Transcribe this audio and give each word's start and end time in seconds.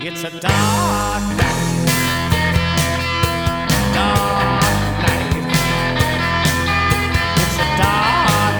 It's 0.00 0.22
a 0.22 0.30
dark 0.30 1.22
night. 1.36 1.88
Dark 3.92 4.62
night. 5.02 5.34
It's 7.36 7.58
a 7.58 7.66
dark 7.76 8.56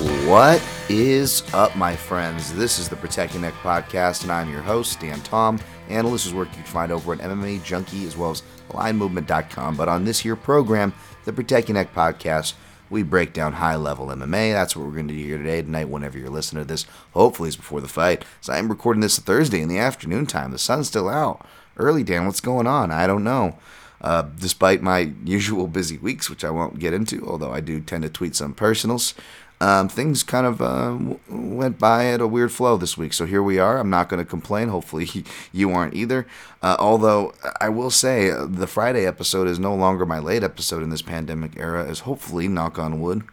night. 0.00 0.26
What 0.26 0.62
is 0.88 1.42
up, 1.52 1.76
my 1.76 1.94
friends? 1.94 2.54
This 2.54 2.78
is 2.78 2.88
the 2.88 2.96
Protect 2.96 3.34
Your 3.34 3.42
Neck 3.42 3.52
podcast, 3.62 4.22
and 4.22 4.32
I'm 4.32 4.50
your 4.50 4.62
host, 4.62 5.00
Dan 5.00 5.20
Tom. 5.20 5.60
And 5.90 6.06
this 6.08 6.24
is 6.24 6.32
work 6.32 6.48
you 6.48 6.54
can 6.54 6.64
find 6.64 6.90
over 6.90 7.12
at 7.12 7.18
MMA 7.18 7.62
Junkie 7.62 8.06
as 8.06 8.16
well 8.16 8.30
as 8.30 8.42
LineMovement.com. 8.70 9.76
But 9.76 9.90
on 9.90 10.06
this 10.06 10.20
here 10.20 10.36
program, 10.36 10.94
the 11.26 11.34
Protect 11.34 11.68
Your 11.68 11.74
Neck 11.74 11.94
podcast, 11.94 12.54
we 12.90 13.02
break 13.02 13.32
down 13.32 13.54
high 13.54 13.76
level 13.76 14.06
MMA. 14.06 14.52
That's 14.52 14.76
what 14.76 14.86
we're 14.86 14.92
going 14.92 15.08
to 15.08 15.14
do 15.14 15.20
here 15.20 15.38
today, 15.38 15.62
tonight, 15.62 15.88
whenever 15.88 16.18
you're 16.18 16.30
listening 16.30 16.62
to 16.62 16.68
this. 16.68 16.86
Hopefully, 17.12 17.48
it's 17.48 17.56
before 17.56 17.80
the 17.80 17.88
fight. 17.88 18.24
So 18.40 18.52
I'm 18.52 18.68
recording 18.68 19.00
this 19.00 19.18
Thursday 19.18 19.60
in 19.60 19.68
the 19.68 19.78
afternoon 19.78 20.26
time. 20.26 20.50
The 20.50 20.58
sun's 20.58 20.88
still 20.88 21.08
out. 21.08 21.46
Early, 21.76 22.02
Dan. 22.02 22.26
What's 22.26 22.40
going 22.40 22.66
on? 22.66 22.90
I 22.90 23.06
don't 23.06 23.24
know. 23.24 23.58
Uh, 24.00 24.22
despite 24.38 24.82
my 24.82 25.12
usual 25.24 25.66
busy 25.66 25.98
weeks, 25.98 26.30
which 26.30 26.44
I 26.44 26.50
won't 26.50 26.78
get 26.78 26.94
into, 26.94 27.26
although 27.26 27.52
I 27.52 27.60
do 27.60 27.80
tend 27.80 28.02
to 28.04 28.08
tweet 28.08 28.34
some 28.36 28.54
personals, 28.54 29.14
um, 29.60 29.88
things 29.88 30.22
kind 30.22 30.46
of 30.46 30.62
uh, 30.62 30.96
went 31.28 31.78
by 31.78 32.06
at 32.06 32.20
a 32.20 32.26
weird 32.26 32.52
flow 32.52 32.76
this 32.76 32.96
week. 32.96 33.12
So 33.12 33.26
here 33.26 33.42
we 33.42 33.58
are. 33.58 33.78
I'm 33.78 33.90
not 33.90 34.08
going 34.08 34.22
to 34.22 34.28
complain. 34.28 34.68
Hopefully 34.68 35.08
you 35.52 35.70
aren't 35.70 35.94
either. 35.94 36.26
Uh, 36.62 36.76
although 36.78 37.34
I 37.60 37.68
will 37.68 37.90
say 37.90 38.30
uh, 38.30 38.46
the 38.46 38.66
Friday 38.66 39.04
episode 39.04 39.48
is 39.48 39.58
no 39.58 39.74
longer 39.74 40.06
my 40.06 40.18
late 40.18 40.42
episode 40.42 40.82
in 40.82 40.90
this 40.90 41.02
pandemic 41.02 41.56
era, 41.56 41.84
as 41.88 42.00
hopefully, 42.00 42.46
knock 42.46 42.78
on 42.78 43.00
wood, 43.00 43.24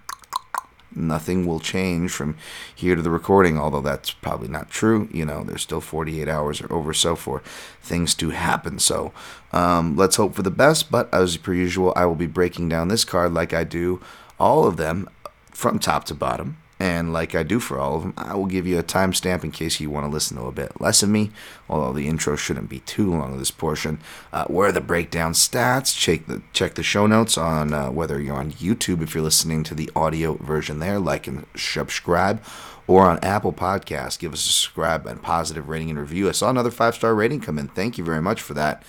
nothing 0.95 1.45
will 1.45 1.59
change 1.59 2.12
from 2.12 2.38
here 2.73 2.95
to 2.95 3.02
the 3.02 3.12
recording, 3.12 3.60
although 3.60 3.82
that's 3.82 4.12
probably 4.12 4.48
not 4.48 4.70
true. 4.70 5.08
You 5.12 5.26
know, 5.26 5.44
there's 5.44 5.62
still 5.62 5.82
48 5.82 6.28
hours 6.28 6.62
or 6.62 6.72
over 6.73 6.94
so 6.94 7.16
for 7.16 7.42
things 7.82 8.16
to 8.16 8.32
happen. 8.32 8.80
So 8.80 9.12
um, 9.52 9.95
let's 9.95 10.16
hope 10.16 10.34
for 10.34 10.44
the 10.44 10.52
best. 10.52 10.89
But 10.89 11.14
as 11.14 11.38
per 11.38 11.54
usual, 11.54 11.94
I 11.95 12.06
will 12.06 12.16
be 12.16 12.28
breaking 12.28 12.70
down 12.70 12.88
this 12.88 13.06
card 13.06 13.34
like 13.34 13.54
I 13.54 13.64
do 13.64 14.02
all 14.39 14.66
of 14.66 14.78
them 14.78 15.08
from 15.56 15.80
top 15.80 16.03
to 16.06 16.14
bottom. 16.14 16.58
And 16.78 17.14
like 17.14 17.34
I 17.34 17.44
do 17.44 17.61
for 17.61 17.80
all 17.80 17.95
of 17.95 18.02
them, 18.02 18.14
I 18.17 18.36
will 18.36 18.48
give 18.48 18.67
you 18.67 18.78
a 18.78 18.84
timestamp 18.84 19.45
in 19.45 19.52
case 19.52 19.80
you 19.80 19.89
want 19.89 20.06
to 20.06 20.11
listen 20.11 20.36
to 20.36 20.44
a 20.44 20.52
bit 20.52 20.81
less 20.81 21.02
of 21.02 21.09
me, 21.09 21.31
although 21.70 21.94
the 21.94 22.08
intro 22.09 22.36
shouldn't 22.36 22.67
be 22.67 22.81
too 22.81 23.09
long 23.09 23.31
of 23.31 23.39
this 23.39 23.50
portion. 23.50 24.00
Uh, 24.33 24.44
where 24.48 24.67
are 24.67 24.73
the 24.73 24.81
breakdown 24.81 25.31
stats? 25.31 25.98
Check 25.98 26.28
the 26.28 26.42
check 26.52 26.73
the 26.73 26.83
show 26.83 27.08
notes 27.08 27.38
on 27.38 27.73
uh, 27.73 27.92
whether 27.92 28.20
you're 28.20 28.36
on 28.36 28.52
YouTube 28.52 29.02
if 29.02 29.16
you're 29.16 29.23
listening 29.23 29.64
to 29.64 29.73
the 29.73 29.89
audio 29.95 30.33
version 30.33 30.80
there, 30.80 31.00
like 31.00 31.28
and 31.28 31.45
subscribe, 31.56 32.44
or 32.88 33.06
on 33.06 33.20
Apple 33.20 33.53
Podcasts. 33.53 34.20
Give 34.20 34.33
us 34.33 34.45
a 34.45 34.50
subscribe 34.50 35.08
and 35.08 35.22
positive 35.22 35.70
rating 35.70 35.89
and 35.89 36.00
review. 36.00 36.28
I 36.28 36.33
saw 36.33 36.50
another 36.50 36.72
five 36.72 36.95
star 36.95 37.16
rating 37.16 37.39
come 37.39 37.58
in. 37.58 37.70
Thank 37.70 37.98
you 37.98 38.03
very 38.03 38.22
much 38.22 38.42
for 38.42 38.53
that. 38.53 38.83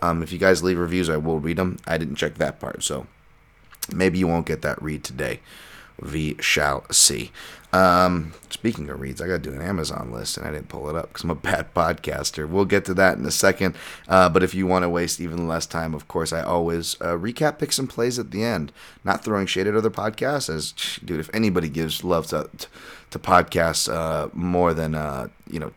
Um, 0.00 0.22
if 0.22 0.32
you 0.32 0.38
guys 0.38 0.62
leave 0.62 0.78
reviews, 0.78 1.10
I 1.10 1.16
will 1.16 1.40
read 1.40 1.58
them. 1.58 1.78
I 1.88 1.98
didn't 1.98 2.16
check 2.16 2.34
that 2.34 2.60
part, 2.60 2.84
so 2.84 3.08
maybe 3.92 4.20
you 4.20 4.28
won't 4.28 4.46
get 4.46 4.62
that 4.62 4.80
read 4.80 5.02
today 5.02 5.40
we 6.00 6.36
shall 6.40 6.84
see. 6.90 7.30
Um, 7.72 8.34
speaking 8.50 8.90
of 8.90 9.00
reads, 9.00 9.22
I 9.22 9.26
got 9.26 9.42
to 9.42 9.50
do 9.50 9.52
an 9.52 9.62
Amazon 9.62 10.12
list, 10.12 10.36
and 10.36 10.46
I 10.46 10.50
didn't 10.50 10.68
pull 10.68 10.90
it 10.90 10.96
up 10.96 11.08
because 11.08 11.24
I'm 11.24 11.30
a 11.30 11.34
bad 11.50 11.72
podcaster. 11.72 12.46
We'll 12.48 12.66
get 12.66 12.84
to 12.86 12.94
that 12.94 13.16
in 13.16 13.24
a 13.24 13.30
second. 13.30 13.74
Uh, 14.06 14.28
but 14.28 14.42
if 14.42 14.54
you 14.54 14.66
want 14.66 14.82
to 14.82 14.90
waste 14.90 15.20
even 15.20 15.48
less 15.48 15.64
time, 15.66 15.94
of 15.94 16.06
course, 16.06 16.32
I 16.32 16.42
always 16.42 17.00
uh, 17.00 17.16
recap 17.16 17.58
picks 17.58 17.78
and 17.78 17.88
plays 17.88 18.18
at 18.18 18.30
the 18.30 18.44
end. 18.44 18.72
Not 19.04 19.24
throwing 19.24 19.46
shade 19.46 19.66
at 19.66 19.74
other 19.74 19.90
podcasts, 19.90 20.54
as 20.54 20.72
dude, 21.02 21.20
if 21.20 21.30
anybody 21.34 21.68
gives 21.68 22.04
love 22.04 22.26
to 22.28 22.50
to 23.10 23.18
podcasts 23.18 23.92
uh, 23.92 24.28
more 24.32 24.74
than 24.74 24.94
uh, 24.94 25.28
you 25.50 25.58
know 25.58 25.72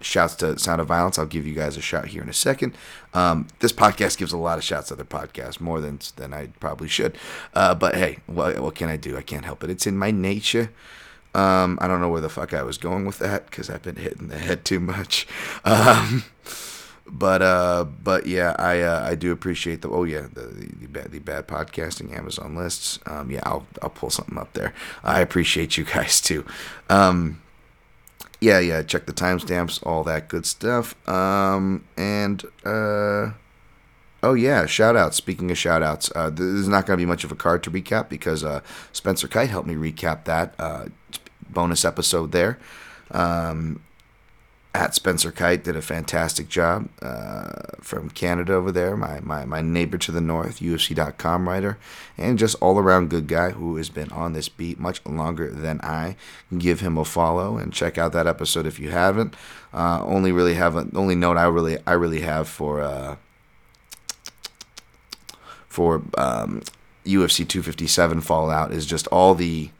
shouts 0.00 0.34
to 0.36 0.58
Sound 0.58 0.80
of 0.80 0.88
Violence. 0.88 1.18
I'll 1.18 1.26
give 1.26 1.46
you 1.46 1.54
guys 1.54 1.76
a 1.76 1.80
shout 1.80 2.08
here 2.08 2.22
in 2.22 2.28
a 2.28 2.34
second. 2.34 2.74
Um, 3.14 3.48
this 3.60 3.72
podcast 3.72 4.18
gives 4.18 4.32
a 4.32 4.36
lot 4.36 4.58
of 4.58 4.64
shouts 4.64 4.88
to 4.88 4.94
other 4.94 5.04
podcasts, 5.04 5.60
more 5.60 5.80
than 5.80 6.00
than 6.16 6.32
I 6.32 6.48
probably 6.60 6.88
should. 6.88 7.16
Uh, 7.54 7.74
but 7.74 7.94
hey, 7.94 8.18
what, 8.26 8.58
what 8.60 8.74
can 8.74 8.88
I 8.88 8.96
do? 8.96 9.16
I 9.16 9.22
can't 9.22 9.44
help 9.44 9.64
it. 9.64 9.70
It's 9.70 9.86
in 9.86 9.96
my 9.96 10.10
nature. 10.10 10.70
Um, 11.34 11.78
I 11.80 11.86
don't 11.86 12.00
know 12.00 12.08
where 12.08 12.20
the 12.20 12.28
fuck 12.28 12.52
I 12.52 12.62
was 12.62 12.76
going 12.76 13.04
with 13.06 13.18
that 13.18 13.46
because 13.46 13.70
I've 13.70 13.82
been 13.82 13.96
hitting 13.96 14.28
the 14.28 14.38
head 14.38 14.64
too 14.64 14.80
much. 14.80 15.26
Um, 15.64 16.24
but 17.12 17.42
uh, 17.42 17.84
but 18.02 18.26
yeah, 18.26 18.54
I 18.58 18.80
uh, 18.80 19.04
I 19.04 19.14
do 19.14 19.32
appreciate 19.32 19.82
the 19.82 19.90
oh 19.90 20.04
yeah 20.04 20.26
the 20.32 20.42
the, 20.42 20.86
bad 20.86 21.10
the 21.10 21.18
bad 21.18 21.48
podcasting 21.48 22.16
Amazon 22.16 22.54
lists. 22.54 22.98
Um, 23.06 23.30
yeah, 23.30 23.40
I'll 23.42 23.66
I'll 23.82 23.90
pull 23.90 24.10
something 24.10 24.38
up 24.38 24.52
there. 24.52 24.72
I 25.02 25.20
appreciate 25.20 25.76
you 25.76 25.84
guys 25.84 26.20
too. 26.20 26.46
Um, 26.88 27.42
yeah, 28.40 28.58
yeah, 28.58 28.82
check 28.82 29.06
the 29.06 29.12
timestamps, 29.12 29.84
all 29.86 30.02
that 30.04 30.28
good 30.28 30.46
stuff. 30.46 30.96
Um, 31.08 31.84
and 31.96 32.42
uh, 32.64 33.32
oh 34.22 34.34
yeah, 34.34 34.66
shout 34.66 34.96
outs. 34.96 35.16
Speaking 35.16 35.50
of 35.50 35.58
shout 35.58 35.82
outs, 35.82 36.10
uh, 36.14 36.30
this 36.30 36.40
is 36.40 36.68
not 36.68 36.86
going 36.86 36.98
to 36.98 37.02
be 37.02 37.06
much 37.06 37.24
of 37.24 37.32
a 37.32 37.36
card 37.36 37.62
to 37.64 37.70
recap 37.70 38.08
because 38.08 38.42
uh, 38.42 38.60
Spencer 38.92 39.28
Kite 39.28 39.50
helped 39.50 39.68
me 39.68 39.74
recap 39.74 40.24
that 40.24 40.54
uh, 40.58 40.86
bonus 41.50 41.84
episode 41.84 42.32
there. 42.32 42.58
Um, 43.10 43.82
at 44.72 44.94
Spencer 44.94 45.32
Kite 45.32 45.64
did 45.64 45.74
a 45.74 45.82
fantastic 45.82 46.48
job 46.48 46.88
uh, 47.02 47.50
from 47.80 48.08
Canada 48.08 48.54
over 48.54 48.70
there, 48.70 48.96
my, 48.96 49.18
my, 49.20 49.44
my 49.44 49.60
neighbor 49.60 49.98
to 49.98 50.12
the 50.12 50.20
north, 50.20 50.60
UFC.com 50.60 51.48
writer, 51.48 51.76
and 52.16 52.38
just 52.38 52.54
all 52.60 52.78
around 52.78 53.10
good 53.10 53.26
guy 53.26 53.50
who 53.50 53.76
has 53.76 53.88
been 53.88 54.10
on 54.12 54.32
this 54.32 54.48
beat 54.48 54.78
much 54.78 55.04
longer 55.04 55.50
than 55.50 55.80
I. 55.82 56.14
Give 56.56 56.80
him 56.80 56.96
a 56.96 57.04
follow 57.04 57.56
and 57.56 57.72
check 57.72 57.98
out 57.98 58.12
that 58.12 58.28
episode 58.28 58.64
if 58.64 58.78
you 58.78 58.90
haven't. 58.90 59.34
Uh, 59.74 60.04
only 60.04 60.30
really 60.30 60.54
have 60.54 60.76
a, 60.76 60.86
only 60.94 61.16
note 61.16 61.36
I 61.36 61.46
really 61.46 61.78
I 61.86 61.92
really 61.92 62.20
have 62.20 62.48
for 62.48 62.80
uh, 62.80 63.16
for 65.68 66.02
um, 66.16 66.62
UFC 67.04 67.46
257 67.46 68.20
Fallout 68.20 68.72
is 68.72 68.86
just 68.86 69.08
all 69.08 69.34
the 69.34 69.70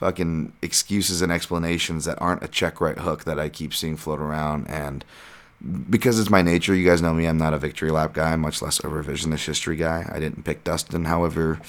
fucking 0.00 0.50
excuses 0.62 1.20
and 1.20 1.30
explanations 1.30 2.06
that 2.06 2.20
aren't 2.22 2.42
a 2.42 2.48
check 2.48 2.80
right 2.80 2.96
hook 2.96 3.24
that 3.24 3.38
I 3.38 3.50
keep 3.50 3.74
seeing 3.74 3.98
float 3.98 4.18
around. 4.18 4.66
And 4.66 5.04
because 5.90 6.18
it's 6.18 6.30
my 6.30 6.40
nature, 6.40 6.74
you 6.74 6.88
guys 6.88 7.02
know 7.02 7.12
me, 7.12 7.26
I'm 7.26 7.36
not 7.36 7.52
a 7.52 7.58
victory 7.58 7.90
lap 7.90 8.14
guy, 8.14 8.34
much 8.36 8.62
less 8.62 8.80
a 8.80 8.84
revisionist 8.84 9.44
history 9.44 9.76
guy. 9.76 10.10
I 10.10 10.18
didn't 10.18 10.46
pick 10.46 10.64
Dustin. 10.64 11.04
However, 11.04 11.60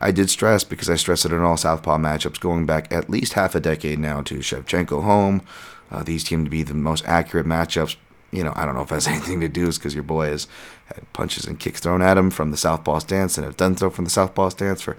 I 0.00 0.12
did 0.12 0.30
stress 0.30 0.64
because 0.64 0.88
I 0.88 0.96
stressed 0.96 1.26
it 1.26 1.32
in 1.32 1.42
all 1.42 1.58
Southpaw 1.58 1.98
matchups 1.98 2.40
going 2.40 2.64
back 2.64 2.90
at 2.90 3.10
least 3.10 3.34
half 3.34 3.54
a 3.54 3.60
decade 3.60 3.98
now 3.98 4.22
to 4.22 4.36
Shevchenko 4.36 5.02
Holm. 5.02 5.42
Uh, 5.90 6.02
these 6.02 6.24
seem 6.24 6.44
to 6.44 6.50
be 6.50 6.62
the 6.62 6.72
most 6.72 7.04
accurate 7.06 7.44
matchups. 7.44 7.96
You 8.30 8.44
know, 8.44 8.54
I 8.56 8.64
don't 8.64 8.76
know 8.76 8.82
if 8.82 8.90
it 8.92 8.94
has 8.94 9.06
anything 9.08 9.40
to 9.40 9.48
do 9.48 9.68
is 9.68 9.76
because 9.76 9.92
your 9.92 10.04
boy 10.04 10.28
has 10.30 10.48
had 10.86 11.12
punches 11.12 11.44
and 11.44 11.60
kicks 11.60 11.80
thrown 11.80 12.00
at 12.00 12.16
him 12.16 12.30
from 12.30 12.50
the 12.50 12.56
Southpaw 12.56 13.00
stance 13.00 13.36
and 13.36 13.44
have 13.44 13.58
done 13.58 13.76
so 13.76 13.90
from 13.90 14.04
the 14.04 14.10
Southpaw 14.10 14.48
stance 14.48 14.80
for 14.80 14.96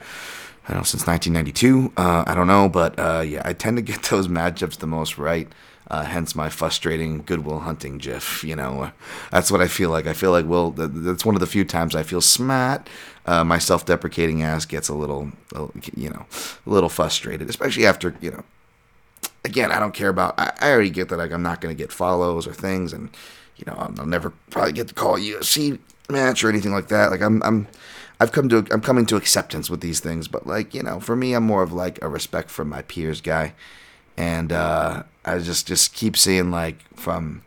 I 0.69 0.73
don't 0.73 0.81
know, 0.81 0.83
since 0.83 1.07
1992. 1.07 1.93
Uh, 1.97 2.23
I 2.27 2.35
don't 2.35 2.45
know, 2.45 2.69
but 2.69 2.99
uh, 2.99 3.21
yeah, 3.21 3.41
I 3.43 3.53
tend 3.53 3.77
to 3.77 3.81
get 3.81 4.03
those 4.11 4.27
matchups 4.27 4.77
the 4.77 4.87
most 4.87 5.17
right. 5.17 5.51
Uh, 5.87 6.03
hence 6.03 6.35
my 6.35 6.49
frustrating 6.49 7.23
Good 7.23 7.43
Will 7.43 7.61
Hunting 7.61 7.97
GIF. 7.97 8.43
You 8.43 8.55
know, 8.55 8.91
that's 9.31 9.49
what 9.49 9.61
I 9.61 9.67
feel 9.67 9.89
like. 9.89 10.05
I 10.05 10.13
feel 10.13 10.29
like 10.29 10.45
Will. 10.45 10.69
That's 10.69 11.25
one 11.25 11.33
of 11.33 11.41
the 11.41 11.47
few 11.47 11.65
times 11.65 11.95
I 11.95 12.03
feel 12.03 12.21
smart. 12.21 12.87
Uh, 13.25 13.43
my 13.43 13.57
self-deprecating 13.57 14.43
ass 14.43 14.65
gets 14.65 14.87
a 14.87 14.93
little, 14.93 15.31
you 15.95 16.11
know, 16.11 16.27
a 16.67 16.69
little 16.69 16.89
frustrated, 16.89 17.49
especially 17.49 17.87
after 17.87 18.15
you 18.21 18.29
know. 18.29 18.43
Again, 19.43 19.71
I 19.71 19.79
don't 19.79 19.95
care 19.95 20.09
about. 20.09 20.39
I, 20.39 20.53
I 20.59 20.71
already 20.71 20.91
get 20.91 21.09
that. 21.09 21.17
Like, 21.17 21.31
I'm 21.31 21.41
not 21.41 21.59
going 21.59 21.75
to 21.75 21.83
get 21.83 21.91
follows 21.91 22.45
or 22.45 22.53
things, 22.53 22.93
and 22.93 23.09
you 23.55 23.63
know, 23.65 23.73
I'll, 23.73 23.93
I'll 23.97 24.05
never 24.05 24.31
probably 24.51 24.73
get 24.73 24.89
to 24.89 24.93
call 24.93 25.15
a 25.15 25.19
UFC 25.19 25.79
match 26.07 26.43
or 26.43 26.49
anything 26.49 26.71
like 26.71 26.89
that. 26.89 27.09
Like, 27.09 27.21
I'm, 27.21 27.41
I'm 27.41 27.67
I've 28.19 28.31
come 28.31 28.49
to 28.49 28.65
I'm 28.71 28.81
coming 28.81 29.05
to 29.07 29.15
acceptance 29.15 29.69
with 29.69 29.81
these 29.81 29.99
things, 29.99 30.27
but 30.27 30.45
like 30.45 30.73
you 30.73 30.83
know, 30.83 30.99
for 30.99 31.15
me, 31.15 31.33
I'm 31.33 31.45
more 31.45 31.63
of 31.63 31.71
like 31.71 32.01
a 32.01 32.09
respect 32.09 32.49
for 32.49 32.65
my 32.65 32.81
peers 32.81 33.21
guy, 33.21 33.53
and 34.17 34.51
uh, 34.51 35.03
I 35.23 35.39
just 35.39 35.67
just 35.67 35.93
keep 35.93 36.17
seeing 36.17 36.51
like 36.51 36.77
from 36.95 37.43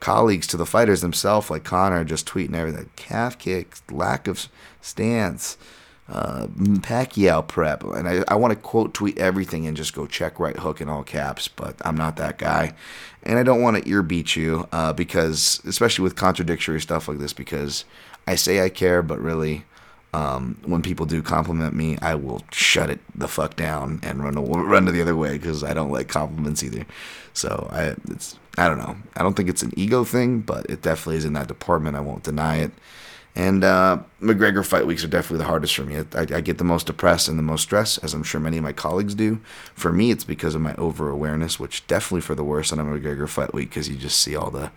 colleagues 0.00 0.46
to 0.48 0.56
the 0.56 0.66
fighters 0.66 1.00
themselves, 1.00 1.50
like 1.50 1.64
Conor, 1.64 2.04
just 2.04 2.26
tweeting 2.26 2.54
everything, 2.54 2.90
calf 2.96 3.38
kicks, 3.38 3.82
lack 3.90 4.26
of 4.26 4.48
stance, 4.80 5.56
uh, 6.08 6.46
Pacquiao 6.46 7.46
prep, 7.46 7.82
and 7.84 8.08
I, 8.08 8.24
I 8.28 8.34
want 8.34 8.52
to 8.52 8.58
quote 8.58 8.94
tweet 8.94 9.18
everything 9.18 9.66
and 9.66 9.76
just 9.76 9.94
go 9.94 10.06
check 10.06 10.38
right 10.38 10.56
hook 10.56 10.80
in 10.80 10.88
all 10.88 11.02
caps, 11.02 11.48
but 11.48 11.76
I'm 11.84 11.96
not 11.96 12.16
that 12.16 12.38
guy, 12.38 12.74
and 13.22 13.38
I 13.38 13.42
don't 13.42 13.62
want 13.62 13.76
to 13.76 13.90
ear 13.90 14.02
beat 14.02 14.36
you 14.36 14.68
uh, 14.72 14.92
because, 14.94 15.60
especially 15.66 16.02
with 16.02 16.16
contradictory 16.16 16.80
stuff 16.80 17.08
like 17.08 17.18
this, 17.18 17.32
because 17.32 17.84
I 18.26 18.36
say 18.36 18.62
I 18.62 18.68
care, 18.68 19.02
but 19.02 19.18
really, 19.20 19.64
um, 20.14 20.56
when 20.64 20.80
people 20.80 21.06
do 21.06 21.22
compliment 21.22 21.74
me, 21.74 21.98
I 22.00 22.14
will 22.14 22.42
shut 22.52 22.88
it 22.88 23.00
the 23.16 23.26
fuck 23.26 23.56
down 23.56 23.98
and 24.04 24.22
run 24.22 24.36
run 24.36 24.86
to 24.86 24.92
the 24.92 25.02
other 25.02 25.16
way 25.16 25.32
because 25.32 25.64
I 25.64 25.74
don't 25.74 25.90
like 25.90 26.06
compliments 26.06 26.62
either. 26.62 26.86
So 27.32 27.68
I 27.72 27.96
it's 28.08 28.38
I 28.56 28.68
don't 28.68 28.78
know. 28.78 28.96
I 29.16 29.24
don't 29.24 29.34
think 29.34 29.48
it's 29.48 29.64
an 29.64 29.72
ego 29.76 30.04
thing, 30.04 30.38
but 30.38 30.70
it 30.70 30.82
definitely 30.82 31.16
is 31.16 31.24
in 31.24 31.32
that 31.32 31.48
department. 31.48 31.96
I 31.96 32.00
won't 32.00 32.22
deny 32.22 32.58
it. 32.58 32.70
And 33.34 33.64
uh, 33.64 33.98
McGregor 34.22 34.64
fight 34.64 34.86
weeks 34.86 35.02
are 35.02 35.08
definitely 35.08 35.38
the 35.38 35.46
hardest 35.46 35.74
for 35.74 35.82
me. 35.82 35.96
I, 35.96 36.20
I, 36.20 36.40
get 36.40 36.58
the 36.58 36.62
most 36.62 36.86
depressed 36.86 37.26
and 37.26 37.36
the 37.36 37.42
most 37.42 37.62
stress, 37.62 37.98
as 37.98 38.14
I'm 38.14 38.22
sure 38.22 38.40
many 38.40 38.58
of 38.58 38.62
my 38.62 38.70
colleagues 38.72 39.16
do. 39.16 39.40
For 39.74 39.92
me, 39.92 40.12
it's 40.12 40.22
because 40.22 40.54
of 40.54 40.60
my 40.60 40.76
over 40.76 41.10
awareness, 41.10 41.58
which 41.58 41.84
definitely 41.88 42.20
for 42.20 42.36
the 42.36 42.44
worse 42.44 42.72
on 42.72 42.78
a 42.78 42.84
McGregor 42.84 43.28
fight 43.28 43.52
week, 43.52 43.70
because 43.70 43.88
you 43.88 43.96
just 43.96 44.18
see 44.18 44.36
all 44.36 44.52
the, 44.52 44.70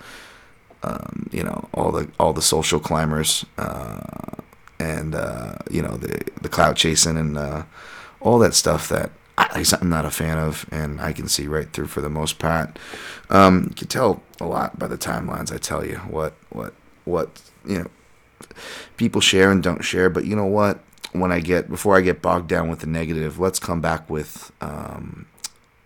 um, 0.81 1.29
you 1.31 1.43
know, 1.43 1.69
all 1.71 1.91
the 1.91 2.09
all 2.19 2.33
the 2.33 2.41
social 2.41 2.79
climbers, 2.79 3.45
uh, 3.59 4.41
and 4.79 5.15
uh, 5.15 5.55
you 5.69 5.81
know 5.81 5.97
the 5.97 6.23
the 6.41 6.49
clout 6.49 6.75
chasing 6.75 7.17
and 7.17 7.37
uh, 7.37 7.63
all 8.21 8.39
that 8.39 8.53
stuff 8.53 8.89
that 8.89 9.11
I, 9.37 9.63
I'm 9.79 9.89
not 9.89 10.05
a 10.05 10.11
fan 10.11 10.37
of, 10.37 10.65
and 10.71 10.99
I 10.99 11.13
can 11.13 11.27
see 11.27 11.47
right 11.47 11.71
through 11.71 11.87
for 11.87 12.01
the 12.01 12.09
most 12.09 12.39
part. 12.39 12.77
Um, 13.29 13.67
you 13.69 13.75
can 13.75 13.87
tell 13.87 14.23
a 14.39 14.45
lot 14.45 14.79
by 14.79 14.87
the 14.87 14.97
timelines. 14.97 15.53
I 15.53 15.57
tell 15.57 15.85
you 15.85 15.97
what 15.97 16.33
what 16.49 16.73
what 17.05 17.41
you 17.65 17.79
know 17.79 17.87
people 18.97 19.21
share 19.21 19.51
and 19.51 19.61
don't 19.63 19.83
share. 19.83 20.09
But 20.09 20.25
you 20.25 20.35
know 20.35 20.45
what? 20.45 20.79
When 21.13 21.31
I 21.31 21.39
get 21.39 21.69
before 21.69 21.95
I 21.95 22.01
get 22.01 22.21
bogged 22.21 22.47
down 22.47 22.69
with 22.69 22.79
the 22.79 22.87
negative, 22.87 23.39
let's 23.39 23.59
come 23.59 23.81
back 23.81 24.09
with 24.09 24.51
um, 24.61 25.25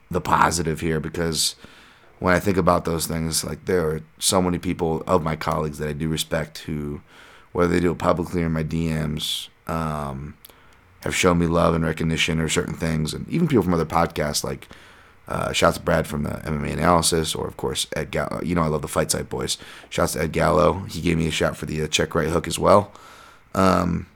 the 0.10 0.22
positive 0.22 0.82
here 0.82 1.00
because 1.00 1.56
when 2.20 2.36
I 2.36 2.40
think 2.40 2.58
about 2.58 2.86
those 2.86 3.08
things, 3.08 3.44
like 3.44 3.66
there 3.66 3.88
are 3.88 4.02
so 4.20 4.42
many 4.42 4.60
people 4.60 5.04
of 5.08 5.24
my 5.24 5.36
colleagues 5.36 5.78
that 5.80 5.90
I 5.90 5.94
do 5.94 6.08
respect 6.08 6.60
who, 6.60 7.02
whether 7.51 7.74
they 7.74 7.80
do 7.80 7.92
it 7.92 7.98
publicly 7.98 8.44
or 8.44 8.48
in 8.48 8.51
my 8.51 8.63
DMs, 8.63 9.50
um, 9.68 10.36
have 11.01 11.15
shown 11.15 11.39
me 11.39 11.48
love 11.48 11.74
and 11.74 11.83
recognition 11.83 12.39
or 12.39 12.50
certain 12.50 12.74
things, 12.74 13.13
and 13.13 13.27
even 13.30 13.48
people 13.48 13.63
from 13.63 13.74
other 13.74 13.86
podcasts 13.86 14.44
like 14.44 14.68
uh, 15.27 15.51
shouts 15.51 15.77
to 15.77 15.83
Brad 15.83 16.07
from 16.07 16.24
the 16.24 16.30
MMA 16.30 16.74
analysis, 16.74 17.33
or 17.33 17.48
of 17.48 17.57
course 17.57 17.88
Ed 17.95 18.12
Gallo. 18.12 18.42
You 18.44 18.56
know 18.56 18.63
I 18.63 18.68
love 18.68 18.81
the 18.81 18.88
Fight 18.88 19.12
Site 19.12 19.30
boys. 19.30 19.57
Shouts 19.89 20.13
to 20.13 20.21
Ed 20.21 20.31
Gallo. 20.31 20.81
He 20.89 21.01
gave 21.01 21.18
me 21.18 21.27
a 21.27 21.31
shot 21.31 21.57
for 21.57 21.65
the 21.65 21.81
uh, 21.83 21.88
check 21.88 22.15
right 22.15 22.27
hook 22.27 22.48
as 22.48 22.59
well. 22.59 22.92
Um, 23.54 24.07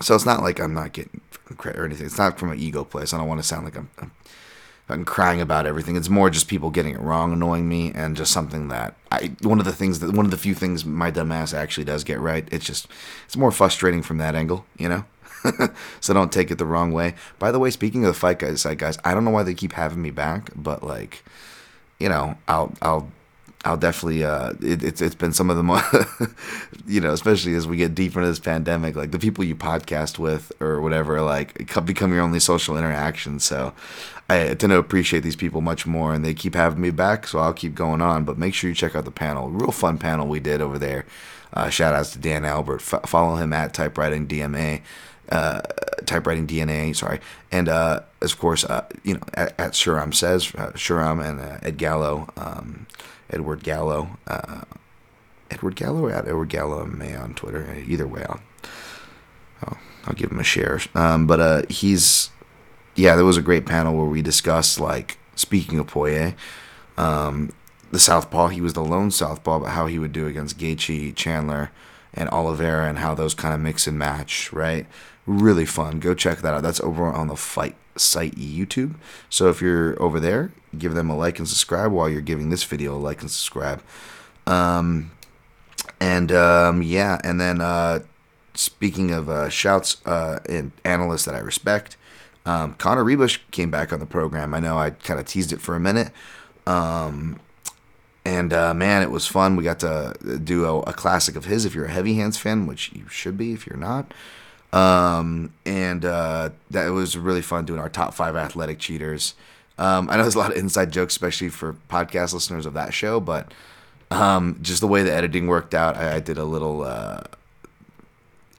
so 0.00 0.14
it's 0.14 0.26
not 0.26 0.42
like 0.42 0.60
I'm 0.60 0.74
not 0.74 0.92
getting 0.92 1.20
credit 1.56 1.80
or 1.80 1.84
anything. 1.84 2.06
It's 2.06 2.18
not 2.18 2.38
from 2.38 2.52
an 2.52 2.58
ego 2.58 2.84
place. 2.84 3.12
I 3.12 3.18
don't 3.18 3.28
want 3.28 3.40
to 3.40 3.46
sound 3.46 3.64
like 3.64 3.76
I'm, 3.76 3.90
I'm, 3.98 4.12
I'm 4.90 5.04
crying 5.04 5.40
about 5.40 5.66
everything. 5.66 5.96
It's 5.96 6.08
more 6.08 6.30
just 6.30 6.48
people 6.48 6.70
getting 6.70 6.94
it 6.94 7.00
wrong, 7.00 7.32
annoying 7.32 7.68
me, 7.68 7.92
and 7.92 8.16
just 8.16 8.32
something 8.32 8.68
that 8.68 8.96
I. 9.10 9.32
One 9.42 9.58
of 9.58 9.64
the 9.64 9.72
things 9.72 10.00
that 10.00 10.12
one 10.12 10.24
of 10.24 10.30
the 10.30 10.36
few 10.36 10.54
things 10.54 10.84
my 10.84 11.10
dumbass 11.10 11.54
actually 11.54 11.84
does 11.84 12.04
get 12.04 12.18
right. 12.18 12.46
It's 12.50 12.64
just 12.64 12.88
it's 13.26 13.36
more 13.36 13.50
frustrating 13.50 14.02
from 14.02 14.18
that 14.18 14.34
angle, 14.34 14.66
you 14.76 14.88
know. 14.88 15.04
so 16.00 16.12
don't 16.12 16.32
take 16.32 16.50
it 16.50 16.58
the 16.58 16.66
wrong 16.66 16.92
way. 16.92 17.14
By 17.38 17.50
the 17.50 17.58
way, 17.58 17.70
speaking 17.70 18.04
of 18.04 18.12
the 18.12 18.18
fight 18.18 18.38
guys, 18.38 18.64
like 18.64 18.78
guys, 18.78 18.98
I 19.04 19.14
don't 19.14 19.24
know 19.24 19.30
why 19.30 19.42
they 19.42 19.54
keep 19.54 19.72
having 19.72 20.02
me 20.02 20.10
back, 20.10 20.50
but 20.54 20.82
like, 20.82 21.24
you 21.98 22.08
know, 22.08 22.36
I'll 22.48 22.74
I'll 22.82 23.10
I'll 23.64 23.76
definitely. 23.76 24.24
Uh, 24.24 24.52
it, 24.62 24.82
it's 24.82 25.02
it's 25.02 25.14
been 25.14 25.32
some 25.32 25.50
of 25.50 25.56
the 25.56 25.62
more, 25.62 25.82
you 26.86 27.00
know, 27.00 27.12
especially 27.12 27.54
as 27.54 27.66
we 27.66 27.76
get 27.76 27.94
deeper 27.94 28.20
into 28.20 28.30
this 28.30 28.38
pandemic, 28.38 28.96
like 28.96 29.10
the 29.10 29.18
people 29.18 29.44
you 29.44 29.54
podcast 29.54 30.18
with 30.18 30.50
or 30.60 30.80
whatever, 30.80 31.20
like 31.20 31.74
become 31.84 32.12
your 32.12 32.22
only 32.22 32.40
social 32.40 32.78
interaction. 32.78 33.38
So 33.38 33.74
I 34.30 34.54
tend 34.54 34.70
to 34.70 34.78
appreciate 34.78 35.20
these 35.20 35.36
people 35.36 35.60
much 35.60 35.86
more, 35.86 36.14
and 36.14 36.24
they 36.24 36.34
keep 36.34 36.54
having 36.54 36.80
me 36.80 36.90
back, 36.90 37.26
so 37.26 37.38
I'll 37.38 37.52
keep 37.52 37.74
going 37.74 38.00
on. 38.00 38.24
But 38.24 38.38
make 38.38 38.54
sure 38.54 38.68
you 38.68 38.76
check 38.76 38.94
out 38.94 39.04
the 39.04 39.10
panel. 39.10 39.50
Real 39.50 39.72
fun 39.72 39.98
panel 39.98 40.26
we 40.26 40.40
did 40.40 40.60
over 40.60 40.78
there. 40.78 41.04
Uh, 41.52 41.68
shout 41.68 41.94
outs 41.94 42.12
to 42.12 42.18
Dan 42.18 42.44
Albert. 42.44 42.80
F- 42.80 43.08
follow 43.08 43.36
him 43.36 43.52
at 43.52 43.74
typewriting 43.74 44.28
DMA 44.28 44.82
uh, 45.30 45.60
typewriting 46.06 46.46
DNA. 46.46 46.94
Sorry, 46.94 47.20
and 47.50 47.68
uh, 47.68 48.00
of 48.20 48.38
course, 48.38 48.64
uh, 48.64 48.86
you 49.04 49.14
know, 49.14 49.20
at, 49.34 49.58
at 49.58 49.72
Shuram 49.72 50.14
says 50.14 50.52
uh, 50.56 50.72
Shuram 50.72 51.24
and 51.24 51.40
uh, 51.40 51.58
Ed 51.62 51.78
Gallo, 51.78 52.28
um, 52.36 52.86
Edward 53.30 53.62
Gallo, 53.62 54.18
uh, 54.26 54.62
Edward 55.50 55.76
Gallo 55.76 56.08
at 56.08 56.26
Edward 56.26 56.48
Gallo 56.48 56.84
May 56.86 57.14
on 57.14 57.34
Twitter. 57.34 57.76
Either 57.86 58.06
way, 58.06 58.24
I'll 58.28 58.40
I'll, 59.62 59.78
I'll 60.06 60.14
give 60.14 60.30
him 60.30 60.40
a 60.40 60.44
share. 60.44 60.80
Um, 60.94 61.26
but 61.26 61.70
he's 61.70 62.30
yeah, 63.00 63.16
there 63.16 63.24
was 63.24 63.36
a 63.36 63.42
great 63.42 63.66
panel 63.66 63.96
where 63.96 64.06
we 64.06 64.22
discussed 64.22 64.78
like 64.80 65.18
speaking 65.34 65.78
of 65.78 65.86
Poirier. 65.86 66.34
Um, 66.96 67.52
the 67.90 67.98
southpaw, 67.98 68.48
he 68.48 68.60
was 68.60 68.74
the 68.74 68.84
lone 68.84 69.10
southpaw, 69.10 69.60
but 69.60 69.70
how 69.70 69.86
he 69.86 69.98
would 69.98 70.12
do 70.12 70.26
against 70.26 70.58
Gaethje, 70.58 71.14
Chandler, 71.16 71.70
and 72.14 72.28
Oliveira, 72.30 72.88
and 72.88 72.98
how 72.98 73.14
those 73.14 73.34
kind 73.34 73.54
of 73.54 73.60
mix 73.60 73.86
and 73.86 73.98
match, 73.98 74.52
right? 74.52 74.86
really 75.30 75.66
fun. 75.66 76.00
Go 76.00 76.14
check 76.14 76.38
that 76.38 76.54
out. 76.54 76.62
That's 76.62 76.80
over 76.80 77.06
on 77.06 77.28
the 77.28 77.36
Fight 77.36 77.76
site 77.96 78.34
YouTube. 78.36 78.94
So 79.28 79.48
if 79.48 79.60
you're 79.60 80.00
over 80.02 80.18
there, 80.20 80.52
give 80.76 80.94
them 80.94 81.10
a 81.10 81.16
like 81.16 81.38
and 81.38 81.48
subscribe 81.48 81.92
while 81.92 82.08
you're 82.08 82.20
giving 82.20 82.50
this 82.50 82.64
video 82.64 82.94
a 82.94 82.98
like 82.98 83.20
and 83.20 83.30
subscribe. 83.30 83.82
Um, 84.46 85.12
and 86.00 86.32
um, 86.32 86.82
yeah, 86.82 87.20
and 87.22 87.40
then 87.40 87.60
uh, 87.60 88.00
speaking 88.54 89.10
of 89.10 89.28
uh, 89.28 89.48
shouts 89.48 90.04
uh, 90.06 90.40
and 90.48 90.72
analysts 90.84 91.24
that 91.26 91.34
I 91.34 91.40
respect, 91.40 91.96
um, 92.46 92.74
Connor 92.74 93.04
Ruebusch 93.04 93.38
came 93.50 93.70
back 93.70 93.92
on 93.92 94.00
the 94.00 94.06
program. 94.06 94.54
I 94.54 94.60
know 94.60 94.78
I 94.78 94.90
kind 94.90 95.20
of 95.20 95.26
teased 95.26 95.52
it 95.52 95.60
for 95.60 95.76
a 95.76 95.80
minute. 95.80 96.10
Um, 96.66 97.38
and 98.24 98.52
uh, 98.52 98.74
man, 98.74 99.02
it 99.02 99.10
was 99.10 99.26
fun. 99.26 99.56
We 99.56 99.64
got 99.64 99.80
to 99.80 100.14
do 100.42 100.64
a, 100.64 100.80
a, 100.80 100.92
classic 100.92 101.36
of 101.36 101.46
his 101.46 101.64
if 101.64 101.74
you're 101.74 101.86
a 101.86 101.90
Heavy 101.90 102.14
Hands 102.14 102.36
fan, 102.36 102.66
which 102.66 102.92
you 102.92 103.08
should 103.08 103.36
be 103.36 103.52
if 103.52 103.66
you're 103.66 103.78
not. 103.78 104.12
Um, 104.72 105.52
and 105.64 106.04
uh, 106.04 106.50
that 106.70 106.88
was 106.88 107.16
really 107.16 107.42
fun 107.42 107.64
doing 107.64 107.80
our 107.80 107.88
top 107.88 108.14
five 108.14 108.36
athletic 108.36 108.78
cheaters. 108.78 109.34
Um, 109.78 110.10
I 110.10 110.16
know 110.16 110.22
there's 110.22 110.34
a 110.34 110.38
lot 110.38 110.52
of 110.52 110.58
inside 110.58 110.92
jokes, 110.92 111.14
especially 111.14 111.48
for 111.48 111.74
podcast 111.88 112.34
listeners 112.34 112.66
of 112.66 112.74
that 112.74 112.92
show, 112.92 113.18
but 113.18 113.52
um, 114.10 114.58
just 114.60 114.80
the 114.80 114.86
way 114.86 115.02
the 115.02 115.12
editing 115.12 115.46
worked 115.46 115.74
out, 115.74 115.96
I, 115.96 116.16
I 116.16 116.20
did 116.20 116.38
a 116.38 116.44
little. 116.44 116.82
Uh, 116.82 117.22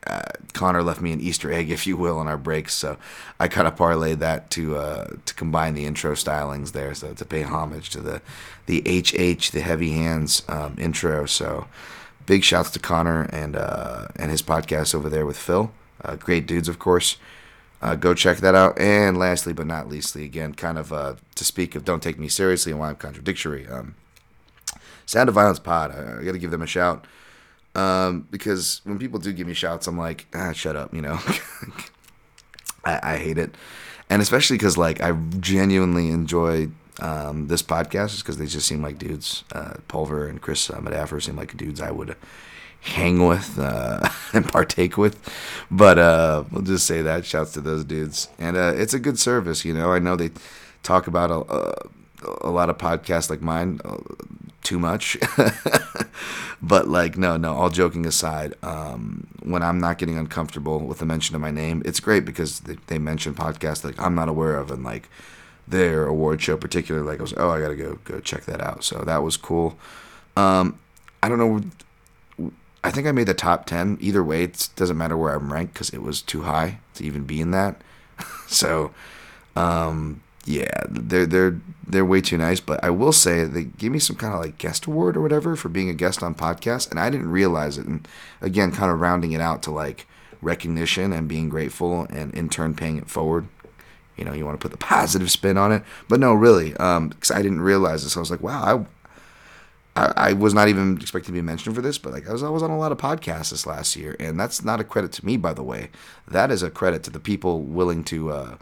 uh, 0.08 0.22
Connor 0.54 0.82
left 0.82 1.02
me 1.02 1.12
an 1.12 1.22
Easter 1.22 1.52
egg, 1.52 1.70
if 1.70 1.86
you 1.86 1.96
will, 1.96 2.20
in 2.22 2.28
our 2.28 2.38
breaks, 2.38 2.74
so 2.74 2.98
I 3.40 3.48
kind 3.48 3.68
of 3.68 3.76
parlayed 3.76 4.20
that 4.20 4.50
to 4.52 4.78
uh, 4.78 5.08
to 5.26 5.34
combine 5.36 5.76
the 5.76 5.86
intro 5.86 6.14
stylings 6.14 6.72
there, 6.72 6.94
so 6.96 7.14
to 7.14 7.26
pay 7.26 7.44
homage 7.44 7.90
to 7.92 8.02
the 8.02 8.22
the 8.66 8.82
HH, 8.82 9.52
the 9.52 9.62
heavy 9.62 9.92
hands 9.92 10.44
um, 10.48 10.76
intro. 10.80 11.26
So 11.26 11.68
big 12.26 12.44
shouts 12.44 12.72
to 12.72 12.80
Connor 12.80 13.24
and 13.32 13.56
uh, 13.56 14.08
and 14.16 14.32
his 14.32 14.42
podcast 14.42 14.96
over 14.96 15.10
there 15.10 15.26
with 15.26 15.38
Phil. 15.38 15.72
Uh, 16.04 16.16
great 16.16 16.48
dudes, 16.48 16.68
of 16.68 16.80
course. 16.80 17.18
Uh, 17.82 17.96
go 17.96 18.14
check 18.14 18.38
that 18.38 18.56
out. 18.56 18.80
And 18.80 19.18
lastly, 19.18 19.54
but 19.54 19.68
not 19.68 19.90
leastly, 19.90 20.24
again, 20.24 20.54
kind 20.54 20.78
of 20.78 20.94
uh, 20.94 21.16
to 21.36 21.44
speak 21.44 21.76
of 21.76 21.84
Don't 21.84 22.02
Take 22.02 22.20
Me 22.20 22.28
Seriously 22.28 22.72
and 22.72 22.80
why 22.80 22.90
I'm 22.90 22.96
contradictory. 22.96 23.68
Um, 23.68 23.96
Sound 25.06 25.30
of 25.30 25.36
Violence 25.36 25.60
Pod, 25.60 25.92
I, 25.92 26.20
I 26.20 26.24
got 26.24 26.32
to 26.34 26.40
give 26.40 26.52
them 26.52 26.62
a 26.62 26.68
shout. 26.68 27.06
Um, 27.74 28.28
because 28.30 28.82
when 28.84 29.00
people 29.00 29.20
do 29.20 29.32
give 29.32 29.48
me 29.48 29.54
shouts, 29.54 29.88
I'm 29.88 29.98
like, 29.98 30.28
ah, 30.34 30.52
shut 30.52 30.76
up, 30.76 30.94
you 30.94 31.02
know. 31.02 31.20
I, 32.86 33.00
I, 33.14 33.18
hate 33.18 33.38
it. 33.38 33.56
And 34.10 34.22
especially 34.22 34.58
because, 34.58 34.78
like, 34.78 35.02
I 35.02 35.14
genuinely 35.40 36.10
enjoy 36.10 36.70
um, 37.00 37.48
this 37.48 37.64
podcast 37.64 38.20
because 38.20 38.38
they 38.38 38.46
just 38.46 38.68
seem 38.68 38.82
like 38.82 38.98
dudes. 38.98 39.46
Uh, 39.54 39.76
Pulver 39.88 40.28
and 40.28 40.42
Chris 40.42 40.70
uh, 40.70 41.20
seem 41.20 41.36
like 41.38 41.56
dudes 41.56 41.80
I 41.80 41.92
would 41.92 42.18
hang 42.82 43.26
with 43.26 43.58
uh, 43.58 44.10
and 44.34 44.46
partake 44.48 44.98
with. 44.98 45.18
But 45.70 45.98
uh, 45.98 46.44
we'll 46.52 46.64
just 46.64 46.86
say 46.86 47.02
that. 47.02 47.26
Shouts 47.26 47.54
to 47.54 47.62
those 47.62 47.86
dudes. 47.86 48.28
And 48.38 48.58
uh, 48.58 48.74
it's 48.76 48.94
a 48.94 49.00
good 49.00 49.18
service, 49.20 49.64
you 49.64 49.74
know. 49.74 49.92
I 49.92 50.00
know 50.00 50.16
they 50.16 50.32
talk 50.84 51.08
about 51.08 51.32
a, 51.32 51.54
a, 51.54 52.50
a 52.50 52.52
lot 52.52 52.70
of 52.70 52.78
podcasts 52.78 53.30
like 53.30 53.42
mine 53.42 53.80
uh, 53.86 53.98
too 54.64 54.80
much. 54.80 55.18
but, 56.62 56.88
like, 56.88 57.18
no, 57.18 57.38
no, 57.38 57.54
all 57.54 57.70
joking 57.70 58.06
aside, 58.06 58.54
um, 58.64 59.28
when 59.44 59.64
I'm 59.64 59.80
not 59.80 59.98
getting 59.98 60.18
uncomfortable 60.18 60.80
with 60.80 61.00
the 61.00 61.06
mention 61.06 61.36
of 61.36 61.42
my 61.42 61.52
name, 61.52 61.82
it's 61.86 62.00
great 62.00 62.26
because 62.26 62.62
they, 62.62 62.78
they 62.88 63.00
mention 63.00 63.34
podcasts 63.34 63.84
like 63.84 64.00
I'm 64.00 64.16
not 64.16 64.30
aware 64.30 64.58
of 64.58 64.72
and, 64.72 64.84
like, 64.84 65.10
their 65.68 66.06
award 66.06 66.42
show 66.42 66.58
particularly 66.58 67.08
like 67.08 67.20
I 67.20 67.22
was 67.22 67.34
oh 67.38 67.50
I 67.50 67.62
gotta 67.62 67.78
go 67.78 67.98
go 68.04 68.20
check 68.20 68.44
that 68.44 68.60
out 68.60 68.84
so 68.84 69.04
that 69.06 69.24
was 69.24 69.38
cool 69.38 69.78
um, 70.36 70.78
I 71.24 71.30
don't 71.30 71.38
know 71.38 71.62
I 72.84 72.92
think 72.92 73.08
I 73.08 73.12
made 73.12 73.28
the 73.28 73.34
top 73.34 73.66
10. 73.66 73.98
Either 74.02 74.24
way, 74.24 74.44
it 74.44 74.70
doesn't 74.76 74.98
matter 74.98 75.16
where 75.16 75.36
I'm 75.36 75.54
ranked 75.54 75.74
because 75.74 75.92
it 75.92 76.02
was 76.02 76.22
too 76.22 76.44
high 76.44 76.80
to 76.96 77.04
even 77.04 77.26
be 77.26 77.40
in 77.40 77.52
that. 77.52 77.82
so, 78.48 78.92
um, 79.56 80.22
yeah, 80.46 80.84
they're 80.90 81.26
they're 81.26 81.62
they're 81.86 82.06
way 82.06 82.22
too 82.22 82.38
nice. 82.38 82.60
But 82.60 82.84
I 82.84 82.90
will 82.90 83.12
say 83.12 83.44
they 83.44 83.66
gave 83.66 83.92
me 83.92 84.00
some 84.00 84.16
kind 84.16 84.34
of 84.34 84.40
like 84.40 84.58
guest 84.58 84.86
award 84.86 85.16
or 85.16 85.22
whatever 85.22 85.56
for 85.56 85.70
being 85.70 85.90
a 85.90 85.94
guest 85.94 86.24
on 86.24 86.36
podcast, 86.36 86.90
and 86.90 87.00
I 87.00 87.10
didn't 87.10 87.30
realize 87.30 87.78
it. 87.78 87.86
And 87.86 88.08
again, 88.42 88.72
kind 88.72 88.92
of 88.92 89.00
rounding 89.00 89.34
it 89.34 89.42
out 89.42 89.62
to 89.64 89.72
like 89.72 90.08
recognition 90.42 91.14
and 91.14 91.28
being 91.28 91.50
grateful 91.50 92.08
and 92.10 92.34
in 92.34 92.50
turn 92.50 92.74
paying 92.74 92.98
it 92.98 93.10
forward. 93.10 93.48
You 94.18 94.26
know, 94.26 94.34
you 94.34 94.46
want 94.46 94.60
to 94.60 94.64
put 94.64 94.72
the 94.72 94.86
positive 94.86 95.32
spin 95.32 95.58
on 95.58 95.72
it, 95.72 95.84
but 96.10 96.20
no, 96.20 96.34
really, 96.34 96.72
because 96.72 97.32
I 97.32 97.42
didn't 97.42 97.62
realize 97.62 98.04
this. 98.04 98.18
I 98.18 98.20
was 98.20 98.32
like, 98.32 98.42
wow, 98.42 98.86
I, 99.96 100.04
I, 100.04 100.14
I 100.30 100.34
was 100.34 100.54
not 100.54 100.68
even 100.70 100.98
expecting 100.98 101.34
to 101.34 101.42
be 101.42 101.46
mentioned 101.46 101.76
for 101.76 101.82
this, 101.82 101.98
but 101.98 102.14
like 102.14 102.28
I 102.28 102.32
was, 102.32 102.44
I 102.44 102.50
was 102.50 102.64
on 102.64 102.72
a 102.72 102.78
lot 102.78 102.92
of 102.92 102.98
podcasts 102.98 103.52
this 103.52 103.66
last 103.66 103.96
year, 103.96 104.16
and 104.20 104.40
that's 104.40 104.64
not 104.64 104.80
a 104.80 104.84
credit 104.84 105.12
to 105.14 105.26
me, 105.26 105.38
by 105.38 105.54
the 105.54 105.64
way. 105.64 105.90
That 106.28 106.52
is 106.52 106.64
a 106.64 106.70
credit 106.70 107.04
to 107.04 107.12
the 107.12 107.20
people 107.20 107.62
willing 107.62 108.04
to 108.06 108.32
uh, 108.32 108.56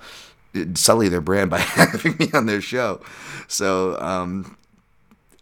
sully 0.75 1.09
their 1.09 1.21
brand 1.21 1.49
by 1.49 1.59
having 1.59 2.15
me 2.17 2.29
on 2.33 2.45
their 2.45 2.61
show. 2.61 3.01
So 3.47 3.99
um, 3.99 4.57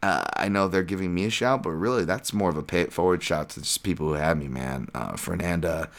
uh, 0.03 0.23
I 0.35 0.47
know 0.47 0.67
they're 0.67 0.83
giving 0.83 1.13
me 1.13 1.25
a 1.25 1.29
shout, 1.29 1.63
but 1.63 1.71
really 1.71 2.05
that's 2.05 2.33
more 2.33 2.49
of 2.49 2.57
a 2.57 2.63
pay 2.63 2.81
it 2.81 2.93
forward 2.93 3.23
shout 3.23 3.49
to 3.49 3.61
just 3.61 3.83
people 3.83 4.07
who 4.07 4.13
had 4.13 4.37
me, 4.37 4.47
man. 4.47 4.89
Uh, 4.93 5.15
Fernanda, 5.15 5.89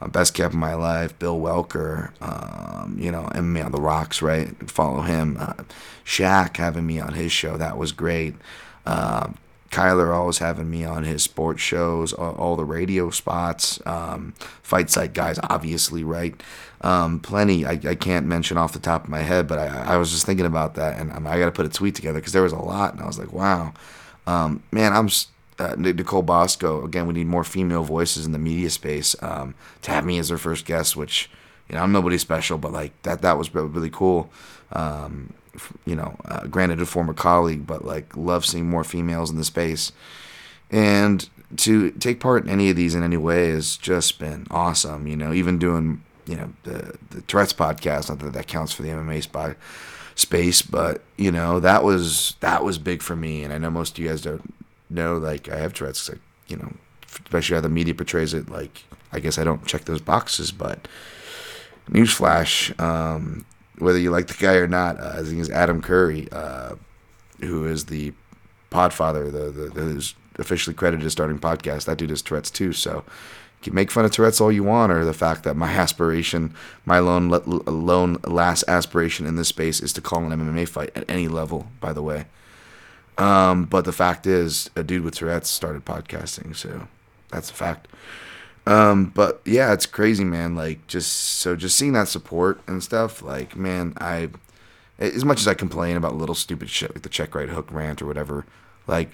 uh, 0.00 0.08
best 0.08 0.34
kept 0.34 0.54
my 0.54 0.74
life. 0.74 1.18
Bill 1.18 1.38
Welker, 1.38 2.10
um, 2.22 2.96
you 2.98 3.10
know, 3.10 3.24
MMA 3.34 3.64
on 3.64 3.72
the 3.72 3.80
rocks, 3.80 4.22
right? 4.22 4.48
Follow 4.70 5.00
him. 5.02 5.36
Uh, 5.40 5.54
Shaq 6.04 6.56
having 6.56 6.86
me 6.86 7.00
on 7.00 7.14
his 7.14 7.32
show, 7.32 7.56
that 7.56 7.76
was 7.76 7.92
great. 7.92 8.34
Uh, 8.86 9.30
Kyler 9.70 10.14
always 10.14 10.38
having 10.38 10.70
me 10.70 10.84
on 10.84 11.04
his 11.04 11.22
sports 11.22 11.60
shows, 11.60 12.12
all, 12.12 12.34
all 12.34 12.56
the 12.56 12.64
radio 12.64 13.10
spots, 13.10 13.80
um, 13.86 14.32
fight 14.62 14.90
site 14.90 15.12
guys, 15.12 15.38
obviously, 15.42 16.02
right? 16.04 16.40
Um, 16.80 17.20
plenty. 17.20 17.66
I, 17.66 17.72
I 17.72 17.94
can't 17.94 18.26
mention 18.26 18.56
off 18.56 18.72
the 18.72 18.78
top 18.78 19.04
of 19.04 19.10
my 19.10 19.20
head, 19.20 19.46
but 19.46 19.58
I, 19.58 19.94
I 19.94 19.96
was 19.96 20.10
just 20.10 20.24
thinking 20.24 20.46
about 20.46 20.74
that, 20.76 20.98
and 20.98 21.12
I 21.28 21.38
got 21.38 21.46
to 21.46 21.52
put 21.52 21.66
a 21.66 21.70
tweet 21.70 21.94
together 21.94 22.18
because 22.18 22.32
there 22.32 22.42
was 22.42 22.52
a 22.52 22.58
lot, 22.58 22.94
and 22.94 23.02
I 23.02 23.06
was 23.06 23.18
like, 23.18 23.32
wow, 23.32 23.72
um, 24.26 24.62
man, 24.72 24.92
I'm. 24.92 25.08
Uh, 25.60 25.74
Nicole 25.76 26.22
Bosco. 26.22 26.84
Again, 26.84 27.08
we 27.08 27.14
need 27.14 27.26
more 27.26 27.42
female 27.42 27.82
voices 27.82 28.24
in 28.24 28.30
the 28.30 28.38
media 28.38 28.70
space. 28.70 29.16
Um, 29.20 29.56
to 29.82 29.90
have 29.90 30.04
me 30.04 30.20
as 30.20 30.28
their 30.28 30.38
first 30.38 30.64
guest, 30.64 30.96
which 30.96 31.28
you 31.68 31.74
know 31.74 31.82
I'm 31.82 31.90
nobody 31.90 32.16
special, 32.16 32.58
but 32.58 32.70
like 32.70 32.92
that 33.02 33.22
that 33.22 33.36
was 33.36 33.52
really 33.52 33.90
cool. 33.90 34.30
Um, 34.70 35.32
you 35.84 35.96
know, 35.96 36.16
uh, 36.24 36.46
granted 36.46 36.80
a 36.80 36.86
former 36.86 37.14
colleague, 37.14 37.66
but 37.66 37.84
like 37.84 38.16
love 38.16 38.44
seeing 38.44 38.68
more 38.68 38.84
females 38.84 39.30
in 39.30 39.36
the 39.36 39.44
space. 39.44 39.92
And 40.70 41.28
to 41.56 41.90
take 41.92 42.20
part 42.20 42.44
in 42.44 42.50
any 42.50 42.70
of 42.70 42.76
these 42.76 42.94
in 42.94 43.02
any 43.02 43.16
way 43.16 43.50
has 43.50 43.76
just 43.76 44.18
been 44.18 44.46
awesome. 44.50 45.06
You 45.06 45.16
know, 45.16 45.32
even 45.32 45.58
doing 45.58 46.02
you 46.26 46.36
know 46.36 46.52
the 46.64 46.98
the 47.10 47.22
Tourette's 47.22 47.52
podcast, 47.52 48.08
not 48.08 48.18
that 48.20 48.32
that 48.34 48.46
counts 48.46 48.72
for 48.72 48.82
the 48.82 48.90
MMA 48.90 49.22
spot 49.22 49.56
space, 50.14 50.62
but 50.62 51.02
you 51.16 51.30
know 51.30 51.60
that 51.60 51.84
was 51.84 52.36
that 52.40 52.64
was 52.64 52.78
big 52.78 53.02
for 53.02 53.16
me. 53.16 53.44
And 53.44 53.52
I 53.52 53.58
know 53.58 53.70
most 53.70 53.98
of 53.98 54.04
you 54.04 54.10
guys 54.10 54.22
don't 54.22 54.54
know 54.90 55.16
like 55.16 55.48
I 55.48 55.56
have 55.56 55.72
Tourette's. 55.72 56.08
Like, 56.08 56.20
you 56.48 56.56
know, 56.56 56.72
especially 57.24 57.54
how 57.54 57.60
the 57.60 57.68
media 57.68 57.94
portrays 57.94 58.34
it. 58.34 58.50
Like 58.50 58.84
I 59.12 59.20
guess 59.20 59.38
I 59.38 59.44
don't 59.44 59.66
check 59.66 59.86
those 59.86 60.00
boxes, 60.00 60.52
but 60.52 60.86
newsflash. 61.90 62.78
Um, 62.80 63.46
whether 63.78 63.98
you 63.98 64.10
like 64.10 64.26
the 64.26 64.34
guy 64.34 64.54
or 64.54 64.68
not, 64.68 65.00
uh, 65.00 65.14
I 65.18 65.22
think 65.22 65.38
it's 65.38 65.50
Adam 65.50 65.80
Curry, 65.82 66.28
uh, 66.32 66.74
who 67.40 67.66
is 67.66 67.86
the 67.86 68.12
podfather, 68.70 69.30
the, 69.30 69.50
the 69.50 69.80
who's 69.80 70.14
officially 70.38 70.74
credited 70.74 71.06
as 71.06 71.12
starting 71.12 71.38
podcast. 71.38 71.86
That 71.86 71.98
dude 71.98 72.10
has 72.10 72.22
Tourette's 72.22 72.50
too, 72.50 72.72
so 72.72 73.04
you 73.60 73.64
can 73.64 73.74
make 73.74 73.90
fun 73.90 74.04
of 74.04 74.10
Tourette's 74.10 74.40
all 74.40 74.52
you 74.52 74.64
want, 74.64 74.92
or 74.92 75.04
the 75.04 75.14
fact 75.14 75.44
that 75.44 75.56
my 75.56 75.70
aspiration, 75.72 76.54
my 76.84 76.98
lone 76.98 77.28
lone 77.28 78.18
last 78.24 78.64
aspiration 78.68 79.26
in 79.26 79.36
this 79.36 79.48
space 79.48 79.80
is 79.80 79.92
to 79.94 80.00
call 80.00 80.24
an 80.24 80.38
MMA 80.38 80.68
fight 80.68 80.90
at 80.94 81.08
any 81.08 81.28
level. 81.28 81.68
By 81.80 81.92
the 81.92 82.02
way, 82.02 82.26
um, 83.16 83.64
but 83.64 83.84
the 83.84 83.92
fact 83.92 84.26
is, 84.26 84.70
a 84.76 84.82
dude 84.82 85.02
with 85.02 85.16
Tourette's 85.16 85.48
started 85.48 85.84
podcasting, 85.84 86.54
so 86.54 86.88
that's 87.30 87.50
a 87.50 87.54
fact. 87.54 87.88
Um, 88.68 89.06
but 89.06 89.40
yeah, 89.46 89.72
it's 89.72 89.86
crazy, 89.86 90.24
man. 90.24 90.54
Like 90.54 90.86
just 90.86 91.10
so 91.10 91.56
just 91.56 91.78
seeing 91.78 91.94
that 91.94 92.06
support 92.06 92.60
and 92.66 92.82
stuff, 92.82 93.22
like 93.22 93.56
man, 93.56 93.94
I 93.98 94.28
as 94.98 95.24
much 95.24 95.40
as 95.40 95.48
I 95.48 95.54
complain 95.54 95.96
about 95.96 96.16
little 96.16 96.34
stupid 96.34 96.68
shit 96.68 96.94
like 96.94 97.02
the 97.02 97.08
check 97.08 97.34
right 97.34 97.48
hook 97.48 97.68
rant 97.72 98.02
or 98.02 98.06
whatever, 98.06 98.44
like 98.86 99.08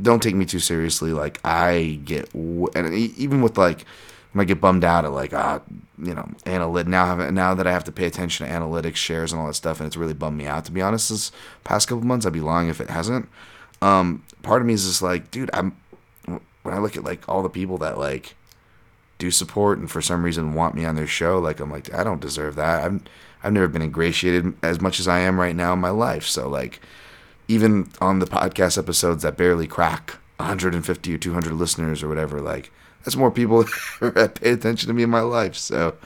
don't 0.00 0.22
take 0.22 0.36
me 0.36 0.44
too 0.44 0.60
seriously. 0.60 1.12
Like 1.12 1.40
I 1.44 1.98
get 2.04 2.32
and 2.32 2.94
even 2.94 3.42
with 3.42 3.58
like 3.58 3.84
when 4.30 4.44
I 4.44 4.46
get 4.46 4.60
bummed 4.60 4.84
out 4.84 5.04
at 5.04 5.10
like 5.10 5.34
ah 5.34 5.60
you 5.98 6.14
know 6.14 6.30
analytic 6.46 6.86
now 6.86 7.16
now 7.30 7.52
that 7.54 7.66
I 7.66 7.72
have 7.72 7.84
to 7.84 7.92
pay 7.92 8.06
attention 8.06 8.46
to 8.46 8.52
analytics 8.52 8.94
shares 8.94 9.32
and 9.32 9.40
all 9.40 9.48
that 9.48 9.54
stuff 9.54 9.80
and 9.80 9.88
it's 9.88 9.96
really 9.96 10.14
bummed 10.14 10.38
me 10.38 10.46
out 10.46 10.66
to 10.66 10.72
be 10.72 10.82
honest 10.82 11.08
this 11.08 11.32
past 11.64 11.88
couple 11.88 12.04
months 12.04 12.26
I'd 12.26 12.32
be 12.32 12.40
lying 12.40 12.68
if 12.68 12.80
it 12.80 12.90
hasn't. 12.90 13.28
Um, 13.82 14.22
part 14.44 14.62
of 14.62 14.68
me 14.68 14.74
is 14.74 14.86
just 14.86 15.02
like 15.02 15.32
dude 15.32 15.50
I'm 15.52 15.74
when 16.26 16.74
I 16.74 16.78
look 16.78 16.96
at 16.96 17.02
like 17.02 17.28
all 17.28 17.42
the 17.42 17.48
people 17.48 17.76
that 17.78 17.98
like 17.98 18.36
do 19.20 19.30
support 19.30 19.78
and 19.78 19.90
for 19.90 20.02
some 20.02 20.24
reason 20.24 20.54
want 20.54 20.74
me 20.74 20.84
on 20.84 20.96
their 20.96 21.06
show, 21.06 21.38
like 21.38 21.60
I'm 21.60 21.70
like 21.70 21.92
I 21.94 22.02
don't 22.02 22.20
deserve 22.20 22.56
that. 22.56 22.84
I'm 22.84 23.02
I've 23.42 23.52
never 23.52 23.68
been 23.68 23.82
ingratiated 23.82 24.54
as 24.62 24.80
much 24.80 24.98
as 24.98 25.06
I 25.06 25.20
am 25.20 25.38
right 25.38 25.54
now 25.54 25.72
in 25.72 25.78
my 25.78 25.90
life. 25.90 26.26
So 26.26 26.48
like 26.48 26.80
even 27.46 27.90
on 28.00 28.18
the 28.18 28.26
podcast 28.26 28.78
episodes 28.78 29.22
that 29.22 29.36
barely 29.36 29.66
crack 29.66 30.18
150 30.38 31.14
or 31.14 31.18
200 31.18 31.52
listeners 31.52 32.02
or 32.02 32.08
whatever, 32.08 32.40
like 32.40 32.72
that's 33.04 33.16
more 33.16 33.30
people 33.30 33.64
that 34.00 34.38
pay 34.40 34.50
attention 34.50 34.88
to 34.88 34.94
me 34.94 35.02
in 35.04 35.10
my 35.10 35.20
life. 35.20 35.54
So 35.54 35.96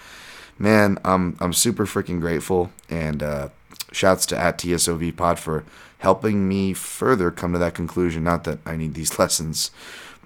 man, 0.58 0.98
I'm 1.04 1.36
I'm 1.40 1.52
super 1.52 1.86
freaking 1.86 2.20
grateful 2.20 2.70
and 2.90 3.22
uh, 3.22 3.48
shouts 3.92 4.26
to 4.26 4.38
at 4.38 4.58
TSOV 4.58 5.16
Pod 5.16 5.38
for 5.38 5.64
helping 5.98 6.48
me 6.48 6.74
further 6.74 7.30
come 7.30 7.52
to 7.52 7.58
that 7.58 7.74
conclusion. 7.74 8.24
Not 8.24 8.44
that 8.44 8.58
I 8.66 8.76
need 8.76 8.94
these 8.94 9.18
lessons 9.18 9.70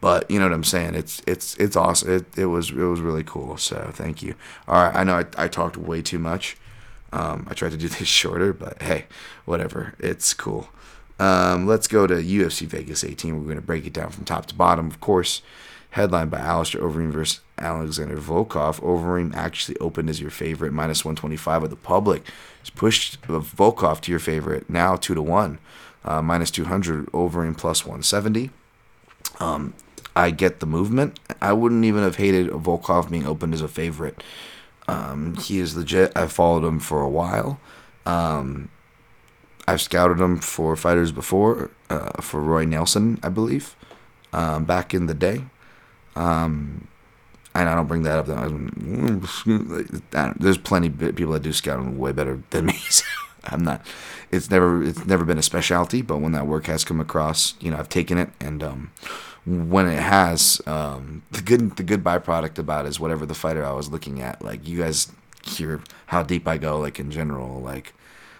but 0.00 0.30
you 0.30 0.38
know 0.38 0.46
what 0.46 0.54
I'm 0.54 0.64
saying. 0.64 0.94
It's 0.94 1.22
it's 1.26 1.56
it's 1.56 1.76
awesome. 1.76 2.12
It, 2.12 2.38
it 2.38 2.46
was 2.46 2.70
it 2.70 2.76
was 2.76 3.00
really 3.00 3.24
cool. 3.24 3.56
So 3.56 3.90
thank 3.92 4.22
you. 4.22 4.34
All 4.66 4.82
right, 4.82 4.94
I 4.94 5.04
know 5.04 5.18
I, 5.18 5.44
I 5.44 5.48
talked 5.48 5.76
way 5.76 6.02
too 6.02 6.18
much. 6.18 6.56
Um, 7.12 7.46
I 7.50 7.54
tried 7.54 7.72
to 7.72 7.76
do 7.76 7.88
this 7.88 8.08
shorter, 8.08 8.52
but 8.52 8.82
hey, 8.82 9.06
whatever. 9.44 9.94
It's 9.98 10.34
cool. 10.34 10.68
Um, 11.18 11.66
let's 11.66 11.88
go 11.88 12.06
to 12.06 12.14
UFC 12.14 12.66
Vegas 12.66 13.02
18. 13.02 13.36
We're 13.36 13.44
going 13.44 13.56
to 13.56 13.62
break 13.62 13.86
it 13.86 13.92
down 13.92 14.10
from 14.10 14.24
top 14.24 14.46
to 14.46 14.54
bottom. 14.54 14.86
Of 14.86 15.00
course, 15.00 15.42
headlined 15.90 16.30
by 16.30 16.38
Alistair 16.38 16.80
Overeem 16.80 17.10
versus 17.10 17.40
Alexander 17.58 18.18
Volkov. 18.18 18.80
Overeem 18.80 19.34
actually 19.34 19.76
opened 19.78 20.10
as 20.10 20.20
your 20.20 20.30
favorite, 20.30 20.72
minus 20.72 21.04
125 21.04 21.64
of 21.64 21.70
the 21.70 21.76
public. 21.76 22.22
It's 22.60 22.70
pushed 22.70 23.20
Volkov 23.22 24.00
to 24.02 24.12
your 24.12 24.20
favorite, 24.20 24.70
now 24.70 24.94
2 24.94 25.14
to 25.14 25.22
1. 25.22 25.58
Uh, 26.04 26.22
minus 26.22 26.52
200, 26.52 27.06
Overeem 27.06 27.58
plus 27.58 27.84
170. 27.84 28.50
Um, 29.40 29.74
I 30.16 30.30
get 30.30 30.60
the 30.60 30.66
movement. 30.66 31.18
I 31.40 31.52
wouldn't 31.52 31.84
even 31.84 32.02
have 32.02 32.16
hated 32.16 32.48
Volkov 32.48 33.10
being 33.10 33.26
opened 33.26 33.54
as 33.54 33.62
a 33.62 33.68
favorite. 33.68 34.22
Um, 34.88 35.36
he 35.36 35.58
is 35.58 35.76
legit. 35.76 36.16
I 36.16 36.26
followed 36.26 36.64
him 36.64 36.80
for 36.80 37.02
a 37.02 37.08
while. 37.08 37.60
Um, 38.06 38.70
I've 39.66 39.82
scouted 39.82 40.18
him 40.18 40.38
for 40.38 40.74
fighters 40.76 41.12
before, 41.12 41.70
uh, 41.90 42.22
for 42.22 42.40
Roy 42.40 42.64
Nelson, 42.64 43.18
I 43.22 43.28
believe, 43.28 43.76
um, 44.32 44.64
back 44.64 44.94
in 44.94 45.06
the 45.06 45.14
day. 45.14 45.44
Um, 46.16 46.88
and 47.54 47.68
I 47.68 47.74
don't 47.74 47.86
bring 47.86 48.02
that 48.04 48.18
up. 48.18 48.26
There's 50.38 50.58
plenty 50.58 50.86
of 50.86 51.16
people 51.16 51.32
that 51.32 51.42
do 51.42 51.52
scouting 51.52 51.98
way 51.98 52.12
better 52.12 52.42
than 52.50 52.66
me. 52.66 52.78
So 52.90 53.04
I'm 53.44 53.62
not. 53.62 53.86
It's 54.30 54.50
never. 54.50 54.82
It's 54.82 55.06
never 55.06 55.24
been 55.24 55.38
a 55.38 55.42
specialty. 55.42 56.02
But 56.02 56.18
when 56.18 56.32
that 56.32 56.46
work 56.46 56.66
has 56.66 56.84
come 56.84 57.00
across, 57.00 57.54
you 57.60 57.70
know, 57.70 57.78
I've 57.78 57.88
taken 57.88 58.18
it 58.18 58.30
and 58.40 58.62
um, 58.62 58.90
when 59.48 59.88
it 59.88 60.00
has 60.00 60.60
um, 60.66 61.22
the 61.30 61.40
good 61.40 61.76
the 61.76 61.82
good 61.82 62.04
byproduct 62.04 62.58
about 62.58 62.86
is 62.86 63.00
whatever 63.00 63.24
the 63.24 63.34
fighter 63.34 63.64
I 63.64 63.72
was 63.72 63.90
looking 63.90 64.20
at. 64.20 64.42
Like 64.42 64.66
you 64.66 64.78
guys 64.78 65.10
hear 65.44 65.80
how 66.06 66.22
deep 66.22 66.46
I 66.46 66.58
go, 66.58 66.78
like 66.78 66.98
in 66.98 67.10
general, 67.10 67.60
like 67.60 67.94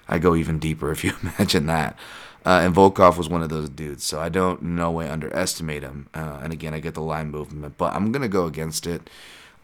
I 0.08 0.18
go 0.18 0.34
even 0.34 0.58
deeper 0.58 0.90
if 0.92 1.04
you 1.04 1.14
imagine 1.22 1.66
that. 1.66 1.98
Uh, 2.46 2.60
and 2.62 2.74
Volkov 2.74 3.18
was 3.18 3.28
one 3.28 3.42
of 3.42 3.48
those 3.48 3.68
dudes, 3.68 4.04
so 4.04 4.20
I 4.20 4.28
don't 4.28 4.62
no 4.62 4.90
way 4.90 5.08
underestimate 5.08 5.82
him. 5.82 6.08
Uh, 6.14 6.40
and 6.42 6.52
again, 6.52 6.72
I 6.72 6.80
get 6.80 6.94
the 6.94 7.02
line 7.02 7.30
movement, 7.30 7.76
but 7.76 7.94
I'm 7.94 8.12
gonna 8.12 8.28
go 8.28 8.46
against 8.46 8.86
it, 8.86 9.08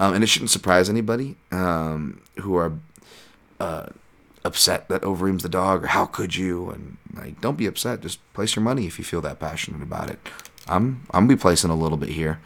um, 0.00 0.14
and 0.14 0.24
it 0.24 0.26
shouldn't 0.28 0.50
surprise 0.50 0.90
anybody 0.90 1.36
um, 1.52 2.20
who 2.40 2.56
are 2.56 2.72
uh, 3.60 3.86
upset 4.44 4.88
that 4.88 5.02
Overeem's 5.02 5.42
the 5.42 5.48
dog, 5.48 5.84
or 5.84 5.86
how 5.88 6.06
could 6.06 6.36
you? 6.36 6.70
And 6.70 6.96
like, 7.14 7.40
don't 7.40 7.56
be 7.56 7.66
upset. 7.66 8.00
Just 8.00 8.18
place 8.34 8.56
your 8.56 8.62
money 8.62 8.86
if 8.86 8.98
you 8.98 9.04
feel 9.04 9.20
that 9.22 9.40
passionate 9.40 9.82
about 9.82 10.10
it. 10.10 10.18
I'm 10.68 11.06
I'm 11.11 11.26
be 11.26 11.37
placing 11.37 11.71
a 11.71 11.76
little 11.76 11.99
bit 11.99 12.11
here. 12.11 12.40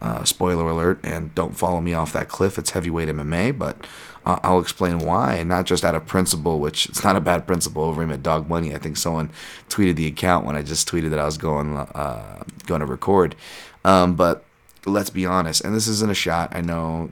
Uh, 0.00 0.24
spoiler 0.24 0.68
alert, 0.68 0.98
and 1.04 1.34
don't 1.34 1.56
follow 1.56 1.80
me 1.80 1.94
off 1.94 2.12
that 2.12 2.28
cliff. 2.28 2.58
It's 2.58 2.70
heavyweight 2.70 3.08
MMA, 3.08 3.56
but 3.56 3.86
uh, 4.26 4.38
I'll 4.42 4.58
explain 4.58 4.98
why, 4.98 5.34
and 5.34 5.48
not 5.48 5.66
just 5.66 5.84
out 5.84 5.94
of 5.94 6.04
principle, 6.04 6.58
which 6.58 6.86
it's 6.86 7.04
not 7.04 7.16
a 7.16 7.20
bad 7.20 7.46
principle 7.46 7.94
Overeem 7.94 8.12
at 8.12 8.22
Dog 8.22 8.48
Money. 8.48 8.74
I 8.74 8.78
think 8.78 8.96
someone 8.96 9.30
tweeted 9.68 9.96
the 9.96 10.06
account 10.06 10.44
when 10.44 10.56
I 10.56 10.62
just 10.62 10.88
tweeted 10.88 11.10
that 11.10 11.20
I 11.20 11.24
was 11.24 11.38
going 11.38 11.76
uh, 11.76 12.42
going 12.66 12.80
to 12.80 12.86
record. 12.86 13.36
Um, 13.84 14.16
but 14.16 14.44
let's 14.84 15.10
be 15.10 15.26
honest, 15.26 15.64
and 15.64 15.74
this 15.74 15.86
isn't 15.86 16.10
a 16.10 16.14
shot. 16.14 16.54
I 16.54 16.60
know 16.60 17.10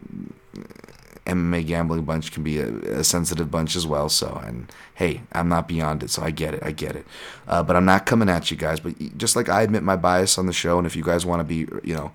MMA 1.27 1.67
gambling 1.67 2.05
bunch 2.05 2.33
can 2.33 2.43
be 2.43 2.59
a, 2.59 2.69
a, 2.69 3.05
sensitive 3.05 3.51
bunch 3.51 3.77
as 3.77 3.87
well. 3.87 4.09
So, 4.09 4.43
and 4.45 4.71
hey, 4.95 5.23
I'm 5.33 5.49
not 5.49 5.69
beyond 5.69 6.03
it, 6.03 6.11
so 6.11 6.23
I 6.23 6.31
get 6.31 6.55
it, 6.55 6.63
I 6.65 6.73
get 6.73 6.97
it. 6.97 7.07
Uh, 7.47 7.63
but 7.63 7.77
I'm 7.77 7.85
not 7.85 8.07
coming 8.07 8.29
at 8.29 8.51
you 8.51 8.57
guys. 8.57 8.81
But 8.81 9.17
just 9.17 9.37
like 9.37 9.49
I 9.49 9.63
admit 9.63 9.85
my 9.85 9.97
bias 9.97 10.37
on 10.37 10.47
the 10.47 10.53
show, 10.53 10.79
and 10.79 10.87
if 10.87 10.97
you 10.97 11.05
guys 11.05 11.25
want 11.25 11.41
to 11.41 11.45
be, 11.45 11.59
you 11.85 11.95
know, 11.95 12.13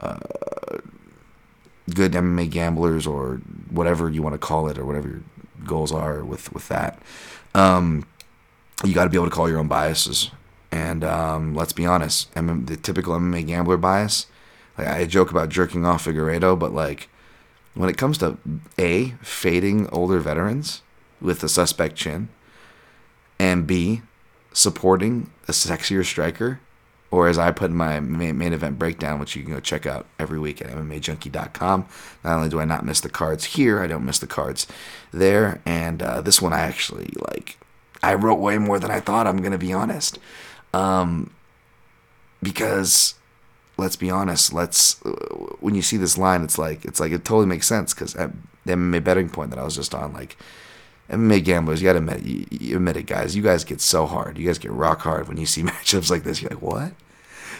uh, 0.00 0.18
good 1.92 2.12
MMA 2.12 2.48
gamblers 2.50 3.06
or 3.06 3.40
whatever 3.70 4.08
you 4.08 4.22
want 4.22 4.34
to 4.34 4.38
call 4.38 4.68
it 4.68 4.78
or 4.78 4.86
whatever 4.86 5.08
your 5.08 5.22
goals 5.64 5.92
are 5.92 6.24
with 6.24 6.52
with 6.52 6.68
that. 6.68 6.98
Um, 7.54 8.06
you 8.84 8.94
got 8.94 9.04
to 9.04 9.10
be 9.10 9.16
able 9.16 9.26
to 9.26 9.34
call 9.34 9.48
your 9.48 9.58
own 9.58 9.68
biases. 9.68 10.30
And 10.70 11.04
um, 11.04 11.54
let's 11.54 11.72
be 11.72 11.86
honest, 11.86 12.34
MM, 12.34 12.66
the 12.66 12.76
typical 12.76 13.14
MMA 13.14 13.46
gambler 13.46 13.76
bias. 13.76 14.26
Like 14.76 14.88
I 14.88 15.04
joke 15.06 15.30
about 15.30 15.48
jerking 15.48 15.86
off 15.86 16.04
Figueiredo, 16.04 16.58
but 16.58 16.72
like 16.72 17.08
when 17.74 17.88
it 17.88 17.96
comes 17.96 18.18
to 18.18 18.38
a 18.78 19.10
fading 19.22 19.88
older 19.90 20.20
veterans 20.20 20.82
with 21.20 21.42
a 21.42 21.48
suspect 21.48 21.96
chin, 21.96 22.28
and 23.38 23.66
b 23.66 24.02
supporting 24.52 25.30
a 25.48 25.52
sexier 25.52 26.04
striker, 26.04 26.60
or 27.10 27.28
as 27.28 27.38
I 27.38 27.50
put 27.50 27.70
in 27.70 27.76
my 27.76 28.00
main, 28.00 28.52
event 28.52 28.78
breakdown, 28.78 29.20
which 29.20 29.36
you 29.36 29.42
can 29.42 29.52
go 29.52 29.60
check 29.60 29.86
out 29.86 30.06
every 30.18 30.38
week 30.38 30.60
at 30.60 30.68
MMAJunkie.com. 30.68 31.86
Not 32.24 32.36
only 32.36 32.48
do 32.48 32.60
I 32.60 32.64
not 32.64 32.84
miss 32.84 33.00
the 33.00 33.08
cards 33.08 33.44
here, 33.44 33.80
I 33.80 33.86
don't 33.86 34.04
miss 34.04 34.18
the 34.18 34.26
cards 34.26 34.66
there. 35.12 35.60
And 35.64 36.02
uh, 36.02 36.20
this 36.22 36.42
one 36.42 36.52
I 36.52 36.60
actually 36.60 37.12
like. 37.28 37.58
I 38.02 38.14
wrote 38.14 38.40
way 38.40 38.58
more 38.58 38.78
than 38.78 38.90
I 38.90 39.00
thought. 39.00 39.26
I'm 39.26 39.42
gonna 39.42 39.58
be 39.58 39.72
honest, 39.72 40.18
um, 40.72 41.30
because 42.42 43.14
let's 43.76 43.96
be 43.96 44.10
honest. 44.10 44.52
Let's 44.52 45.00
when 45.60 45.74
you 45.74 45.82
see 45.82 45.96
this 45.96 46.18
line, 46.18 46.42
it's 46.42 46.58
like 46.58 46.84
it's 46.84 47.00
like 47.00 47.12
it 47.12 47.24
totally 47.24 47.46
makes 47.46 47.66
sense 47.66 47.94
because 47.94 48.12
the 48.14 48.30
MMA 48.66 49.02
betting 49.02 49.28
point 49.28 49.50
that 49.50 49.58
I 49.58 49.64
was 49.64 49.76
just 49.76 49.94
on, 49.94 50.12
like 50.12 50.36
MMA 51.10 51.44
gamblers, 51.44 51.82
you 51.82 51.88
gotta 51.88 51.98
admit, 51.98 52.22
you, 52.22 52.46
you 52.50 52.76
admit 52.76 52.96
it, 52.96 53.06
guys. 53.06 53.36
You 53.36 53.42
guys 53.42 53.64
get 53.64 53.80
so 53.80 54.06
hard. 54.06 54.38
You 54.38 54.46
guys 54.46 54.58
get 54.58 54.72
rock 54.72 55.00
hard 55.00 55.28
when 55.28 55.36
you 55.36 55.46
see 55.46 55.62
matchups 55.64 56.10
like 56.10 56.24
this. 56.24 56.40
You're 56.40 56.50
like, 56.50 56.62
what? 56.62 56.92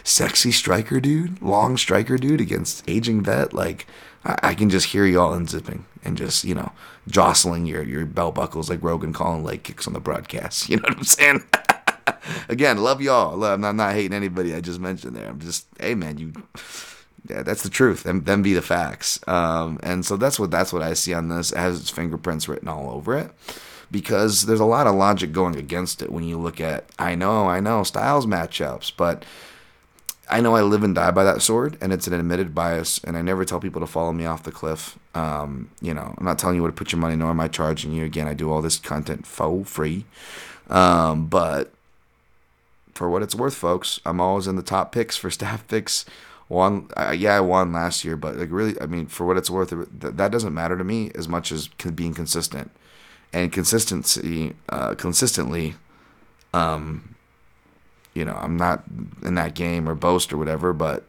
Sexy 0.03 0.53
striker 0.53 1.01
dude, 1.01 1.41
long 1.41 1.77
striker 1.77 2.19
dude 2.19 2.41
against 2.41 2.89
aging 2.89 3.23
vet. 3.23 3.55
Like, 3.55 3.87
I, 4.25 4.39
I 4.43 4.55
can 4.55 4.69
just 4.69 4.89
hear 4.89 5.07
y'all 5.07 5.35
unzipping 5.37 5.85
and 6.05 6.17
just 6.19 6.45
you 6.45 6.55
know 6.55 6.73
jostling 7.09 7.67
your 7.67 7.83
your 7.83 8.05
belt 8.07 8.35
buckles 8.35 8.69
like 8.69 8.83
Rogan 8.83 9.13
calling 9.13 9.45
leg 9.45 9.63
kicks 9.63 9.87
on 9.87 9.93
the 9.93 10.01
broadcast. 10.01 10.69
You 10.75 10.77
know 10.77 10.89
what 10.89 10.99
I'm 10.99 11.05
saying? 11.05 11.45
Again, 12.49 12.79
love 12.79 13.01
y'all. 13.01 13.43
I'm 13.45 13.61
not, 13.61 13.75
not 13.75 13.95
hating 13.95 14.13
anybody 14.13 14.55
I 14.55 14.61
just 14.61 14.81
mentioned 14.81 15.17
there. 15.17 15.29
I'm 15.29 15.41
just, 15.41 15.67
hey 15.79 15.95
man, 15.95 16.19
you. 16.19 16.33
Yeah, 17.27 17.43
that's 17.43 17.63
the 17.63 17.71
truth. 17.71 18.03
Them, 18.03 18.25
them 18.25 18.43
be 18.43 18.53
the 18.53 18.61
facts. 18.61 19.19
Um, 19.27 19.81
and 19.83 20.05
so 20.05 20.19
that's 20.19 20.39
what 20.39 20.51
that's 20.51 20.75
what 20.75 20.83
I 20.83 20.93
see 20.93 21.15
on 21.15 21.29
this. 21.29 21.53
It 21.53 21.59
has 21.59 21.81
its 21.81 21.89
fingerprints 21.89 22.49
written 22.49 22.69
all 22.69 22.91
over 22.91 23.17
it 23.17 23.31
because 23.91 24.47
there's 24.47 24.61
a 24.61 24.65
lot 24.65 24.87
of 24.87 24.95
logic 24.95 25.33
going 25.33 25.57
against 25.57 26.03
it 26.03 26.13
when 26.13 26.25
you 26.25 26.39
look 26.39 26.61
at. 26.61 26.85
I 26.99 27.15
know, 27.15 27.49
I 27.49 27.61
know, 27.61 27.83
styles 27.83 28.27
matchups, 28.27 28.93
but 28.97 29.25
I 30.29 30.41
know 30.41 30.57
I 30.57 30.63
live 30.63 30.83
and 30.83 30.95
die 30.95 31.11
by 31.11 31.25
that 31.25 31.43
sword, 31.43 31.77
and 31.81 31.93
it's 31.93 32.07
an 32.07 32.15
admitted 32.15 32.55
bias, 32.55 32.99
and 33.05 33.17
I 33.17 33.23
never 33.23 33.45
tell 33.45 33.61
people 33.61 33.81
to 33.81 33.87
follow 33.87 34.13
me 34.13 34.25
off 34.25 34.43
the 34.43 34.53
cliff. 34.53 34.99
Um, 35.15 35.71
you 35.81 35.93
know, 35.93 36.15
I'm 36.17 36.25
not 36.25 36.39
telling 36.39 36.57
you 36.57 36.63
where 36.63 36.71
to 36.71 36.77
put 36.77 36.93
your 36.93 37.01
money, 37.01 37.17
nor 37.17 37.31
am 37.31 37.41
I 37.41 37.49
charging 37.49 37.93
you. 37.93 38.05
Again, 38.05 38.27
I 38.27 38.35
do 38.35 38.51
all 38.51 38.63
this 38.63 38.79
content 38.79 39.27
for 39.27 39.65
free. 39.65 40.07
Um, 40.71 41.27
but 41.27 41.74
for 42.95 43.11
what 43.11 43.23
it's 43.23 43.35
worth, 43.35 43.55
folks, 43.55 44.01
I'm 44.05 44.21
always 44.21 44.47
in 44.47 44.57
the 44.57 44.63
top 44.63 44.93
picks 44.93 45.17
for 45.17 45.31
staff 45.39 45.67
picks. 45.69 46.05
One, 46.49 46.89
uh, 46.97 47.15
yeah, 47.17 47.37
I 47.37 47.41
won 47.41 47.73
last 47.73 48.05
year, 48.05 48.17
but 48.17 48.37
like 48.37 48.51
really, 48.51 48.79
I 48.81 48.87
mean, 48.87 49.07
for 49.07 49.27
what 49.27 49.39
it's 49.39 49.51
worth, 49.51 49.71
th- 49.71 49.89
that 50.17 50.31
doesn't 50.31 50.53
matter 50.55 50.77
to 50.77 50.85
me 50.85 51.11
as 51.15 51.27
much 51.27 51.51
as 51.51 51.69
being 51.69 52.13
consistent 52.13 52.71
and 53.33 53.51
consistency, 53.51 54.55
uh, 54.69 54.95
consistently. 54.95 55.75
Um, 56.53 57.15
you 58.13 58.25
know, 58.25 58.35
I'm 58.35 58.57
not 58.57 58.85
in 59.23 59.35
that 59.35 59.55
game 59.55 59.89
or 59.89 59.95
boast 59.95 60.33
or 60.33 60.37
whatever, 60.37 60.73
but 60.73 61.05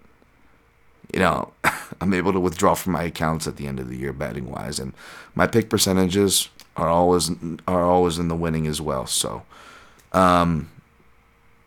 you 1.13 1.20
know, 1.20 1.51
I'm 2.01 2.13
able 2.13 2.34
to 2.34 2.39
withdraw 2.39 2.74
from 2.74 2.94
my 2.94 3.04
accounts 3.04 3.48
at 3.48 3.58
the 3.58 3.68
end 3.68 3.80
of 3.80 3.89
the 3.89 3.98
year 3.98 4.13
betting 4.13 4.50
wise, 4.50 4.80
and 4.80 4.94
my 5.36 5.48
pick 5.48 5.70
percentages 5.70 6.50
are 6.75 6.89
always 6.89 7.30
are 7.68 7.84
always 7.84 8.18
in 8.18 8.27
the 8.27 8.36
winning 8.36 8.68
as 8.68 8.82
well. 8.82 9.06
So, 9.06 9.44
um, 10.13 10.70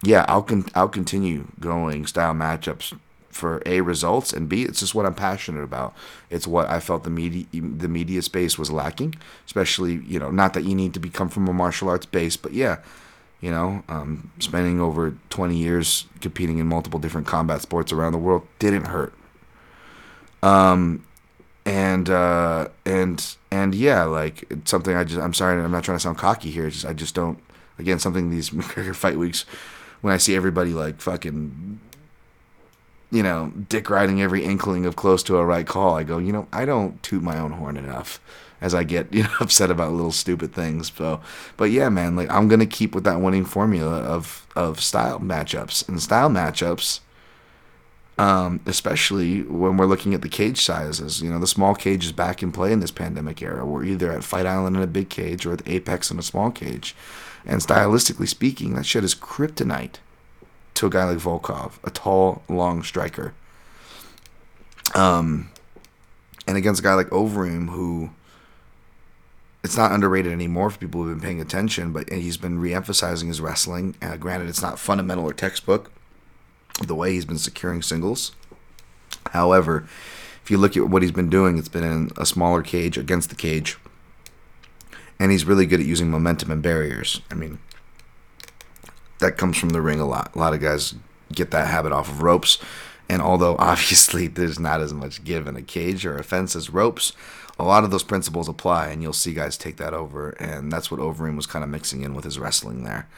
yeah, 0.02 0.24
I'll 0.28 0.42
con- 0.42 0.66
I'll 0.74 0.88
continue 0.88 1.48
going 1.60 2.06
style 2.06 2.34
matchups 2.34 2.98
for 3.30 3.62
a 3.66 3.80
results 3.82 4.32
and 4.32 4.48
b 4.48 4.62
it's 4.62 4.80
just 4.80 4.94
what 4.94 5.06
I'm 5.06 5.14
passionate 5.14 5.62
about. 5.62 5.94
It's 6.30 6.46
what 6.46 6.68
I 6.68 6.80
felt 6.80 7.04
the 7.04 7.10
media 7.10 7.46
the 7.52 7.88
media 7.88 8.22
space 8.22 8.58
was 8.58 8.70
lacking, 8.70 9.14
especially 9.46 10.02
you 10.06 10.18
know 10.18 10.30
not 10.30 10.54
that 10.54 10.64
you 10.64 10.74
need 10.74 10.94
to 10.94 11.00
become 11.00 11.28
from 11.28 11.48
a 11.48 11.52
martial 11.52 11.88
arts 11.88 12.06
base, 12.06 12.36
but 12.36 12.52
yeah, 12.52 12.78
you 13.40 13.50
know, 13.50 13.82
um, 13.88 14.30
spending 14.40 14.80
over 14.80 15.14
20 15.30 15.56
years 15.56 16.06
competing 16.20 16.58
in 16.58 16.66
multiple 16.66 16.98
different 16.98 17.26
combat 17.26 17.62
sports 17.62 17.92
around 17.92 18.12
the 18.12 18.18
world 18.18 18.46
didn't 18.58 18.86
hurt. 18.86 19.12
Um, 20.42 21.04
and 21.64 22.08
uh, 22.08 22.68
and 22.84 23.36
and 23.50 23.74
yeah, 23.74 24.04
like 24.04 24.44
it's 24.50 24.70
something 24.70 24.96
I 24.96 25.04
just 25.04 25.20
I'm 25.20 25.34
sorry 25.34 25.62
I'm 25.62 25.70
not 25.70 25.84
trying 25.84 25.98
to 25.98 26.02
sound 26.02 26.18
cocky 26.18 26.50
here. 26.50 26.70
Just 26.70 26.86
I 26.86 26.92
just 26.92 27.14
don't 27.14 27.38
again 27.78 27.98
something 27.98 28.30
these 28.30 28.50
McGregor 28.50 28.94
fight 28.94 29.18
weeks 29.18 29.44
when 30.00 30.12
I 30.12 30.16
see 30.16 30.36
everybody 30.36 30.72
like 30.72 31.00
fucking 31.00 31.80
you 33.10 33.22
know 33.22 33.52
dick 33.68 33.88
riding 33.88 34.20
every 34.20 34.44
inkling 34.44 34.84
of 34.84 34.96
close 34.96 35.22
to 35.24 35.36
a 35.36 35.44
right 35.44 35.66
call, 35.66 35.96
I 35.96 36.02
go 36.02 36.18
you 36.18 36.32
know 36.32 36.46
I 36.52 36.64
don't 36.64 37.02
toot 37.02 37.22
my 37.22 37.38
own 37.38 37.52
horn 37.52 37.76
enough 37.76 38.20
as 38.60 38.74
I 38.74 38.84
get 38.84 39.12
you 39.12 39.24
know 39.24 39.34
upset 39.40 39.70
about 39.70 39.92
little 39.92 40.12
stupid 40.12 40.52
things. 40.52 40.92
So, 40.96 41.20
but 41.56 41.70
yeah, 41.70 41.88
man, 41.88 42.16
like 42.16 42.30
I'm 42.30 42.48
gonna 42.48 42.66
keep 42.66 42.94
with 42.94 43.04
that 43.04 43.20
winning 43.20 43.44
formula 43.44 43.98
of 44.00 44.46
of 44.56 44.80
style 44.80 45.20
matchups 45.20 45.88
and 45.88 46.02
style 46.02 46.30
matchups 46.30 47.00
um, 48.18 48.60
especially 48.66 49.42
when 49.42 49.76
we're 49.76 49.86
looking 49.86 50.12
at 50.12 50.22
the 50.22 50.28
cage 50.28 50.60
sizes. 50.60 51.22
You 51.22 51.30
know, 51.30 51.38
the 51.38 51.46
small 51.46 51.74
cage 51.74 52.04
is 52.04 52.12
back 52.12 52.42
in 52.42 52.50
play 52.50 52.72
in 52.72 52.80
this 52.80 52.90
pandemic 52.90 53.40
era. 53.40 53.64
We're 53.64 53.84
either 53.84 54.10
at 54.10 54.24
Fight 54.24 54.44
Island 54.44 54.76
in 54.76 54.82
a 54.82 54.88
big 54.88 55.08
cage 55.08 55.46
or 55.46 55.52
at 55.52 55.64
the 55.64 55.72
Apex 55.72 56.10
in 56.10 56.18
a 56.18 56.22
small 56.22 56.50
cage. 56.50 56.96
And 57.44 57.60
stylistically 57.60 58.28
speaking, 58.28 58.74
that 58.74 58.86
shit 58.86 59.04
is 59.04 59.14
kryptonite 59.14 59.96
to 60.74 60.86
a 60.86 60.90
guy 60.90 61.04
like 61.04 61.18
Volkov, 61.18 61.72
a 61.82 61.90
tall, 61.90 62.42
long 62.48 62.82
striker. 62.82 63.34
Um, 64.94 65.50
and 66.46 66.56
against 66.56 66.80
a 66.80 66.84
guy 66.84 66.94
like 66.94 67.08
Overeem, 67.08 67.68
who 67.68 68.10
it's 69.62 69.76
not 69.76 69.92
underrated 69.92 70.32
anymore 70.32 70.70
for 70.70 70.78
people 70.78 71.02
who've 71.02 71.18
been 71.18 71.20
paying 71.20 71.40
attention, 71.40 71.92
but 71.92 72.10
he's 72.10 72.36
been 72.36 72.60
re-emphasizing 72.60 73.28
his 73.28 73.40
wrestling. 73.40 73.96
Uh, 74.00 74.16
granted, 74.16 74.48
it's 74.48 74.62
not 74.62 74.78
fundamental 74.78 75.24
or 75.24 75.32
textbook, 75.32 75.90
the 76.82 76.94
way 76.94 77.12
he's 77.12 77.24
been 77.24 77.38
securing 77.38 77.82
singles. 77.82 78.32
However, 79.32 79.86
if 80.42 80.50
you 80.50 80.58
look 80.58 80.76
at 80.76 80.88
what 80.88 81.02
he's 81.02 81.12
been 81.12 81.28
doing, 81.28 81.58
it's 81.58 81.68
been 81.68 81.84
in 81.84 82.10
a 82.16 82.24
smaller 82.24 82.62
cage 82.62 82.96
against 82.96 83.30
the 83.30 83.36
cage. 83.36 83.76
And 85.20 85.32
he's 85.32 85.44
really 85.44 85.66
good 85.66 85.80
at 85.80 85.86
using 85.86 86.10
momentum 86.10 86.50
and 86.50 86.62
barriers. 86.62 87.20
I 87.30 87.34
mean, 87.34 87.58
that 89.18 89.36
comes 89.36 89.56
from 89.56 89.70
the 89.70 89.80
ring 89.80 90.00
a 90.00 90.06
lot. 90.06 90.34
A 90.34 90.38
lot 90.38 90.54
of 90.54 90.60
guys 90.60 90.94
get 91.32 91.50
that 91.50 91.68
habit 91.68 91.92
off 91.92 92.08
of 92.08 92.22
ropes. 92.22 92.58
And 93.08 93.22
although 93.22 93.56
obviously 93.58 94.26
there's 94.26 94.58
not 94.58 94.80
as 94.80 94.94
much 94.94 95.24
give 95.24 95.46
in 95.46 95.56
a 95.56 95.62
cage 95.62 96.06
or 96.06 96.16
a 96.16 96.24
fence 96.24 96.54
as 96.54 96.70
ropes, 96.70 97.12
a 97.58 97.64
lot 97.64 97.82
of 97.82 97.90
those 97.90 98.04
principles 98.04 98.48
apply, 98.48 98.88
and 98.88 99.02
you'll 99.02 99.12
see 99.12 99.34
guys 99.34 99.56
take 99.56 99.78
that 99.78 99.92
over. 99.92 100.30
And 100.30 100.70
that's 100.70 100.90
what 100.90 101.00
Overeem 101.00 101.34
was 101.36 101.46
kind 101.46 101.64
of 101.64 101.70
mixing 101.70 102.02
in 102.02 102.14
with 102.14 102.24
his 102.24 102.38
wrestling 102.38 102.84
there. 102.84 103.08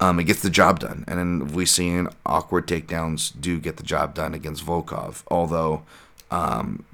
Um, 0.00 0.18
it 0.18 0.24
gets 0.24 0.40
the 0.42 0.50
job 0.50 0.80
done. 0.80 1.04
And 1.06 1.18
then 1.18 1.52
we've 1.52 1.68
seen 1.68 2.08
awkward 2.24 2.66
takedowns 2.66 3.38
do 3.38 3.60
get 3.60 3.76
the 3.76 3.82
job 3.82 4.14
done 4.14 4.34
against 4.34 4.64
Volkov. 4.64 5.22
Although 5.28 5.82
um, 6.30 6.84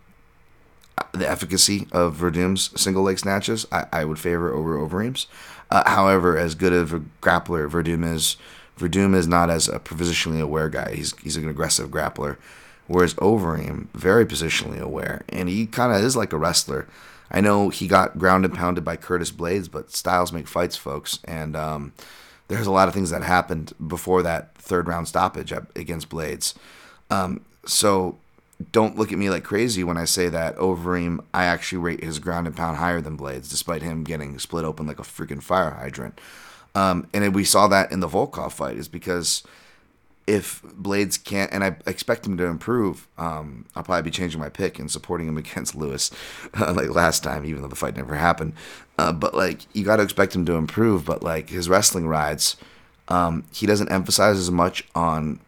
the 1.21 1.31
efficacy 1.31 1.87
of 1.93 2.19
Werdum's 2.19 2.79
single 2.81 3.03
leg 3.03 3.19
snatches, 3.19 3.67
I, 3.71 3.87
I 3.93 4.05
would 4.05 4.19
favor 4.19 4.53
over 4.53 4.77
Overeem's. 4.77 5.27
Uh, 5.71 5.89
however, 5.89 6.37
as 6.37 6.55
good 6.55 6.73
of 6.73 6.93
a 6.93 7.01
grappler 7.23 7.71
Werdum 7.71 8.05
is, 8.13 8.37
Werdum 8.79 9.15
is 9.15 9.29
not 9.29 9.51
as 9.51 9.69
a 9.69 9.79
positionally 9.79 10.41
aware 10.41 10.69
guy. 10.69 10.95
He's 10.95 11.17
he's 11.19 11.37
an 11.37 11.49
aggressive 11.49 11.91
grappler, 11.91 12.37
whereas 12.87 13.15
Overeem 13.15 13.89
very 13.95 14.27
positionally 14.27 14.81
aware, 14.81 15.23
and 15.29 15.49
he 15.49 15.67
kind 15.67 15.95
of 15.95 16.03
is 16.03 16.17
like 16.17 16.33
a 16.33 16.39
wrestler. 16.39 16.89
I 17.31 17.41
know 17.41 17.69
he 17.69 17.87
got 17.87 18.19
ground 18.19 18.45
and 18.45 18.53
pounded 18.53 18.85
by 18.85 18.97
Curtis 18.97 19.31
Blaydes, 19.31 19.71
but 19.71 19.93
styles 19.93 20.33
make 20.33 20.49
fights, 20.49 20.75
folks, 20.75 21.21
and 21.25 21.55
um, 21.55 21.93
there's 22.49 22.67
a 22.67 22.73
lot 22.73 22.89
of 22.89 22.95
things 22.95 23.11
that 23.11 23.23
happened 23.23 23.73
before 23.87 24.23
that 24.25 24.57
third 24.57 24.89
round 24.89 25.07
stoppage 25.07 25.53
against 25.77 26.09
Blaydes. 26.09 26.55
Um, 27.09 27.43
so 27.65 28.19
don't 28.73 28.97
look 28.97 29.13
at 29.13 29.19
me 29.19 29.31
like 29.31 29.45
crazy 29.45 29.83
when 29.83 29.97
I 29.97 30.05
say 30.05 30.29
that 30.29 30.57
Overeem, 30.57 31.25
I 31.33 31.45
actually 31.45 31.79
rate 31.79 32.05
his 32.05 32.19
ground 32.19 32.47
and 32.47 32.57
pound 32.57 32.77
higher 32.77 33.01
than 33.01 33.17
Blaydes, 33.17 33.51
despite 33.51 33.83
him 33.83 34.05
getting 34.05 34.39
split 34.39 34.65
open 34.65 34.87
like 34.87 34.99
a 34.99 35.03
freaking 35.03 35.43
fire 35.43 35.71
hydrant. 35.71 36.21
Um, 36.75 37.09
and 37.13 37.35
we 37.35 37.45
saw 37.45 37.69
that 37.69 37.91
in 37.91 38.01
the 38.01 38.09
Volkov 38.09 38.53
fight, 38.53 38.77
is 38.77 38.89
because 38.89 39.43
if 40.27 40.63
Blaydes 40.63 41.23
can't, 41.23 41.53
and 41.53 41.65
I 41.65 41.77
expect 41.87 42.27
him 42.27 42.37
to 42.37 42.45
improve, 42.45 43.09
um, 43.19 43.67
I'll 43.75 43.83
probably 43.83 44.03
be 44.03 44.11
changing 44.11 44.41
my 44.41 44.49
pick 44.49 44.79
and 44.79 44.91
supporting 44.91 45.27
him 45.27 45.37
against 45.39 45.75
Lewis, 45.75 46.11
uh, 46.55 46.73
like 46.75 46.91
last 46.91 47.25
time, 47.25 47.45
even 47.45 47.63
though 47.63 47.69
the 47.69 47.77
fight 47.77 47.97
never 47.97 48.15
happened. 48.15 48.53
Uh, 48.99 49.13
but 49.13 49.35
like, 49.35 49.67
you 49.75 49.85
got 49.85 49.97
to 49.97 50.03
expect 50.03 50.35
him 50.35 50.45
to 50.47 50.55
improve. 50.55 51.05
But 51.05 51.23
like 51.23 51.49
his 51.49 51.69
wrestling 51.69 52.07
rides, 52.07 52.57
um, 53.09 53.45
he 53.53 53.67
doesn't 53.67 53.91
emphasize 53.91 54.39
as 54.39 54.51
much 54.51 54.87
on 54.95 55.41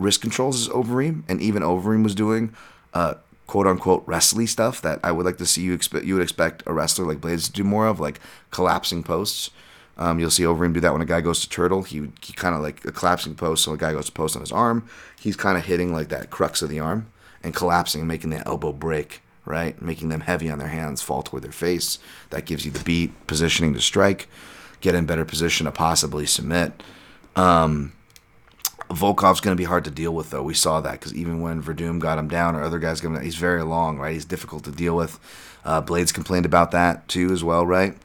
wrist 0.00 0.20
controls 0.20 0.60
as 0.60 0.72
Overeem, 0.72 1.22
and 1.28 1.40
even 1.40 1.62
Overeem 1.62 2.02
was 2.02 2.16
doing 2.16 2.52
uh, 2.92 3.14
quote 3.46 3.66
unquote 3.66 4.02
wrestly 4.06 4.46
stuff 4.46 4.82
that 4.82 4.98
I 5.04 5.12
would 5.12 5.26
like 5.26 5.36
to 5.38 5.46
see 5.46 5.62
you 5.62 5.74
expect 5.74 6.04
you 6.04 6.14
would 6.14 6.22
expect 6.22 6.64
a 6.66 6.72
wrestler 6.72 7.06
like 7.06 7.20
Blaydes 7.20 7.46
to 7.46 7.52
do 7.52 7.62
more 7.62 7.86
of, 7.86 8.00
like 8.00 8.18
collapsing 8.50 9.04
posts. 9.04 9.50
Um, 9.98 10.18
you'll 10.18 10.30
see 10.30 10.44
Overeem 10.44 10.72
do 10.72 10.80
that 10.80 10.92
when 10.92 11.02
a 11.02 11.06
guy 11.06 11.20
goes 11.20 11.42
to 11.42 11.48
turtle. 11.48 11.82
He, 11.82 12.08
he 12.22 12.32
kind 12.32 12.54
of 12.54 12.62
like 12.62 12.82
a 12.86 12.92
collapsing 12.92 13.34
post. 13.34 13.64
So 13.64 13.74
a 13.74 13.76
guy 13.76 13.92
goes 13.92 14.06
to 14.06 14.12
post 14.12 14.34
on 14.34 14.40
his 14.40 14.50
arm. 14.50 14.88
He's 15.20 15.36
kind 15.36 15.58
of 15.58 15.66
hitting 15.66 15.92
like 15.92 16.08
that 16.08 16.30
crux 16.30 16.62
of 16.62 16.70
the 16.70 16.80
arm 16.80 17.12
and 17.42 17.54
collapsing 17.54 18.00
and 18.00 18.08
making 18.08 18.30
the 18.30 18.46
elbow 18.46 18.72
break, 18.72 19.20
right? 19.44 19.80
Making 19.82 20.08
them 20.08 20.22
heavy 20.22 20.48
on 20.48 20.58
their 20.58 20.68
hands, 20.68 21.02
fall 21.02 21.22
toward 21.22 21.42
their 21.42 21.52
face. 21.52 21.98
That 22.30 22.46
gives 22.46 22.64
you 22.64 22.70
the 22.70 22.82
beat, 22.82 23.26
positioning 23.26 23.74
to 23.74 23.80
strike, 23.80 24.28
get 24.80 24.94
in 24.94 25.04
better 25.04 25.26
position 25.26 25.66
to 25.66 25.72
possibly 25.72 26.24
submit. 26.24 26.82
Um, 27.36 27.92
Volkov's 28.90 29.40
going 29.40 29.56
to 29.56 29.60
be 29.60 29.64
hard 29.64 29.84
to 29.84 29.90
deal 29.90 30.12
with, 30.12 30.30
though. 30.30 30.42
We 30.42 30.54
saw 30.54 30.80
that 30.80 30.92
because 30.92 31.14
even 31.14 31.40
when 31.40 31.62
Werdum 31.62 32.00
got 32.00 32.18
him 32.18 32.28
down 32.28 32.56
or 32.56 32.62
other 32.62 32.78
guys 32.78 33.00
got 33.00 33.08
him 33.08 33.14
down, 33.14 33.24
he's 33.24 33.36
very 33.36 33.62
long, 33.62 33.98
right? 33.98 34.12
He's 34.12 34.24
difficult 34.24 34.64
to 34.64 34.72
deal 34.72 34.96
with. 34.96 35.18
Uh, 35.64 35.80
Blaydes 35.80 36.12
complained 36.12 36.46
about 36.46 36.72
that 36.72 37.06
too, 37.06 37.32
as 37.32 37.44
well, 37.44 37.64
right? 37.64 37.96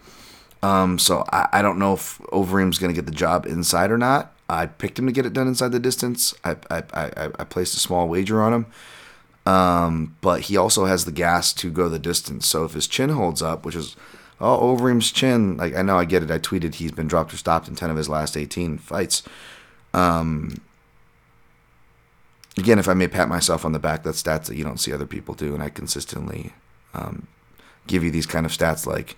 Um, 0.61 0.99
so 0.99 1.25
I, 1.31 1.47
I, 1.53 1.61
don't 1.61 1.77
know 1.77 1.93
if 1.93 2.17
Overeem's 2.31 2.79
going 2.79 2.93
to 2.93 2.99
get 2.99 3.05
the 3.05 3.15
job 3.15 3.45
inside 3.45 3.91
or 3.91 3.97
not. 3.97 4.33
I 4.49 4.65
picked 4.65 4.97
him 4.97 5.05
to 5.05 5.11
get 5.11 5.25
it 5.25 5.33
done 5.33 5.47
inside 5.47 5.71
the 5.71 5.79
distance. 5.79 6.33
I, 6.43 6.55
I, 6.71 6.83
I, 6.93 7.29
I 7.39 7.43
placed 7.43 7.75
a 7.75 7.79
small 7.79 8.07
wager 8.07 8.41
on 8.41 8.53
him. 8.53 8.65
Um, 9.45 10.15
but 10.21 10.41
he 10.41 10.57
also 10.57 10.85
has 10.85 11.05
the 11.05 11.11
gas 11.11 11.53
to 11.53 11.69
go 11.69 11.87
the 11.87 11.99
distance. 11.99 12.47
So 12.47 12.63
if 12.65 12.73
his 12.73 12.87
chin 12.87 13.09
holds 13.09 13.41
up, 13.41 13.63
which 13.63 13.75
is, 13.75 13.95
oh, 14.41 14.75
Overeem's 14.75 15.11
chin, 15.11 15.57
like 15.57 15.75
I 15.75 15.83
know 15.83 15.99
I 15.99 16.05
get 16.05 16.23
it. 16.23 16.31
I 16.31 16.39
tweeted 16.39 16.75
he's 16.75 16.91
been 16.91 17.07
dropped 17.07 17.33
or 17.33 17.37
stopped 17.37 17.67
in 17.67 17.75
10 17.75 17.91
of 17.91 17.97
his 17.97 18.09
last 18.09 18.35
18 18.35 18.79
fights. 18.79 19.21
Um, 19.93 20.61
again, 22.57 22.79
if 22.79 22.87
I 22.87 22.93
may 22.93 23.07
pat 23.07 23.29
myself 23.29 23.65
on 23.65 23.71
the 23.71 23.79
back, 23.79 24.03
that's 24.03 24.21
stats 24.21 24.45
that 24.45 24.55
you 24.55 24.63
don't 24.63 24.79
see 24.79 24.93
other 24.93 25.05
people 25.05 25.35
do. 25.35 25.53
And 25.53 25.63
I 25.63 25.69
consistently 25.69 26.53
um, 26.93 27.27
give 27.87 28.03
you 28.03 28.11
these 28.11 28.25
kind 28.25 28.45
of 28.45 28.51
stats 28.51 28.85
like, 28.85 29.15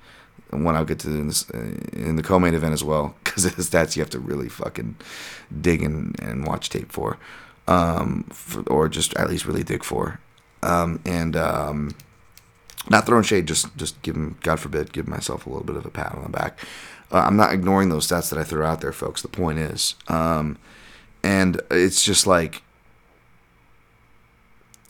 when 0.52 0.76
I'll 0.76 0.86
get 0.86 1.00
to 1.00 1.10
in, 1.10 1.28
this, 1.28 1.50
in 1.50 2.16
the 2.16 2.24
co-main 2.24 2.54
event 2.54 2.74
as 2.74 2.84
well, 2.84 3.16
because 3.24 3.44
the 3.44 3.62
stats 3.62 3.96
you 3.96 4.02
have 4.02 4.10
to 4.12 4.20
really 4.20 4.50
fucking 4.50 4.96
dig 5.62 5.84
and, 5.84 6.46
watch 6.46 6.70
tape 6.70 6.92
for, 6.92 7.18
um, 7.68 8.24
for, 8.32 8.62
or 8.64 8.88
just 8.88 9.16
at 9.16 9.30
least 9.30 9.46
really 9.46 9.64
dig 9.64 9.84
for, 9.84 10.20
um, 10.64 11.00
and 11.06 11.36
um, 11.36 11.96
not 12.90 13.06
throwing 13.06 13.24
shade, 13.24 13.48
just 13.48 13.76
just 13.76 14.02
give 14.02 14.16
him, 14.16 14.38
God 14.42 14.60
forbid, 14.60 14.94
give 14.94 15.08
myself 15.08 15.46
a 15.46 15.50
little 15.50 15.66
bit 15.66 15.76
of 15.76 15.86
a 15.86 15.90
pat 15.90 16.16
on 16.16 16.24
the 16.24 16.30
back. 16.30 16.60
Uh, 17.12 17.20
I'm 17.20 17.36
not 17.36 17.54
ignoring 17.54 17.90
those 17.90 18.08
stats 18.08 18.30
that 18.30 18.40
I 18.40 18.44
threw 18.44 18.64
out 18.64 18.82
there, 18.82 18.94
folks. 18.94 19.22
The 19.22 19.28
point 19.28 19.60
is, 19.60 19.96
um, 20.08 20.58
and 21.24 21.62
it's 21.70 22.04
just 22.04 22.26
like 22.26 22.64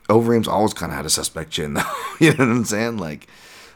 Overeem's 0.07 0.47
always 0.47 0.73
kind 0.73 0.91
of 0.91 0.97
had 0.97 1.05
a 1.05 1.09
suspect 1.09 1.51
chin, 1.51 1.73
though. 1.75 1.83
you 2.19 2.31
know 2.31 2.45
what 2.45 2.55
I'm 2.55 2.65
saying? 2.65 2.97
Like 2.97 3.27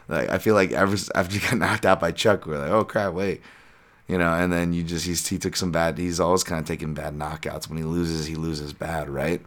like 0.08 0.28
I 0.28 0.38
feel 0.38 0.54
like 0.54 0.72
ever 0.72 0.96
after 1.14 1.34
you 1.34 1.40
got 1.40 1.54
knocked 1.58 1.86
out 1.86 2.00
by 2.00 2.12
Chuck, 2.12 2.46
we're 2.46 2.58
like, 2.58 2.70
oh 2.70 2.84
crap, 2.84 3.12
wait, 3.12 3.40
you 4.08 4.18
know. 4.18 4.32
And 4.32 4.52
then 4.52 4.72
you 4.72 4.82
just 4.82 5.06
he's 5.06 5.26
he 5.26 5.38
took 5.38 5.56
some 5.56 5.72
bad. 5.72 5.98
He's 5.98 6.20
always 6.20 6.44
kind 6.44 6.60
of 6.60 6.66
taking 6.66 6.94
bad 6.94 7.14
knockouts. 7.14 7.68
When 7.68 7.78
he 7.78 7.84
loses, 7.84 8.26
he 8.26 8.34
loses 8.34 8.72
bad, 8.72 9.08
right? 9.08 9.40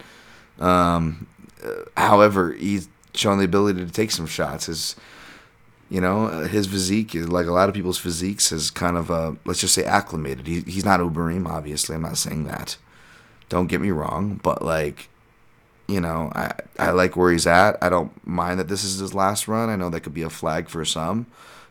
Um, 0.60 1.28
uh, 1.63 1.84
however, 1.98 2.54
he's 2.54 2.88
shown 3.13 3.38
the 3.38 3.45
ability 3.45 3.86
to 3.86 3.91
take 3.91 4.12
some 4.12 4.26
shots. 4.26 4.65
His 4.65 4.95
you 5.89 6.02
know 6.02 6.28
his 6.45 6.65
physique 6.67 7.13
is 7.13 7.30
like 7.30 7.45
a 7.45 7.52
lot 7.52 7.69
of 7.69 7.76
people's 7.76 8.00
physiques 8.00 8.52
is 8.52 8.71
kind 8.71 8.98
of 8.98 9.12
uh, 9.12 9.34
let's 9.45 9.62
just 9.62 9.76
say 9.76 9.84
acclimated. 9.84 10.48
He, 10.48 10.62
he's 10.62 10.86
not 10.86 11.00
Overeem, 11.00 11.48
obviously. 11.48 11.95
I'm 11.95 12.02
not 12.02 12.17
saying 12.17 12.45
that. 12.45 12.78
Don't 13.50 13.67
get 13.67 13.82
me 13.82 13.91
wrong, 13.91 14.39
but 14.41 14.63
like 14.63 15.10
you 15.88 16.02
know, 16.02 16.32
I, 16.34 16.52
I 16.80 16.91
like 16.91 17.15
where 17.15 17.32
he's 17.32 17.48
at. 17.48 17.78
I 17.82 17.89
don't 17.89 18.26
mind 18.26 18.60
that 18.60 18.67
this 18.67 18.84
is 18.84 19.00
his 19.00 19.13
last 19.13 19.48
run. 19.48 19.69
I 19.69 19.76
know 19.76 19.89
that 19.89 20.02
could 20.02 20.13
be 20.13 20.24
a 20.24 20.30
flag 20.30 20.67
for 20.69 20.84
some, 20.84 21.28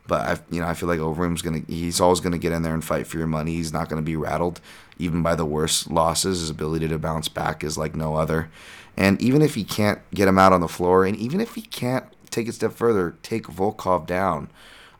but 0.06 0.20
I, 0.20 0.38
you 0.54 0.60
know, 0.60 0.68
I 0.68 0.74
feel 0.74 0.88
like 0.88 1.00
Overeem's 1.00 1.42
gonna. 1.42 1.62
He's 1.66 2.00
always 2.00 2.20
gonna 2.20 2.38
get 2.38 2.52
in 2.52 2.62
there 2.62 2.74
and 2.74 2.84
fight 2.84 3.06
for 3.06 3.18
your 3.18 3.26
money. 3.26 3.56
He's 3.56 3.72
not 3.72 3.88
gonna 3.88 4.02
be 4.02 4.16
rattled, 4.16 4.60
even 4.98 5.22
by 5.22 5.34
the 5.34 5.44
worst 5.44 5.90
losses. 5.90 6.40
His 6.40 6.50
ability 6.50 6.88
to 6.88 6.98
bounce 6.98 7.28
back 7.28 7.64
is 7.64 7.76
like 7.76 7.94
no 7.94 8.16
other. 8.16 8.50
And 8.96 9.20
even 9.20 9.42
if 9.42 9.56
he 9.56 9.64
can't 9.64 10.00
get 10.12 10.28
him 10.28 10.38
out 10.38 10.52
on 10.52 10.60
the 10.60 10.68
floor, 10.68 11.04
and 11.04 11.16
even 11.16 11.40
if 11.40 11.56
he 11.56 11.62
can't 11.62 12.04
take 12.30 12.48
a 12.48 12.52
step 12.52 12.72
further, 12.72 13.16
take 13.22 13.46
Volkov 13.46 14.06
down. 14.06 14.48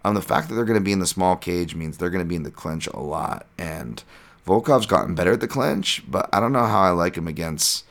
Um, 0.05 0.15
the 0.15 0.23
fact 0.23 0.49
that 0.49 0.55
they're 0.55 0.65
to 0.65 0.81
be 0.81 0.93
in 0.93 0.99
the 0.99 1.07
small 1.07 1.37
cage 1.37 1.75
means 1.75 1.97
they're 1.97 2.11
to 2.11 2.25
be 2.25 2.37
in 2.37 2.43
the 2.43 2.51
clinch 2.51 2.87
a 2.89 3.01
lot. 3.01 3.47
And 3.57 4.03
Volkov's 4.47 4.87
gotten 4.87 5.15
better 5.15 5.33
at 5.33 5.41
the 5.41 5.49
clinch, 5.49 6.03
but 6.07 6.29
I 6.33 6.41
don't 6.41 6.53
know 6.53 6.67
how 6.67 6.83
I 6.83 6.91
like 6.91 7.17
him 7.17 7.27
against 7.27 7.85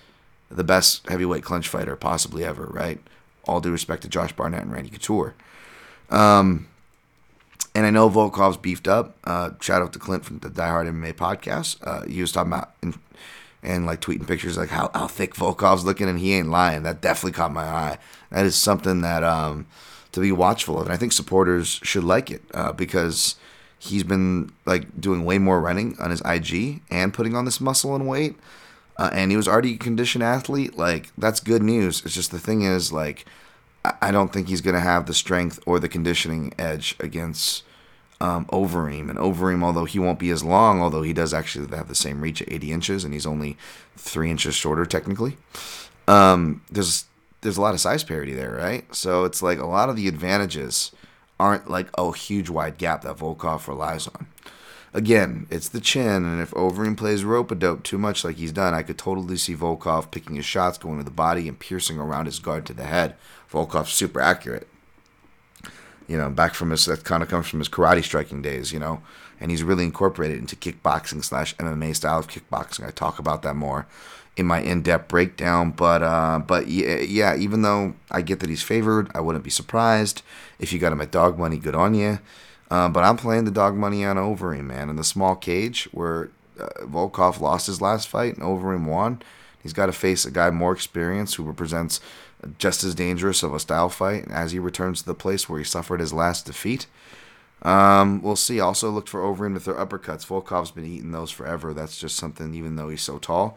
the 0.55 0.63
best 0.63 1.07
heavyweight 1.07 1.43
clinch 1.43 1.67
fighter 1.67 1.95
possibly 1.95 2.43
ever, 2.43 2.65
right? 2.65 2.99
All 3.45 3.59
due 3.59 3.71
respect 3.71 4.03
to 4.03 4.07
Josh 4.07 4.33
Barnett 4.33 4.61
and 4.63 4.71
Randy 4.71 4.89
Couture. 4.89 5.35
Um, 6.09 6.67
and 7.75 7.85
I 7.85 7.89
know 7.89 8.09
Volkov's 8.09 8.57
beefed 8.57 8.87
up. 8.87 9.17
Uh, 9.23 9.51
shout 9.59 9.81
out 9.81 9.93
to 9.93 9.99
Clint 9.99 10.25
from 10.25 10.39
the 10.39 10.49
Die 10.49 10.67
Hard 10.67 10.87
MMA 10.87 11.13
podcast. 11.13 11.77
Uh, 11.81 12.05
he 12.07 12.21
was 12.21 12.31
talking 12.31 12.53
about 12.53 12.73
and, 12.81 12.97
and 13.63 13.85
like 13.85 13.99
tweeting 13.99 14.27
pictures 14.27 14.57
like 14.57 14.69
how, 14.69 14.91
how 14.93 15.07
thick 15.07 15.33
Volkov's 15.33 15.83
looking, 15.83 16.07
and 16.07 16.19
he 16.19 16.33
ain't 16.33 16.49
lying. 16.49 16.83
That 16.83 17.01
definitely 17.01 17.31
caught 17.31 17.51
my 17.51 17.63
eye. 17.63 17.97
That 18.29 18.45
is 18.45 18.55
something 18.55 19.01
that 19.01 19.23
um, 19.23 19.65
to 20.11 20.19
be 20.19 20.31
watchful 20.31 20.79
of, 20.79 20.85
and 20.85 20.93
I 20.93 20.97
think 20.97 21.13
supporters 21.13 21.79
should 21.83 22.03
like 22.03 22.29
it 22.29 22.43
uh, 22.53 22.73
because 22.73 23.35
he's 23.79 24.03
been 24.03 24.51
like 24.65 24.99
doing 25.01 25.25
way 25.25 25.37
more 25.37 25.59
running 25.59 25.97
on 25.99 26.11
his 26.11 26.21
IG 26.21 26.81
and 26.89 27.13
putting 27.13 27.35
on 27.35 27.45
this 27.45 27.59
muscle 27.59 27.95
and 27.95 28.07
weight 28.07 28.35
uh, 28.97 29.09
and 29.13 29.31
he 29.31 29.37
was 29.37 29.47
already 29.47 29.73
a 29.73 29.77
conditioned 29.77 30.23
athlete, 30.23 30.77
like 30.77 31.11
that's 31.17 31.39
good 31.39 31.63
news. 31.63 32.01
It's 32.05 32.13
just 32.13 32.31
the 32.31 32.39
thing 32.39 32.61
is, 32.61 32.91
like, 32.91 33.25
I, 34.01 34.11
don't 34.11 34.31
think 34.31 34.47
he's 34.47 34.61
gonna 34.61 34.79
have 34.79 35.07
the 35.07 35.13
strength 35.13 35.59
or 35.65 35.79
the 35.79 35.89
conditioning 35.89 36.53
edge 36.57 36.95
against 36.99 37.63
um, 38.21 38.45
Overeem. 38.45 39.09
And 39.09 39.19
Overeem, 39.19 39.63
although 39.63 39.85
he 39.85 39.99
won't 39.99 40.19
be 40.19 40.29
as 40.29 40.43
long, 40.43 40.81
although 40.81 41.01
he 41.01 41.13
does 41.13 41.33
actually 41.33 41.75
have 41.75 41.87
the 41.87 41.95
same 41.95 42.21
reach 42.21 42.41
at 42.41 42.51
80 42.51 42.71
inches, 42.71 43.03
and 43.03 43.13
he's 43.13 43.25
only 43.25 43.57
three 43.97 44.31
inches 44.31 44.55
shorter 44.55 44.85
technically. 44.85 45.37
Um, 46.07 46.61
there's 46.71 47.05
there's 47.41 47.57
a 47.57 47.61
lot 47.61 47.73
of 47.73 47.81
size 47.81 48.03
parity 48.03 48.33
there, 48.33 48.51
right? 48.51 48.93
So 48.95 49.25
it's 49.25 49.41
like 49.41 49.59
a 49.59 49.65
lot 49.65 49.89
of 49.89 49.95
the 49.95 50.07
advantages 50.07 50.91
aren't 51.39 51.69
like 51.69 51.87
a 51.97 52.13
huge 52.13 52.49
wide 52.49 52.77
gap 52.77 53.01
that 53.01 53.17
Volkov 53.17 53.67
relies 53.67 54.07
on. 54.07 54.27
Again, 54.95 55.47
it's 55.49 55.69
the 55.69 55.81
chin, 55.81 56.23
and 56.23 56.39
if 56.39 56.51
Overeem 56.51 56.95
plays 56.95 57.23
rope 57.23 57.49
a 57.49 57.55
dope 57.55 57.81
too 57.83 57.97
much 57.97 58.23
like 58.23 58.35
he's 58.35 58.51
done, 58.51 58.75
I 58.75 58.83
could 58.83 58.97
totally 58.97 59.37
see 59.37 59.55
Volkov 59.55 60.11
picking 60.11 60.35
his 60.35 60.45
shots, 60.45 60.77
going 60.77 60.99
to 60.99 61.03
the 61.03 61.09
body, 61.09 61.47
and 61.47 61.57
piercing 61.57 61.97
around 61.97 62.27
his 62.27 62.37
guard 62.37 62.67
to 62.67 62.73
the 62.73 62.83
head. 62.83 63.15
Volkov's 63.51 63.91
super 63.91 64.21
accurate. 64.21 64.67
You 66.07 66.17
know, 66.17 66.29
back 66.29 66.53
from 66.53 66.69
his 66.69 66.85
that 66.85 67.05
kind 67.05 67.23
of 67.23 67.29
comes 67.29 67.47
from 67.47 67.59
his 67.59 67.69
karate 67.69 68.03
striking 68.03 68.41
days. 68.43 68.71
You 68.71 68.79
know, 68.79 69.01
and 69.39 69.49
he's 69.49 69.63
really 69.63 69.83
incorporated 69.83 70.37
into 70.37 70.55
kickboxing 70.55 71.23
slash 71.23 71.55
MMA 71.57 71.95
style 71.95 72.19
of 72.19 72.27
kickboxing. 72.27 72.85
I 72.85 72.91
talk 72.91 73.17
about 73.17 73.41
that 73.41 73.55
more 73.55 73.87
in 74.35 74.45
my 74.45 74.59
in-depth 74.59 75.07
breakdown. 75.07 75.71
But 75.71 76.03
uh, 76.03 76.39
but 76.39 76.67
yeah, 76.67 76.97
yeah, 76.97 77.35
even 77.35 77.61
though 77.61 77.95
I 78.11 78.21
get 78.21 78.41
that 78.41 78.49
he's 78.49 78.63
favored, 78.63 79.09
I 79.15 79.21
wouldn't 79.21 79.43
be 79.43 79.49
surprised 79.49 80.21
if 80.59 80.71
you 80.71 80.79
got 80.79 80.93
him 80.93 81.01
at 81.01 81.11
dog 81.11 81.39
money. 81.39 81.57
Good 81.57 81.75
on 81.75 81.95
you. 81.95 82.19
Uh, 82.73 82.89
but 82.89 83.03
I'm 83.03 83.17
playing 83.17 83.45
the 83.45 83.51
dog 83.51 83.75
money 83.75 84.03
on 84.03 84.15
Overeem, 84.15 84.63
man. 84.63 84.89
In 84.89 84.95
the 84.95 85.03
small 85.03 85.35
cage 85.35 85.87
where 85.91 86.31
uh, 86.59 86.69
Volkov 86.85 87.39
lost 87.39 87.67
his 87.67 87.81
last 87.81 88.07
fight 88.07 88.33
and 88.33 88.41
Overeem 88.41 88.87
won, 88.87 89.21
he's 89.61 89.73
got 89.73 89.85
to 89.85 89.91
face 89.91 90.25
a 90.25 90.31
guy 90.31 90.49
more 90.49 90.71
experienced 90.71 91.35
who 91.35 91.43
represents 91.43 91.99
just 92.57 92.83
as 92.83 92.95
dangerous 92.95 93.43
of 93.43 93.53
a 93.53 93.59
style 93.59 93.89
fight 93.89 94.25
as 94.31 94.53
he 94.53 94.57
returns 94.57 95.01
to 95.01 95.05
the 95.05 95.13
place 95.13 95.47
where 95.47 95.59
he 95.59 95.63
suffered 95.63 95.99
his 95.99 96.13
last 96.13 96.47
defeat. 96.47 96.87
Um, 97.61 98.23
we'll 98.23 98.35
see. 98.35 98.59
Also, 98.59 98.89
look 98.89 99.07
for 99.07 99.21
Overeem 99.21 99.53
with 99.53 99.65
their 99.65 99.75
uppercuts. 99.75 100.25
Volkov's 100.25 100.71
been 100.71 100.87
eating 100.87 101.11
those 101.11 101.29
forever. 101.29 101.75
That's 101.75 101.99
just 101.99 102.15
something, 102.15 102.55
even 102.55 102.75
though 102.75 102.89
he's 102.89 103.03
so 103.03 103.19
tall, 103.19 103.55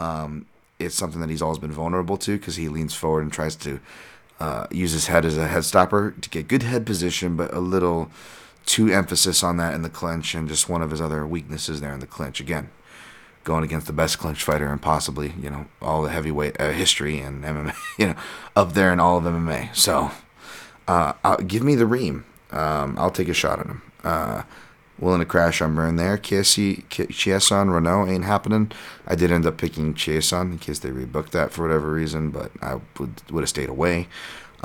um, 0.00 0.44
it's 0.80 0.96
something 0.96 1.20
that 1.20 1.30
he's 1.30 1.40
always 1.40 1.60
been 1.60 1.70
vulnerable 1.70 2.16
to 2.16 2.36
because 2.36 2.56
he 2.56 2.68
leans 2.68 2.94
forward 2.94 3.22
and 3.22 3.32
tries 3.32 3.54
to 3.54 3.78
uh, 4.40 4.66
use 4.72 4.90
his 4.90 5.06
head 5.06 5.24
as 5.24 5.38
a 5.38 5.46
head 5.46 5.64
stopper 5.64 6.16
to 6.20 6.28
get 6.28 6.48
good 6.48 6.64
head 6.64 6.84
position, 6.84 7.36
but 7.36 7.54
a 7.54 7.60
little 7.60 8.10
too 8.66 8.92
emphasis 8.92 9.42
on 9.42 9.56
that 9.56 9.74
in 9.74 9.82
the 9.82 9.88
clinch 9.88 10.34
and 10.34 10.48
just 10.48 10.68
one 10.68 10.82
of 10.82 10.90
his 10.90 11.00
other 11.00 11.26
weaknesses 11.26 11.80
there 11.80 11.94
in 11.94 12.00
the 12.00 12.06
clinch. 12.06 12.40
Again, 12.40 12.68
going 13.44 13.64
against 13.64 13.86
the 13.86 13.92
best 13.92 14.18
clinch 14.18 14.42
fighter 14.42 14.66
and 14.66 14.82
possibly, 14.82 15.32
you 15.40 15.48
know, 15.48 15.66
all 15.80 16.02
the 16.02 16.10
heavyweight 16.10 16.60
uh, 16.60 16.72
history 16.72 17.20
and 17.20 17.44
MMA, 17.44 17.74
you 17.98 18.08
know, 18.08 18.16
up 18.54 18.74
there 18.74 18.92
in 18.92 19.00
all 19.00 19.18
of 19.18 19.24
MMA. 19.24 19.74
So, 19.74 20.10
uh, 20.88 21.36
give 21.46 21.62
me 21.62 21.74
the 21.74 21.86
Reem. 21.86 22.24
Um, 22.50 22.96
I'll 22.98 23.10
take 23.10 23.28
a 23.28 23.34
shot 23.34 23.60
at 23.60 23.66
him. 23.66 23.82
Uh, 24.04 24.42
willing 24.98 25.20
to 25.20 25.26
crash 25.26 25.60
on 25.60 25.74
burn 25.74 25.96
there. 25.96 26.16
Chiasson 26.16 27.72
Renault 27.72 28.06
ain't 28.06 28.24
happening. 28.24 28.72
I 29.06 29.14
did 29.14 29.30
end 29.30 29.46
up 29.46 29.58
picking 29.58 29.94
Chiasson 29.94 30.52
in 30.52 30.58
case 30.58 30.78
they 30.78 30.90
rebooked 30.90 31.30
that 31.30 31.52
for 31.52 31.62
whatever 31.62 31.90
reason, 31.92 32.30
but 32.30 32.50
I 32.62 32.80
would 32.98 33.22
would 33.30 33.42
have 33.42 33.48
stayed 33.48 33.68
away. 33.68 34.08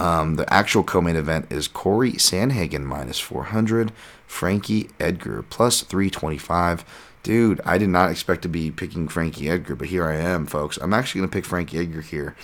Um, 0.02 0.36
the 0.36 0.52
actual 0.52 0.84
co-main 0.84 1.16
event 1.16 1.52
is 1.52 1.68
Corey 1.68 2.14
Sandhagen 2.14 2.84
minus 2.84 3.20
400, 3.20 3.92
Frankie 4.26 4.90
Edgar 5.00 5.44
plus 5.44 5.82
325, 5.82 6.84
Dude, 7.24 7.62
I 7.64 7.78
did 7.78 7.90
not 7.90 8.10
expect 8.10 8.42
to 8.42 8.50
be 8.50 8.72
picking 8.72 9.08
Frankie 9.08 9.48
Edgar, 9.48 9.76
but 9.76 9.90
here 9.90 10.08
I 10.08 10.16
am, 10.16 10.48
folks. 10.48 10.78
I'm 10.78 10.94
actually 10.94 11.20
going 11.20 11.30
to 11.30 11.34
pick 11.34 11.46
Frankie 11.46 11.78
Edgar 11.78 12.02
here. 12.02 12.36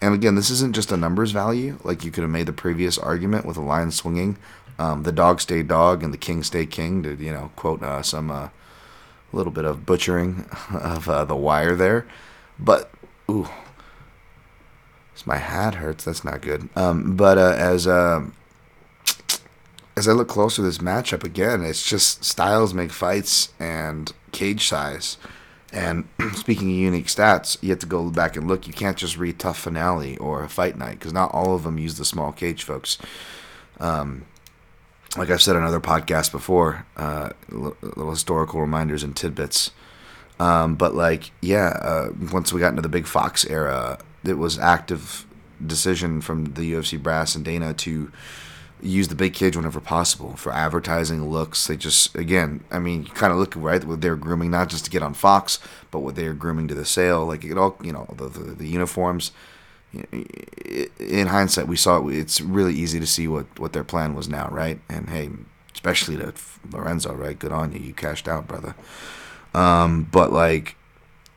And 0.00 0.12
again, 0.12 0.34
this 0.34 0.50
isn't 0.50 0.74
just 0.74 0.90
a 0.90 0.96
numbers 0.96 1.30
value. 1.30 1.78
Like 1.84 2.04
you 2.04 2.10
could 2.10 2.22
have 2.22 2.32
made 2.32 2.46
the 2.46 2.52
previous 2.52 2.98
argument 2.98 3.46
with 3.46 3.56
a 3.56 3.62
line 3.62 3.92
swinging. 3.92 4.36
Um, 4.76 5.04
the 5.04 5.12
dog 5.12 5.40
stay 5.40 5.62
dog 5.62 6.02
and 6.02 6.12
the 6.12 6.18
king 6.18 6.42
stay 6.42 6.66
king 6.66 7.04
to, 7.04 7.14
you 7.14 7.30
know, 7.30 7.52
quote 7.54 7.80
uh, 7.84 8.02
some 8.02 8.28
uh, 8.28 8.48
little 9.32 9.52
bit 9.52 9.64
of 9.64 9.86
butchering 9.86 10.46
of 10.72 11.08
uh, 11.08 11.24
the 11.24 11.36
wire 11.36 11.76
there. 11.76 12.04
But, 12.58 12.90
ooh, 13.30 13.48
my 15.26 15.36
hat 15.36 15.76
hurts. 15.76 16.04
That's 16.04 16.24
not 16.24 16.40
good. 16.40 16.68
Um, 16.76 17.16
but 17.16 17.38
uh, 17.38 17.54
as 17.58 17.86
uh, 17.86 18.24
as 19.96 20.08
I 20.08 20.12
look 20.12 20.28
closer 20.28 20.56
to 20.56 20.62
this 20.62 20.78
matchup 20.78 21.24
again, 21.24 21.62
it's 21.62 21.88
just 21.88 22.24
styles 22.24 22.74
make 22.74 22.90
fights 22.90 23.52
and 23.58 24.12
cage 24.32 24.66
size. 24.68 25.16
And 25.72 26.08
speaking 26.34 26.70
of 26.70 26.76
unique 26.76 27.06
stats, 27.06 27.60
you 27.62 27.70
have 27.70 27.80
to 27.80 27.86
go 27.86 28.10
back 28.10 28.36
and 28.36 28.48
look. 28.48 28.66
You 28.66 28.72
can't 28.72 28.96
just 28.96 29.18
read 29.18 29.38
TUF 29.38 29.58
Finale 29.58 30.16
or 30.18 30.46
Fight 30.48 30.76
Night 30.76 30.98
because 30.98 31.12
not 31.12 31.32
all 31.32 31.54
of 31.54 31.64
them 31.64 31.78
use 31.78 31.98
the 31.98 32.04
small 32.04 32.32
cage, 32.32 32.62
folks. 32.62 32.98
Um, 33.80 34.26
like 35.16 35.30
I've 35.30 35.42
said 35.42 35.56
on 35.56 35.62
other 35.62 35.80
podcasts 35.80 36.30
before, 36.30 36.86
uh, 36.96 37.30
little 37.48 38.10
historical 38.10 38.60
reminders 38.60 39.02
and 39.02 39.14
tidbits. 39.16 39.70
Um, 40.40 40.74
but 40.74 40.94
like, 40.94 41.30
yeah, 41.40 41.68
uh, 41.80 42.08
once 42.32 42.52
we 42.52 42.60
got 42.60 42.70
into 42.70 42.82
the 42.82 42.88
Big 42.88 43.06
Fox 43.06 43.44
era, 43.44 43.98
it 44.24 44.38
was 44.38 44.58
active 44.58 45.26
decision 45.64 46.20
from 46.20 46.54
the 46.54 46.72
UFC 46.72 47.00
brass 47.02 47.34
and 47.34 47.44
Dana 47.44 47.74
to 47.74 48.10
use 48.82 49.08
the 49.08 49.14
big 49.14 49.32
cage 49.32 49.56
whenever 49.56 49.80
possible 49.80 50.36
for 50.36 50.52
advertising 50.52 51.30
looks. 51.30 51.66
They 51.66 51.76
just 51.76 52.14
again, 52.14 52.62
I 52.70 52.78
mean, 52.78 53.04
you 53.04 53.10
kind 53.10 53.32
of 53.32 53.38
look 53.38 53.54
right 53.56 53.82
what 53.84 54.00
they're 54.00 54.16
grooming 54.16 54.50
not 54.50 54.68
just 54.68 54.84
to 54.84 54.90
get 54.90 55.02
on 55.02 55.14
Fox, 55.14 55.58
but 55.90 56.00
what 56.00 56.16
they're 56.16 56.34
grooming 56.34 56.68
to 56.68 56.74
the 56.74 56.84
sale. 56.84 57.24
Like 57.26 57.44
it 57.44 57.56
all, 57.56 57.76
you 57.82 57.92
know, 57.92 58.06
the 58.16 58.28
the, 58.28 58.40
the 58.54 58.68
uniforms. 58.68 59.32
In 60.98 61.28
hindsight, 61.28 61.68
we 61.68 61.76
saw 61.76 62.04
it, 62.04 62.16
it's 62.16 62.40
really 62.40 62.74
easy 62.74 62.98
to 62.98 63.06
see 63.06 63.28
what 63.28 63.58
what 63.58 63.72
their 63.72 63.84
plan 63.84 64.14
was 64.14 64.28
now, 64.28 64.48
right? 64.50 64.80
And 64.88 65.08
hey, 65.08 65.30
especially 65.72 66.16
to 66.16 66.34
Lorenzo, 66.70 67.14
right? 67.14 67.38
Good 67.38 67.52
on 67.52 67.72
you, 67.72 67.78
you 67.78 67.94
cashed 67.94 68.28
out, 68.28 68.46
brother. 68.48 68.74
Um, 69.54 70.08
but 70.10 70.32
like 70.32 70.76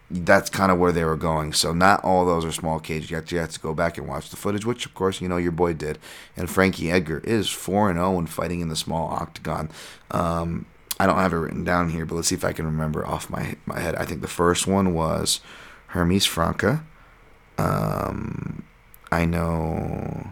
that's 0.09 0.49
kind 0.49 0.71
of 0.71 0.79
where 0.79 0.91
they 0.91 1.03
were 1.03 1.17
going. 1.17 1.53
So 1.53 1.73
not 1.73 2.03
all 2.03 2.25
those 2.25 2.45
are 2.45 2.51
small 2.51 2.79
cage. 2.79 3.09
You 3.09 3.17
have, 3.17 3.25
to, 3.25 3.37
have 3.37 3.51
to 3.51 3.59
go 3.59 3.73
back 3.73 3.97
and 3.97 4.07
watch 4.07 4.29
the 4.29 4.37
footage, 4.37 4.65
which 4.65 4.85
of 4.85 4.93
course 4.93 5.19
you 5.21 5.27
know 5.27 5.37
your 5.37 5.51
boy 5.51 5.73
did. 5.73 5.99
And 6.35 6.49
Frankie 6.49 6.91
Edgar 6.91 7.19
is 7.19 7.49
four 7.49 7.89
and 7.89 7.97
zero 7.97 8.11
when 8.11 8.25
fighting 8.27 8.61
in 8.61 8.69
the 8.69 8.75
small 8.75 9.09
octagon. 9.09 9.69
Um, 10.11 10.65
I 10.99 11.05
don't 11.05 11.17
have 11.17 11.33
it 11.33 11.37
written 11.37 11.63
down 11.63 11.89
here, 11.89 12.05
but 12.05 12.15
let's 12.15 12.29
see 12.29 12.35
if 12.35 12.45
I 12.45 12.53
can 12.53 12.65
remember 12.65 13.05
off 13.05 13.29
my 13.29 13.55
my 13.65 13.79
head. 13.79 13.95
I 13.95 14.05
think 14.05 14.21
the 14.21 14.27
first 14.27 14.65
one 14.65 14.93
was 14.93 15.41
Hermes 15.87 16.25
Franca. 16.25 16.83
Um, 17.57 18.63
I 19.11 19.25
know 19.25 20.31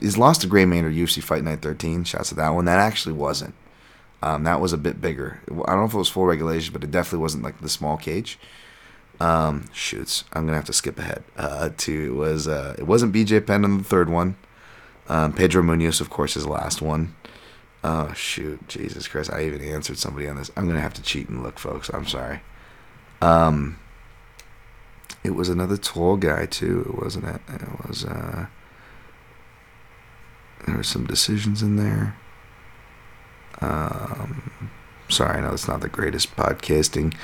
he's 0.00 0.16
lost 0.16 0.42
to 0.42 0.46
Gray 0.46 0.64
Maynard 0.64 0.94
UFC 0.94 1.22
Fight 1.22 1.44
Night 1.44 1.62
13. 1.62 2.04
Shouts 2.04 2.30
to 2.30 2.34
that 2.36 2.50
one. 2.50 2.64
That 2.64 2.78
actually 2.78 3.14
wasn't. 3.14 3.54
Um, 4.22 4.44
that 4.44 4.60
was 4.60 4.72
a 4.72 4.78
bit 4.78 5.00
bigger. 5.00 5.40
I 5.50 5.72
don't 5.72 5.80
know 5.80 5.84
if 5.84 5.94
it 5.94 5.98
was 5.98 6.08
full 6.08 6.26
regulation, 6.26 6.72
but 6.72 6.84
it 6.84 6.90
definitely 6.90 7.22
wasn't 7.22 7.42
like 7.42 7.60
the 7.60 7.68
small 7.68 7.96
cage. 7.96 8.38
Um, 9.20 9.64
shoots. 9.72 10.24
I'm 10.32 10.46
gonna 10.46 10.56
have 10.56 10.66
to 10.66 10.72
skip 10.72 10.98
ahead. 10.98 11.24
Uh, 11.36 11.70
to 11.76 12.06
it 12.06 12.14
was 12.14 12.48
uh, 12.48 12.74
it 12.78 12.84
wasn't 12.84 13.14
BJ 13.14 13.44
Penn 13.44 13.64
on 13.64 13.78
the 13.78 13.84
third 13.84 14.08
one. 14.08 14.36
Um, 15.08 15.32
Pedro 15.32 15.62
Munhoz, 15.62 16.00
of 16.00 16.10
course, 16.10 16.34
his 16.34 16.46
last 16.46 16.80
one. 16.80 17.14
Oh 17.84 18.12
shoot, 18.14 18.66
Jesus 18.68 19.08
Christ! 19.08 19.32
I 19.32 19.44
even 19.44 19.60
answered 19.60 19.98
somebody 19.98 20.28
on 20.28 20.36
this. 20.36 20.50
I'm 20.56 20.66
gonna 20.66 20.80
have 20.80 20.94
to 20.94 21.02
cheat 21.02 21.28
and 21.28 21.42
look, 21.42 21.58
folks. 21.58 21.88
I'm 21.90 22.06
sorry. 22.06 22.40
Um, 23.20 23.78
it 25.24 25.30
was 25.30 25.48
another 25.48 25.76
tall 25.76 26.16
guy 26.16 26.46
too, 26.46 26.98
wasn't 27.02 27.26
it? 27.26 27.40
It 27.48 27.86
was. 27.86 28.04
Uh, 28.04 28.46
there 30.66 30.76
were 30.76 30.82
some 30.84 31.06
decisions 31.06 31.62
in 31.62 31.76
there. 31.76 32.16
Um, 33.60 34.70
sorry, 35.08 35.38
I 35.38 35.40
know 35.42 35.52
it's 35.52 35.68
not 35.68 35.80
the 35.80 35.88
greatest 35.88 36.34
podcasting, 36.36 37.14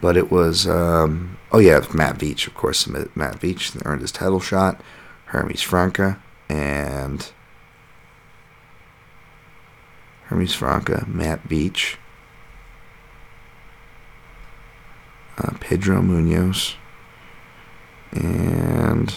but 0.00 0.16
it 0.16 0.30
was. 0.30 0.66
Um, 0.66 1.38
oh 1.52 1.58
yeah, 1.58 1.84
Matt 1.94 2.18
Veach, 2.18 2.46
of 2.46 2.54
course. 2.54 2.86
Matt 2.86 3.40
Veach 3.40 3.80
earned 3.84 4.02
his 4.02 4.12
title 4.12 4.40
shot. 4.40 4.80
Hermes 5.26 5.62
Franca 5.62 6.20
and 6.48 7.30
Hermes 10.24 10.54
Franca, 10.54 11.04
Matt 11.08 11.48
Veach, 11.48 11.96
uh, 15.38 15.52
Pedro 15.60 16.00
Munhoz, 16.00 16.74
and 18.12 19.14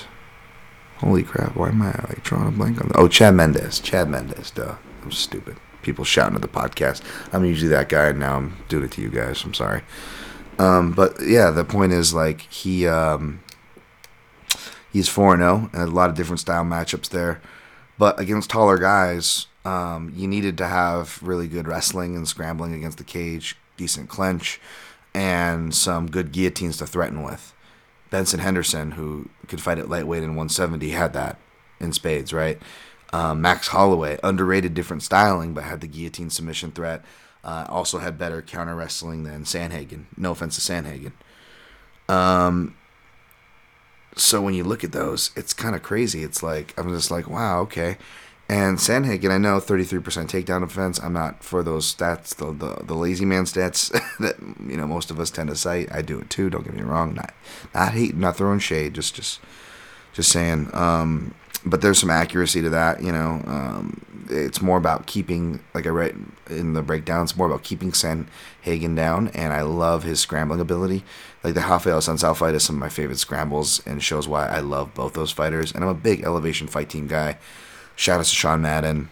holy 0.98 1.24
crap, 1.24 1.56
why 1.56 1.70
am 1.70 1.82
I 1.82 1.94
like 2.08 2.24
drawing 2.24 2.48
a 2.48 2.52
blank 2.52 2.80
on? 2.80 2.90
The, 2.90 2.98
oh, 2.98 3.08
Chad 3.08 3.34
Mendes, 3.34 3.80
Chad 3.80 4.08
Mendes, 4.08 4.52
duh, 4.52 4.76
I'm 5.04 5.12
stupid 5.12 5.58
people 5.84 6.06
shouting 6.06 6.36
at 6.36 6.42
the 6.42 6.48
podcast. 6.48 7.02
I'm 7.32 7.46
usually 7.46 7.70
that 7.70 7.90
guy, 7.90 8.08
and 8.08 8.20
now 8.20 8.38
I'm 8.38 8.58
doing 8.70 8.86
it 8.86 8.92
to 8.92 9.02
you 9.02 9.10
guys. 9.10 9.44
I'm 9.44 9.54
sorry. 9.54 9.84
Um, 10.60 10.92
but 10.92 11.16
yeah, 11.22 11.52
the 11.52 11.64
point 11.64 11.94
is 11.94 12.14
like 12.14 12.42
he 12.42 12.88
um, 12.88 13.44
he's 14.92 15.10
four 15.10 15.36
zero, 15.38 15.70
and 15.74 15.82
a 15.82 15.88
lot 15.88 16.10
of 16.10 16.16
different 16.16 16.40
style 16.40 16.64
matchups 16.64 17.10
there. 17.10 17.42
But 17.98 18.20
against 18.20 18.50
taller 18.50 18.78
guys, 18.78 19.48
um, 19.66 20.12
you 20.16 20.28
needed 20.28 20.58
to 20.58 20.68
have 20.68 21.22
really 21.22 21.48
good 21.48 21.68
wrestling 21.68 22.16
and 22.16 22.28
scrambling 22.28 22.74
against 22.74 22.98
the 22.98 23.04
cage, 23.04 23.56
decent 23.78 24.10
clinch, 24.10 24.60
and 25.14 25.74
some 25.74 26.10
good 26.10 26.32
guillotines 26.32 26.78
to 26.78 26.88
threaten 26.88 27.24
with. 27.24 27.54
Benson 28.10 28.40
Henderson, 28.40 28.92
who 28.92 29.30
could 29.48 29.62
fight 29.62 29.80
at 29.80 29.90
lightweight 29.90 30.24
in 30.24 30.32
170, 30.32 30.90
had 30.90 31.14
that 31.14 31.40
in 31.80 31.94
spades, 31.94 32.32
right? 32.32 32.60
Um, 33.14 33.42
Max 33.42 33.68
Holloway, 33.68 34.18
underrated 34.24 34.74
different 34.74 35.04
styling, 35.04 35.54
but 35.54 35.64
had 35.66 35.82
the 35.82 35.88
guillotine 35.88 36.32
submission 36.32 36.72
threat. 36.72 37.06
Uh, 37.44 37.66
also 37.70 38.00
had 38.00 38.18
better 38.18 38.42
counter 38.42 38.76
wrestling 38.76 39.24
than 39.24 39.44
Sandhagen. 39.44 40.06
No 40.18 40.32
offense 40.32 40.56
to 40.56 40.62
Sandhagen. 40.62 41.12
Um, 42.10 42.76
so 44.16 44.42
when 44.42 44.56
you 44.56 44.64
look 44.64 44.84
at 44.84 44.94
those, 44.94 45.30
it's 45.36 45.54
kind 45.54 45.76
of 45.76 45.84
crazy. 45.84 46.24
It's 46.24 46.42
like 46.42 46.74
I'm 46.78 46.90
just 46.90 47.12
like, 47.12 47.30
wow, 47.30 47.60
okay. 47.62 47.98
And 48.50 48.78
Sandhagen, 48.78 49.30
I 49.32 49.38
know 49.38 49.60
33% 49.60 50.02
takedown 50.28 50.62
defense. 50.62 51.00
I'm 51.02 51.14
not 51.14 51.44
for 51.44 51.64
those 51.64 51.94
stats, 51.94 52.36
the, 52.36 52.52
the, 52.52 52.84
the 52.84 52.94
lazy 52.94 53.26
man 53.26 53.46
stats 53.46 53.92
that 54.20 54.36
you 54.40 54.76
know 54.76 54.88
most 54.88 55.12
of 55.12 55.20
us 55.20 55.30
tend 55.30 55.50
to 55.50 55.56
cite. 55.56 55.92
I 55.92 56.02
do 56.02 56.20
it 56.20 56.32
too. 56.32 56.50
Don't 56.50 56.64
get 56.64 56.74
me 56.74 56.82
wrong. 56.82 57.14
Not 57.14 57.34
not 57.76 57.94
hate, 57.94 58.16
not 58.16 58.38
throwing 58.38 58.60
shade. 58.60 58.96
Just 58.96 59.14
just 59.14 59.40
just 60.14 60.32
saying. 60.32 60.70
Um, 60.74 61.36
but 61.66 61.82
there's 61.82 62.00
some 62.00 62.10
accuracy 62.10 62.62
to 62.62 62.70
that. 62.70 63.02
You 63.02 63.12
know, 63.12 63.42
um, 63.46 64.02
it's 64.30 64.62
more 64.62 64.78
about 64.78 65.06
keeping, 65.06 65.60
like 65.74 65.86
I 65.86 65.90
read 65.90 66.16
in 66.50 66.74
the 66.74 66.82
breakdown, 66.82 67.24
it's 67.24 67.38
more 67.38 67.48
about 67.48 67.64
keeping 67.64 67.92
Sandhagen 67.92 68.96
down, 68.96 69.30
and 69.30 69.54
I 69.54 69.62
love 69.62 70.04
his 70.04 70.20
scrambling 70.20 70.60
ability. 70.60 71.04
Like 71.44 71.54
the 71.54 71.62
Rafael 71.62 72.00
Assunção 72.00 72.36
fight 72.36 72.56
is 72.56 72.64
some 72.64 72.78
of 72.78 72.80
my 72.80 72.90
favorite 72.90 73.20
scrambles, 73.20 73.82
and 73.86 74.02
shows 74.04 74.28
why 74.28 74.48
I 74.48 74.60
love 74.60 74.94
both 74.94 75.14
those 75.14 75.32
fighters. 75.32 75.72
And 75.72 75.84
I'm 75.84 75.90
a 75.90 75.96
big 75.96 76.24
elevation 76.24 76.68
fight 76.68 76.90
team 76.90 77.08
guy. 77.08 77.38
Shout 77.96 78.20
out 78.20 78.26
to 78.26 78.36
Sean 78.36 78.62
Madden. 78.62 79.10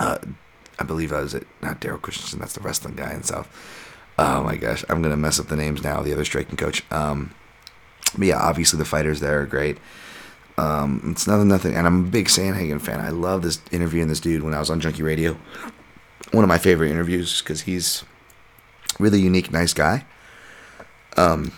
Uh, 0.00 0.18
I 0.78 0.84
believe 0.84 1.12
I 1.12 1.20
was 1.20 1.34
it, 1.34 1.46
not 1.60 1.80
Daryl 1.80 2.00
Christensen. 2.00 2.40
That's 2.40 2.54
the 2.54 2.60
wrestling 2.60 2.96
guy 2.96 3.12
in 3.12 3.22
South. 3.22 3.48
Oh 4.18 4.42
my 4.42 4.56
gosh, 4.56 4.84
I'm 4.88 5.02
gonna 5.02 5.16
mess 5.16 5.38
up 5.38 5.46
the 5.46 5.56
names 5.56 5.82
now. 5.82 6.02
The 6.02 6.12
other 6.12 6.24
striking 6.24 6.56
coach. 6.56 6.84
Um, 6.90 7.34
but 8.16 8.26
yeah, 8.26 8.38
obviously 8.38 8.78
the 8.78 8.84
fighters 8.84 9.20
there 9.20 9.40
are 9.40 9.46
great. 9.46 9.78
Um, 10.58 11.02
it's 11.10 11.26
nothing, 11.26 11.48
nothing. 11.48 11.74
And 11.74 11.86
I'm 11.86 12.06
a 12.06 12.08
big 12.08 12.26
Sandhagen 12.26 12.80
fan. 12.80 13.00
I 13.00 13.10
love 13.10 13.42
this 13.42 13.60
interviewing 13.70 14.08
this 14.08 14.20
dude 14.20 14.42
when 14.42 14.54
I 14.54 14.58
was 14.58 14.70
on 14.70 14.80
Junkie 14.80 15.02
Radio. 15.02 15.36
One 16.32 16.44
of 16.44 16.48
my 16.48 16.58
favorite 16.58 16.90
interviews 16.90 17.40
because 17.40 17.62
he's 17.62 18.04
really 18.98 19.20
unique, 19.20 19.52
nice 19.52 19.74
guy. 19.74 20.04
Um, 21.16 21.52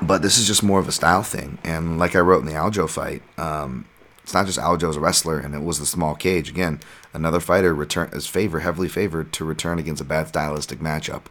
but 0.00 0.22
this 0.22 0.38
is 0.38 0.46
just 0.46 0.62
more 0.62 0.80
of 0.80 0.88
a 0.88 0.92
style 0.92 1.22
thing. 1.22 1.58
And 1.64 1.98
like 1.98 2.14
I 2.14 2.20
wrote 2.20 2.40
in 2.40 2.46
the 2.46 2.52
Aljo 2.52 2.88
fight, 2.88 3.22
um, 3.38 3.86
it's 4.22 4.32
not 4.32 4.46
just 4.46 4.58
Aljo's 4.58 4.96
a 4.96 5.00
wrestler, 5.00 5.38
and 5.38 5.54
it 5.54 5.62
was 5.62 5.78
the 5.78 5.86
small 5.86 6.14
cage. 6.14 6.48
Again, 6.48 6.80
another 7.12 7.40
fighter 7.40 7.74
return 7.74 8.08
is 8.14 8.26
favor 8.26 8.60
heavily 8.60 8.88
favored 8.88 9.32
to 9.34 9.44
return 9.44 9.78
against 9.78 10.00
a 10.00 10.04
bad 10.04 10.28
stylistic 10.28 10.78
matchup 10.78 11.24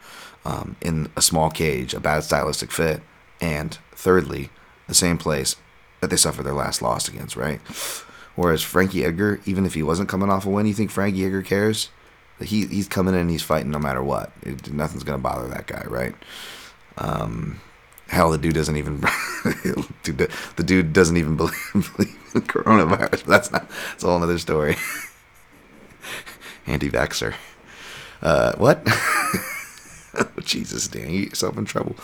um, 0.45 0.75
in 0.79 1.09
a 1.15 1.21
small 1.21 1.49
cage, 1.49 1.95
a 1.95 1.99
bad 1.99 2.23
stylistic 2.23 2.71
fit, 2.71 3.01
and 3.41 3.79
thirdly, 3.93 4.51
the 4.87 4.93
same 4.93 5.17
place 5.17 5.55
that 6.03 6.09
they 6.09 6.17
suffered 6.17 6.43
their 6.43 6.53
last 6.53 6.81
loss 6.81 7.07
against, 7.07 7.37
right? 7.37 7.61
Whereas 8.35 8.61
Frankie 8.61 9.05
Edgar, 9.05 9.39
even 9.45 9.65
if 9.65 9.73
he 9.73 9.83
wasn't 9.83 10.09
coming 10.09 10.29
off 10.29 10.45
a 10.45 10.49
win, 10.49 10.65
you 10.65 10.73
think 10.73 10.91
Frankie 10.91 11.23
Edgar 11.23 11.41
cares? 11.41 11.89
He 12.41 12.65
he's 12.65 12.89
coming 12.89 13.13
in 13.13 13.21
and 13.21 13.29
he's 13.29 13.41
fighting 13.41 13.71
no 13.71 13.79
matter 13.79 14.03
what. 14.03 14.33
It, 14.41 14.73
nothing's 14.73 15.03
gonna 15.03 15.19
bother 15.19 15.47
that 15.47 15.65
guy, 15.65 15.85
right? 15.87 16.13
Um, 16.97 17.61
hell, 18.09 18.31
the 18.31 18.37
dude 18.37 18.53
doesn't 18.53 18.75
even 18.75 18.99
the 20.03 20.63
dude 20.65 20.91
doesn't 20.91 21.15
even 21.15 21.37
believe, 21.37 21.71
believe 21.95 22.31
in 22.35 22.41
coronavirus. 22.41 23.11
But 23.11 23.25
that's 23.27 23.51
not. 23.51 23.69
That's 23.69 24.03
a 24.03 24.07
whole 24.07 24.21
other 24.21 24.39
story. 24.39 24.75
Anti-vaxer. 26.67 27.33
Uh, 28.21 28.55
what? 28.57 28.85
Jesus, 30.43 30.89
Dan, 30.89 31.11
you 31.11 31.21
get 31.21 31.29
yourself 31.29 31.57
in 31.57 31.63
trouble. 31.63 31.95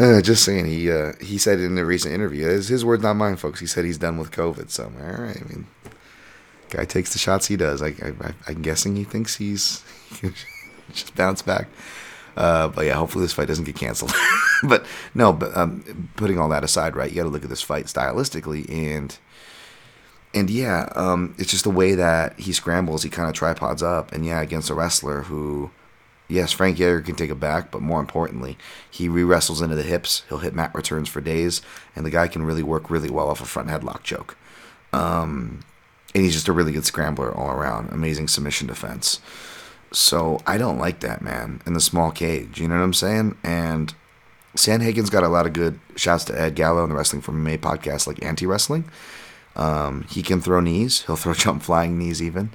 Uh, 0.00 0.22
just 0.22 0.44
saying, 0.44 0.64
he 0.64 0.90
uh, 0.90 1.12
he 1.20 1.36
said 1.36 1.60
in 1.60 1.76
a 1.76 1.84
recent 1.84 2.14
interview, 2.14 2.46
his, 2.46 2.68
his 2.68 2.86
words, 2.86 3.02
not 3.02 3.14
mine, 3.14 3.36
folks. 3.36 3.60
He 3.60 3.66
said 3.66 3.84
he's 3.84 3.98
done 3.98 4.16
with 4.16 4.30
COVID. 4.30 4.70
So, 4.70 4.84
all 4.84 5.22
right, 5.22 5.36
I 5.36 5.44
mean, 5.46 5.66
guy 6.70 6.86
takes 6.86 7.12
the 7.12 7.18
shots 7.18 7.48
he 7.48 7.56
does. 7.56 7.82
I, 7.82 7.88
I, 7.88 8.32
I'm 8.48 8.62
guessing 8.62 8.96
he 8.96 9.04
thinks 9.04 9.36
he's 9.36 9.84
he 10.22 10.30
just 10.90 11.14
bounce 11.14 11.42
back. 11.42 11.68
Uh, 12.34 12.68
but 12.68 12.86
yeah, 12.86 12.94
hopefully 12.94 13.24
this 13.24 13.34
fight 13.34 13.48
doesn't 13.48 13.64
get 13.64 13.76
canceled. 13.76 14.14
but 14.62 14.86
no, 15.14 15.34
but 15.34 15.54
um, 15.54 16.08
putting 16.16 16.38
all 16.38 16.48
that 16.48 16.64
aside, 16.64 16.96
right? 16.96 17.10
You 17.10 17.16
got 17.16 17.24
to 17.24 17.28
look 17.28 17.44
at 17.44 17.50
this 17.50 17.60
fight 17.60 17.84
stylistically, 17.84 18.70
and 18.70 19.18
and 20.32 20.48
yeah, 20.48 20.90
um, 20.94 21.34
it's 21.36 21.50
just 21.50 21.64
the 21.64 21.70
way 21.70 21.94
that 21.94 22.40
he 22.40 22.54
scrambles. 22.54 23.02
He 23.02 23.10
kind 23.10 23.28
of 23.28 23.34
tripods 23.34 23.82
up, 23.82 24.12
and 24.12 24.24
yeah, 24.24 24.40
against 24.40 24.70
a 24.70 24.74
wrestler 24.74 25.22
who 25.22 25.72
yes, 26.30 26.52
Frank 26.52 26.80
Edgar 26.80 27.00
can 27.02 27.16
take 27.16 27.30
it 27.30 27.40
back, 27.40 27.70
but 27.70 27.82
more 27.82 28.00
importantly, 28.00 28.56
he 28.90 29.08
re 29.08 29.24
wrestles 29.24 29.60
into 29.60 29.76
the 29.76 29.82
hips. 29.82 30.22
He'll 30.28 30.38
hit 30.38 30.54
mat 30.54 30.74
returns 30.74 31.08
for 31.08 31.20
days, 31.20 31.62
and 31.94 32.06
the 32.06 32.10
guy 32.10 32.28
can 32.28 32.44
really 32.44 32.62
work 32.62 32.90
really 32.90 33.10
well 33.10 33.28
off 33.28 33.40
a 33.40 33.46
front 33.46 33.68
headlock 33.68 34.02
choke. 34.02 34.36
Um, 34.92 35.60
and 36.14 36.24
he's 36.24 36.34
just 36.34 36.48
a 36.48 36.52
really 36.52 36.72
good 36.72 36.84
scrambler 36.84 37.34
all 37.34 37.50
around. 37.50 37.92
Amazing 37.92 38.28
submission 38.28 38.66
defense. 38.66 39.20
So 39.92 40.40
I 40.46 40.58
don't 40.58 40.78
like 40.78 41.00
that 41.00 41.22
man 41.22 41.62
in 41.66 41.74
the 41.74 41.80
small 41.80 42.10
cage. 42.10 42.60
You 42.60 42.68
know 42.68 42.76
what 42.76 42.84
I'm 42.84 42.94
saying? 42.94 43.36
And 43.42 43.94
Sandhagen's 44.56 45.10
got 45.10 45.22
a 45.22 45.28
lot 45.28 45.46
of 45.46 45.52
good 45.52 45.78
shouts 45.96 46.24
to 46.24 46.40
Ed 46.40 46.54
Gallo 46.54 46.82
and 46.82 46.90
the 46.90 46.96
Wrestling 46.96 47.22
from 47.22 47.42
May 47.42 47.58
podcast, 47.58 48.06
like 48.06 48.24
anti 48.24 48.46
wrestling. 48.46 48.84
Um, 49.56 50.04
he 50.08 50.22
can 50.22 50.40
throw 50.40 50.60
knees. 50.60 51.02
He'll 51.02 51.16
throw 51.16 51.34
jump 51.34 51.62
flying 51.62 51.98
knees 51.98 52.22
even. 52.22 52.50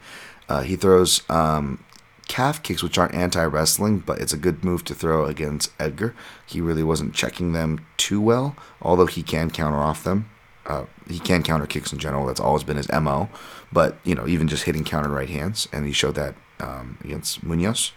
Uh, 0.48 0.62
he 0.62 0.76
throws 0.76 1.28
um, 1.30 1.84
calf 2.28 2.62
kicks, 2.64 2.84
which 2.84 2.98
aren't 2.98 3.14
anti 3.14 3.44
wrestling, 3.44 4.00
but 4.00 4.20
it's 4.20 4.34
a 4.34 4.38
good 4.38 4.64
move 4.64 4.84
to 4.86 4.96
throw 4.96 5.26
against 5.26 5.72
Edgar. 5.80 6.16
He 6.46 6.62
really 6.62 6.84
wasn't 6.84 7.14
checking 7.14 7.54
them 7.54 7.86
too 7.98 8.22
well, 8.22 8.56
although 8.82 9.06
he 9.06 9.24
can 9.24 9.50
counter 9.52 9.78
off 9.78 10.04
them. 10.04 10.30
Uh, 10.66 10.86
he 11.08 11.20
can 11.20 11.44
counter 11.44 11.68
kicks 11.68 11.94
in 11.94 12.00
general. 12.00 12.26
That's 12.26 12.40
always 12.40 12.64
been 12.64 12.78
his 12.78 12.92
mo. 12.92 13.30
But 13.72 13.98
you 14.04 14.16
know, 14.16 14.28
even 14.28 14.48
just 14.48 14.64
hitting 14.64 14.84
counter 14.84 15.10
right 15.10 15.30
hands, 15.30 15.68
and 15.72 15.86
he 15.86 15.92
showed 15.92 16.16
that 16.16 16.36
um, 16.60 16.98
against 17.04 17.46
Munhoz 17.46 17.92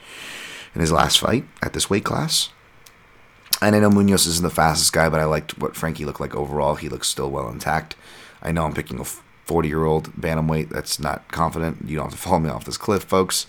in 0.75 0.81
his 0.81 0.93
last 0.93 1.19
fight 1.19 1.45
at 1.63 1.73
this 1.73 1.89
weight 1.89 2.05
class. 2.05 2.51
And 3.61 3.75
I 3.75 3.81
know 3.81 3.91
Munhoz 3.91 4.27
isn't 4.27 4.43
the 4.43 4.51
fastest 4.51 4.93
guy, 4.93 5.09
but 5.09 5.21
I 5.21 5.25
liked 5.25 5.59
what 5.59 5.75
Frankie 5.75 6.05
looked 6.05 6.21
like 6.21 6.35
overall. 6.35 6.77
He 6.77 6.89
looks 6.89 7.09
still 7.09 7.31
well 7.31 7.49
intact. 7.49 7.97
I 8.43 8.53
know 8.53 8.65
I'm 8.65 8.75
picking 8.75 9.01
a 9.01 9.05
40 9.05 9.69
year 9.69 9.85
old 9.85 10.13
bantamweight 10.13 10.69
that's 10.69 11.01
not 11.01 11.33
confident. 11.33 11.89
You 11.89 11.97
don't 11.97 12.07
have 12.07 12.13
to 12.13 12.19
follow 12.19 12.39
me 12.39 12.51
off 12.51 12.65
this 12.65 12.77
cliff, 12.77 13.03
folks. 13.03 13.47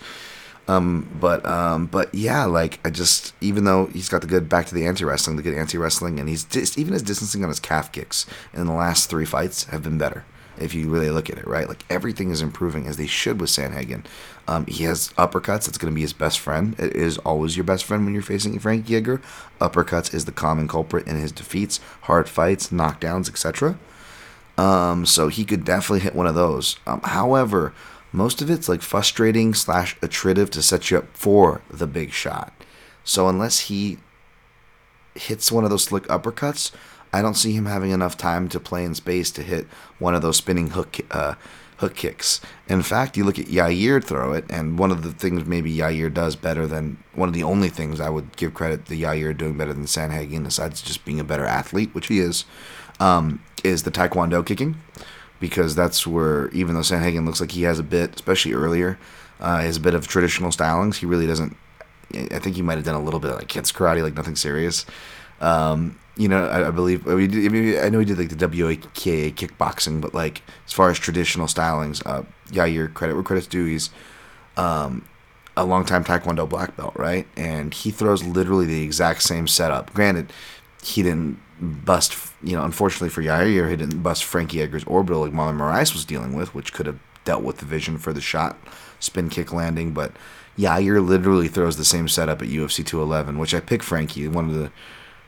Um, 0.69 1.09
but 1.19 1.43
um, 1.47 1.87
but 1.87 2.13
yeah, 2.13 2.45
like 2.45 2.79
I 2.85 2.91
just 2.91 3.33
even 3.41 3.63
though 3.63 3.87
he's 3.87 4.07
got 4.07 4.21
the 4.21 4.27
good 4.27 4.47
back 4.47 4.67
to 4.67 4.75
the 4.75 4.85
anti 4.85 5.03
wrestling, 5.03 5.35
the 5.35 5.41
good 5.41 5.55
anti 5.55 5.79
wrestling, 5.79 6.19
and 6.19 6.29
he's 6.29 6.43
just 6.43 6.77
even 6.77 6.93
his 6.93 7.01
distancing 7.01 7.43
on 7.43 7.49
his 7.49 7.59
calf 7.59 7.91
kicks 7.91 8.27
in 8.53 8.67
the 8.67 8.73
last 8.73 9.09
three 9.09 9.25
fights 9.25 9.63
have 9.65 9.81
been 9.81 9.97
better. 9.97 10.25
If 10.59 10.75
you 10.75 10.89
really 10.89 11.09
look 11.09 11.29
at 11.29 11.39
it, 11.39 11.47
right, 11.47 11.67
like 11.67 11.85
everything 11.89 12.29
is 12.29 12.41
improving 12.41 12.85
as 12.85 12.97
they 12.97 13.07
should 13.07 13.41
with 13.41 13.49
Sandhagen. 13.49 14.05
Um, 14.47 14.65
he 14.67 14.83
has 14.83 15.09
uppercuts. 15.17 15.67
It's 15.67 15.77
going 15.77 15.91
to 15.91 15.95
be 15.95 16.01
his 16.01 16.13
best 16.13 16.37
friend. 16.39 16.75
It 16.77 16.95
is 16.95 17.17
always 17.19 17.57
your 17.57 17.63
best 17.63 17.85
friend 17.85 18.03
when 18.03 18.13
you're 18.13 18.21
facing 18.21 18.59
Frank 18.59 18.91
Edgar. 18.91 19.21
Uppercuts 19.59 20.13
is 20.13 20.25
the 20.25 20.31
common 20.31 20.67
culprit 20.67 21.07
in 21.07 21.15
his 21.15 21.31
defeats, 21.31 21.79
hard 22.01 22.27
fights, 22.27 22.69
knockdowns, 22.69 23.29
etc. 23.29 23.79
Um, 24.57 25.05
so 25.05 25.29
he 25.29 25.45
could 25.45 25.63
definitely 25.63 26.01
hit 26.01 26.13
one 26.13 26.27
of 26.27 26.35
those. 26.35 26.77
Um, 26.85 26.99
however, 27.01 27.73
most 28.11 28.41
of 28.41 28.49
it's 28.49 28.69
like 28.69 28.81
frustrating 28.81 29.53
slash 29.53 29.95
attritive 30.01 30.49
to 30.51 30.61
set 30.61 30.89
you 30.89 30.97
up 30.97 31.07
for 31.13 31.61
the 31.69 31.87
big 31.87 32.11
shot. 32.11 32.53
So 33.03 33.27
unless 33.27 33.61
he 33.61 33.97
hits 35.15 35.51
one 35.51 35.63
of 35.63 35.69
those 35.69 35.83
slick 35.83 36.03
uppercuts, 36.03 36.71
I 37.11 37.21
don't 37.21 37.35
see 37.35 37.53
him 37.53 37.65
having 37.65 37.91
enough 37.91 38.17
time 38.17 38.49
to 38.49 38.59
play 38.59 38.83
in 38.83 38.95
space 38.95 39.31
to 39.31 39.43
hit 39.43 39.67
one 39.97 40.15
of 40.15 40.21
those 40.21 40.37
spinning 40.37 40.71
hook 40.71 40.97
uh, 41.11 41.35
hook 41.77 41.95
kicks. 41.95 42.41
In 42.67 42.81
fact, 42.81 43.15
you 43.15 43.23
look 43.23 43.39
at 43.39 43.45
Yair 43.45 44.03
throw 44.03 44.33
it, 44.33 44.45
and 44.49 44.77
one 44.77 44.91
of 44.91 45.01
the 45.01 45.11
things 45.11 45.45
maybe 45.45 45.73
Yair 45.73 46.13
does 46.13 46.35
better 46.35 46.67
than 46.67 47.01
one 47.13 47.29
of 47.29 47.33
the 47.33 47.43
only 47.43 47.69
things 47.69 47.99
I 47.99 48.09
would 48.09 48.35
give 48.35 48.53
credit 48.53 48.85
to 48.87 48.95
Yair 48.95 49.35
doing 49.35 49.57
better 49.57 49.73
than 49.73 49.85
Sandhagen, 49.85 50.43
besides 50.43 50.81
just 50.81 51.05
being 51.05 51.19
a 51.19 51.23
better 51.23 51.45
athlete, 51.45 51.95
which 51.95 52.07
he 52.07 52.19
is, 52.19 52.45
um, 52.99 53.41
is 53.63 53.83
the 53.83 53.91
Taekwondo 53.91 54.45
kicking 54.45 54.75
because 55.39 55.75
that's 55.75 56.05
where 56.05 56.49
even 56.49 56.75
though 56.75 56.81
Sandhagen 56.81 57.25
looks 57.25 57.41
like 57.41 57.51
he 57.51 57.63
has 57.63 57.79
a 57.79 57.83
bit, 57.83 58.15
especially 58.15 58.53
earlier, 58.53 58.97
uh, 59.39 59.59
has 59.59 59.77
a 59.77 59.81
bit 59.81 59.93
of 59.93 60.07
traditional 60.07 60.51
stylings. 60.51 60.95
He 60.95 61.05
really 61.05 61.27
doesn't. 61.27 61.55
I 62.13 62.39
think 62.39 62.55
he 62.55 62.61
might 62.61 62.75
have 62.75 62.85
done 62.85 62.95
a 62.95 63.03
little 63.03 63.19
bit 63.19 63.31
of 63.31 63.37
like 63.37 63.47
kids 63.47 63.71
karate, 63.71 64.01
like 64.01 64.15
nothing 64.15 64.35
serious. 64.35 64.85
Um, 65.39 65.97
you 66.17 66.27
know, 66.27 66.47
I, 66.47 66.67
I 66.67 66.71
believe 66.71 67.07
I, 67.07 67.15
mean, 67.15 67.79
I 67.79 67.89
know 67.89 67.99
he 67.99 68.05
did 68.05 68.17
like 68.17 68.29
the 68.29 68.35
WAKA 68.35 69.33
kickboxing, 69.35 70.01
but 70.01 70.13
like 70.13 70.41
as 70.65 70.73
far 70.73 70.89
as 70.89 70.99
traditional 70.99 71.47
stylings, 71.47 72.05
uh, 72.05 72.23
yeah, 72.51 72.65
your 72.65 72.89
credit 72.89 73.13
where 73.13 73.23
credit's 73.23 73.47
due. 73.47 73.65
He's 73.65 73.89
um, 74.57 75.07
a 75.55 75.63
longtime 75.63 76.03
Taekwondo 76.03 76.47
black 76.47 76.75
belt, 76.75 76.93
right? 76.95 77.27
And 77.37 77.73
he 77.73 77.91
throws 77.91 78.23
literally 78.23 78.65
the 78.65 78.83
exact 78.83 79.21
same 79.23 79.47
setup. 79.47 79.93
Granted, 79.93 80.33
he 80.83 81.03
didn't 81.03 81.39
bust, 81.59 82.15
you 82.43 82.55
know, 82.55 82.63
unfortunately 82.63 83.09
for 83.09 83.21
Yair, 83.21 83.69
he 83.69 83.75
didn't 83.75 84.01
bust 84.01 84.23
Frankie 84.23 84.61
Edgar's 84.61 84.83
orbital 84.85 85.21
like 85.21 85.31
Marlon 85.31 85.57
Moraes 85.57 85.93
was 85.93 86.05
dealing 86.05 86.33
with, 86.33 86.55
which 86.55 86.73
could 86.73 86.85
have 86.85 86.99
dealt 87.25 87.43
with 87.43 87.57
the 87.57 87.65
vision 87.65 87.97
for 87.97 88.13
the 88.13 88.21
shot, 88.21 88.57
spin 88.99 89.29
kick 89.29 89.51
landing. 89.51 89.93
But 89.93 90.13
Yair 90.57 91.05
literally 91.05 91.47
throws 91.47 91.77
the 91.77 91.85
same 91.85 92.07
setup 92.07 92.41
at 92.41 92.47
UFC 92.47 92.85
211, 92.85 93.37
which 93.37 93.53
I 93.53 93.59
picked 93.59 93.83
Frankie. 93.83 94.27
One 94.27 94.49
of 94.49 94.55
the 94.55 94.71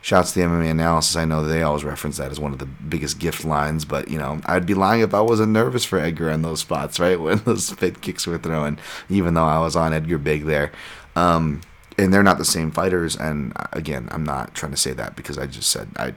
shots 0.02 0.32
to 0.32 0.40
the 0.40 0.46
MMA 0.46 0.70
analysis, 0.70 1.16
I 1.16 1.24
know 1.24 1.46
they 1.46 1.62
always 1.62 1.84
reference 1.84 2.16
that 2.16 2.32
as 2.32 2.40
one 2.40 2.52
of 2.52 2.58
the 2.58 2.66
biggest 2.66 3.18
gift 3.18 3.44
lines, 3.44 3.84
but 3.84 4.08
you 4.08 4.18
know, 4.18 4.40
I'd 4.46 4.66
be 4.66 4.74
lying 4.74 5.00
if 5.00 5.14
I 5.14 5.20
wasn't 5.20 5.52
nervous 5.52 5.84
for 5.84 5.98
Edgar 5.98 6.28
in 6.30 6.42
those 6.42 6.60
spots, 6.60 6.98
right? 7.00 7.18
When 7.18 7.38
those 7.38 7.66
spin 7.66 7.94
kicks 7.96 8.26
were 8.26 8.38
throwing, 8.38 8.78
even 9.08 9.34
though 9.34 9.44
I 9.44 9.60
was 9.60 9.76
on 9.76 9.92
Edgar 9.92 10.18
big 10.18 10.44
there. 10.44 10.72
Um, 11.14 11.60
and 11.98 12.12
they're 12.12 12.22
not 12.22 12.38
the 12.38 12.44
same 12.44 12.70
fighters. 12.70 13.16
And 13.16 13.52
uh, 13.56 13.66
again, 13.72 14.08
I'm 14.10 14.24
not 14.24 14.54
trying 14.54 14.72
to 14.72 14.78
say 14.78 14.92
that 14.92 15.16
because 15.16 15.38
I 15.38 15.46
just 15.46 15.70
said 15.70 15.88
I 15.96 16.14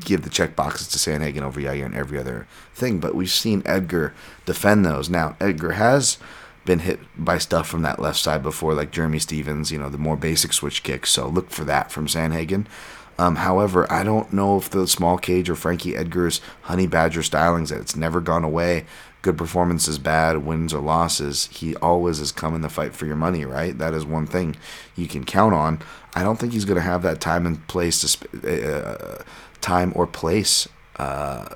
give 0.00 0.22
the 0.22 0.30
check 0.30 0.54
boxes 0.54 0.88
to 0.88 0.98
Sandhagen 0.98 1.42
over 1.42 1.60
Yair 1.60 1.84
and 1.84 1.94
every 1.94 2.18
other 2.18 2.46
thing. 2.74 3.00
But 3.00 3.14
we've 3.14 3.30
seen 3.30 3.62
Edgar 3.64 4.14
defend 4.44 4.84
those. 4.84 5.08
Now 5.08 5.36
Edgar 5.40 5.72
has 5.72 6.18
been 6.64 6.80
hit 6.80 7.00
by 7.16 7.38
stuff 7.38 7.66
from 7.66 7.82
that 7.82 7.98
left 7.98 8.18
side 8.18 8.42
before, 8.42 8.74
like 8.74 8.92
Jeremy 8.92 9.18
Stephens, 9.18 9.72
you 9.72 9.78
know, 9.78 9.88
the 9.88 9.98
more 9.98 10.16
basic 10.16 10.52
switch 10.52 10.82
kick. 10.82 11.06
So 11.06 11.26
look 11.26 11.50
for 11.50 11.64
that 11.64 11.90
from 11.90 12.06
Sandhagen. 12.06 12.66
Um, 13.18 13.36
however, 13.36 13.90
I 13.92 14.04
don't 14.04 14.32
know 14.32 14.56
if 14.56 14.70
the 14.70 14.86
small 14.86 15.18
cage 15.18 15.50
or 15.50 15.54
Frankie 15.54 15.96
Edgar's 15.96 16.40
Honey 16.62 16.86
Badger 16.86 17.20
stylings 17.20 17.68
that 17.68 17.80
it's 17.80 17.96
never 17.96 18.20
gone 18.20 18.44
away 18.44 18.86
good 19.22 19.38
performances, 19.38 19.98
bad 19.98 20.44
wins 20.44 20.74
or 20.74 20.80
losses, 20.80 21.46
he 21.46 21.76
always 21.76 22.18
is 22.18 22.32
coming 22.32 22.60
to 22.62 22.68
fight 22.68 22.94
for 22.94 23.06
your 23.06 23.16
money, 23.16 23.44
right? 23.44 23.78
That 23.78 23.94
is 23.94 24.04
one 24.04 24.26
thing 24.26 24.56
you 24.96 25.06
can 25.06 25.24
count 25.24 25.54
on. 25.54 25.80
I 26.14 26.22
don't 26.24 26.38
think 26.38 26.52
he's 26.52 26.64
going 26.64 26.76
to 26.76 26.82
have 26.82 27.02
that 27.02 27.20
time 27.20 27.46
and 27.46 27.66
place 27.68 28.00
to 28.00 28.08
sp- 28.10 28.28
uh, 28.44 29.22
time 29.60 29.92
or 29.94 30.06
place 30.08 30.68
uh, 30.96 31.54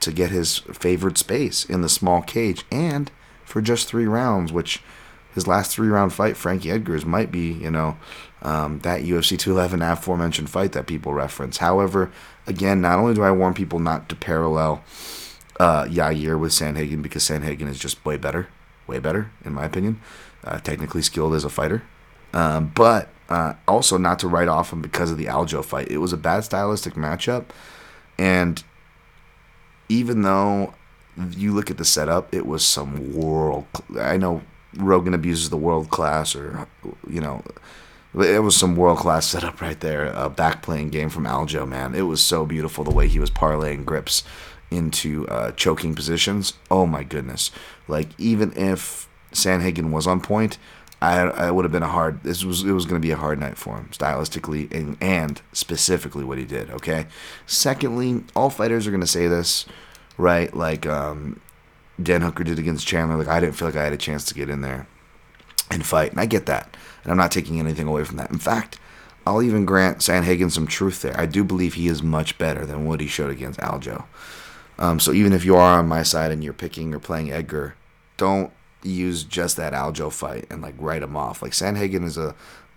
to 0.00 0.12
get 0.12 0.30
his 0.30 0.58
favored 0.58 1.16
space 1.16 1.64
in 1.64 1.82
the 1.82 1.88
small 1.88 2.20
cage, 2.20 2.64
and 2.70 3.10
for 3.44 3.62
just 3.62 3.88
three 3.88 4.06
rounds, 4.06 4.52
which 4.52 4.82
his 5.34 5.46
last 5.46 5.70
three 5.70 5.88
round 5.88 6.12
fight, 6.12 6.36
Frankie 6.36 6.70
Edgar's, 6.70 7.06
might 7.06 7.30
be, 7.30 7.52
you 7.52 7.70
know, 7.70 7.96
um, 8.42 8.80
that 8.80 9.02
UFC 9.02 9.38
211 9.38 9.82
aforementioned 9.82 10.50
fight 10.50 10.72
that 10.72 10.86
people 10.86 11.12
reference. 11.12 11.58
However, 11.58 12.10
again, 12.46 12.80
not 12.80 12.98
only 12.98 13.14
do 13.14 13.22
I 13.22 13.30
warn 13.30 13.54
people 13.54 13.78
not 13.78 14.08
to 14.08 14.16
parallel 14.16 14.82
uh, 15.58 15.84
Yair 15.84 16.38
with 16.38 16.52
Sandhagen 16.52 17.02
because 17.02 17.24
Sandhagen 17.24 17.68
is 17.68 17.78
just 17.78 18.04
way 18.04 18.16
better, 18.16 18.48
way 18.86 18.98
better 18.98 19.30
in 19.44 19.52
my 19.54 19.64
opinion. 19.64 20.00
Uh, 20.44 20.58
technically 20.60 21.02
skilled 21.02 21.34
as 21.34 21.44
a 21.44 21.50
fighter, 21.50 21.82
um, 22.32 22.70
but 22.74 23.08
uh, 23.28 23.54
also 23.66 23.98
not 23.98 24.20
to 24.20 24.28
write 24.28 24.48
off 24.48 24.72
him 24.72 24.80
because 24.80 25.10
of 25.10 25.18
the 25.18 25.26
Aljo 25.26 25.64
fight. 25.64 25.88
It 25.88 25.98
was 25.98 26.12
a 26.12 26.16
bad 26.16 26.44
stylistic 26.44 26.94
matchup, 26.94 27.46
and 28.18 28.62
even 29.88 30.22
though 30.22 30.74
you 31.30 31.52
look 31.52 31.70
at 31.70 31.76
the 31.76 31.84
setup, 31.84 32.32
it 32.32 32.46
was 32.46 32.64
some 32.64 33.14
world. 33.14 33.66
I 33.98 34.16
know 34.16 34.42
Rogan 34.76 35.12
abuses 35.12 35.50
the 35.50 35.56
world 35.56 35.90
class, 35.90 36.36
or 36.36 36.68
you 37.08 37.20
know, 37.20 37.42
it 38.14 38.42
was 38.42 38.56
some 38.56 38.76
world 38.76 38.98
class 38.98 39.26
setup 39.26 39.60
right 39.60 39.78
there. 39.80 40.06
A 40.06 40.30
back 40.30 40.62
playing 40.62 40.90
game 40.90 41.08
from 41.08 41.24
Aljo, 41.24 41.66
man. 41.66 41.94
It 41.96 42.02
was 42.02 42.22
so 42.22 42.46
beautiful 42.46 42.84
the 42.84 42.94
way 42.94 43.08
he 43.08 43.18
was 43.18 43.30
parlaying 43.30 43.84
grips 43.84 44.22
into 44.70 45.26
uh, 45.28 45.52
choking 45.52 45.94
positions. 45.94 46.54
Oh 46.70 46.86
my 46.86 47.02
goodness! 47.02 47.50
Like 47.86 48.08
even 48.18 48.52
if 48.56 49.08
Sandhagen 49.32 49.90
was 49.90 50.06
on 50.06 50.20
point, 50.20 50.58
I, 51.00 51.20
I 51.20 51.50
would 51.50 51.64
have 51.64 51.72
been 51.72 51.82
a 51.82 51.88
hard. 51.88 52.22
This 52.22 52.44
was 52.44 52.64
it 52.64 52.72
was 52.72 52.84
going 52.84 53.00
to 53.00 53.06
be 53.06 53.12
a 53.12 53.16
hard 53.16 53.38
night 53.38 53.56
for 53.56 53.76
him 53.76 53.88
stylistically 53.92 54.72
and, 54.72 54.96
and 55.00 55.40
specifically 55.52 56.24
what 56.24 56.38
he 56.38 56.44
did. 56.44 56.70
Okay. 56.70 57.06
Secondly, 57.46 58.24
all 58.34 58.50
fighters 58.50 58.86
are 58.86 58.90
going 58.90 59.00
to 59.00 59.06
say 59.06 59.28
this, 59.28 59.66
right? 60.16 60.52
Like 60.54 60.86
um, 60.86 61.40
Dan 62.02 62.22
Hooker 62.22 62.44
did 62.44 62.58
against 62.58 62.86
Chandler. 62.86 63.16
Like 63.16 63.28
I 63.28 63.40
didn't 63.40 63.54
feel 63.54 63.68
like 63.68 63.76
I 63.76 63.84
had 63.84 63.92
a 63.92 63.98
chance 63.98 64.24
to 64.24 64.34
get 64.34 64.50
in 64.50 64.60
there 64.60 64.88
and 65.70 65.86
fight, 65.86 66.12
and 66.12 66.20
I 66.20 66.26
get 66.26 66.46
that, 66.46 66.76
and 67.04 67.12
I'm 67.12 67.18
not 67.18 67.30
taking 67.30 67.60
anything 67.60 67.86
away 67.86 68.04
from 68.04 68.16
that. 68.16 68.30
In 68.30 68.38
fact. 68.38 68.78
I'll 69.26 69.42
even 69.42 69.66
grant 69.66 69.98
Sandhagen 69.98 70.50
some 70.50 70.66
truth 70.66 71.02
there. 71.02 71.14
I 71.20 71.26
do 71.26 71.44
believe 71.44 71.74
he 71.74 71.86
is 71.86 72.02
much 72.02 72.38
better 72.38 72.64
than 72.64 72.86
what 72.86 73.02
he 73.02 73.06
showed 73.06 73.30
against 73.30 73.60
Aljo. 73.60 74.06
Um, 74.78 75.00
so 75.00 75.12
even 75.12 75.32
if 75.32 75.44
you 75.44 75.56
are 75.56 75.78
on 75.78 75.88
my 75.88 76.02
side 76.02 76.30
and 76.30 76.44
you're 76.44 76.52
picking 76.52 76.94
or 76.94 76.98
playing 76.98 77.32
Edgar, 77.32 77.74
don't 78.16 78.52
use 78.82 79.24
just 79.24 79.56
that 79.56 79.72
Aljo 79.72 80.12
fight 80.12 80.46
and 80.50 80.62
like 80.62 80.74
write 80.78 81.02
him 81.02 81.16
off. 81.16 81.42
Like 81.42 81.52
Sandhagen 81.52 82.04
is 82.04 82.16
a 82.16 82.34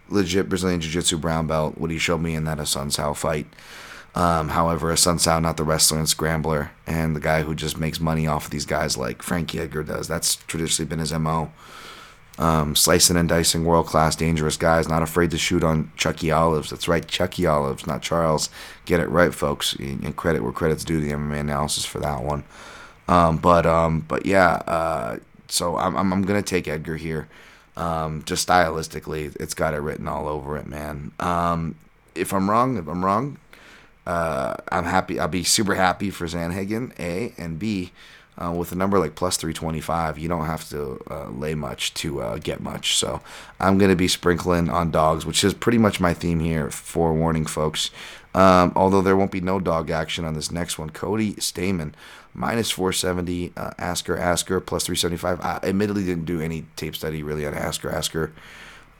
legit 0.09 0.49
Brazilian 0.49 0.81
Jiu-Jitsu 0.81 1.17
brown 1.17 1.47
belt. 1.47 1.77
What 1.77 1.91
he 1.91 1.97
showed 1.97 2.21
me 2.21 2.35
in 2.35 2.45
that 2.45 2.57
Assunção 2.57 3.15
fight. 3.15 3.47
Um, 4.13 4.49
however, 4.49 4.91
Assunção 4.91 5.41
not 5.41 5.57
the 5.57 5.63
wrestler 5.63 5.99
and 5.99 6.09
scrambler, 6.09 6.71
and 6.85 7.15
the 7.15 7.21
guy 7.21 7.43
who 7.43 7.55
just 7.55 7.77
makes 7.77 7.99
money 7.99 8.27
off 8.27 8.45
of 8.45 8.51
these 8.51 8.65
guys 8.65 8.97
like 8.97 9.23
Frankie 9.23 9.59
Edgar 9.59 9.83
does. 9.83 10.07
That's 10.07 10.35
traditionally 10.35 10.89
been 10.89 10.99
his 10.99 11.13
mo. 11.13 11.51
Um, 12.39 12.75
slicing 12.75 13.17
and 13.17 13.29
dicing, 13.29 13.65
world 13.65 13.86
class, 13.86 14.15
dangerous 14.15 14.57
guys, 14.57 14.88
not 14.88 15.03
afraid 15.03 15.32
to 15.32 15.38
shoot 15.38 15.63
on 15.63 15.91
Chucky 15.95 16.32
Olives. 16.32 16.69
That's 16.69 16.88
right, 16.88 17.05
Chucky 17.05 17.45
Olives, 17.45 17.86
not 17.86 18.01
Charles. 18.01 18.49
Get 18.86 18.99
it 18.99 19.09
right, 19.09 19.34
folks. 19.34 19.75
And 19.75 20.15
credit 20.15 20.41
where 20.41 20.51
credit's 20.51 20.84
due. 20.84 21.01
The 21.01 21.11
MMA 21.11 21.41
analysis 21.41 21.86
for 21.86 21.99
that 21.99 22.23
one. 22.23 22.43
Um, 23.07 23.38
but 23.38 23.65
um, 23.65 24.05
but 24.07 24.25
yeah, 24.25 24.53
uh, 24.65 25.17
so 25.49 25.77
I'm 25.77 25.95
I'm, 25.97 26.13
I'm 26.13 26.21
gonna 26.23 26.41
take 26.41 26.67
Edgar 26.67 26.95
here. 26.95 27.27
Um, 27.75 28.23
just 28.25 28.47
stylistically, 28.47 29.36
it's 29.39 29.53
got 29.53 29.73
it 29.73 29.77
written 29.77 30.07
all 30.07 30.27
over 30.27 30.57
it, 30.57 30.67
man. 30.67 31.11
Um, 31.19 31.75
if 32.15 32.34
I'm 32.34 32.49
wrong, 32.49 32.77
if 32.77 32.88
I'm 32.88 33.03
wrong, 33.03 33.38
uh, 34.05 34.55
I'm 34.71 34.86
happy. 34.86 35.19
I'll 35.19 35.27
be 35.27 35.43
super 35.43 35.75
happy 35.75 36.09
for 36.09 36.25
Sandhagen, 36.27 36.97
A 36.99 37.34
and 37.38 37.59
B. 37.59 37.91
Uh, 38.41 38.51
with 38.51 38.71
a 38.71 38.75
number 38.75 38.97
like 38.97 39.13
plus 39.15 39.37
325, 39.37 40.17
you 40.17 40.27
don't 40.27 40.45
have 40.45 40.67
to 40.69 40.99
uh, 41.09 41.29
lay 41.29 41.53
much 41.53 41.93
to 41.93 42.21
uh, 42.21 42.37
get 42.37 42.59
much. 42.59 42.95
So 42.95 43.21
I'm 43.59 43.77
going 43.77 43.91
to 43.91 43.95
be 43.95 44.07
sprinkling 44.07 44.69
on 44.69 44.89
dogs, 44.89 45.25
which 45.25 45.43
is 45.43 45.53
pretty 45.53 45.77
much 45.77 45.99
my 45.99 46.13
theme 46.13 46.39
here. 46.39 46.71
Forewarning, 46.71 47.45
folks. 47.45 47.91
Um, 48.33 48.71
although 48.75 49.01
there 49.01 49.17
won't 49.17 49.31
be 49.31 49.41
no 49.41 49.59
dog 49.59 49.91
action 49.91 50.25
on 50.25 50.33
this 50.33 50.51
next 50.51 50.79
one. 50.79 50.89
Cody 50.89 51.33
Stamann, 51.33 51.93
minus 52.33 52.71
470. 52.71 53.53
Uh, 53.55 53.71
Askar, 53.77 54.17
Askar, 54.17 54.59
plus 54.61 54.85
375. 54.85 55.41
I 55.41 55.59
admittedly 55.67 56.05
didn't 56.05 56.25
do 56.25 56.41
any 56.41 56.65
tape 56.75 56.95
study 56.95 57.21
really 57.21 57.45
on 57.45 57.53
Askar, 57.53 57.89
Askar. 57.89 58.31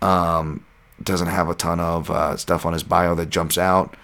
Um, 0.01 0.65
doesn't 1.01 1.27
have 1.27 1.49
a 1.49 1.55
ton 1.55 1.79
of 1.79 2.11
uh, 2.11 2.37
stuff 2.37 2.65
on 2.65 2.73
his 2.73 2.83
bio 2.83 3.15
that 3.15 3.29
jumps 3.29 3.57
out. 3.57 3.95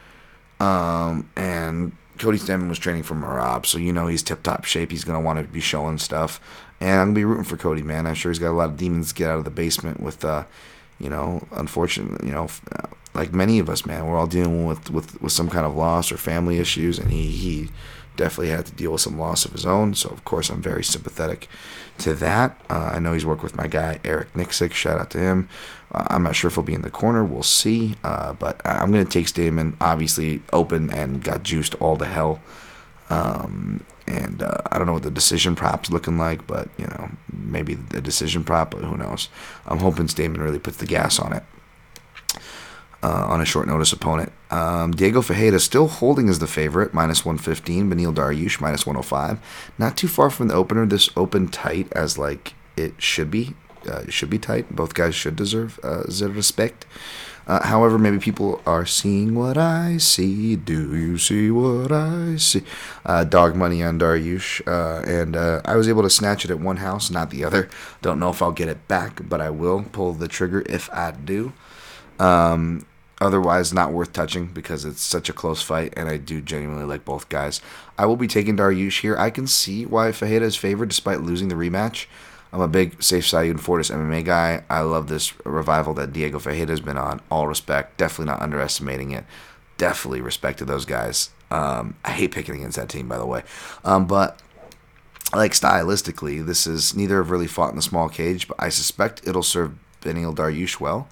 Um, 0.59 1.29
and 1.35 1.91
Cody 2.17 2.37
Stamann 2.37 2.69
was 2.69 2.79
training 2.79 3.03
for 3.03 3.15
Merab, 3.15 3.65
so 3.65 3.77
you 3.77 3.93
know 3.93 4.07
he's 4.07 4.23
tip 4.23 4.43
top 4.43 4.65
shape. 4.65 4.91
He's 4.91 5.03
gonna 5.03 5.21
want 5.21 5.39
to 5.39 5.45
be 5.45 5.59
showing 5.59 5.97
stuff, 5.97 6.39
and 6.79 6.99
I'm 6.99 7.07
gonna 7.07 7.15
be 7.15 7.25
rooting 7.25 7.43
for 7.43 7.57
Cody, 7.57 7.81
man. 7.81 8.07
I'm 8.07 8.15
sure 8.15 8.31
he's 8.31 8.39
got 8.39 8.51
a 8.51 8.57
lot 8.57 8.69
of 8.69 8.77
demons 8.77 9.09
to 9.09 9.15
get 9.15 9.29
out 9.29 9.39
of 9.39 9.45
the 9.45 9.51
basement 9.51 10.01
with, 10.01 10.23
uh, 10.25 10.43
you 10.99 11.09
know, 11.09 11.47
unfortunately, 11.51 12.27
you 12.27 12.33
know, 12.33 12.47
like 13.13 13.33
many 13.33 13.59
of 13.59 13.69
us, 13.69 13.85
man. 13.85 14.05
We're 14.05 14.17
all 14.17 14.27
dealing 14.27 14.65
with 14.65 14.89
with 14.89 15.21
with 15.21 15.31
some 15.31 15.49
kind 15.49 15.65
of 15.65 15.75
loss 15.75 16.11
or 16.11 16.17
family 16.17 16.59
issues, 16.59 16.99
and 16.99 17.11
he 17.11 17.27
he 17.27 17.69
definitely 18.17 18.49
had 18.49 18.65
to 18.65 18.73
deal 18.73 18.91
with 18.91 19.01
some 19.01 19.17
loss 19.17 19.45
of 19.45 19.53
his 19.53 19.65
own. 19.65 19.93
So 19.93 20.09
of 20.09 20.25
course 20.25 20.49
I'm 20.49 20.61
very 20.61 20.83
sympathetic 20.83 21.47
to 21.99 22.13
that. 22.15 22.59
Uh, 22.69 22.91
I 22.93 22.99
know 22.99 23.13
he's 23.13 23.25
worked 23.25 23.43
with 23.43 23.55
my 23.55 23.67
guy 23.67 23.99
Eric 24.03 24.33
Nicksick. 24.33 24.73
Shout 24.73 24.99
out 24.99 25.09
to 25.11 25.19
him. 25.19 25.47
Uh, 25.91 26.05
I'm 26.09 26.23
not 26.23 26.35
sure 26.35 26.49
if 26.49 26.55
he'll 26.55 26.63
be 26.63 26.73
in 26.73 26.81
the 26.81 26.91
corner. 26.91 27.23
We'll 27.23 27.43
see. 27.43 27.95
Uh, 28.03 28.33
but 28.33 28.59
I'm 28.65 28.91
going 28.91 29.05
to 29.05 29.11
take 29.11 29.27
Stamann, 29.27 29.75
obviously 29.79 30.41
open 30.51 30.91
and 30.91 31.23
got 31.23 31.43
juiced 31.43 31.75
all 31.75 31.97
to 31.97 32.05
hell. 32.05 32.41
Um, 33.09 33.85
and 34.05 34.41
uh, 34.41 34.57
I 34.71 34.77
don't 34.77 34.87
know 34.87 34.93
what 34.93 35.03
the 35.03 35.11
decision 35.11 35.55
prop's 35.55 35.89
looking 35.89 36.17
like, 36.17 36.45
but 36.47 36.69
you 36.77 36.87
know 36.87 37.09
maybe 37.31 37.75
the 37.75 38.01
decision 38.01 38.43
prop, 38.43 38.71
but 38.71 38.83
who 38.83 38.97
knows? 38.97 39.29
I'm 39.65 39.79
hoping 39.79 40.07
Stamann 40.07 40.39
really 40.39 40.59
puts 40.59 40.77
the 40.77 40.85
gas 40.85 41.19
on 41.19 41.33
it 41.33 41.43
uh, 43.03 43.25
on 43.27 43.41
a 43.41 43.45
short 43.45 43.67
notice 43.67 43.93
opponent. 43.93 44.31
Um, 44.49 44.91
Diego 44.91 45.21
Ferreira 45.21 45.59
still 45.59 45.87
holding 45.87 46.29
as 46.29 46.39
the 46.39 46.47
favorite, 46.47 46.93
minus 46.93 47.25
115. 47.25 47.89
Beneil 47.89 48.13
Dariush, 48.13 48.59
minus 48.61 48.85
105. 48.85 49.39
Not 49.77 49.97
too 49.97 50.07
far 50.07 50.29
from 50.29 50.47
the 50.47 50.55
opener. 50.55 50.85
This 50.85 51.09
open 51.15 51.47
tight 51.47 51.91
as 51.93 52.17
like 52.17 52.53
it 52.75 53.01
should 53.01 53.31
be. 53.31 53.55
Uh, 53.87 54.01
it 54.01 54.13
should 54.13 54.29
be 54.29 54.39
tight. 54.39 54.75
Both 54.75 54.93
guys 54.93 55.15
should 55.15 55.35
deserve 55.35 55.79
uh, 55.83 56.03
respect. 56.27 56.85
Uh, 57.47 57.65
however, 57.65 57.97
maybe 57.97 58.19
people 58.19 58.61
are 58.65 58.85
seeing 58.85 59.33
what 59.33 59.57
I 59.57 59.97
see. 59.97 60.57
Do 60.57 60.93
you 60.95 61.17
see 61.17 61.49
what 61.49 61.93
I 61.93 62.35
see? 62.35 62.63
Uh, 63.05 63.23
dog 63.23 63.55
money 63.55 63.81
on 63.81 63.97
Dariush, 63.97 64.67
uh, 64.67 65.01
and 65.09 65.37
uh, 65.37 65.61
I 65.63 65.77
was 65.77 65.87
able 65.87 66.03
to 66.03 66.09
snatch 66.09 66.43
it 66.43 66.51
at 66.51 66.59
one 66.59 66.77
house, 66.77 67.09
not 67.09 67.29
the 67.29 67.45
other. 67.45 67.69
Don't 68.01 68.19
know 68.19 68.29
if 68.29 68.41
I'll 68.41 68.51
get 68.51 68.67
it 68.67 68.85
back, 68.89 69.21
but 69.29 69.39
I 69.39 69.49
will 69.49 69.83
pull 69.83 70.11
the 70.11 70.27
trigger 70.27 70.63
if 70.67 70.91
I 70.91 71.11
do. 71.11 71.53
Um, 72.19 72.85
otherwise, 73.19 73.73
not 73.73 73.93
worth 73.93 74.13
touching 74.13 74.47
because 74.47 74.85
it's 74.85 75.01
such 75.01 75.29
a 75.29 75.33
close 75.33 75.61
fight, 75.61 75.93
and 75.97 76.09
I 76.09 76.17
do 76.17 76.41
genuinely 76.41 76.85
like 76.85 77.05
both 77.05 77.29
guys. 77.29 77.61
I 77.97 78.05
will 78.05 78.15
be 78.15 78.27
taking 78.27 78.57
Dariush 78.57 79.01
here. 79.01 79.17
I 79.17 79.29
can 79.29 79.47
see 79.47 79.85
why 79.85 80.11
Ferreira 80.11 80.45
is 80.45 80.55
favored 80.55 80.89
despite 80.89 81.21
losing 81.21 81.47
the 81.47 81.55
rematch. 81.55 82.05
I'm 82.53 82.61
a 82.61 82.67
big 82.67 82.99
Sayif 82.99 83.23
Saud 83.23 83.59
Fortis 83.59 83.89
MMA 83.89 84.23
guy. 84.23 84.63
I 84.69 84.81
love 84.81 85.07
this 85.09 85.33
revival 85.45 85.93
that 85.95 86.13
Diego 86.13 86.39
Ferreira 86.39 86.69
has 86.69 86.79
been 86.79 86.97
on. 86.97 87.21
All 87.29 87.47
respect. 87.47 87.97
Definitely 87.97 88.31
not 88.31 88.41
underestimating 88.41 89.11
it. 89.11 89.25
Definitely 89.77 90.21
respect 90.21 90.59
to 90.59 90.65
those 90.65 90.85
guys. 90.85 91.29
Um, 91.51 91.95
I 92.03 92.11
hate 92.11 92.31
picking 92.31 92.55
against 92.55 92.77
that 92.77 92.89
team, 92.89 93.07
by 93.07 93.17
the 93.17 93.25
way. 93.25 93.43
Um, 93.83 94.07
but 94.07 94.41
like 95.33 95.51
stylistically, 95.51 96.45
this 96.45 96.65
is 96.65 96.95
neither 96.95 97.17
have 97.17 97.31
really 97.31 97.47
fought 97.47 97.71
in 97.71 97.75
the 97.75 97.81
small 97.81 98.09
cage, 98.09 98.47
but 98.47 98.57
I 98.59 98.69
suspect 98.69 99.27
it'll 99.27 99.43
serve 99.43 99.75
Beneil 100.01 100.33
Dariush 100.33 100.79
well. 100.79 101.07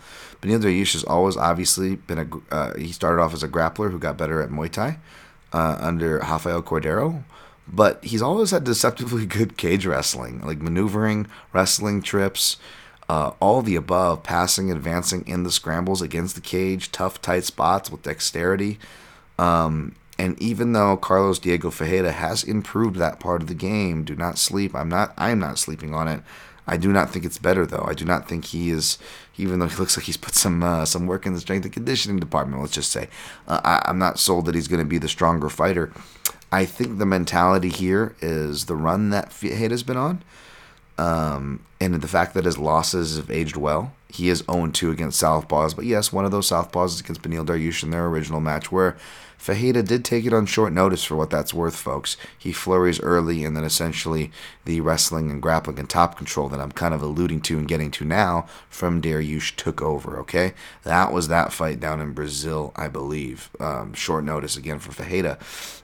Beneil 0.45 0.61
Dariush 0.61 0.93
has 0.93 1.03
always 1.03 1.35
obviously 1.35 1.95
been 1.95 2.19
a. 2.19 2.53
Uh, 2.53 2.77
he 2.77 2.91
started 2.91 3.21
off 3.21 3.33
as 3.33 3.41
a 3.41 3.47
grappler 3.47 3.89
who 3.89 3.97
got 3.97 4.17
better 4.17 4.41
at 4.41 4.49
Muay 4.49 4.71
Thai 4.71 4.99
uh, 5.51 5.77
under 5.79 6.19
Rafael 6.19 6.61
Cordero, 6.61 7.23
but 7.67 8.03
he's 8.03 8.21
always 8.21 8.51
had 8.51 8.63
deceptively 8.63 9.25
good 9.37 9.57
cage 9.57 9.87
wrestling, 9.87 10.41
like 10.45 10.61
maneuvering, 10.61 11.25
wrestling 11.51 12.03
trips, 12.03 12.57
uh, 13.09 13.31
all 13.39 13.63
the 13.63 13.75
above, 13.75 14.21
passing, 14.21 14.71
advancing 14.71 15.27
in 15.27 15.41
the 15.41 15.51
scrambles 15.51 16.01
against 16.01 16.35
the 16.35 16.41
cage, 16.41 16.91
tough, 16.91 17.19
tight 17.21 17.43
spots 17.43 17.89
with 17.89 18.03
dexterity. 18.03 18.77
Um, 19.39 19.95
and 20.19 20.39
even 20.39 20.73
though 20.73 20.95
Carlos 20.95 21.39
Diego 21.39 21.71
Ferreira 21.71 22.11
has 22.11 22.43
improved 22.43 22.97
that 22.97 23.19
part 23.19 23.41
of 23.41 23.47
the 23.47 23.55
game, 23.55 24.03
do 24.03 24.15
not 24.15 24.37
sleep. 24.37 24.75
I'm 24.75 24.89
not. 24.89 25.11
I 25.17 25.31
am 25.31 25.39
not 25.39 25.57
sleeping 25.57 25.95
on 25.95 26.07
it. 26.07 26.21
I 26.67 26.77
do 26.77 26.91
not 26.91 27.11
think 27.11 27.25
it's 27.25 27.37
better 27.37 27.65
though. 27.65 27.85
I 27.87 27.93
do 27.93 28.05
not 28.05 28.27
think 28.27 28.45
he 28.45 28.69
is, 28.69 28.97
even 29.37 29.59
though 29.59 29.67
he 29.67 29.75
looks 29.75 29.97
like 29.97 30.05
he's 30.05 30.17
put 30.17 30.33
some 30.33 30.63
uh, 30.63 30.85
some 30.85 31.07
work 31.07 31.25
in 31.25 31.33
the 31.33 31.39
strength 31.39 31.65
and 31.65 31.73
conditioning 31.73 32.19
department. 32.19 32.61
Let's 32.61 32.73
just 32.73 32.91
say, 32.91 33.09
uh, 33.47 33.61
I, 33.63 33.89
am 33.89 33.99
not 33.99 34.19
sold 34.19 34.45
that 34.45 34.55
he's 34.55 34.67
going 34.67 34.79
to 34.79 34.85
be 34.85 34.97
the 34.97 35.07
stronger 35.07 35.49
fighter. 35.49 35.91
I 36.51 36.65
think 36.65 36.97
the 36.97 37.05
mentality 37.05 37.69
here 37.69 38.15
is 38.21 38.65
the 38.65 38.75
run 38.75 39.09
that 39.09 39.31
Fiat 39.31 39.71
has 39.71 39.83
been 39.83 39.97
on, 39.97 40.23
um, 40.97 41.61
and 41.79 41.95
the 41.95 42.07
fact 42.07 42.33
that 42.33 42.45
his 42.45 42.57
losses 42.57 43.17
have 43.17 43.29
aged 43.29 43.57
well. 43.57 43.93
He 44.07 44.29
is 44.29 44.43
0-2 44.43 44.91
against 44.91 45.21
Southpaws, 45.21 45.75
but 45.75 45.83
yes, 45.83 46.13
one 46.13 46.23
of 46.23 46.31
those 46.31 46.49
Southpaws 46.49 46.85
is 46.85 46.99
against 47.01 47.21
Beneil 47.21 47.45
Dariush 47.45 47.83
in 47.83 47.89
their 47.89 48.05
original 48.05 48.39
match, 48.39 48.71
where 48.71 48.95
Ferreira 49.45 49.83
did 49.83 50.03
take 50.03 50.25
it 50.25 50.33
on 50.33 50.47
short 50.47 50.73
notice 50.73 51.03
for 51.03 51.15
what 51.15 51.29
that's 51.29 51.53
worth, 51.53 51.75
folks. 51.75 52.17
He 52.35 52.51
flurries 52.51 52.99
early, 53.01 53.45
and 53.45 53.55
then 53.55 53.63
essentially 53.63 54.31
the 54.63 54.81
wrestling 54.81 55.29
and 55.29 55.39
grappling 55.39 55.77
and 55.77 55.87
top 55.87 56.17
control 56.17 56.49
that 56.49 56.59
I'm 56.59 56.71
kind 56.71 56.95
of 56.95 57.03
alluding 57.03 57.41
to 57.41 57.59
and 57.59 57.67
getting 57.67 57.91
to 57.91 58.05
now 58.05 58.47
from 58.69 59.03
Dariush 59.03 59.55
took 59.55 59.83
over, 59.83 60.17
okay? 60.17 60.55
That 60.81 61.13
was 61.13 61.27
that 61.27 61.53
fight 61.53 61.79
down 61.79 62.01
in 62.01 62.13
Brazil, 62.13 62.73
I 62.75 62.87
believe. 62.87 63.51
Um, 63.59 63.93
short 63.93 64.23
notice 64.23 64.57
again 64.57 64.79
for 64.79 64.91
Ferreira. 64.91 65.37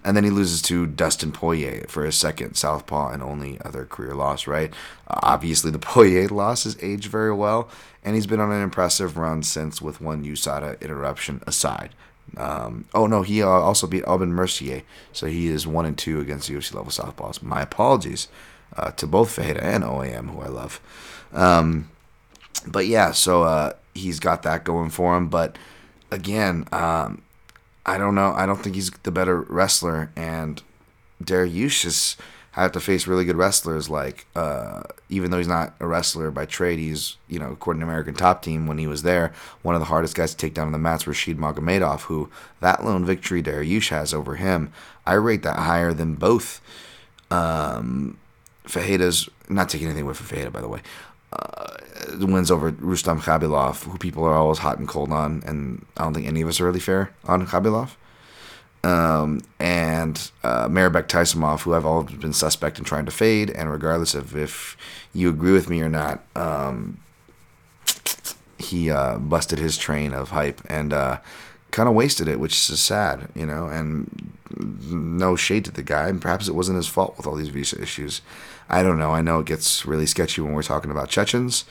And 0.04 0.18
then 0.18 0.24
he 0.24 0.32
loses 0.32 0.64
to 0.64 0.88
Dustin 0.88 1.32
Poirier 1.32 1.86
for 1.88 2.04
his 2.04 2.16
second 2.16 2.56
Southpaw 2.56 3.12
and 3.12 3.22
only 3.22 3.62
other 3.64 3.86
career 3.86 4.16
loss, 4.16 4.48
right? 4.48 4.74
Uh, 5.08 5.20
obviously, 5.22 5.70
the 5.70 5.78
Poirier 5.92 6.30
loss 6.30 6.64
has 6.64 6.82
aged 6.82 7.12
very 7.12 7.32
well, 7.32 7.70
and 8.04 8.16
he's 8.16 8.26
been 8.26 8.40
on 8.40 8.52
an 8.52 8.64
impressive 8.64 9.18
run 9.18 9.44
since, 9.44 9.84
with 9.84 10.02
one 10.02 10.26
USADA 10.26 10.82
interruption 10.82 11.44
aside. 11.46 11.94
Um, 12.38 12.86
oh 12.94 13.08
no, 13.08 13.22
he 13.24 13.44
uh, 13.44 13.48
also 13.48 13.88
beat 13.88 14.06
Aubin 14.06 14.34
Mercier, 14.34 14.84
so 15.12 15.28
he 15.28 15.48
is 15.48 15.68
one 15.68 15.86
and 15.86 15.98
two 15.98 16.20
against 16.20 16.50
UFC 16.50 16.74
level 16.74 16.92
southpaws. 16.92 17.42
My 17.42 17.62
apologies 17.62 18.28
uh, 18.76 18.92
to 18.92 19.08
both 19.08 19.36
Fajeda 19.36 19.62
and 19.62 19.84
OAM, 19.84 20.30
who 20.30 20.42
I 20.42 20.48
love. 20.48 20.80
Um, 21.34 21.90
but 22.68 22.88
yeah, 22.88 23.12
so 23.12 23.44
uh, 23.44 23.74
he's 23.94 24.20
got 24.20 24.44
that 24.44 24.64
going 24.64 24.90
for 24.90 25.18
him. 25.18 25.28
But 25.28 25.58
again, 26.10 26.66
um, 26.72 27.22
I 27.86 27.98
don't 27.98 28.16
know. 28.16 28.34
I 28.34 28.46
don't 28.46 28.58
think 28.58 28.76
he's 28.76 28.92
the 29.04 29.12
better 29.12 29.42
wrestler, 29.42 30.12
and 30.16 30.62
Dariush 31.24 31.86
is 31.86 32.18
have 32.52 32.72
to 32.74 32.80
face 32.80 33.08
really 33.08 33.26
good 33.26 33.38
wrestlers. 33.38 33.90
Like, 33.90 34.26
uh, 34.36 34.84
even 35.10 35.32
though 35.32 35.38
he's 35.38 35.48
not 35.48 35.74
a 35.80 35.88
wrestler 35.88 36.32
by 36.32 36.46
trade, 36.46 36.80
he's, 36.80 37.18
you 37.28 37.40
know, 37.40 37.52
according 37.52 37.80
to 37.80 37.86
American 37.86 38.14
Top 38.14 38.42
Team, 38.42 38.68
when 38.68 38.78
he 38.78 38.88
was 38.88 39.04
there, 39.04 39.34
one 39.62 39.76
of 39.76 39.82
the 39.82 39.86
hardest 39.86 40.16
guys 40.16 40.32
to 40.32 40.38
take 40.38 40.54
down 40.54 40.68
on 40.68 40.74
the 40.74 40.78
mats 40.78 41.08
Rashid 41.08 41.38
Magomedov, 41.38 42.02
who 42.02 42.30
that 42.60 42.84
lone 42.84 43.06
victory 43.06 43.42
Dariush 43.42 43.90
has 43.90 44.14
over 44.14 44.36
him, 44.36 44.72
I 45.06 45.14
rate 45.14 45.44
that 45.44 45.58
higher 45.58 45.94
than 45.94 46.16
both 46.16 46.62
um, 47.32 48.18
Fajeda's, 48.66 49.30
not 49.50 49.70
taking 49.70 49.88
anything 49.88 50.04
away 50.04 50.14
from 50.14 50.28
Fajeda, 50.28 50.52
by 50.52 50.62
the 50.62 50.68
way, 50.68 50.82
uh, 51.34 51.78
wins 52.20 52.52
over 52.52 52.70
Rustam 52.80 53.22
Khabilov, 53.22 53.84
who 53.86 53.98
people 53.98 54.26
are 54.26 54.34
always 54.34 54.60
hot 54.60 54.78
and 54.78 54.88
cold 54.88 55.12
on, 55.12 55.42
and 55.46 55.86
I 55.98 56.04
don't 56.04 56.14
think 56.14 56.28
any 56.28 56.42
of 56.42 56.50
us 56.50 56.60
are 56.60 56.66
really 56.66 56.80
fair 56.80 57.14
on 57.26 57.48
Khabilov. 57.48 57.92
Um, 58.84 59.42
and 59.60 60.32
uh, 60.44 60.68
Mairbek 60.68 61.08
Taisumov, 61.08 61.62
who 61.62 61.76
I've 61.76 61.86
always 61.86 62.16
been 62.16 62.34
suspect 62.34 62.80
in 62.80 62.86
trying 62.86 63.06
to 63.06 63.12
fade, 63.12 63.52
and 63.52 63.72
regardless 63.72 64.16
of 64.16 64.36
if 64.36 64.76
you 65.14 65.30
agree 65.30 65.52
with 65.52 65.70
me 65.70 65.82
or 65.82 65.90
not, 65.90 66.24
um, 66.36 67.00
he 68.58 68.90
uh, 68.90 69.18
busted 69.18 69.60
his 69.60 69.78
train 69.78 70.14
of 70.14 70.30
hype 70.30 70.62
and 70.68 70.94
uh, 70.94 71.20
kind 71.70 71.88
of 71.88 71.96
wasted 71.96 72.28
it, 72.28 72.40
which 72.40 72.54
is 72.54 72.80
sad, 72.80 73.30
you 73.36 73.46
know. 73.46 73.68
And 73.68 74.34
no 74.60 75.36
shade 75.36 75.66
to 75.66 75.72
the 75.72 75.84
guy, 75.84 76.08
and 76.08 76.22
perhaps 76.22 76.48
it 76.48 76.56
wasn't 76.56 76.78
his 76.78 76.88
fault 76.88 77.16
with 77.18 77.28
all 77.28 77.36
these 77.36 77.50
visa 77.50 77.80
issues. 77.82 78.22
I 78.70 78.84
don't 78.84 78.98
know. 78.98 79.12
I 79.12 79.22
know 79.22 79.40
it 79.40 79.46
gets 79.46 79.86
really 79.86 80.06
sketchy 80.06 80.42
when 80.42 80.54
we're 80.54 80.64
talking 80.64 80.92
about 80.92 81.10
Chechens. 81.10 81.66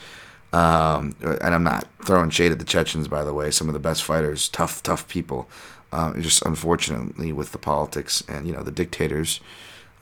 Um, 0.53 1.15
and 1.21 1.55
I'm 1.55 1.63
not 1.63 1.87
throwing 2.05 2.29
shade 2.29 2.51
at 2.51 2.59
the 2.59 2.65
Chechens, 2.65 3.07
by 3.07 3.23
the 3.23 3.33
way. 3.33 3.51
Some 3.51 3.67
of 3.67 3.73
the 3.73 3.79
best 3.79 4.03
fighters, 4.03 4.49
tough, 4.49 4.83
tough 4.83 5.07
people. 5.07 5.49
Uh, 5.91 6.13
just 6.19 6.45
unfortunately, 6.45 7.31
with 7.31 7.51
the 7.51 7.57
politics 7.57 8.23
and 8.27 8.47
you 8.47 8.53
know 8.53 8.63
the 8.63 8.71
dictators, 8.71 9.41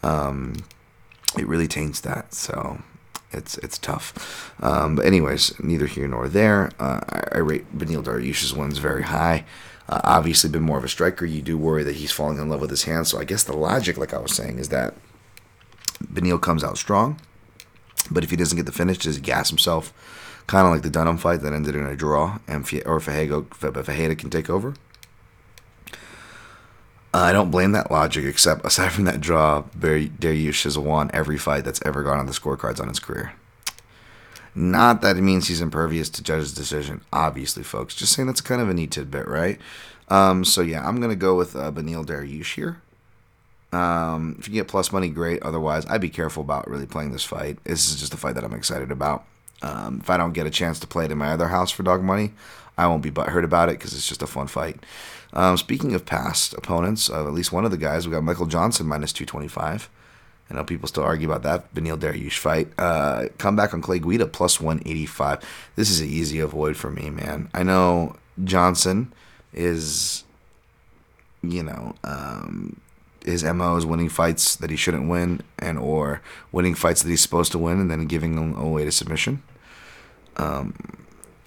um, 0.04 0.56
it 1.38 1.48
really 1.48 1.68
taints 1.68 2.00
that. 2.02 2.34
So 2.34 2.82
it's 3.32 3.58
it's 3.60 3.78
tough. 3.78 4.54
Um, 4.62 4.96
but 4.96 5.06
anyways, 5.06 5.60
neither 5.60 5.88
here 5.88 6.08
nor 6.08 6.28
there. 6.28 6.72
Uh, 6.80 7.02
I, 7.10 7.22
I, 7.36 7.38
rate 7.40 7.78
Beneil 7.78 8.04
Dariush's 8.04 8.54
ones 8.54 8.78
very 8.78 9.04
high. 9.04 9.46
Uh, 9.88 10.02
obviously, 10.04 10.50
been 10.50 10.64
more 10.64 10.78
of 10.78 10.84
a 10.84 10.90
striker. 10.90 11.26
You 11.26 11.42
do 11.42 11.58
worry 11.58 11.84
that 11.84 11.96
he's 11.96 12.12
falling 12.12 12.38
in 12.38 12.50
love 12.50 12.62
with 12.62 12.70
his 12.70 12.84
hands. 12.84 13.10
So 13.10 13.20
I 13.20 13.24
guess 13.24 13.44
the 13.44 13.56
logic, 13.56 13.98
like 13.98 14.14
I 14.14 14.20
was 14.20 14.34
saying, 14.36 14.60
is 14.60 14.70
that 14.70 14.94
Beneil 16.04 16.42
comes 16.42 16.64
out 16.64 16.78
strong, 16.78 17.20
but 18.12 18.24
if 18.24 18.30
he 18.30 18.36
doesn't 18.36 18.56
get 18.56 18.66
the 18.66 18.72
finish, 18.72 19.00
does 19.00 19.16
he 19.16 19.22
gas 19.22 19.50
himself? 19.50 19.94
Kind 20.48 20.66
of 20.66 20.74
like 20.74 20.82
the 20.82 20.90
Dunham 20.90 21.18
fight 21.18 21.42
that 21.42 21.54
ended 21.54 21.76
in 21.76 21.86
a 21.86 21.96
draw, 21.96 22.40
and 22.48 22.68
or 22.86 23.00
Ferreira 23.00 24.16
can 24.16 24.30
take 24.30 24.50
over. 24.50 24.74
I 27.14 27.32
don't 27.32 27.50
blame 27.50 27.72
that 27.72 27.90
logic, 27.90 28.26
except 28.26 28.66
aside 28.66 28.92
from 28.92 29.06
that 29.06 29.20
draw, 29.20 29.64
Dariush 29.64 30.64
has 30.64 30.78
won 30.78 31.10
every 31.14 31.38
fight 31.38 31.66
that's 31.66 31.82
ever 31.86 32.04
gone 32.04 32.20
on 32.20 32.28
the 32.28 32.34
scorecards 32.34 32.80
on 32.80 32.88
his 32.88 33.00
career. 33.00 33.34
Not 34.54 35.02
that 35.02 35.18
it 35.18 35.22
means 35.22 35.48
he's 35.48 35.62
impervious 35.62 36.10
to 36.10 36.24
judge's 36.24 36.54
decision, 36.54 37.02
obviously, 37.14 37.64
folks. 37.64 37.96
Just 37.96 38.14
saying 38.14 38.28
that's 38.28 38.42
kind 38.42 38.62
of 38.62 38.70
a 38.70 38.74
neat 38.74 38.92
tidbit, 38.92 39.28
right? 39.28 39.60
Um, 40.10 40.44
so 40.44 40.62
yeah, 40.62 40.88
I'm 40.88 41.00
gonna 41.00 41.16
go 41.16 41.36
with 41.36 41.56
uh, 41.56 41.72
Beneil 41.72 42.06
Dariush 42.06 42.56
here. 42.56 42.82
Um, 43.72 44.36
if 44.40 44.48
you 44.48 44.54
get 44.54 44.68
plus 44.68 44.92
money, 44.92 45.10
great. 45.10 45.42
Otherwise, 45.44 45.86
I'd 45.86 46.02
be 46.02 46.10
careful 46.10 46.42
about 46.42 46.68
really 46.68 46.88
playing 46.88 47.12
this 47.12 47.24
fight. 47.24 47.64
This 47.64 47.90
is 47.90 48.00
just 48.00 48.14
a 48.14 48.18
fight 48.18 48.36
that 48.36 48.44
I'm 48.44 48.54
excited 48.54 48.92
about. 48.92 49.24
Um, 49.62 50.00
if 50.02 50.10
I 50.10 50.18
don't 50.18 50.34
get 50.34 50.48
a 50.48 50.52
chance 50.52 50.80
to 50.80 50.88
play 50.88 51.06
it 51.06 51.12
in 51.12 51.18
my 51.18 51.32
other 51.32 51.50
house 51.50 51.70
for 51.70 51.84
dog 51.84 52.04
money, 52.04 52.34
I 52.78 52.88
won't 52.88 53.04
be 53.04 53.12
butthurt 53.12 53.44
about 53.44 53.70
it 53.70 53.78
because 53.78 53.94
it's 53.94 54.08
just 54.08 54.24
a 54.24 54.28
fun 54.28 54.48
fight. 54.48 54.84
Um, 55.34 55.58
speaking 55.58 55.94
of 55.94 56.06
past 56.06 56.54
opponents, 56.54 57.10
uh, 57.10 57.28
at 57.28 57.34
least 57.34 57.52
one 57.52 57.66
of 57.66 57.72
the 57.72 57.78
guys, 57.78 58.08
we 58.08 58.14
got 58.14 58.24
Michael 58.24 58.48
Johnson 58.48 58.88
minus 58.88 59.14
225. 59.14 59.90
I 60.50 60.56
know 60.56 60.64
people 60.64 60.88
still 60.88 61.04
argue 61.04 61.30
about 61.32 61.44
that 61.44 61.74
Beneil 61.76 61.98
Dariush 61.98 62.38
fight. 62.38 62.70
Uh, 62.78 63.26
come 63.38 63.56
back 63.56 63.74
on 63.74 63.82
Clay 63.82 64.00
Guida 64.00 64.26
plus 64.26 64.60
185. 64.60 65.44
This 65.76 65.92
is 65.92 66.02
an 66.02 66.08
easy 66.08 66.40
avoid 66.40 66.76
for 66.76 66.90
me, 66.90 67.12
man. 67.12 67.50
I 67.54 67.62
know 67.62 68.16
Johnson 68.44 69.14
is, 69.54 70.24
you 71.44 71.62
know, 71.62 71.94
um, 72.04 72.82
his 73.24 73.44
mo 73.44 73.76
is 73.76 73.86
winning 73.86 74.10
fights 74.10 74.56
that 74.56 74.72
he 74.72 74.76
shouldn't 74.76 75.08
win, 75.08 75.42
and 75.60 75.78
or 75.78 76.22
winning 76.52 76.74
fights 76.74 77.04
that 77.04 77.10
he's 77.10 77.22
supposed 77.22 77.52
to 77.52 77.60
win, 77.60 77.80
and 77.80 77.92
then 77.92 78.08
giving 78.08 78.36
them 78.36 78.56
away 78.56 78.86
to 78.86 78.92
submission. 78.92 79.44
Um, 80.38 80.74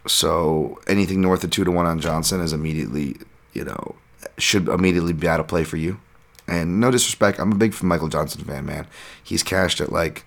so 0.06 0.80
anything 0.86 1.20
north 1.20 1.42
of 1.42 1.50
two 1.50 1.64
to 1.64 1.70
one 1.70 1.86
on 1.86 1.98
Johnson 1.98 2.40
is 2.40 2.52
immediately, 2.52 3.16
you 3.52 3.64
know, 3.64 3.96
should 4.38 4.68
immediately 4.68 5.12
be 5.12 5.28
out 5.28 5.40
of 5.40 5.48
play 5.48 5.64
for 5.64 5.76
you. 5.76 6.00
And 6.48 6.80
no 6.80 6.90
disrespect, 6.90 7.38
I'm 7.38 7.52
a 7.52 7.56
big 7.56 7.80
Michael 7.82 8.08
Johnson 8.08 8.44
fan, 8.44 8.66
man. 8.66 8.86
He's 9.22 9.42
cashed 9.42 9.80
at 9.80 9.92
like 9.92 10.24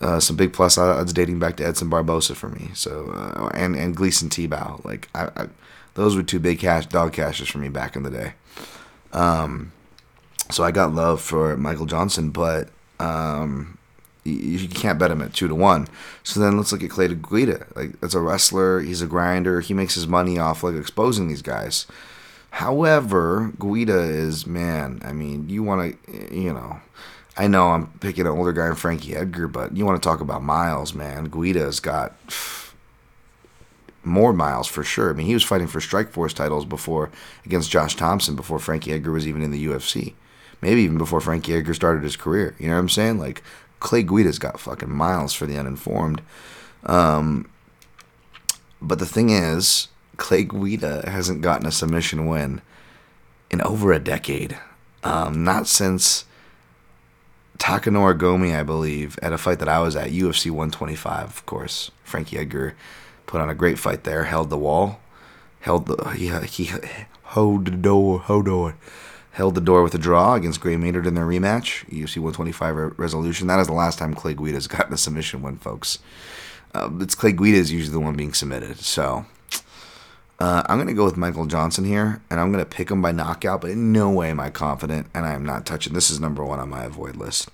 uh, 0.00 0.20
some 0.20 0.36
big 0.36 0.52
plus 0.52 0.78
odds 0.78 1.12
dating 1.12 1.38
back 1.38 1.56
to 1.56 1.66
Edson 1.66 1.90
Barbosa 1.90 2.34
for 2.34 2.48
me. 2.48 2.70
So 2.74 3.10
uh, 3.10 3.50
and 3.54 3.76
and 3.76 3.96
Gleison 3.96 4.28
Tibau, 4.28 4.84
like 4.84 5.08
I, 5.14 5.30
I, 5.36 5.46
those 5.94 6.16
were 6.16 6.22
two 6.22 6.40
big 6.40 6.58
cash 6.58 6.86
dog 6.86 7.12
cashes 7.12 7.48
for 7.48 7.58
me 7.58 7.68
back 7.68 7.94
in 7.96 8.02
the 8.02 8.10
day. 8.10 8.32
Um, 9.12 9.72
so 10.50 10.64
I 10.64 10.70
got 10.72 10.94
love 10.94 11.20
for 11.20 11.56
Michael 11.56 11.86
Johnson, 11.86 12.30
but 12.30 12.70
um, 12.98 13.78
you 14.24 14.68
can't 14.68 14.98
bet 14.98 15.10
him 15.10 15.22
at 15.22 15.34
two 15.34 15.48
to 15.48 15.54
one. 15.54 15.88
So 16.22 16.40
then 16.40 16.56
let's 16.56 16.72
look 16.72 16.82
at 16.82 16.90
Clay 16.90 17.08
Guida. 17.08 17.66
Like 17.76 17.92
as 18.02 18.14
a 18.14 18.20
wrestler, 18.20 18.80
he's 18.80 19.02
a 19.02 19.06
grinder. 19.06 19.60
He 19.60 19.74
makes 19.74 19.94
his 19.94 20.06
money 20.06 20.38
off 20.38 20.62
like 20.62 20.74
exposing 20.74 21.28
these 21.28 21.42
guys. 21.42 21.86
However, 22.54 23.52
Guida 23.58 23.98
is 23.98 24.46
man. 24.46 25.00
I 25.04 25.12
mean, 25.12 25.48
you 25.48 25.64
want 25.64 26.00
to, 26.06 26.32
you 26.32 26.52
know, 26.52 26.80
I 27.36 27.48
know 27.48 27.70
I'm 27.70 27.88
picking 27.98 28.26
an 28.26 28.32
older 28.32 28.52
guy 28.52 28.68
in 28.68 28.76
Frankie 28.76 29.16
Edgar, 29.16 29.48
but 29.48 29.76
you 29.76 29.84
want 29.84 30.00
to 30.00 30.08
talk 30.08 30.20
about 30.20 30.40
miles, 30.40 30.94
man. 30.94 31.24
Guida's 31.24 31.80
got 31.80 32.14
more 34.04 34.32
miles 34.32 34.68
for 34.68 34.84
sure. 34.84 35.10
I 35.10 35.14
mean, 35.14 35.26
he 35.26 35.34
was 35.34 35.42
fighting 35.42 35.66
for 35.66 35.80
Strikeforce 35.80 36.32
titles 36.32 36.64
before 36.64 37.10
against 37.44 37.72
Josh 37.72 37.96
Thomson 37.96 38.36
before 38.36 38.60
Frankie 38.60 38.92
Edgar 38.92 39.10
was 39.10 39.26
even 39.26 39.42
in 39.42 39.50
the 39.50 39.66
UFC. 39.66 40.14
Maybe 40.62 40.82
even 40.82 40.96
before 40.96 41.20
Frankie 41.20 41.54
Edgar 41.54 41.74
started 41.74 42.04
his 42.04 42.14
career. 42.14 42.54
You 42.60 42.68
know 42.68 42.74
what 42.74 42.82
I'm 42.82 42.88
saying? 42.88 43.18
Like 43.18 43.42
Clay 43.80 44.04
Guida's 44.04 44.38
got 44.38 44.60
fucking 44.60 44.94
miles 44.94 45.34
for 45.34 45.46
the 45.46 45.58
uninformed. 45.58 46.22
Um, 46.86 47.50
but 48.80 49.00
the 49.00 49.06
thing 49.06 49.30
is, 49.30 49.88
Clay 50.16 50.44
Guida 50.44 51.08
hasn't 51.08 51.42
gotten 51.42 51.66
a 51.66 51.72
submission 51.72 52.26
win 52.26 52.62
in 53.50 53.60
over 53.62 53.92
a 53.92 53.98
decade. 53.98 54.58
Um, 55.02 55.44
not 55.44 55.66
since 55.66 56.24
Takanori 57.58 58.18
Gomi, 58.18 58.58
I 58.58 58.62
believe, 58.62 59.18
at 59.22 59.32
a 59.32 59.38
fight 59.38 59.58
that 59.58 59.68
I 59.68 59.80
was 59.80 59.96
at, 59.96 60.10
UFC 60.10 60.46
125, 60.50 61.24
of 61.24 61.46
course. 61.46 61.90
Frankie 62.02 62.38
Edgar 62.38 62.74
put 63.26 63.40
on 63.40 63.50
a 63.50 63.54
great 63.54 63.78
fight 63.78 64.04
there, 64.04 64.24
held 64.24 64.50
the 64.50 64.58
wall, 64.58 65.00
held 65.60 65.86
the 65.86 66.10
he 66.10 66.28
he 66.46 66.70
hold 67.22 67.66
the 67.66 67.70
door, 67.70 68.20
hold 68.20 68.46
door 68.46 68.74
held 69.34 69.56
the 69.56 69.60
door 69.60 69.82
with 69.82 69.94
a 69.94 69.98
draw 69.98 70.34
against 70.34 70.60
Gray 70.60 70.76
Maynard 70.76 71.06
in 71.06 71.14
their 71.14 71.26
rematch, 71.26 71.84
UFC 71.90 72.18
125 72.18 72.76
re- 72.76 72.90
resolution. 72.96 73.48
That 73.48 73.58
is 73.58 73.66
the 73.66 73.72
last 73.72 73.98
time 73.98 74.14
Clay 74.14 74.32
Guida's 74.34 74.68
gotten 74.68 74.94
a 74.94 74.96
submission 74.96 75.42
win, 75.42 75.56
folks. 75.56 75.98
Uh, 76.72 76.90
it's 77.00 77.16
Clay 77.16 77.32
Guida 77.32 77.58
is 77.58 77.72
usually 77.72 77.92
the 77.92 78.00
one 78.00 78.14
being 78.14 78.32
submitted. 78.32 78.78
So 78.78 79.26
uh, 80.38 80.62
I'm 80.66 80.76
going 80.76 80.88
to 80.88 80.94
go 80.94 81.04
with 81.04 81.16
Michael 81.16 81.46
Johnson 81.46 81.84
here, 81.84 82.20
and 82.30 82.40
I'm 82.40 82.52
going 82.52 82.64
to 82.64 82.70
pick 82.70 82.90
him 82.90 83.00
by 83.00 83.12
knockout, 83.12 83.60
but 83.60 83.70
in 83.70 83.92
no 83.92 84.10
way 84.10 84.30
am 84.30 84.40
I 84.40 84.50
confident, 84.50 85.06
and 85.14 85.24
I 85.24 85.32
am 85.34 85.44
not 85.44 85.64
touching. 85.64 85.92
This 85.92 86.10
is 86.10 86.20
number 86.20 86.44
one 86.44 86.58
on 86.58 86.68
my 86.68 86.84
avoid 86.84 87.16
list. 87.16 87.50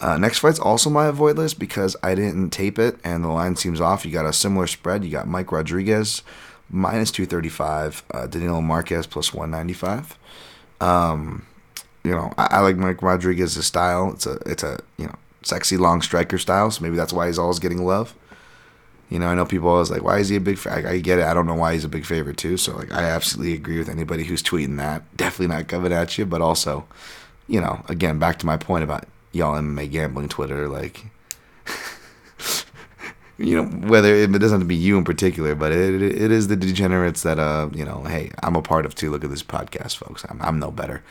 Uh, 0.00 0.16
next 0.16 0.38
fight's 0.38 0.58
also 0.58 0.88
my 0.88 1.06
avoid 1.06 1.36
list 1.36 1.58
because 1.58 1.94
I 2.02 2.14
didn't 2.14 2.50
tape 2.50 2.78
it, 2.78 2.98
and 3.04 3.22
the 3.22 3.28
line 3.28 3.56
seems 3.56 3.80
off. 3.80 4.04
You 4.04 4.12
got 4.12 4.26
a 4.26 4.32
similar 4.32 4.66
spread. 4.66 5.04
You 5.04 5.10
got 5.10 5.28
Mike 5.28 5.52
Rodriguez 5.52 6.22
minus 6.70 7.10
235, 7.10 8.02
uh, 8.12 8.26
Danilo 8.26 8.60
Marques 8.60 9.06
plus 9.06 9.34
195. 9.34 10.18
Um, 10.80 11.46
you 12.04 12.12
know, 12.12 12.32
I, 12.38 12.48
I 12.52 12.60
like 12.60 12.76
Mike 12.76 13.02
Rodriguez's 13.02 13.66
style. 13.66 14.12
It's 14.12 14.26
a 14.26 14.38
it's 14.46 14.62
a 14.62 14.80
you 14.96 15.06
know 15.06 15.14
sexy 15.42 15.76
long 15.76 16.00
striker 16.00 16.38
style. 16.38 16.70
So 16.70 16.82
maybe 16.82 16.96
that's 16.96 17.12
why 17.12 17.26
he's 17.26 17.38
always 17.38 17.58
getting 17.58 17.84
love. 17.84 18.14
You 19.10 19.18
know, 19.18 19.26
I 19.26 19.34
know 19.34 19.44
people 19.44 19.68
always 19.68 19.90
like, 19.90 20.04
why 20.04 20.18
is 20.18 20.28
he 20.28 20.36
a 20.36 20.40
big? 20.40 20.56
Fa-? 20.56 20.72
I, 20.72 20.92
I 20.92 20.98
get 21.00 21.18
it. 21.18 21.24
I 21.24 21.34
don't 21.34 21.46
know 21.46 21.54
why 21.54 21.74
he's 21.74 21.84
a 21.84 21.88
big 21.88 22.06
favorite 22.06 22.36
too. 22.36 22.56
So 22.56 22.76
like, 22.76 22.92
I 22.92 23.02
absolutely 23.02 23.54
agree 23.54 23.78
with 23.78 23.88
anybody 23.88 24.24
who's 24.24 24.42
tweeting 24.42 24.76
that. 24.78 25.02
Definitely 25.16 25.54
not 25.54 25.68
coming 25.68 25.92
at 25.92 26.16
you, 26.16 26.24
but 26.24 26.40
also, 26.40 26.86
you 27.48 27.60
know, 27.60 27.84
again, 27.88 28.18
back 28.18 28.38
to 28.38 28.46
my 28.46 28.56
point 28.56 28.84
about 28.84 29.06
y'all 29.32 29.60
MMA 29.60 29.90
gambling 29.90 30.28
Twitter, 30.28 30.68
like. 30.68 31.04
you 33.38 33.56
know 33.56 33.64
whether 33.88 34.14
it 34.14 34.30
doesn't 34.32 34.50
have 34.50 34.60
to 34.60 34.66
be 34.66 34.76
you 34.76 34.98
in 34.98 35.04
particular, 35.04 35.54
but 35.54 35.72
it, 35.72 36.02
it 36.02 36.30
is 36.30 36.48
the 36.48 36.56
degenerates 36.56 37.22
that 37.22 37.38
uh 37.38 37.68
you 37.72 37.84
know 37.84 38.04
hey 38.04 38.30
I'm 38.42 38.54
a 38.54 38.62
part 38.62 38.84
of 38.86 38.94
too. 38.94 39.10
Look 39.10 39.24
at 39.24 39.30
this 39.30 39.42
podcast, 39.42 39.96
folks. 39.96 40.24
I'm 40.28 40.40
I'm 40.42 40.58
no 40.58 40.70
better, 40.70 41.02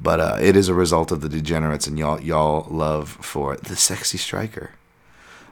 but 0.00 0.20
uh, 0.20 0.36
it 0.40 0.56
is 0.56 0.68
a 0.68 0.74
result 0.74 1.10
of 1.10 1.20
the 1.20 1.28
degenerates 1.28 1.86
and 1.86 1.98
y'all 1.98 2.20
y'all 2.20 2.66
love 2.70 3.08
for 3.10 3.56
the 3.56 3.76
sexy 3.76 4.18
striker. 4.18 4.70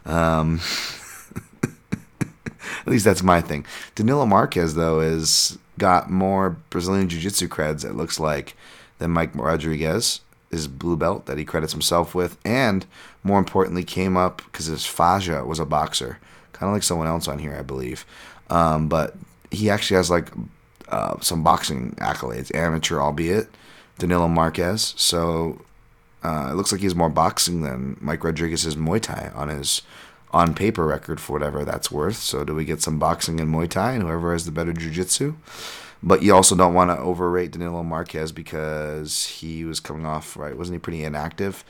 Um, 0.07 0.61
at 2.81 2.87
least 2.87 3.05
that's 3.05 3.23
my 3.23 3.41
thing. 3.41 3.65
Danilo 3.95 4.27
Marques 4.27 4.75
though 4.75 5.01
is 5.01 5.59
got 5.79 6.11
more 6.11 6.57
Brazilian 6.71 7.09
jiu-jitsu 7.09 7.49
creds. 7.49 7.85
It 7.85 7.95
looks 7.95 8.21
like 8.21 8.55
than 8.99 9.11
Mike 9.13 9.35
Rodriguez 9.35 10.21
his 10.51 10.67
blue 10.67 10.97
belt 10.97 11.27
that 11.27 11.39
he 11.39 11.45
credits 11.45 11.73
himself 11.73 12.15
with, 12.15 12.37
and 12.45 12.85
more 13.23 13.39
importantly, 13.39 13.85
came 13.85 14.17
up 14.17 14.43
because 14.45 14.67
his 14.67 14.85
Faja 14.85 15.45
was 15.45 15.61
a 15.61 15.65
boxer, 15.65 16.19
kind 16.53 16.69
of 16.69 16.75
like 16.75 16.83
someone 16.83 17.07
else 17.07 17.29
on 17.29 17.39
here, 17.39 17.55
I 17.55 17.63
believe. 17.63 18.05
Um, 18.51 18.89
but 18.89 19.15
he 19.51 19.71
actually 19.71 19.97
has 19.97 20.11
like 20.11 20.29
uh, 20.89 21.21
some 21.21 21.45
boxing 21.45 21.93
accolades, 21.99 22.55
amateur 22.55 23.01
albeit, 23.01 23.49
Danilo 23.99 24.27
Marques. 24.27 24.95
So 24.97 25.61
uh, 26.25 26.49
it 26.51 26.55
looks 26.55 26.73
like 26.73 26.81
he's 26.81 26.97
more 26.97 27.09
boxing 27.09 27.63
than 27.63 27.97
Mike 28.01 28.25
Rodriguez's 28.25 28.75
Muay 28.75 29.01
Thai 29.01 29.31
on 29.35 29.49
his 29.49 29.83
on 30.33 30.55
paper 30.55 30.87
record 30.87 31.21
for 31.21 31.33
whatever 31.35 31.65
that's 31.65 31.91
worth. 31.91 32.17
So 32.17 32.45
do 32.45 32.55
we 32.55 32.65
get 32.65 32.83
some 32.83 32.99
boxing 32.99 33.41
and 33.41 33.53
Muay 33.53 33.69
Thai 33.69 33.93
and 33.93 34.03
whoever 34.03 34.33
has 34.33 34.45
the 34.45 34.53
better 34.53 34.73
jiu-jitsu? 34.73 35.35
But 36.03 36.23
you 36.23 36.35
also 36.35 36.57
don't 36.57 36.75
want 36.75 36.91
to 36.91 36.99
overrate 36.99 37.51
Danilo 37.51 37.83
Marques 37.83 38.33
because 38.33 39.27
he 39.27 39.65
was 39.65 39.81
coming 39.81 40.07
off 40.07 40.37
right, 40.37 40.57
wasn't 40.57 40.77
he 40.77 40.79
pretty 40.79 41.05
inactive? 41.05 41.65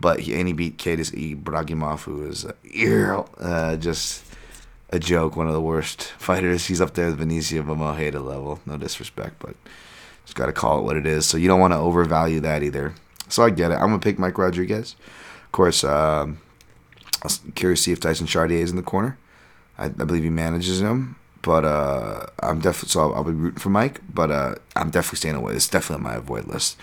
But 0.00 0.20
he 0.20 0.34
and 0.34 0.46
he 0.46 0.52
beat 0.52 0.76
Kadis 0.76 1.12
Ibragimov, 1.12 2.00
who 2.00 2.26
is 2.26 2.44
uh, 2.44 3.76
just 3.76 4.24
a 4.90 4.98
joke, 4.98 5.36
one 5.36 5.46
of 5.46 5.52
the 5.52 5.60
worst 5.60 6.02
fighters. 6.18 6.66
He's 6.66 6.80
up 6.80 6.94
there 6.94 7.06
with 7.06 7.20
Benicio 7.20 7.62
Mojeda 7.62 8.22
level. 8.22 8.60
No 8.66 8.76
disrespect, 8.76 9.36
but 9.38 9.56
just 10.24 10.36
got 10.36 10.46
to 10.46 10.52
call 10.52 10.80
it 10.80 10.82
what 10.82 10.96
it 10.96 11.06
is. 11.06 11.24
So 11.24 11.38
you 11.38 11.48
don't 11.48 11.60
want 11.60 11.72
to 11.72 11.78
overvalue 11.78 12.40
that 12.40 12.62
either. 12.62 12.94
So 13.28 13.44
I 13.44 13.50
get 13.50 13.70
it. 13.70 13.74
I'm 13.74 13.88
gonna 13.88 13.98
pick 13.98 14.18
Mike 14.18 14.36
Rodriguez. 14.36 14.96
Of 15.44 15.52
course, 15.52 15.82
um, 15.84 16.38
I'm 17.26 17.52
curious 17.52 17.80
to 17.80 17.84
see 17.84 17.92
if 17.92 18.00
Tyson 18.00 18.26
Chartier 18.26 18.58
is 18.58 18.70
in 18.70 18.76
the 18.76 18.82
corner. 18.82 19.18
I, 19.78 19.86
I 19.86 19.88
believe 19.88 20.22
he 20.22 20.30
manages 20.30 20.80
him, 20.80 21.16
but 21.42 21.64
uh, 21.64 22.26
I'm 22.40 22.60
definitely 22.60 22.88
so 22.90 23.00
I'll, 23.00 23.14
I'll, 23.16 23.24
be 23.24 23.32
rooting 23.32 23.58
for 23.58 23.70
Mike. 23.70 24.00
But 24.12 24.30
uh, 24.30 24.54
I'm 24.74 24.90
definitely 24.90 25.18
staying 25.18 25.34
away. 25.34 25.54
It's 25.54 25.68
definitely 25.68 26.06
on 26.06 26.12
my 26.12 26.16
avoid 26.16 26.46
list. 26.46 26.76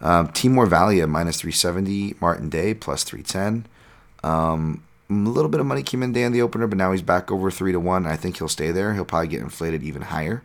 Um, 0.00 0.28
Timur 0.28 0.66
Valiev 0.66 1.08
minus 1.08 1.40
370, 1.40 2.16
Martin 2.20 2.48
Day 2.48 2.74
plus 2.74 3.04
310. 3.04 3.66
Um, 4.22 4.82
a 5.10 5.12
little 5.14 5.50
bit 5.50 5.60
of 5.60 5.66
money 5.66 5.82
came 5.82 6.02
in 6.02 6.12
Day 6.12 6.22
in 6.22 6.32
the 6.32 6.42
opener, 6.42 6.66
but 6.66 6.78
now 6.78 6.92
he's 6.92 7.02
back 7.02 7.30
over 7.30 7.50
three 7.50 7.72
to 7.72 7.80
one. 7.80 8.06
I 8.06 8.16
think 8.16 8.38
he'll 8.38 8.48
stay 8.48 8.70
there. 8.70 8.94
He'll 8.94 9.04
probably 9.04 9.28
get 9.28 9.40
inflated 9.40 9.82
even 9.82 10.02
higher 10.02 10.42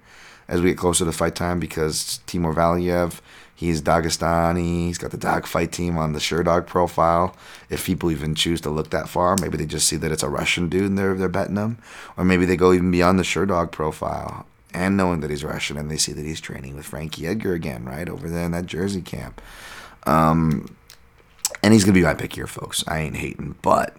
as 0.47 0.61
we 0.61 0.69
get 0.69 0.77
closer 0.77 1.05
to 1.05 1.11
fight 1.11 1.35
time 1.35 1.59
because 1.59 2.19
Timur 2.25 2.53
Valiev 2.53 3.21
He's 3.59 3.81
Dagestani. 3.81 4.85
He's 4.85 4.97
got 4.97 5.11
the 5.11 5.17
dog 5.17 5.45
fight 5.45 5.73
team 5.73 5.97
on 5.97 6.13
the 6.13 6.19
Sherdog 6.19 6.65
profile. 6.65 7.35
If 7.69 7.85
people 7.85 8.09
even 8.09 8.33
choose 8.33 8.61
to 8.61 8.69
look 8.69 8.91
that 8.91 9.09
far, 9.09 9.35
maybe 9.41 9.57
they 9.57 9.65
just 9.65 9.85
see 9.85 9.97
that 9.97 10.13
it's 10.13 10.23
a 10.23 10.29
Russian 10.29 10.69
dude 10.69 10.85
and 10.85 10.97
they're 10.97 11.13
they're 11.13 11.27
betting 11.27 11.57
him, 11.57 11.77
or 12.15 12.23
maybe 12.23 12.45
they 12.45 12.55
go 12.55 12.71
even 12.71 12.89
beyond 12.89 13.19
the 13.19 13.23
Sherdog 13.23 13.71
profile 13.71 14.45
and 14.73 14.95
knowing 14.95 15.19
that 15.19 15.29
he's 15.29 15.43
Russian 15.43 15.75
and 15.75 15.91
they 15.91 15.97
see 15.97 16.13
that 16.13 16.23
he's 16.23 16.39
training 16.39 16.77
with 16.77 16.85
Frankie 16.85 17.27
Edgar 17.27 17.53
again, 17.53 17.83
right 17.83 18.07
over 18.07 18.29
there 18.29 18.45
in 18.45 18.51
that 18.51 18.65
Jersey 18.65 19.01
camp. 19.01 19.41
Um, 20.07 20.73
and 21.61 21.73
he's 21.73 21.83
gonna 21.83 21.95
be 21.95 22.03
my 22.03 22.13
pick 22.13 22.35
here, 22.35 22.47
folks. 22.47 22.85
I 22.87 22.99
ain't 22.99 23.17
hating, 23.17 23.55
but 23.61 23.97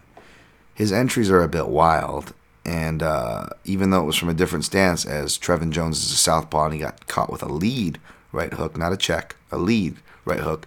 his 0.72 0.90
entries 0.90 1.30
are 1.30 1.42
a 1.42 1.48
bit 1.48 1.68
wild. 1.68 2.32
And 2.64 3.02
uh, 3.02 3.48
even 3.66 3.90
though 3.90 4.00
it 4.00 4.06
was 4.06 4.16
from 4.16 4.30
a 4.30 4.34
different 4.34 4.64
stance, 4.64 5.04
as 5.04 5.36
Trevin 5.36 5.70
Jones 5.70 6.02
is 6.02 6.12
a 6.12 6.16
southpaw 6.16 6.64
and 6.64 6.72
he 6.72 6.80
got 6.80 7.06
caught 7.08 7.30
with 7.30 7.42
a 7.42 7.52
lead 7.52 8.00
right 8.32 8.54
hook, 8.54 8.78
not 8.78 8.94
a 8.94 8.96
check, 8.96 9.36
a 9.50 9.58
lead 9.58 9.96
right 10.24 10.40
hook. 10.40 10.66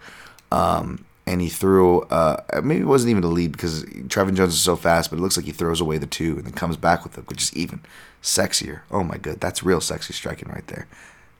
Um, 0.52 1.04
and 1.26 1.40
he 1.40 1.48
threw, 1.48 2.02
uh, 2.02 2.42
maybe 2.62 2.82
it 2.82 2.86
wasn't 2.86 3.10
even 3.10 3.24
a 3.24 3.28
lead 3.28 3.52
because 3.52 3.84
Trevin 3.84 4.34
Jones 4.34 4.52
is 4.54 4.60
so 4.60 4.76
fast, 4.76 5.10
but 5.10 5.18
it 5.18 5.22
looks 5.22 5.36
like 5.36 5.46
he 5.46 5.52
throws 5.52 5.80
away 5.80 5.96
the 5.96 6.06
two 6.06 6.36
and 6.36 6.44
then 6.44 6.52
comes 6.52 6.76
back 6.76 7.02
with 7.02 7.16
it, 7.16 7.28
which 7.28 7.42
is 7.42 7.56
even 7.56 7.80
sexier. 8.22 8.80
Oh 8.90 9.02
my 9.02 9.16
god, 9.16 9.40
that's 9.40 9.62
real 9.62 9.80
sexy 9.80 10.12
striking 10.12 10.48
right 10.48 10.66
there. 10.66 10.86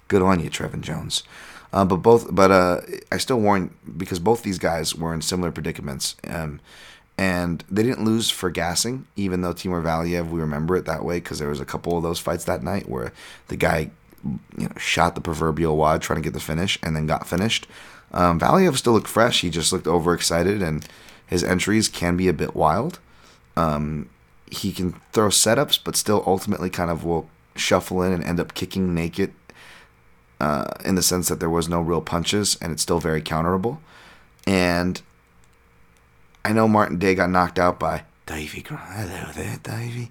Good 0.09 0.23
on 0.23 0.41
you, 0.41 0.51
Trevin 0.51 0.81
Jones. 0.81 1.23
Uh, 1.73 1.85
but 1.85 1.97
both, 1.97 2.33
but 2.35 2.51
uh, 2.51 2.81
I 3.11 3.19
still 3.19 3.41
warn 3.41 3.75
because 3.97 4.21
both 4.21 4.43
these 4.43 4.59
guys 4.59 4.95
were 4.95 5.13
in 5.13 5.21
similar 5.21 5.51
predicaments, 5.51 6.15
um, 6.29 6.61
and 7.19 7.65
they 7.71 7.83
didn't 7.83 8.05
lose 8.05 8.31
for 8.31 8.49
gassing. 8.49 9.07
Even 9.17 9.41
though 9.41 9.53
Timur 9.53 9.83
Valiev, 9.83 10.31
we 10.31 10.41
remember 10.41 10.77
it 10.77 10.85
that 10.85 11.05
way 11.05 11.17
because 11.17 11.41
there 11.41 11.49
was 11.49 11.61
a 11.61 11.65
couple 11.65 11.97
of 11.97 12.03
those 12.03 12.21
fights 12.21 12.45
that 12.45 12.63
night 12.63 12.89
where 12.89 13.13
the 13.49 13.57
guy 13.57 13.91
you 14.25 14.69
know, 14.69 14.73
shot 14.77 15.15
the 15.15 15.21
proverbial 15.21 15.77
wad 15.77 16.03
trying 16.03 16.19
to 16.19 16.23
get 16.23 16.33
the 16.33 16.41
finish 16.41 16.79
and 16.83 16.97
then 16.97 17.07
got 17.07 17.27
finished. 17.27 17.67
Um, 18.13 18.39
Valiev 18.39 18.77
still 18.77 18.93
looked 18.93 19.09
fresh. 19.09 19.41
He 19.41 19.51
just 19.51 19.73
looked 19.73 19.87
overexcited, 19.87 20.63
and 20.63 20.87
his 21.27 21.43
entries 21.43 21.89
can 21.89 22.17
be 22.17 22.29
a 22.29 22.33
bit 22.33 22.55
wild. 22.55 23.01
Um, 23.57 24.09
he 24.51 24.73
can 24.73 25.01
throw 25.13 25.29
setups, 25.29 25.79
but 25.83 25.97
still 25.97 26.23
ultimately 26.27 26.71
kind 26.71 26.91
of 26.91 27.05
will 27.05 27.29
shuffle 27.57 28.03
in 28.03 28.13
and 28.13 28.25
end 28.25 28.41
up 28.41 28.55
kicking 28.55 28.95
naked 28.95 29.33
uh, 30.41 30.67
in 30.85 30.95
the 30.95 31.03
sense 31.03 31.29
that 31.29 31.41
there 31.41 31.51
was 31.51 31.69
no 31.69 31.81
real 31.81 32.01
punches, 32.01 32.57
and 32.61 32.73
it's 32.73 32.83
still 32.83 33.01
very 33.01 33.23
counterable. 33.23 33.79
And 34.47 35.01
I 36.45 36.53
know 36.53 36.69
Martin 36.69 36.99
Day 36.99 37.15
got 37.15 37.31
knocked 37.31 37.59
out 37.59 37.81
by 37.81 38.05
Davey. 38.27 38.65
Hello 38.69 39.33
there, 39.33 39.59
Davey. 39.63 40.11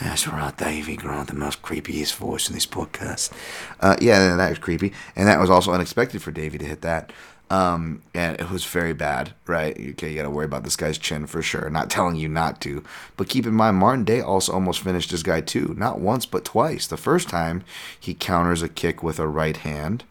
That's 0.00 0.26
right, 0.26 0.56
Davey 0.56 0.96
Grant, 0.96 1.28
the 1.28 1.34
most 1.34 1.62
creepiest 1.62 2.16
voice 2.16 2.48
in 2.48 2.54
this 2.54 2.66
podcast. 2.66 3.30
Uh, 3.78 3.96
yeah, 4.00 4.36
that 4.36 4.48
was 4.48 4.58
creepy, 4.58 4.92
and 5.14 5.28
that 5.28 5.38
was 5.38 5.50
also 5.50 5.72
unexpected 5.72 6.22
for 6.22 6.30
Davey 6.30 6.58
to 6.58 6.64
hit 6.64 6.80
that. 6.80 7.12
Um, 7.50 8.00
and 8.14 8.40
it 8.40 8.50
was 8.50 8.64
very 8.64 8.94
bad, 8.94 9.34
right? 9.46 9.76
Okay, 9.78 10.10
you 10.10 10.16
got 10.16 10.22
to 10.22 10.30
worry 10.30 10.46
about 10.46 10.64
this 10.64 10.76
guy's 10.76 10.96
chin 10.96 11.26
for 11.26 11.42
sure. 11.42 11.68
Not 11.68 11.90
telling 11.90 12.16
you 12.16 12.26
not 12.26 12.62
to, 12.62 12.82
but 13.18 13.28
keep 13.28 13.44
in 13.46 13.52
mind, 13.52 13.76
Martin 13.76 14.04
Day 14.04 14.22
also 14.22 14.54
almost 14.54 14.80
finished 14.80 15.10
this 15.10 15.22
guy 15.22 15.42
too, 15.42 15.74
not 15.76 16.00
once 16.00 16.24
but 16.24 16.46
twice. 16.46 16.86
The 16.86 16.96
first 16.96 17.28
time 17.28 17.62
he 18.00 18.14
counters 18.14 18.62
a 18.62 18.70
kick 18.70 19.02
with 19.02 19.18
a 19.18 19.28
right 19.28 19.58
hand, 19.58 20.04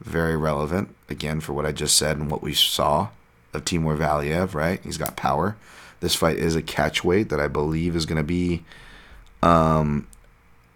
very 0.00 0.36
relevant 0.36 0.92
again 1.08 1.38
for 1.38 1.52
what 1.52 1.66
I 1.66 1.70
just 1.70 1.96
said 1.96 2.16
and 2.16 2.28
what 2.28 2.42
we 2.42 2.52
saw 2.52 3.10
of 3.54 3.64
Timur 3.64 3.96
Valiev. 3.96 4.54
Right, 4.54 4.80
he's 4.82 4.98
got 4.98 5.16
power. 5.16 5.56
This 6.00 6.16
fight 6.16 6.38
is 6.38 6.56
a 6.56 6.62
catch 6.62 7.04
weight 7.04 7.28
that 7.28 7.40
I 7.40 7.46
believe 7.46 7.94
is 7.94 8.06
going 8.06 8.16
to 8.18 8.24
be 8.24 8.64
um, 9.42 10.06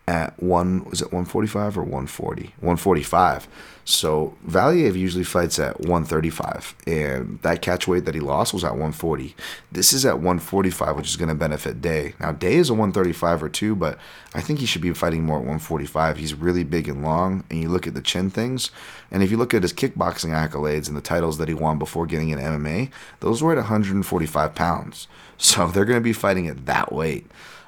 at 0.09 0.41
one 0.43 0.85
was 0.85 1.01
it 1.01 1.13
145 1.13 1.79
or 1.79 1.83
140 1.83 2.43
145 2.59 3.47
so 3.85 4.37
Valiev 4.47 4.97
usually 4.97 5.23
fights 5.23 5.61
at 5.61 5.79
135 5.79 6.75
and 6.89 7.39
that 7.43 7.63
catch 7.63 7.87
weight 7.87 8.05
that 8.05 8.15
he 8.15 8.21
lost 8.21 8.53
was 8.53 8.65
at 8.65 8.73
140 8.73 9.37
this 9.71 9.93
is 9.93 10.05
at 10.05 10.17
145 10.17 10.97
which 10.97 11.09
is 11.09 11.17
going 11.17 11.29
to 11.29 11.37
benefit 11.37 11.81
Day. 11.81 12.15
Now 12.19 12.33
Day 12.33 12.55
is 12.55 12.69
a 12.69 12.75
135 12.75 13.45
or 13.45 13.49
2 13.49 13.77
but 13.77 13.97
I 14.35 14.41
think 14.41 14.59
he 14.59 14.67
should 14.67 14.83
be 14.83 14.93
fighting 14.93 15.25
more 15.25 15.37
at 15.37 15.45
145 15.45 16.17
he's 16.17 16.35
really 16.35 16.65
big 16.65 16.89
and 16.89 17.03
long 17.03 17.45
and 17.49 17.63
you 17.63 17.69
look 17.69 17.87
at 17.87 17.95
the 17.95 18.03
chin 18.03 18.29
things 18.29 18.73
and 19.13 19.23
if 19.23 19.31
you 19.31 19.37
look 19.37 19.55
at 19.55 19.63
his 19.63 19.73
kickboxing 19.73 20.31
accolades 20.31 20.89
and 20.89 20.97
the 20.97 21.01
titles 21.01 21.39
that 21.39 21.49
he 21.49 21.55
won 21.55 21.79
before 21.79 22.07
getting 22.07 22.31
in 22.31 22.41
MMA 22.41 22.91
those 23.21 23.41
were 23.41 23.53
at 23.53 23.59
145 23.59 24.55
pounds. 24.55 25.07
So 25.39 25.67
they're 25.67 25.85
going 25.85 25.99
to 25.99 26.05
be 26.05 26.13
fighting 26.13 26.47
at 26.47 26.67
that 26.67 26.93
weight 26.93 27.27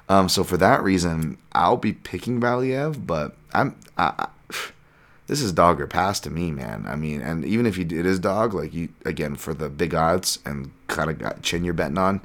um, 0.08 0.28
so 0.28 0.44
for 0.44 0.56
that 0.58 0.82
reason, 0.82 1.38
I'll 1.52 1.76
be 1.76 1.92
picking 1.92 2.40
Valiev, 2.40 3.06
but 3.06 3.36
I'm 3.52 3.76
I, 3.96 4.12
I, 4.18 4.28
this 5.26 5.40
is 5.40 5.52
dog 5.52 5.80
or 5.80 5.86
pass 5.86 6.20
to 6.20 6.30
me, 6.30 6.50
man. 6.50 6.84
I 6.86 6.96
mean, 6.96 7.20
and 7.20 7.44
even 7.44 7.66
if 7.66 7.78
you 7.78 7.84
it 7.84 8.06
is 8.06 8.18
dog, 8.18 8.52
like 8.52 8.74
you 8.74 8.90
again 9.04 9.36
for 9.36 9.54
the 9.54 9.68
big 9.68 9.94
odds 9.94 10.40
and 10.44 10.70
kind 10.88 11.10
of 11.10 11.18
got 11.18 11.42
chin 11.42 11.64
you're 11.64 11.72
betting 11.72 11.98
on, 11.98 12.20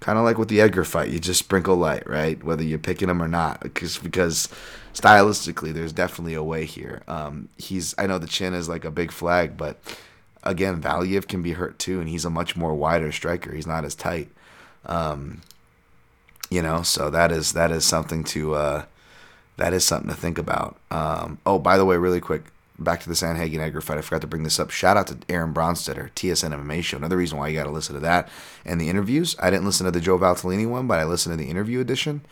kind 0.00 0.18
of 0.18 0.24
like 0.24 0.38
with 0.38 0.48
the 0.48 0.60
Edgar 0.60 0.84
fight, 0.84 1.10
you 1.10 1.20
just 1.20 1.38
sprinkle 1.38 1.76
light, 1.76 2.08
right? 2.08 2.42
Whether 2.42 2.64
you're 2.64 2.78
picking 2.78 3.08
him 3.08 3.22
or 3.22 3.28
not, 3.28 3.60
because 3.60 3.98
because 3.98 4.48
stylistically, 4.92 5.72
there's 5.72 5.92
definitely 5.92 6.34
a 6.34 6.42
way 6.42 6.64
here. 6.64 7.02
Um, 7.06 7.48
he's 7.58 7.94
I 7.96 8.08
know 8.08 8.18
the 8.18 8.26
chin 8.26 8.54
is 8.54 8.68
like 8.68 8.84
a 8.84 8.90
big 8.90 9.12
flag, 9.12 9.56
but 9.56 9.78
again, 10.42 10.82
Valiev 10.82 11.28
can 11.28 11.42
be 11.42 11.52
hurt 11.52 11.78
too, 11.78 12.00
and 12.00 12.08
he's 12.08 12.24
a 12.24 12.30
much 12.30 12.56
more 12.56 12.74
wider 12.74 13.12
striker. 13.12 13.54
He's 13.54 13.68
not 13.68 13.84
as 13.84 13.94
tight. 13.94 14.28
Um, 14.86 15.42
you 16.50 16.62
know 16.62 16.82
so 16.82 17.10
that 17.10 17.32
is 17.32 17.52
that 17.52 17.70
is 17.70 17.84
something 17.84 18.24
to 18.24 18.54
uh, 18.54 18.84
that 19.56 19.72
is 19.72 19.84
something 19.84 20.08
to 20.08 20.16
think 20.16 20.38
about 20.38 20.76
um, 20.90 21.38
oh 21.46 21.58
by 21.58 21.76
the 21.76 21.84
way 21.84 21.96
really 21.96 22.20
quick 22.20 22.44
back 22.78 23.00
to 23.00 23.08
the 23.08 23.14
Sandhagen 23.14 23.60
Edgar 23.60 23.80
fight 23.80 23.98
I 23.98 24.00
forgot 24.00 24.20
to 24.22 24.26
bring 24.26 24.42
this 24.42 24.58
up 24.58 24.70
shout 24.70 24.96
out 24.96 25.06
to 25.08 25.18
Aaron 25.28 25.54
Bronsteter 25.54 26.10
TSN 26.12 26.52
MMA 26.52 26.82
show 26.82 26.96
another 26.96 27.16
reason 27.16 27.38
why 27.38 27.48
you 27.48 27.56
got 27.56 27.64
to 27.64 27.70
listen 27.70 27.94
to 27.94 28.00
that 28.00 28.28
and 28.64 28.80
the 28.80 28.88
interviews 28.88 29.36
I 29.40 29.50
didn't 29.50 29.66
listen 29.66 29.84
to 29.84 29.92
the 29.92 30.00
Joe 30.00 30.18
Valtellini 30.18 30.68
one 30.68 30.86
but 30.86 30.98
I 30.98 31.04
listened 31.04 31.38
to 31.38 31.42
the 31.42 31.50
interview 31.50 31.80
edition 31.80 32.22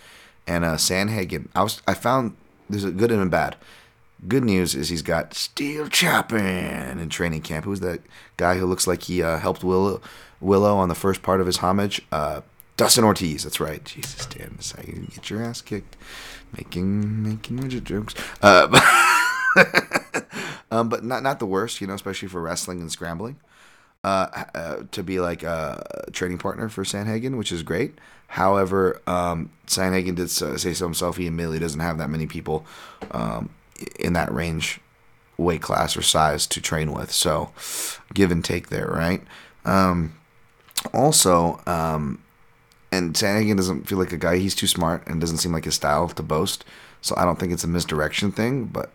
and 0.46 0.64
uh, 0.64 0.76
Sandhagen 0.76 1.48
I 1.54 1.62
was 1.62 1.80
I 1.86 1.94
found 1.94 2.36
there's 2.68 2.84
a 2.84 2.90
good 2.90 3.12
and 3.12 3.22
a 3.22 3.26
bad 3.26 3.56
Good 4.28 4.44
news 4.44 4.76
is 4.76 4.88
he's 4.88 5.02
got 5.02 5.34
steel 5.34 5.88
chopping 5.88 6.38
in 6.38 7.08
training 7.08 7.42
camp. 7.42 7.64
Who's 7.64 7.80
that 7.80 8.00
guy 8.36 8.56
who 8.56 8.66
looks 8.66 8.86
like 8.86 9.02
he 9.02 9.20
uh, 9.20 9.38
helped 9.38 9.64
Willow, 9.64 10.00
Willow 10.40 10.76
on 10.76 10.88
the 10.88 10.94
first 10.94 11.22
part 11.22 11.40
of 11.40 11.46
his 11.46 11.56
homage? 11.56 12.00
Uh, 12.12 12.42
Dustin 12.77 13.05
Ortiz, 13.05 13.45
that's 13.45 13.61
right. 13.61 13.85
Jesus, 13.85 14.27
Dan, 14.27 14.59
I 14.79 14.83
can 14.83 15.05
get 15.14 15.31
your 15.31 15.43
ass 15.43 15.61
kicked, 15.61 15.97
making 16.57 17.23
making 17.23 17.57
midget 17.57 17.85
jokes. 17.85 18.14
Uh, 18.41 18.66
but, 19.55 20.27
um, 20.70 20.89
but 20.89 21.05
not 21.05 21.23
not 21.23 21.39
the 21.39 21.47
worst, 21.47 21.81
you 21.81 21.87
know, 21.87 21.95
especially 21.95 22.29
for 22.29 22.41
wrestling 22.41 22.81
and 22.81 22.91
scrambling. 22.91 23.37
Uh, 24.05 24.45
uh, 24.57 24.83
to 24.91 25.01
be 25.01 25.20
like 25.20 25.45
a 25.45 25.81
training 26.11 26.37
partner 26.37 26.68
for 26.68 26.83
Sandhagen, 26.83 27.39
which 27.39 27.53
is 27.53 27.62
great. 27.62 27.97
However, 28.27 29.01
um, 29.07 29.51
Sandhagen 29.68 30.16
did 30.16 30.29
say 30.29 30.57
so 30.57 30.87
himself. 30.87 31.18
He 31.18 31.29
admittedly 31.29 31.61
doesn't 31.61 31.79
have 31.79 31.99
that 31.99 32.11
many 32.11 32.27
people 32.27 32.66
um, 33.12 33.51
in 34.01 34.14
that 34.14 34.33
range, 34.33 34.81
weight 35.37 35.62
class 35.62 35.97
or 35.97 36.03
size 36.03 36.49
to 36.49 36.61
train 36.61 36.93
with. 36.93 37.12
So, 37.12 37.53
give 38.12 38.33
and 38.33 38.45
take 38.45 38.70
there, 38.70 38.89
right? 38.89 39.23
Um, 39.64 40.14
also, 40.93 41.61
um, 41.66 42.22
and 42.93 43.14
Sandhagen 43.14 43.57
doesn't 43.57 43.88
feel 43.88 43.99
like 43.99 44.12
a 44.12 44.18
guy. 44.18 44.36
He's 44.36 44.55
too 44.55 44.66
smart 44.66 45.03
and 45.07 45.20
doesn't 45.20 45.38
seem 45.38 45.53
like 45.53 45.64
his 45.64 45.74
style 45.74 46.09
to 46.09 46.22
boast. 46.22 46.64
So 47.01 47.14
I 47.16 47.24
don't 47.24 47.38
think 47.40 47.53
it's 47.53 47.64
a 47.64 47.68
misdirection 47.68 48.30
thing. 48.30 48.66
But 48.66 48.93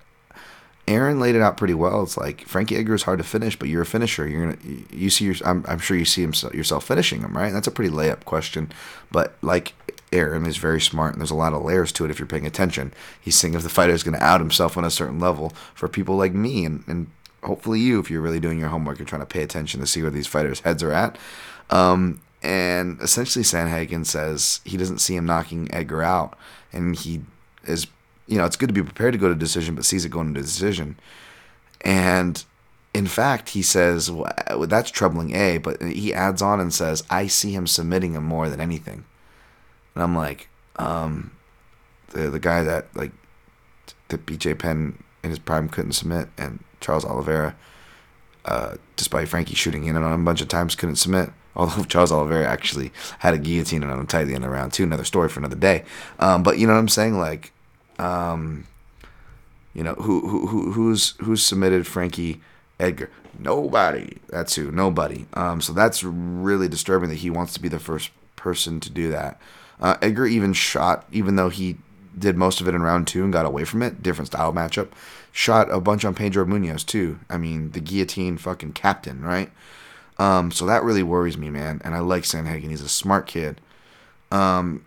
Aaron 0.88 1.20
laid 1.20 1.36
it 1.36 1.42
out 1.42 1.58
pretty 1.58 1.74
well. 1.74 2.04
It's 2.04 2.16
like 2.16 2.48
Frankie 2.48 2.78
Edgar 2.78 2.94
is 2.94 3.04
hard 3.04 3.18
to 3.18 3.24
finish, 3.26 3.58
but 3.58 3.68
you're 3.68 3.82
a 3.82 3.86
finisher. 3.86 4.28
You're 4.28 4.52
gonna 4.52 4.76
you 4.92 5.10
see 5.10 5.26
your 5.26 5.36
I'm, 5.44 5.66
I'm 5.68 5.80
sure 5.80 5.98
you 5.98 6.06
see 6.06 6.22
himself, 6.22 6.54
yourself 6.54 6.86
finishing 6.86 7.22
him, 7.22 7.36
right? 7.36 7.52
That's 7.52 7.68
a 7.68 7.72
pretty 7.72 7.92
layup 7.92 8.24
question, 8.24 8.72
but 9.12 9.36
like 9.42 9.74
Aaron 10.14 10.46
is 10.46 10.58
very 10.58 10.80
smart, 10.80 11.14
and 11.14 11.22
there's 11.22 11.32
a 11.32 11.36
lot 11.36 11.54
of 11.54 11.64
layers 11.64 11.92
to 11.94 12.06
it 12.06 12.12
if 12.12 12.20
you're 12.20 12.28
paying 12.28 12.46
attention. 12.46 12.94
He's 13.20 13.36
saying 13.36 13.56
if 13.56 13.64
the 13.64 13.70
fighter 13.70 13.94
is 13.94 14.04
going 14.04 14.18
to 14.18 14.24
out 14.24 14.40
himself 14.40 14.78
on 14.78 14.86
a 14.86 14.92
certain 14.92 15.20
level 15.20 15.52
for 15.74 15.90
people 15.90 16.16
like 16.16 16.34
me 16.34 16.64
and, 16.64 16.84
and 16.88 17.08
hopefully 17.44 17.80
you, 17.82 18.00
if 18.00 18.10
you're 18.10 18.22
really 18.22 18.40
doing 18.40 18.60
your 18.60 18.70
homework 18.70 19.00
and 19.00 19.08
trying 19.08 19.22
to 19.22 19.26
pay 19.26 19.44
attention 19.44 19.82
to 19.82 19.88
see 19.88 20.02
where 20.02 20.12
these 20.12 20.28
fighters' 20.28 20.62
heads 20.62 20.82
are 20.82 20.94
at. 20.94 21.18
Um, 21.70 22.22
and 22.42 23.02
essentially, 23.02 23.44
Sandhagen 23.44 24.06
says 24.06 24.62
he 24.64 24.78
doesn't 24.78 25.00
see 25.00 25.16
him 25.16 25.26
knocking 25.26 25.74
Edgar 25.74 26.04
out, 26.04 26.38
and 26.72 26.96
he 26.96 27.22
is 27.64 27.88
you 28.28 28.38
know, 28.38 28.46
it's 28.46 28.58
good 28.58 28.68
to 28.68 28.74
be 28.74 28.84
prepared 28.84 29.14
to 29.14 29.18
go 29.18 29.30
to 29.30 29.36
decision, 29.36 29.76
but 29.76 29.86
sees 29.86 30.06
it 30.06 30.10
going 30.10 30.34
to 30.34 30.42
decision. 30.42 31.00
And 31.82 32.44
in 32.94 33.08
fact, 33.08 33.50
he 33.50 33.62
says, 33.62 34.12
well, 34.12 34.68
that's 34.68 34.92
troubling 34.92 35.34
A, 35.34 35.58
but 35.58 35.82
he 35.82 36.14
adds 36.14 36.42
on 36.42 36.60
and 36.60 36.74
says, 36.74 37.04
I 37.10 37.28
see 37.28 37.52
him 37.52 37.66
submitting 37.66 38.14
him 38.14 38.26
more 38.26 38.50
than 38.50 38.60
anything. 38.60 39.06
And 39.96 40.04
I'm 40.04 40.16
like, 40.16 40.50
um, 40.76 41.32
the 42.10 42.30
the 42.30 42.40
guy 42.40 42.64
that 42.64 42.96
like 42.96 43.12
that 44.10 44.26
BJ 44.26 44.58
Penn 44.58 45.04
in 45.24 45.30
his 45.32 45.40
prime 45.40 45.70
couldn't 45.70 45.94
submit, 45.94 46.30
and 46.38 46.64
Charles 46.80 47.04
Oliveira, 47.04 47.56
uh, 48.46 48.76
despite 48.96 49.28
Frankie 49.28 49.56
shooting 49.56 49.86
in 49.86 49.96
on 49.96 50.20
a 50.20 50.24
bunch 50.24 50.42
of 50.42 50.48
times, 50.48 50.76
couldn't 50.76 50.98
submit. 50.98 51.32
Although 51.58 51.84
Charles 51.90 52.12
Oliveira 52.12 52.48
actually 52.48 52.94
had 53.20 53.34
a 53.34 53.38
guillotine 53.38 53.84
on 53.84 54.00
him 54.00 54.08
tight 54.08 54.30
at 54.30 54.42
the 54.42 54.50
round 54.50 54.72
two, 54.72 54.84
another 54.84 55.04
story 55.04 55.28
for 55.28 55.40
another 55.42 55.58
day. 55.58 55.84
Um, 56.20 56.44
but 56.44 56.58
you 56.58 56.68
know 56.68 56.74
what 56.74 56.80
I'm 56.80 56.88
saying? 56.88 57.18
Like, 57.18 57.52
um, 58.00 58.66
you 59.74 59.84
know 59.84 59.96
who 59.96 60.26
who 60.28 60.48
who 60.48 60.72
who's 60.72 61.16
who's 61.20 61.46
submitted 61.46 61.86
Frankie 61.86 62.40
Edgar? 62.80 63.10
Nobody. 63.38 64.18
That's 64.30 64.56
who. 64.56 64.72
Nobody. 64.72 65.26
Um, 65.34 65.62
so 65.62 65.74
that's 65.74 66.04
really 66.04 66.68
disturbing 66.68 67.10
that 67.10 67.16
he 67.16 67.30
wants 67.30 67.54
to 67.54 67.60
be 67.60 67.68
the 67.68 67.80
first 67.80 68.12
person 68.36 68.80
to 68.80 68.90
do 68.90 69.10
that. 69.10 69.40
Uh, 69.80 69.98
Edgar 70.02 70.26
even 70.26 70.54
shot, 70.54 71.06
even 71.12 71.36
though 71.36 71.50
he 71.50 71.78
did 72.18 72.36
most 72.36 72.62
of 72.62 72.68
it 72.68 72.74
in 72.74 72.82
round 72.82 73.08
two 73.08 73.24
and 73.24 73.34
got 73.34 73.46
away 73.46 73.64
from 73.64 73.84
it. 73.84 74.02
Different 74.02 74.28
style 74.28 74.54
matchup. 74.54 74.90
Shot 75.32 75.72
a 75.72 75.80
bunch 75.80 76.04
on 76.04 76.16
Pedro 76.16 76.46
Munhoz 76.46 76.84
too. 76.84 77.20
I 77.30 77.38
mean, 77.38 77.72
the 77.72 77.80
guillotine 77.80 78.38
fucking 78.38 78.74
captain, 78.74 79.22
right? 79.22 79.52
Um, 80.20 80.52
so 80.52 80.66
that 80.66 80.84
really 80.84 81.04
worries 81.04 81.38
me, 81.38 81.50
man. 81.50 81.82
And 81.84 81.94
I 81.94 82.00
like 82.00 82.24
Sandhagen. 82.24 82.70
He's 82.70 82.82
a 82.82 82.90
smart 82.90 83.28
kid. 83.28 83.62
Um, 84.32 84.86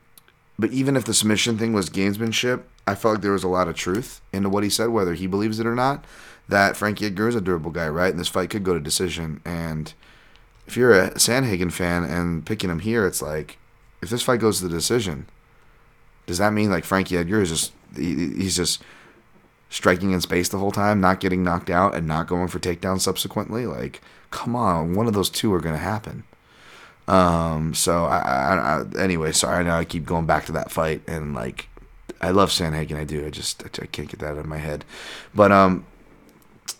but 0.59 0.73
even 0.73 0.97
if 0.97 1.05
the 1.05 1.15
submission 1.15 1.57
thing 1.57 1.73
was 1.73 1.89
gamesmanship, 1.89 2.63
I 2.87 2.95
felt 2.95 3.15
like 3.15 3.23
there 3.23 3.33
was 3.33 3.45
a 3.45 3.49
lot 3.49 3.69
of 3.69 3.77
truth 3.77 4.21
into 4.33 4.49
what 4.49 4.65
he 4.65 4.71
said, 4.71 4.89
whether 4.89 5.15
he 5.15 5.27
believes 5.27 5.61
it 5.61 5.67
or 5.67 5.75
not. 5.75 6.05
That 6.49 6.77
Frankie 6.77 7.07
Edgar 7.07 7.29
is 7.29 7.37
a 7.37 7.41
durable 7.41 7.71
guy, 7.71 7.89
right? 7.89 8.11
And 8.11 8.19
this 8.19 8.29
fight 8.29 8.51
could 8.51 8.65
go 8.65 8.75
to 8.75 8.81
decision. 8.81 9.41
And 9.45 9.95
if 10.67 10.77
you're 10.77 10.93
a 10.93 11.13
Sandhagen 11.13 11.73
fan 11.73 12.03
and 12.03 12.45
picking 12.45 12.71
him 12.71 12.81
here, 12.81 13.07
it's 13.07 13.23
like, 13.23 13.59
if 14.03 14.11
this 14.11 14.23
fight 14.23 14.41
goes 14.41 14.59
to 14.59 14.69
the 14.69 14.75
decision, 14.75 15.27
does 16.27 16.39
that 16.39 16.53
mean 16.53 16.71
like 16.71 16.85
Frankie 16.85 17.17
Edgar 17.17 17.43
is 17.43 17.51
just 17.51 17.73
he's 17.97 18.57
just 18.57 18.83
striking 19.69 20.11
in 20.13 20.21
space 20.21 20.49
the 20.49 20.59
whole 20.59 20.73
time, 20.73 21.01
not 21.01 21.21
getting 21.21 21.43
knocked 21.43 21.71
out, 21.71 21.95
and 21.95 22.07
not 22.07 22.27
going 22.27 22.49
for 22.49 22.59
takedowns 22.59 23.01
subsequently? 23.01 23.67
Like, 23.67 24.01
come 24.31 24.57
on, 24.57 24.95
one 24.95 25.07
of 25.07 25.15
those 25.15 25.31
two 25.31 25.53
are 25.53 25.61
going 25.61 25.75
to 25.75 25.81
happen. 25.81 26.25
Um, 27.09 27.75
so 27.75 28.05
I, 28.05 28.19
I, 28.19 28.55
I, 28.55 28.85
anyway, 29.03 29.33
sorry, 29.33 29.59
I 29.59 29.63
know 29.65 29.75
I 29.75 29.85
keep 29.85 30.05
going 30.05 30.27
back 30.27 30.47
to 30.47 30.53
that 30.53 30.71
fight 30.71 31.03
and 31.09 31.35
like 31.35 31.69
I 32.21 32.31
love 32.31 32.51
Sandhagen. 32.51 32.97
I 32.97 33.05
do. 33.05 33.27
I 33.27 33.31
just 33.31 33.65
I 33.65 33.87
can't 33.87 34.09
get 34.09 34.21
that 34.21 34.33
out 34.33 34.39
of 34.39 34.47
my 34.47 34.59
head. 34.59 34.85
But 35.35 35.51
um, 35.51 35.87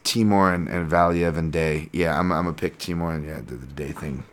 Timur 0.05 0.53
and, 0.53 0.69
and 0.69 0.91
Valiev 0.91 1.37
and 1.37 1.53
Day. 1.53 1.89
Yeah, 1.93 2.19
I'm 2.19 2.31
I'm 2.31 2.47
a 2.47 2.53
pick 2.53 2.79
Timur 2.79 3.13
and 3.13 3.27
yeah 3.27 3.41
the, 3.41 3.57
the 3.57 3.67
Day 3.67 3.93
thing. 3.93 4.25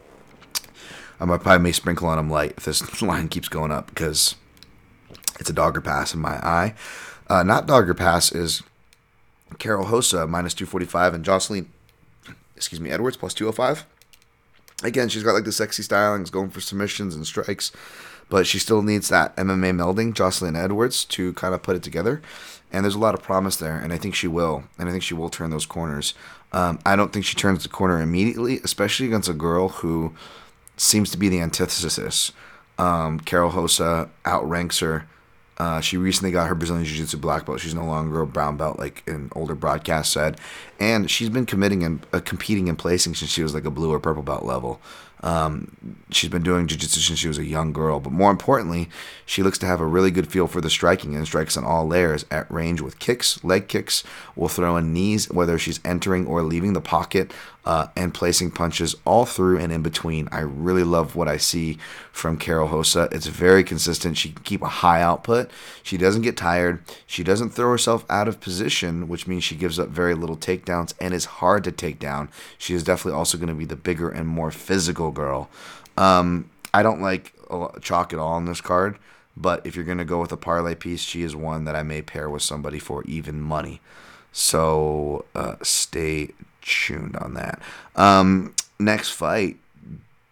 I'm 1.19 1.29
a 1.29 1.39
probably 1.39 1.63
may 1.63 1.71
sprinkle 1.71 2.07
on 2.07 2.19
him 2.19 2.29
light 2.29 2.53
if 2.57 2.65
this 2.65 3.01
line 3.01 3.27
keeps 3.29 3.49
going 3.49 3.71
up 3.71 3.87
because 3.87 4.35
it's 5.39 5.49
a 5.49 5.53
dogger 5.53 5.81
pass 5.81 6.13
in 6.13 6.19
my 6.19 6.35
eye. 6.45 6.75
Uh, 7.27 7.43
not 7.43 7.65
dogger 7.65 7.93
pass 7.93 8.31
is 8.31 8.61
Karol 9.57 9.85
Hosa 9.85 10.29
minus 10.29 10.53
245 10.53 11.13
and 11.13 11.25
Jocelyn, 11.25 11.69
excuse 12.57 12.81
me, 12.81 12.89
Edwards 12.89 13.15
plus 13.15 13.33
205. 13.33 13.85
Again, 14.83 15.09
she's 15.09 15.23
got 15.23 15.33
like 15.33 15.45
the 15.45 15.51
sexy 15.51 15.81
stylings, 15.81 16.31
going 16.31 16.49
for 16.49 16.61
submissions 16.61 17.15
and 17.15 17.25
strikes 17.25 17.71
but 18.29 18.47
she 18.47 18.59
still 18.59 18.81
needs 18.81 19.09
that 19.09 19.35
MMA 19.37 19.75
melding, 19.75 20.13
Jocelyn 20.13 20.55
Edwards, 20.55 21.05
to 21.05 21.33
kind 21.33 21.53
of 21.53 21.63
put 21.63 21.75
it 21.75 21.83
together. 21.83 22.21
And 22.71 22.83
there's 22.83 22.95
a 22.95 22.99
lot 22.99 23.13
of 23.13 23.23
promise 23.23 23.55
there, 23.55 23.77
and 23.77 23.93
I 23.93 23.97
think 23.97 24.15
she 24.15 24.27
will. 24.27 24.65
And 24.77 24.89
I 24.89 24.91
think 24.91 25.03
she 25.03 25.13
will 25.13 25.29
turn 25.29 25.51
those 25.51 25.65
corners. 25.65 26.13
Um, 26.51 26.79
I 26.85 26.95
don't 26.95 27.13
think 27.13 27.25
she 27.25 27.35
turns 27.35 27.63
the 27.63 27.69
corner 27.69 28.01
immediately, 28.01 28.59
especially 28.63 29.07
against 29.07 29.29
a 29.29 29.33
girl 29.33 29.69
who 29.69 30.13
seems 30.75 31.09
to 31.11 31.17
be 31.17 31.29
the 31.29 31.39
antithesis. 31.39 32.33
Um, 32.77 33.19
Karol 33.21 33.51
Rosa 33.51 34.09
outranks 34.25 34.79
her 34.79 35.07
uh, 35.57 35.81
she 35.81 35.97
recently 35.97 36.31
got 36.31 36.47
her 36.47 36.55
Brazilian 36.55 36.85
Jiu 36.85 36.97
Jitsu 36.97 37.17
black 37.17 37.45
belt. 37.45 37.59
She's 37.59 37.73
no 37.73 37.85
longer 37.85 38.21
a 38.21 38.27
brown 38.27 38.57
belt, 38.57 38.77
like 38.77 39.03
an 39.07 39.31
older 39.35 39.55
broadcast 39.55 40.11
said. 40.11 40.39
And 40.79 41.09
she's 41.09 41.29
been 41.29 41.47
committing 41.47 41.83
and 41.83 42.05
uh, 42.13 42.19
competing 42.19 42.69
and 42.69 42.77
placing 42.77 43.15
since 43.15 43.31
she 43.31 43.43
was 43.43 43.53
like 43.53 43.65
a 43.65 43.71
blue 43.71 43.91
or 43.91 43.99
purple 43.99 44.23
belt 44.23 44.43
level. 44.43 44.79
Um, 45.23 45.97
she's 46.11 46.29
been 46.29 46.43
doing 46.43 46.67
Jiu 46.67 46.77
Jitsu 46.77 46.99
since 46.99 47.17
she 47.17 47.27
was 47.27 47.39
a 47.39 47.45
young 47.45 47.73
girl. 47.73 47.99
But 47.99 48.13
more 48.13 48.29
importantly, 48.29 48.87
she 49.25 49.41
looks 49.41 49.57
to 49.59 49.65
have 49.65 49.81
a 49.81 49.85
really 49.85 50.11
good 50.11 50.31
feel 50.31 50.45
for 50.45 50.61
the 50.61 50.69
striking 50.69 51.15
and 51.15 51.25
strikes 51.25 51.57
on 51.57 51.65
all 51.65 51.87
layers 51.87 52.25
at 52.29 52.49
range 52.51 52.81
with 52.81 52.99
kicks, 52.99 53.43
leg 53.43 53.67
kicks, 53.67 54.03
will 54.35 54.47
throw 54.47 54.77
in 54.77 54.93
knees, 54.93 55.27
whether 55.31 55.57
she's 55.57 55.79
entering 55.83 56.27
or 56.27 56.43
leaving 56.43 56.73
the 56.73 56.81
pocket, 56.81 57.33
uh, 57.67 57.87
and 57.97 58.13
placing 58.13 58.49
punches 58.49 58.95
all 59.03 59.25
through 59.25 59.59
and 59.59 59.73
in 59.73 59.81
between. 59.81 60.29
I 60.31 60.39
really 60.39 60.85
love 60.85 61.17
what 61.17 61.27
I 61.27 61.35
see 61.35 61.77
from 62.13 62.37
Karol 62.37 62.69
Hosa. 62.69 63.13
It's 63.13 63.27
very 63.27 63.61
consistent. 63.61 64.15
She 64.15 64.29
can 64.29 64.41
keep 64.43 64.61
a 64.61 64.69
high 64.69 65.01
output. 65.01 65.51
She 65.83 65.97
doesn't 65.97 66.21
get 66.21 66.37
tired. 66.37 66.81
She 67.05 67.25
doesn't 67.25 67.49
throw 67.49 67.69
herself 67.69 68.05
out 68.09 68.29
of 68.29 68.39
position, 68.39 69.09
which 69.09 69.27
means 69.27 69.43
she 69.43 69.57
gives 69.57 69.79
up 69.79 69.89
very 69.89 70.13
little 70.13 70.37
takedowns 70.37 70.93
and 71.01 71.13
is 71.13 71.25
hard 71.25 71.65
to 71.65 71.73
take 71.73 71.99
down. 71.99 72.29
She 72.57 72.73
is 72.73 72.83
definitely 72.83 73.17
also 73.17 73.37
going 73.37 73.49
to 73.49 73.53
be 73.53 73.65
the 73.65 73.75
bigger 73.75 74.09
and 74.09 74.29
more 74.29 74.49
physical 74.49 75.11
girl. 75.11 75.49
Um, 75.97 76.49
I 76.73 76.83
don't 76.83 77.01
like 77.01 77.33
chalk 77.81 78.13
at 78.13 78.19
all 78.19 78.31
on 78.31 78.45
this 78.45 78.61
card. 78.61 78.97
But 79.35 79.67
if 79.67 79.75
you're 79.75 79.85
going 79.85 79.97
to 79.97 80.05
go 80.05 80.21
with 80.21 80.31
a 80.31 80.37
parlay 80.37 80.73
piece, 80.73 81.01
she 81.01 81.21
is 81.21 81.35
one 81.35 81.65
that 81.65 81.75
I 81.75 81.83
may 81.83 82.01
pair 82.01 82.29
with 82.29 82.43
somebody 82.43 82.79
for 82.79 83.03
even 83.03 83.41
money. 83.41 83.81
So 84.31 85.25
uh, 85.35 85.55
stay 85.61 86.31
tuned 86.67 87.15
on 87.15 87.33
that. 87.33 87.61
Um, 87.95 88.53
next 88.79 89.09
fight, 89.09 89.57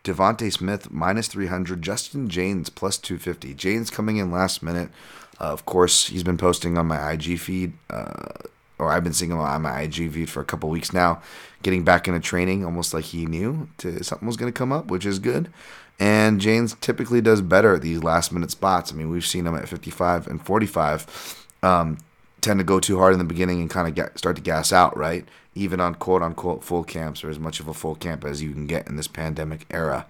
Devonte 0.03 0.51
Smith 0.51 0.91
minus 0.91 1.27
300, 1.27 1.81
Justin 1.81 2.29
Jaynes 2.29 2.69
plus 2.69 2.97
250. 2.97 3.55
Jaynes 3.55 3.89
coming 3.89 4.17
in 4.17 4.31
last 4.31 4.61
minute. 4.61 4.89
Uh, 5.39 5.45
of 5.45 5.65
course, 5.65 6.07
he's 6.07 6.23
been 6.23 6.37
posting 6.37 6.77
on 6.77 6.87
my 6.87 7.11
IG 7.11 7.39
feed, 7.39 7.73
uh, 7.89 8.33
or 8.77 8.91
I've 8.91 9.03
been 9.03 9.13
seeing 9.13 9.31
him 9.31 9.39
on 9.39 9.61
my 9.61 9.81
IG 9.81 10.11
feed 10.11 10.29
for 10.29 10.41
a 10.41 10.45
couple 10.45 10.69
weeks 10.69 10.93
now, 10.93 11.21
getting 11.63 11.83
back 11.83 12.07
into 12.07 12.19
training, 12.19 12.63
almost 12.63 12.93
like 12.93 13.05
he 13.05 13.25
knew 13.25 13.67
to, 13.79 14.03
something 14.03 14.27
was 14.27 14.37
going 14.37 14.51
to 14.51 14.57
come 14.57 14.71
up, 14.71 14.87
which 14.87 15.05
is 15.05 15.19
good. 15.19 15.51
And 15.99 16.41
Jaynes 16.41 16.79
typically 16.81 17.21
does 17.21 17.41
better 17.41 17.75
at 17.75 17.81
these 17.81 18.03
last 18.03 18.31
minute 18.31 18.51
spots. 18.51 18.91
I 18.91 18.95
mean, 18.95 19.09
we've 19.09 19.25
seen 19.25 19.47
him 19.47 19.55
at 19.55 19.69
55 19.69 20.27
and 20.27 20.45
45 20.45 21.45
um, 21.63 21.97
tend 22.41 22.59
to 22.59 22.65
go 22.65 22.79
too 22.79 22.97
hard 22.97 23.13
in 23.13 23.19
the 23.19 23.25
beginning 23.25 23.61
and 23.61 23.69
kind 23.69 23.97
of 23.97 24.17
start 24.17 24.35
to 24.35 24.41
gas 24.41 24.71
out, 24.71 24.95
right? 24.97 25.25
Even 25.55 25.79
on 25.79 25.95
quote 25.95 26.21
unquote 26.21 26.63
full 26.63 26.83
camps 26.83 27.23
or 27.23 27.29
as 27.29 27.39
much 27.39 27.59
of 27.59 27.67
a 27.67 27.73
full 27.73 27.95
camp 27.95 28.23
as 28.23 28.41
you 28.41 28.51
can 28.51 28.67
get 28.67 28.87
in 28.87 28.97
this 28.97 29.07
pandemic 29.07 29.65
era. 29.71 30.05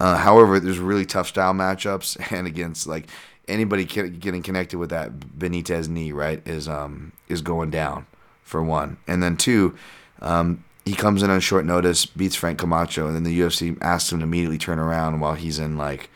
Uh, 0.00 0.16
however, 0.16 0.60
there's 0.60 0.78
really 0.78 1.04
tough 1.04 1.26
style 1.26 1.52
matchups, 1.52 2.32
and 2.32 2.46
against 2.46 2.86
like 2.86 3.08
anybody 3.48 3.84
getting 3.84 4.42
connected 4.42 4.78
with 4.78 4.90
that 4.90 5.18
Benitez 5.18 5.88
knee, 5.88 6.12
right, 6.12 6.46
is 6.46 6.68
um 6.68 7.12
is 7.28 7.42
going 7.42 7.70
down 7.70 8.06
for 8.42 8.62
one, 8.62 8.96
and 9.06 9.22
then 9.22 9.36
two, 9.36 9.76
um, 10.20 10.64
he 10.84 10.94
comes 10.94 11.22
in 11.22 11.28
on 11.28 11.40
short 11.40 11.66
notice, 11.66 12.06
beats 12.06 12.34
Frank 12.34 12.58
Camacho, 12.58 13.06
and 13.06 13.14
then 13.14 13.24
the 13.24 13.40
UFC 13.40 13.76
asks 13.82 14.10
him 14.10 14.20
to 14.20 14.24
immediately 14.24 14.56
turn 14.56 14.78
around 14.78 15.20
while 15.20 15.34
he's 15.34 15.58
in 15.58 15.76
like 15.76 16.08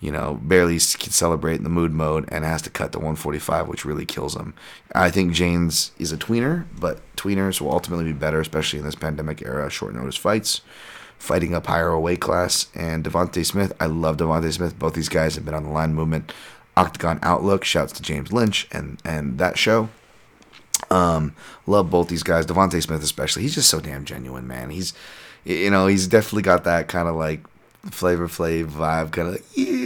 you 0.00 0.12
know, 0.12 0.38
barely 0.42 0.74
can 0.78 1.12
celebrate 1.12 1.56
in 1.56 1.64
the 1.64 1.70
mood 1.70 1.92
mode 1.92 2.28
and 2.28 2.44
has 2.44 2.62
to 2.62 2.70
cut 2.70 2.92
to 2.92 2.98
145, 2.98 3.66
which 3.66 3.84
really 3.84 4.06
kills 4.06 4.36
him. 4.36 4.54
I 4.94 5.10
think 5.10 5.32
Jaynes 5.32 5.90
is 5.98 6.12
a 6.12 6.16
tweener, 6.16 6.66
but 6.78 7.00
tweeners 7.16 7.60
will 7.60 7.72
ultimately 7.72 8.04
be 8.04 8.12
better, 8.12 8.40
especially 8.40 8.78
in 8.78 8.84
this 8.84 8.94
pandemic 8.94 9.42
era, 9.42 9.68
short 9.70 9.94
notice 9.94 10.16
fights, 10.16 10.60
fighting 11.18 11.52
up 11.52 11.66
higher 11.66 11.98
weight 11.98 12.20
class. 12.20 12.68
And 12.74 13.04
Devonte 13.04 13.44
Smith, 13.44 13.72
I 13.80 13.86
love 13.86 14.18
Devonte 14.18 14.52
Smith. 14.52 14.78
Both 14.78 14.94
these 14.94 15.08
guys 15.08 15.34
have 15.34 15.44
been 15.44 15.54
on 15.54 15.64
the 15.64 15.70
line 15.70 15.94
movement. 15.94 16.32
Octagon 16.76 17.18
Outlook, 17.22 17.64
shouts 17.64 17.92
to 17.94 18.02
James 18.02 18.32
Lynch 18.32 18.68
and 18.70 19.02
and 19.04 19.38
that 19.38 19.58
show. 19.58 19.88
Um, 20.92 21.34
love 21.66 21.90
both 21.90 22.08
these 22.08 22.22
guys. 22.22 22.46
Devonte 22.46 22.80
Smith 22.80 23.02
especially. 23.02 23.42
He's 23.42 23.56
just 23.56 23.68
so 23.68 23.80
damn 23.80 24.04
genuine, 24.04 24.46
man. 24.46 24.70
He's 24.70 24.94
you 25.44 25.70
know, 25.70 25.88
he's 25.88 26.06
definitely 26.06 26.42
got 26.42 26.64
that 26.64 26.86
kind 26.88 27.08
of 27.08 27.16
like 27.16 27.40
Flavor 27.90 28.28
Flav 28.28 28.66
vibe, 28.66 29.12
kind 29.12 29.28
of 29.28 29.34
like, 29.34 29.44
yeah, 29.54 29.77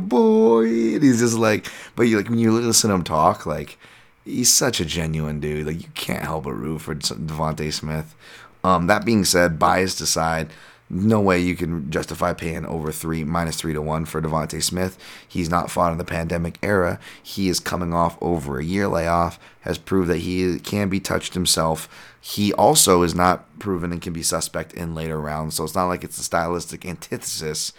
boy. 0.00 0.64
And 0.64 1.02
he's 1.02 1.20
just 1.20 1.36
like, 1.36 1.66
but 1.96 2.04
you 2.04 2.16
like 2.16 2.28
when 2.28 2.38
you 2.38 2.52
listen 2.52 2.90
to 2.90 2.94
him 2.94 3.04
talk, 3.04 3.46
like 3.46 3.78
he's 4.24 4.52
such 4.52 4.80
a 4.80 4.84
genuine 4.84 5.40
dude. 5.40 5.66
Like 5.66 5.82
you 5.82 5.88
can't 5.94 6.24
help 6.24 6.44
but 6.44 6.52
root 6.54 6.80
for 6.80 6.94
Devonte 6.94 7.72
Smith. 7.72 8.14
Um, 8.62 8.86
that 8.86 9.04
being 9.04 9.24
said, 9.24 9.58
biased 9.58 10.00
aside, 10.00 10.48
no 10.90 11.20
way 11.20 11.40
you 11.40 11.56
can 11.56 11.90
justify 11.90 12.32
paying 12.32 12.64
over 12.66 12.92
three 12.92 13.24
minus 13.24 13.56
three 13.56 13.72
to 13.72 13.82
one 13.82 14.04
for 14.04 14.20
Devonte 14.20 14.62
Smith. 14.62 14.98
He's 15.26 15.50
not 15.50 15.70
fought 15.70 15.92
in 15.92 15.98
the 15.98 16.04
pandemic 16.04 16.58
era. 16.62 16.98
He 17.22 17.48
is 17.48 17.60
coming 17.60 17.92
off 17.92 18.16
over 18.20 18.58
a 18.58 18.64
year 18.64 18.88
layoff. 18.88 19.38
Has 19.62 19.78
proved 19.78 20.08
that 20.10 20.18
he 20.18 20.58
can 20.60 20.88
be 20.88 21.00
touched 21.00 21.34
himself. 21.34 21.88
He 22.20 22.52
also 22.54 23.02
is 23.02 23.14
not 23.14 23.58
proven 23.58 23.92
and 23.92 24.00
can 24.00 24.12
be 24.12 24.22
suspect 24.22 24.72
in 24.72 24.94
later 24.94 25.20
rounds. 25.20 25.56
So 25.56 25.64
it's 25.64 25.74
not 25.74 25.86
like 25.86 26.04
it's 26.04 26.18
a 26.18 26.22
stylistic 26.22 26.86
antithesis. 26.86 27.72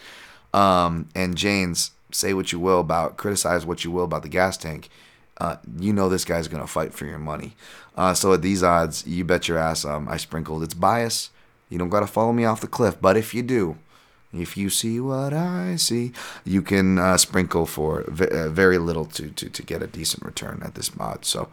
Um, 0.54 1.10
and 1.16 1.36
Jaynes, 1.36 1.92
say 2.12 2.34
what 2.34 2.52
you 2.52 2.60
will 2.60 2.80
about, 2.80 3.18
criticize 3.18 3.66
what 3.66 3.84
you 3.84 3.92
will 3.92 4.06
about 4.06 4.24
the 4.24 4.30
gas 4.30 4.58
tank. 4.58 4.90
Uh, 5.38 5.58
you 5.80 5.92
know 5.92 6.08
this 6.08 6.26
guy's 6.26 6.48
gonna 6.48 6.68
fight 6.68 6.94
for 6.94 7.06
your 7.06 7.20
money. 7.20 7.56
Uh, 7.96 8.14
so 8.14 8.34
at 8.34 8.42
these 8.42 8.64
odds, 8.64 9.06
you 9.06 9.24
bet 9.24 9.48
your 9.48 9.58
ass 9.58 9.84
um, 9.86 10.08
I 10.08 10.18
sprinkled 10.18 10.64
its 10.64 10.74
bias. 10.74 11.30
You 11.70 11.78
don't 11.78 11.90
gotta 11.90 12.08
follow 12.08 12.32
me 12.32 12.46
off 12.46 12.62
the 12.62 12.68
cliff, 12.68 12.98
but 13.02 13.18
if 13.18 13.34
you 13.34 13.44
do, 13.44 13.78
if 14.34 14.58
you 14.58 14.70
see 14.70 15.00
what 15.00 15.34
I 15.34 15.76
see, 15.78 16.12
you 16.44 16.62
can 16.62 17.00
uh, 17.00 17.18
sprinkle 17.18 17.66
for 17.66 18.04
v- 18.08 18.28
uh, 18.30 18.50
very 18.50 18.78
little 18.78 19.06
to, 19.06 19.30
to, 19.30 19.50
to 19.50 19.64
get 19.64 19.82
a 19.82 19.88
decent 19.88 20.24
return 20.24 20.62
at 20.64 20.76
this 20.76 20.96
mod. 20.96 21.26
So 21.26 21.50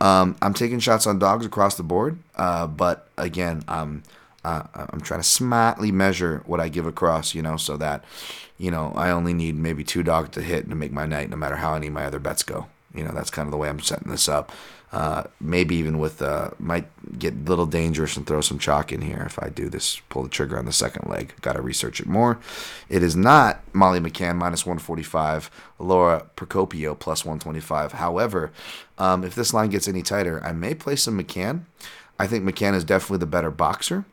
um, 0.00 0.36
I'm 0.40 0.54
taking 0.54 0.78
shots 0.78 1.06
on 1.06 1.18
dogs 1.18 1.44
across 1.44 1.76
the 1.76 1.82
board, 1.82 2.18
uh, 2.36 2.66
but 2.66 3.08
again, 3.16 3.64
I'm 3.68 4.02
uh, 4.44 4.62
I'm 4.74 5.00
trying 5.00 5.20
to 5.20 5.26
smartly 5.26 5.92
measure 5.92 6.42
what 6.46 6.58
I 6.58 6.68
give 6.68 6.84
across, 6.84 7.32
you 7.32 7.42
know, 7.42 7.56
so 7.56 7.76
that 7.76 8.04
you 8.62 8.70
know 8.70 8.92
I 8.94 9.10
only 9.10 9.34
need 9.34 9.56
maybe 9.56 9.82
two 9.82 10.04
dogs 10.04 10.30
to 10.30 10.40
hit 10.40 10.68
to 10.70 10.76
make 10.76 10.92
my 10.92 11.04
night, 11.04 11.28
no 11.28 11.36
matter 11.36 11.56
how 11.56 11.74
any 11.74 11.88
of 11.88 11.92
my 11.92 12.04
other 12.04 12.20
bets 12.20 12.44
go. 12.44 12.66
You 12.94 13.02
know, 13.02 13.10
that's 13.10 13.30
kind 13.30 13.46
of 13.48 13.50
the 13.50 13.56
way 13.56 13.68
I'm 13.68 13.80
setting 13.80 14.10
this 14.10 14.28
up. 14.28 14.52
Uh, 14.92 15.24
maybe 15.40 15.74
even 15.74 15.98
with 15.98 16.22
uh, 16.22 16.50
might 16.60 16.86
get 17.18 17.32
a 17.32 17.36
little 17.38 17.66
dangerous 17.66 18.16
and 18.16 18.24
throw 18.24 18.40
some 18.40 18.58
chalk 18.58 18.92
in 18.92 19.00
here 19.00 19.24
if 19.26 19.42
I 19.42 19.48
do 19.48 19.68
this. 19.68 20.00
Pull 20.10 20.22
the 20.22 20.28
trigger 20.28 20.58
on 20.58 20.66
the 20.66 20.72
second 20.72 21.10
leg. 21.10 21.34
Got 21.40 21.54
to 21.54 21.62
research 21.62 21.98
it 21.98 22.06
more. 22.06 22.38
It 22.88 23.02
is 23.02 23.16
not 23.16 23.62
Molly 23.72 23.98
McCann 23.98 24.36
minus 24.36 24.64
145, 24.64 25.50
Laura 25.80 26.26
Procopio 26.36 26.96
plus 26.96 27.24
125. 27.24 27.92
However, 27.92 28.52
um, 28.98 29.24
if 29.24 29.34
this 29.34 29.52
line 29.52 29.70
gets 29.70 29.88
any 29.88 30.02
tighter, 30.02 30.44
I 30.44 30.52
may 30.52 30.74
play 30.74 30.94
some 30.94 31.18
McCann. 31.18 31.62
I 32.18 32.28
think 32.28 32.44
McCann 32.44 32.74
is 32.74 32.84
definitely 32.84 33.18
the 33.18 33.26
better 33.26 33.50
boxer. 33.50 34.04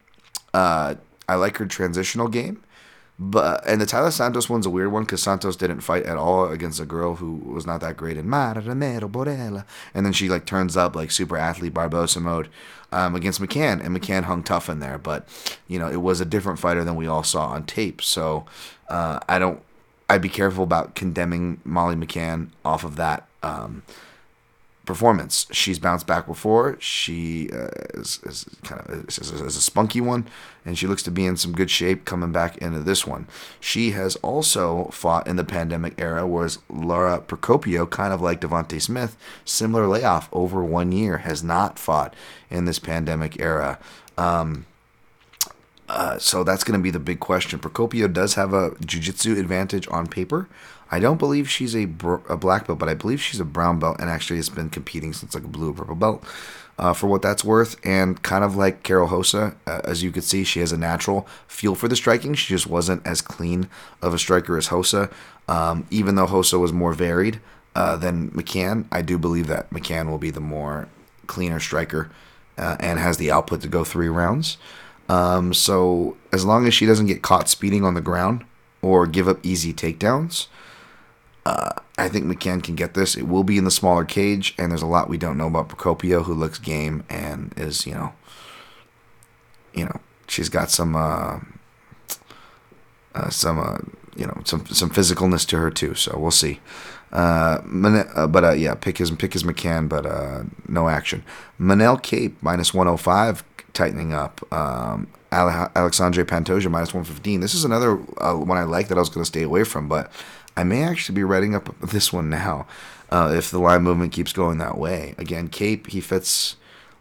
Uh, 0.54 0.95
I 1.28 1.36
like 1.36 1.58
her 1.58 1.66
transitional 1.68 2.30
game. 2.30 2.64
But 3.22 3.67
and 3.67 3.82
the 3.82 3.86
Taila 3.86 4.13
Santos 4.13 4.49
one's 4.49 4.65
a 4.65 4.70
weird 4.70 4.93
one 4.93 5.03
because 5.03 5.22
Santos 5.22 5.57
didn't 5.57 5.82
fight 5.82 6.03
at 6.03 6.15
all 6.15 6.49
against 6.49 6.80
a 6.80 6.86
girl 6.86 7.15
who 7.15 7.36
was 7.36 7.67
not 7.67 7.82
that 7.82 7.97
great 7.97 8.15
in 8.15 8.30
Mara 8.30 8.61
Romero 8.61 9.09
Borella, 9.09 9.65
and 9.93 10.05
then 10.05 10.13
she 10.13 10.30
like 10.30 10.45
turns 10.45 10.78
up 10.78 10.95
like 10.95 11.11
super 11.11 11.36
athlete 11.36 11.74
Barbosa 11.74 12.22
mode 12.22 12.47
um, 12.93 13.15
against 13.15 13.41
McCann, 13.41 13.84
and 13.84 13.95
McCann 13.95 14.24
hung 14.24 14.41
tough 14.41 14.70
in 14.70 14.80
there. 14.80 14.97
But 14.97 15.28
you 15.67 15.78
know 15.78 15.89
it 15.89 16.01
was 16.01 16.22
a 16.22 16.26
different 16.26 16.59
fighter 16.59 16.86
than 16.86 16.95
we 16.95 17.07
all 17.07 17.24
saw 17.24 17.47
on 17.47 17.65
tape. 17.65 18.01
So 18.01 18.45
uh, 18.88 19.20
I 19.28 19.38
don't. 19.38 19.61
I'd 20.09 20.22
be 20.22 20.30
careful 20.30 20.63
about 20.63 20.95
condemning 20.95 21.59
Molly 21.65 21.95
McCann 21.95 22.49
off 22.63 22.86
of 22.86 22.95
that. 22.95 23.28
Um, 23.43 23.84
performance. 24.90 25.46
She's 25.52 25.78
bounced 25.78 26.08
back 26.08 26.26
before. 26.26 26.76
She 26.80 27.48
uh, 27.54 27.70
is, 27.94 28.20
is, 28.24 28.44
kind 28.64 28.82
of 28.82 29.08
is, 29.08 29.20
is, 29.20 29.56
a 29.56 29.62
spunky 29.62 30.02
one, 30.02 30.28
and 30.66 30.80
she 30.80 30.88
looks 30.88 31.04
to 31.04 31.12
be 31.12 31.28
in 31.28 31.38
some 31.38 31.52
good 31.52 31.70
shape 31.70 32.06
coming 32.06 32.32
back 32.32 32.58
into 32.58 32.80
this 32.80 33.06
one. 33.06 33.28
She 33.60 33.92
has 33.92 34.16
also 34.24 34.86
fought 34.86 35.28
in 35.28 35.36
the 35.36 35.44
pandemic 35.44 35.94
era, 36.00 36.26
whereas 36.26 36.58
Laura 36.72 37.20
Procopio, 37.20 37.88
kind 37.88 38.12
of 38.12 38.20
like 38.20 38.42
Devonte 38.42 38.82
Smith, 38.82 39.16
similar 39.46 39.86
layoff 39.86 40.28
over 40.34 40.64
one 40.64 40.92
year, 40.92 41.20
has 41.20 41.44
not 41.44 41.78
fought 41.78 42.16
in 42.50 42.66
this 42.66 42.80
pandemic 42.80 43.40
era. 43.40 43.78
Um, 44.18 44.66
uh, 45.90 46.18
so 46.18 46.44
that's 46.44 46.64
going 46.64 46.80
to 46.80 46.84
be 46.84 46.92
the 46.92 47.00
big 47.00 47.20
question. 47.20 47.60
Procopio 47.60 48.12
does 48.12 48.36
have 48.36 48.54
a 48.54 48.72
jiu-jitsu 48.86 49.38
advantage 49.38 49.88
on 49.90 50.08
paper. 50.08 50.48
I 50.92 51.00
don't 51.00 51.18
believe 51.18 51.50
she's 51.50 51.76
a, 51.76 51.86
br- 51.86 52.26
a 52.30 52.38
black 52.38 52.66
belt, 52.68 52.80
but 52.80 52.90
I 52.90 52.94
believe 52.94 53.22
she's 53.22 53.40
a 53.40 53.46
brown 53.46 53.80
belt 53.80 53.98
and 54.00 54.10
actually 54.10 54.38
has 54.38 54.50
been 54.50 54.70
competing 54.70 55.14
since 55.14 55.36
like 55.36 55.44
a 55.44 55.48
blue 55.48 55.72
or 55.72 55.74
purple 55.74 55.96
belt. 55.96 56.24
Uh, 56.78 56.94
for 56.94 57.08
what 57.08 57.22
that's 57.22 57.44
worth, 57.44 57.76
and 57.84 58.22
kind 58.24 58.42
of 58.42 58.56
like 58.56 58.84
Karol 58.84 59.10
Hosa, 59.10 59.54
uh, 59.68 59.82
as 59.84 60.02
you 60.02 60.12
could 60.12 60.24
see, 60.24 60.46
she 60.46 60.62
has 60.62 60.72
a 60.72 60.78
natural 60.78 61.28
feel 61.46 61.76
for 61.76 61.90
the 61.90 61.96
striking. 61.98 62.34
She 62.36 62.54
just 62.54 62.68
wasn't 62.68 63.06
as 63.06 63.20
clean 63.22 63.68
of 64.02 64.14
a 64.14 64.18
striker 64.18 64.58
as 64.58 64.70
Hosa, 64.70 65.12
Um, 65.50 65.88
even 65.90 66.14
though 66.16 66.28
Hosa 66.28 66.60
was 66.60 66.72
more 66.72 66.94
varied 66.94 67.42
uh, 67.76 67.98
than 67.98 68.30
McCann, 68.32 68.86
I 68.92 69.02
do 69.02 69.18
believe 69.18 69.48
that 69.48 69.70
McCann 69.72 70.08
will 70.08 70.20
be 70.20 70.30
the 70.30 70.40
more 70.40 70.88
cleaner 71.26 71.60
striker 71.60 72.12
uh, 72.58 72.78
and 72.80 73.00
has 73.00 73.18
the 73.18 73.32
output 73.32 73.62
to 73.62 73.68
go 73.68 73.84
three 73.84 74.10
rounds. 74.10 74.58
Um, 75.10 75.53
so 75.53 76.16
as 76.32 76.45
long 76.45 76.68
as 76.68 76.74
she 76.74 76.86
doesn't 76.86 77.07
get 77.07 77.24
caught 77.24 77.49
speeding 77.49 77.84
on 77.84 77.95
the 77.95 78.01
ground 78.01 78.45
or 78.82 79.07
give 79.07 79.28
up 79.28 79.39
easy 79.43 79.74
takedowns, 79.74 80.47
uh, 81.45 81.72
I 81.97 82.07
think 82.07 82.26
McCann 82.26 82.64
can 82.64 82.76
get 82.76 82.93
this. 82.93 83.18
It 83.18 83.28
will 83.28 83.43
be 83.43 83.57
in 83.57 83.66
the 83.66 83.72
smaller 83.72 84.05
cage, 84.05 84.53
and 84.57 84.72
there's 84.72 84.84
a 84.84 84.88
lot 84.88 85.10
we 85.10 85.18
don't 85.18 85.38
know 85.38 85.47
about 85.47 85.68
Procopio, 85.68 86.24
who 86.24 86.34
looks 86.34 86.60
game 86.60 87.03
and 87.10 87.53
is, 87.57 87.88
you 87.88 87.93
know, 87.93 88.14
you 89.74 89.86
know, 89.86 89.99
she's 90.28 90.49
got 90.49 90.70
some, 90.70 90.95
uh, 90.95 91.39
uh, 93.16 93.30
some, 93.30 93.60
uh, 93.60 93.78
you 94.16 94.28
know, 94.28 94.41
some 94.45 94.66
some 94.68 94.89
physicalness 94.89 95.47
to 95.47 95.57
her 95.57 95.72
too. 95.72 95.95
So 95.95 96.18
we'll 96.18 96.32
see. 96.32 96.60
Uh, 97.12 97.62
uh 98.16 98.28
but 98.28 98.43
uh, 98.43 98.51
yeah, 98.51 98.76
pick 98.76 98.99
his 98.99 99.12
pick 99.12 99.34
his 99.34 99.43
McCann, 99.43 99.89
but 99.89 100.05
uh, 100.05 100.43
no 100.68 100.89
action. 100.89 101.24
Manel 101.60 102.01
Kape 102.01 102.38
minus 102.41 102.74
105, 102.74 103.43
tightening 103.74 104.13
up. 104.13 104.41
Um, 104.53 105.07
Alexandre 105.32 106.26
Pantoja 106.26 106.72
minus 106.72 106.93
115. 106.93 107.39
This 107.39 107.53
is 107.53 107.63
another 107.63 107.99
uh, 108.17 108.34
one 108.36 108.57
I 108.57 108.63
like 108.63 108.88
that 108.88 108.97
I 108.97 109.01
was 109.01 109.09
going 109.09 109.22
to 109.22 109.28
stay 109.28 109.43
away 109.43 109.63
from, 109.63 109.88
but 109.88 110.11
I 110.57 110.63
may 110.63 110.84
actually 110.84 111.15
be 111.15 111.24
writing 111.24 111.55
up 111.55 111.74
this 111.82 112.11
one 112.11 112.30
now 112.30 112.67
uh, 113.11 113.34
if 113.36 113.51
the 113.51 113.59
line 113.59 113.84
movement 113.84 114.11
keeps 114.11 114.34
going 114.34 114.57
that 114.57 114.78
way. 114.78 115.15
Again, 115.17 115.47
Kape, 115.47 115.88
he 115.88 116.01
fits 116.01 116.55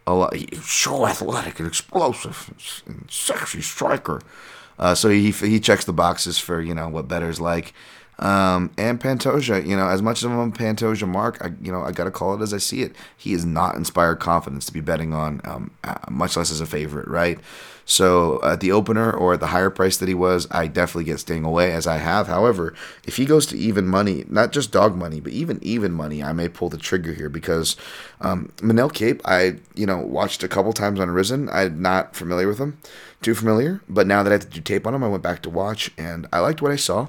a 0.07 0.15
lot. 0.15 0.35
He's 0.35 0.65
so 0.65 1.07
athletic 1.07 1.59
and 1.59 1.69
explosive 1.69 2.83
and 2.87 3.07
sexy 3.11 3.61
striker. 3.61 4.21
Uh, 4.79 4.95
so 4.95 5.09
he 5.09 5.33
he 5.33 5.59
checks 5.59 5.85
the 5.85 5.93
boxes 5.93 6.39
for 6.39 6.61
you 6.61 6.75
know 6.75 6.89
what 6.89 7.09
better's 7.09 7.41
like. 7.41 7.75
Um, 8.19 8.71
and 8.77 9.01
Pantoja, 9.01 9.65
you 9.65 9.77
know, 9.77 9.89
as 9.89 10.03
much 10.03 10.19
as 10.19 10.25
I'm 10.25 10.39
a 10.39 10.51
Pantoja 10.51 11.07
mark, 11.07 11.39
I, 11.41 11.53
you 11.63 11.71
know, 11.71 11.83
I 11.83 11.93
gotta 11.93 12.11
call 12.11 12.35
it 12.35 12.43
as 12.43 12.53
I 12.53 12.59
see 12.59 12.83
it. 12.83 12.97
He 13.17 13.33
is 13.33 13.45
not 13.45 13.77
inspired 13.77 14.17
confidence 14.17 14.67
to 14.67 14.73
be 14.73 14.81
betting 14.81 15.15
on, 15.15 15.41
um, 15.45 15.71
uh, 15.85 15.95
much 16.11 16.37
less 16.37 16.51
as 16.51 16.61
a 16.61 16.67
favorite, 16.67 17.07
right? 17.07 17.39
So 17.91 18.39
at 18.45 18.61
the 18.61 18.71
opener 18.71 19.11
or 19.11 19.33
at 19.33 19.41
the 19.41 19.47
higher 19.47 19.71
price 19.71 19.97
that 19.97 20.09
he 20.09 20.15
was, 20.15 20.47
I 20.51 20.67
definitely 20.67 21.05
get 21.05 21.21
staying 21.21 21.45
away 21.47 21.73
as 21.73 21.87
I 21.87 21.97
have. 21.97 22.27
However, 22.27 22.75
if 23.05 23.17
he 23.17 23.25
goes 23.25 23.47
to 23.47 23.57
even 23.57 23.87
money, 23.87 24.27
not 24.29 24.53
just 24.53 24.73
dog 24.73 24.95
money, 24.95 25.21
but 25.21 25.33
even 25.33 25.59
even 25.63 25.93
money, 25.93 26.23
I 26.23 26.35
may 26.35 26.51
pull 26.51 26.69
the 26.69 26.77
trigger 26.77 27.15
here 27.15 27.31
because 27.31 27.77
um, 28.21 28.53
Manel 28.59 28.93
Kape, 28.93 29.23
I 29.25 29.57
you 29.75 29.87
know 29.87 29.97
watched 29.97 30.43
a 30.43 30.49
couple 30.49 30.75
times 30.75 31.01
on 31.01 31.11
Rizin. 31.11 31.49
I'm 31.51 31.81
not 31.81 32.15
familiar 32.15 32.47
with 32.47 32.59
him, 32.59 32.77
too 33.23 33.35
familiar. 33.35 33.81
But 33.89 34.07
now 34.07 34.23
that 34.23 34.31
I 34.31 34.35
have 34.35 34.43
to 34.43 34.49
do 34.49 34.61
tape 34.61 34.87
on 34.87 34.95
him, 34.95 35.03
I 35.03 35.09
went 35.09 35.23
back 35.23 35.41
to 35.43 35.51
watch 35.51 35.91
and 35.97 36.29
I 36.31 36.41
liked 36.41 36.61
what 36.61 36.73
I 36.73 36.77
saw. 36.77 37.09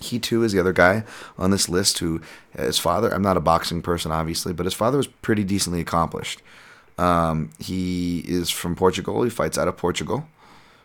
He 0.00 0.18
too 0.18 0.42
is 0.42 0.52
the 0.52 0.60
other 0.60 0.72
guy 0.72 1.04
on 1.38 1.50
this 1.50 1.68
list 1.68 1.98
who 1.98 2.20
his 2.56 2.78
father. 2.78 3.12
I'm 3.12 3.22
not 3.22 3.36
a 3.36 3.40
boxing 3.40 3.82
person, 3.82 4.12
obviously, 4.12 4.52
but 4.52 4.66
his 4.66 4.74
father 4.74 4.98
was 4.98 5.06
pretty 5.06 5.44
decently 5.44 5.80
accomplished. 5.80 6.42
Um, 6.98 7.50
he 7.58 8.20
is 8.20 8.50
from 8.50 8.74
Portugal. 8.74 9.22
He 9.22 9.30
fights 9.30 9.58
out 9.58 9.68
of 9.68 9.76
Portugal, 9.76 10.26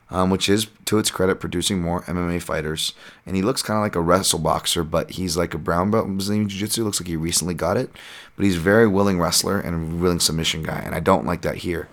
um, 0.10 0.30
which 0.30 0.50
is 0.50 0.68
to 0.86 0.98
its 0.98 1.12
credit 1.12 1.40
producing 1.40 1.82
more 1.82 2.02
MMA 2.04 2.42
fighters. 2.42 2.94
And 3.26 3.36
he 3.36 3.42
looks 3.42 3.62
kind 3.62 3.78
of 3.78 3.84
like 3.84 3.96
a 3.96 4.02
wrestle 4.02 4.40
boxer, 4.40 4.84
but 4.84 5.12
he's 5.12 5.38
like 5.38 5.54
a 5.54 5.58
brown 5.58 5.92
belt 5.92 6.08
in 6.08 6.16
Brazilian 6.16 6.50
Jiu 6.50 6.60
Jitsu. 6.60 6.84
Looks 6.84 7.00
like 7.00 7.08
he 7.08 7.16
recently 7.16 7.54
got 7.54 7.78
it, 7.78 7.92
but 8.36 8.46
he's 8.46 8.58
a 8.58 8.62
very 8.62 8.88
willing 8.88 9.20
wrestler 9.20 9.60
and 9.60 9.94
a 9.94 9.96
willing 9.96 10.20
submission 10.20 10.64
guy. 10.64 10.80
And 10.80 10.94
I 10.94 11.00
don't 11.00 11.26
like 11.26 11.42
that 11.44 11.58
here. 11.58 11.88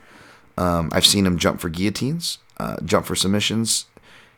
Um, 0.57 0.91
I've 0.93 1.07
seen 1.07 1.25
him 1.25 1.39
jump 1.39 1.61
for 1.61 1.69
guillotines, 1.69 2.39
uh, 2.57 2.81
jump 2.85 3.07
for 3.07 3.15
submissions, 3.15 3.87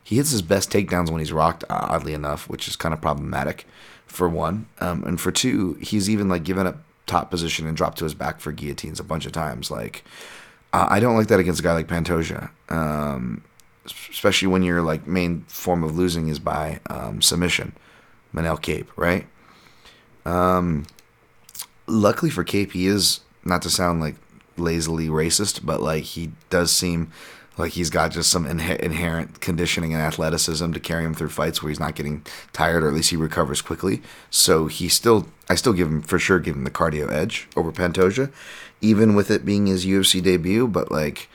he 0.03 0.17
hits 0.17 0.31
his 0.31 0.41
best 0.41 0.71
takedowns 0.71 1.09
when 1.09 1.19
he's 1.19 1.31
rocked, 1.31 1.63
oddly 1.69 2.13
enough, 2.13 2.49
which 2.49 2.67
is 2.67 2.75
kind 2.75 2.93
of 2.93 3.01
problematic 3.01 3.65
for 4.05 4.27
one. 4.27 4.67
Um, 4.79 5.03
and 5.03 5.19
for 5.19 5.31
two, 5.31 5.75
he's 5.81 6.09
even 6.09 6.27
like 6.29 6.43
given 6.43 6.67
up 6.67 6.77
top 7.05 7.29
position 7.29 7.67
and 7.67 7.75
dropped 7.77 7.97
to 7.99 8.05
his 8.05 8.13
back 8.13 8.39
for 8.39 8.51
guillotines 8.51 8.99
a 8.99 9.03
bunch 9.03 9.25
of 9.25 9.31
times. 9.31 9.69
Like, 9.71 10.03
uh, 10.73 10.87
I 10.89 10.99
don't 10.99 11.15
like 11.15 11.27
that 11.27 11.39
against 11.39 11.59
a 11.59 11.63
guy 11.63 11.73
like 11.73 11.87
Pantoja, 11.87 12.49
um, 12.69 13.43
especially 13.85 14.47
when 14.47 14.63
your 14.63 14.81
like 14.81 15.07
main 15.07 15.41
form 15.47 15.83
of 15.83 15.97
losing 15.97 16.27
is 16.27 16.39
by 16.39 16.79
um, 16.89 17.21
submission. 17.21 17.73
Manel 18.33 18.61
Kape, 18.61 18.89
right? 18.95 19.27
Um, 20.25 20.85
luckily 21.87 22.31
for 22.31 22.43
Kape, 22.43 22.71
he 22.71 22.87
is 22.87 23.19
not 23.43 23.61
to 23.63 23.69
sound 23.69 23.99
like 23.99 24.15
lazily 24.57 25.07
racist, 25.07 25.65
but 25.65 25.81
like 25.81 26.03
he 26.03 26.31
does 26.49 26.71
seem 26.71 27.11
Like 27.57 27.73
he's 27.73 27.89
got 27.89 28.11
just 28.11 28.29
some 28.29 28.45
inhe- 28.45 28.79
inherent 28.79 29.41
conditioning 29.41 29.93
and 29.93 30.01
athleticism 30.01 30.71
to 30.71 30.79
carry 30.79 31.03
him 31.03 31.13
through 31.13 31.29
fights 31.29 31.61
where 31.61 31.69
he's 31.69 31.79
not 31.79 31.95
getting 31.95 32.25
tired, 32.53 32.83
or 32.83 32.87
at 32.87 32.93
least 32.93 33.09
he 33.09 33.17
recovers 33.17 33.61
quickly. 33.61 34.01
So 34.29 34.67
he 34.67 34.87
still, 34.87 35.27
I 35.49 35.55
still 35.55 35.73
give 35.73 35.87
him 35.87 36.01
for 36.01 36.17
sure, 36.17 36.39
give 36.39 36.55
him 36.55 36.63
the 36.63 36.71
cardio 36.71 37.11
edge 37.11 37.47
over 37.55 37.71
Pantoja, 37.71 38.31
even 38.79 39.15
with 39.15 39.29
it 39.29 39.45
being 39.45 39.67
his 39.67 39.85
UFC 39.85 40.23
debut. 40.23 40.67
But 40.67 40.91
like, 40.91 41.29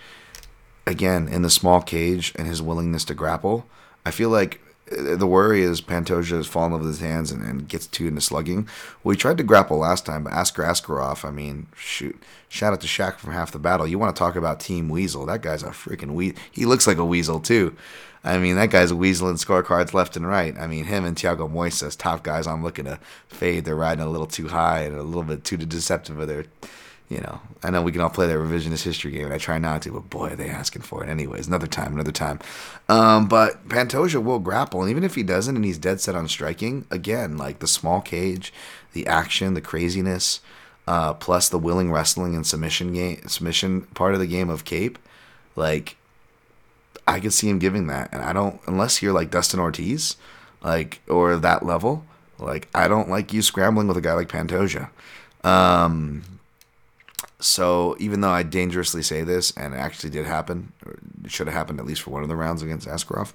again, 0.87 1.29
in 1.29 1.43
the 1.43 1.51
small 1.51 1.83
cage 1.83 2.33
and 2.37 2.47
his 2.47 2.63
willingness 2.63 3.05
to 3.07 3.15
grapple, 3.15 3.67
I 4.05 4.11
feel 4.11 4.31
like 4.31 4.61
the 4.89 5.27
worry 5.27 5.63
is 5.63 5.81
Pantoja 5.81 6.37
has 6.37 6.47
fallen 6.47 6.73
over 6.73 6.87
his 6.87 7.01
hands 7.01 7.33
and, 7.33 7.43
and 7.43 7.69
gets 7.69 7.87
too 7.87 8.07
into 8.07 8.21
slugging. 8.21 8.69
Well, 9.03 9.13
he 9.13 9.19
tried 9.19 9.39
to 9.39 9.45
grapple 9.45 9.79
last 9.79 10.07
time, 10.07 10.25
but 10.25 10.33
Askar 10.33 10.63
Askarov, 10.63 11.25
I 11.25 11.31
mean, 11.31 11.67
shoot, 11.75 12.21
shout 12.49 12.73
out 12.73 12.81
to 12.83 12.87
Shaq 12.87 13.17
from 13.17 13.33
half 13.33 13.51
the 13.51 13.59
battle. 13.59 13.87
You 13.87 13.99
want 13.99 14.15
to 14.15 14.19
talk 14.19 14.37
about 14.37 14.61
Team 14.61 14.89
Weasel? 14.89 15.27
That 15.27 15.43
guy's 15.43 15.65
a 15.65 15.71
freaking 15.71 16.13
weasel. 16.13 16.39
He 16.53 16.67
looks 16.67 16.87
like 16.87 16.99
a 16.99 17.05
weasel 17.05 17.41
too. 17.41 17.77
I 18.23 18.39
mean, 18.39 18.57
that 18.57 18.71
guy's 18.71 18.91
weaseling 18.93 19.45
scorecards 19.45 19.95
left 19.95 20.17
and 20.17 20.27
right. 20.27 20.57
I 20.59 20.67
mean, 20.67 20.85
him 20.87 21.05
and 21.05 21.17
Thiago 21.17 21.51
Moises, 21.51 21.97
top 21.97 22.25
guys 22.25 22.47
I'm 22.47 22.63
looking 22.63 22.87
to 22.87 22.99
fade. 23.29 23.65
They're 23.65 23.77
riding 23.77 24.05
a 24.05 24.11
little 24.11 24.27
too 24.27 24.49
high 24.49 24.81
and 24.81 24.97
a 24.97 25.03
little 25.03 25.23
bit 25.23 25.45
too 25.45 25.57
deceptive 25.57 26.19
of 26.19 26.27
their 26.27 26.47
you 27.09 27.19
know, 27.19 27.41
I 27.63 27.71
know 27.71 27.83
we 27.83 27.93
can 27.93 28.01
all 28.01 28.11
play 28.11 28.27
that 28.27 28.35
revisionist 28.35 28.83
history 28.83 29.13
game, 29.13 29.27
and 29.27 29.35
I 29.35 29.39
try 29.39 29.59
not 29.59 29.83
to, 29.83 29.93
but 29.93 30.11
boy, 30.11 30.31
are 30.31 30.37
they 30.37 30.49
asking 30.49 30.83
for 30.83 31.05
it. 31.05 31.09
Anyways, 31.09 31.47
another 31.47 31.69
time, 31.69 31.93
another 31.93 32.13
time. 32.13 32.41
Um, 32.89 33.29
but 33.29 33.69
Pantoja 33.69 34.23
will 34.23 34.41
grapple, 34.41 34.83
and 34.83 34.91
even 34.91 35.05
if 35.05 35.15
he 35.15 35.23
doesn't, 35.23 35.55
and 35.55 35.65
he's 35.65 35.79
dead 35.79 36.01
set 36.01 36.17
on 36.17 36.27
striking, 36.27 36.85
again, 36.91 37.37
like 37.37 37.61
the 37.61 37.69
small 37.69 38.01
cage, 38.01 38.53
the 38.93 39.07
action, 39.07 39.55
the 39.55 39.61
craziness, 39.61 40.41
uh, 40.89 41.15
plus 41.15 41.49
the 41.49 41.59
willing 41.59 41.93
wrestling 41.93 42.35
and 42.35 42.47
submission 42.47 42.93
game, 42.93 43.27
submission 43.29 43.83
part 43.95 44.15
of 44.15 44.21
the 44.21 44.27
game 44.27 44.51
of 44.51 44.65
Kape, 44.65 44.99
like 45.55 45.97
I 47.07 47.21
could 47.21 47.33
see 47.33 47.49
him 47.49 47.59
giving 47.59 47.87
that, 47.87 48.13
and 48.13 48.23
I 48.23 48.33
don't 48.33 48.61
unless 48.67 49.03
you're 49.03 49.13
like 49.13 49.31
Dustin 49.31 49.61
Ortiz, 49.61 50.17
like 50.63 51.01
or 51.09 51.37
that 51.37 51.65
level, 51.65 52.05
like 52.39 52.69
I 52.75 52.89
don't 52.89 53.09
like 53.09 53.33
you 53.33 53.43
scrambling 53.43 53.89
with 53.89 53.97
a 53.97 54.01
guy 54.01 54.15
like 54.15 54.29
Pantoja. 54.29 54.91
Um, 55.45 56.23
so 57.39 57.97
even 57.99 58.23
though 58.23 58.31
I 58.31 58.43
dangerously 58.43 59.03
say 59.03 59.23
this, 59.23 59.53
and 59.57 59.75
it 59.75 59.77
actually 59.77 60.11
did 60.11 60.25
happen, 60.25 60.73
it 61.25 61.31
should 61.31 61.47
have 61.47 61.55
happened 61.55 61.81
at 61.81 61.87
least 61.87 62.03
for 62.03 62.11
one 62.11 62.23
of 62.23 62.29
the 62.29 62.37
rounds 62.37 62.63
against 62.63 62.89
Askarov, 62.89 63.33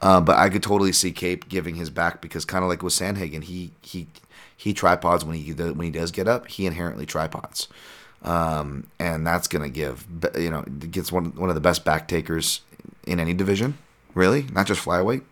uh, 0.00 0.20
but 0.20 0.36
I 0.36 0.48
could 0.48 0.62
totally 0.62 0.92
see 0.92 1.12
Kape 1.12 1.48
giving 1.48 1.74
his 1.74 1.90
back 1.90 2.22
because 2.22 2.44
kind 2.44 2.64
of 2.64 2.70
like 2.70 2.82
with 2.82 2.94
Sandhagen, 2.94 3.44
he 3.44 3.72
he 3.82 4.06
he 4.56 4.72
tripods 4.72 5.24
when 5.24 5.36
he 5.36 5.52
when 5.52 5.84
he 5.84 5.90
does 5.90 6.10
get 6.10 6.28
up, 6.28 6.48
he 6.48 6.64
inherently 6.64 7.04
tripods, 7.04 7.68
um, 8.22 8.86
and 8.98 9.26
that's 9.26 9.48
gonna 9.48 9.68
give 9.68 10.06
you 10.36 10.50
know 10.50 10.62
gets 10.62 11.12
one 11.12 11.34
one 11.36 11.50
of 11.50 11.54
the 11.54 11.60
best 11.60 11.84
back 11.84 12.08
takers 12.08 12.62
in 13.06 13.20
any 13.20 13.34
division, 13.34 13.76
really, 14.14 14.44
not 14.52 14.66
just 14.66 14.84
flyweight. 14.84 15.22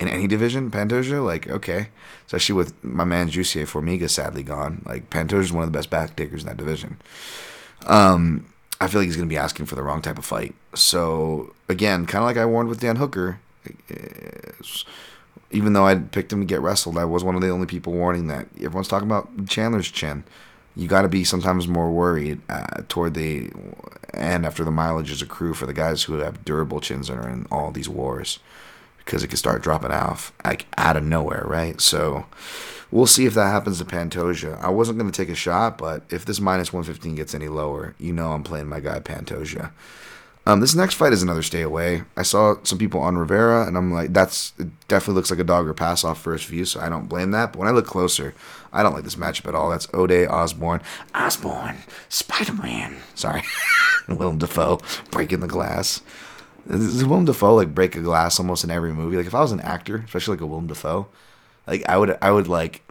In 0.00 0.08
any 0.08 0.26
division, 0.26 0.70
Pantoja, 0.70 1.24
like 1.24 1.48
okay, 1.48 1.88
especially 2.26 2.56
with 2.56 2.82
my 2.84 3.04
man 3.04 3.30
Jussier 3.30 3.66
Formiga 3.66 4.10
sadly 4.10 4.42
gone, 4.42 4.82
like 4.84 5.08
Pantoja 5.10 5.40
is 5.40 5.52
one 5.52 5.62
of 5.62 5.72
the 5.72 5.78
best 5.78 5.90
back 5.90 6.16
takers 6.16 6.42
in 6.42 6.48
that 6.48 6.56
division. 6.56 6.98
Um, 7.86 8.46
I 8.80 8.88
feel 8.88 9.00
like 9.00 9.06
he's 9.06 9.16
going 9.16 9.28
to 9.28 9.32
be 9.32 9.38
asking 9.38 9.66
for 9.66 9.74
the 9.74 9.82
wrong 9.82 10.02
type 10.02 10.18
of 10.18 10.24
fight. 10.24 10.54
So 10.74 11.54
again, 11.68 12.06
kind 12.06 12.22
of 12.22 12.26
like 12.26 12.36
I 12.36 12.46
warned 12.46 12.68
with 12.68 12.80
Dan 12.80 12.96
Hooker, 12.96 13.38
even 15.50 15.72
though 15.72 15.86
I 15.86 15.94
picked 15.96 16.32
him 16.32 16.40
to 16.40 16.46
get 16.46 16.60
wrestled, 16.60 16.98
I 16.98 17.04
was 17.04 17.22
one 17.22 17.34
of 17.34 17.42
the 17.42 17.50
only 17.50 17.66
people 17.66 17.92
warning 17.92 18.26
that 18.28 18.48
everyone's 18.56 18.88
talking 18.88 19.08
about 19.08 19.46
Chandler's 19.46 19.90
chin. 19.90 20.24
You 20.74 20.88
got 20.88 21.02
to 21.02 21.08
be 21.08 21.22
sometimes 21.22 21.68
more 21.68 21.90
worried 21.90 22.40
uh, 22.48 22.82
toward 22.88 23.14
the 23.14 23.50
end 24.14 24.46
after 24.46 24.64
the 24.64 24.70
mileage 24.70 25.10
is 25.10 25.22
accrue 25.22 25.54
for 25.54 25.66
the 25.66 25.74
guys 25.74 26.04
who 26.04 26.14
have 26.14 26.44
durable 26.44 26.80
chins 26.80 27.10
and 27.10 27.20
are 27.20 27.28
in 27.28 27.46
all 27.50 27.70
these 27.70 27.88
wars 27.88 28.38
because 29.04 29.22
it 29.22 29.28
can 29.28 29.36
start 29.36 29.62
dropping 29.62 29.90
off 29.90 30.32
like 30.44 30.66
out 30.76 30.96
of 30.96 31.04
nowhere, 31.04 31.44
right? 31.46 31.80
So 31.80 32.26
We'll 32.92 33.06
see 33.06 33.24
if 33.24 33.32
that 33.34 33.50
happens 33.50 33.78
to 33.78 33.86
Pantoja. 33.86 34.62
I 34.62 34.68
wasn't 34.68 34.98
going 34.98 35.10
to 35.10 35.16
take 35.16 35.30
a 35.30 35.34
shot, 35.34 35.78
but 35.78 36.02
if 36.10 36.26
this 36.26 36.42
minus 36.42 36.74
115 36.74 37.14
gets 37.14 37.34
any 37.34 37.48
lower, 37.48 37.94
you 37.98 38.12
know 38.12 38.32
I'm 38.32 38.44
playing 38.44 38.68
my 38.68 38.80
guy 38.80 39.00
Pantoja. 39.00 39.70
Um, 40.44 40.60
this 40.60 40.74
next 40.74 40.94
fight 40.94 41.14
is 41.14 41.22
another 41.22 41.42
stay 41.42 41.62
away. 41.62 42.02
I 42.18 42.22
saw 42.22 42.56
some 42.64 42.76
people 42.76 43.00
on 43.00 43.16
Rivera, 43.16 43.66
and 43.66 43.78
I'm 43.78 43.94
like, 43.94 44.12
that's 44.12 44.52
it 44.58 44.68
definitely 44.88 45.14
looks 45.14 45.30
like 45.30 45.40
a 45.40 45.44
dog 45.44 45.66
or 45.66 45.72
pass 45.72 46.04
off 46.04 46.20
first 46.20 46.46
view, 46.46 46.66
so 46.66 46.80
I 46.80 46.90
don't 46.90 47.08
blame 47.08 47.30
that. 47.30 47.52
But 47.52 47.60
when 47.60 47.68
I 47.68 47.70
look 47.70 47.86
closer, 47.86 48.34
I 48.72 48.82
don't 48.82 48.92
like 48.92 49.04
this 49.04 49.16
matchup 49.16 49.48
at 49.48 49.54
all. 49.54 49.70
That's 49.70 49.88
Ode 49.94 50.26
Osborne, 50.26 50.82
Osborne, 51.14 51.78
Spider 52.10 52.54
Man. 52.54 52.96
Sorry, 53.14 53.42
Willem 54.08 54.38
Dafoe 54.38 54.80
breaking 55.10 55.40
the 55.40 55.46
glass. 55.46 56.02
Does 56.68 57.04
Willem 57.04 57.24
Dafoe 57.24 57.54
like 57.54 57.74
break 57.74 57.96
a 57.96 58.00
glass 58.00 58.38
almost 58.38 58.64
in 58.64 58.70
every 58.70 58.92
movie? 58.92 59.16
Like 59.16 59.26
if 59.26 59.34
I 59.34 59.40
was 59.40 59.52
an 59.52 59.60
actor, 59.60 59.96
especially 60.06 60.36
like 60.36 60.42
a 60.42 60.46
Willem 60.46 60.66
Dafoe, 60.68 61.08
like 61.66 61.82
I 61.88 61.96
would 61.96 62.16
I 62.22 62.30
would 62.30 62.48
like 62.48 62.82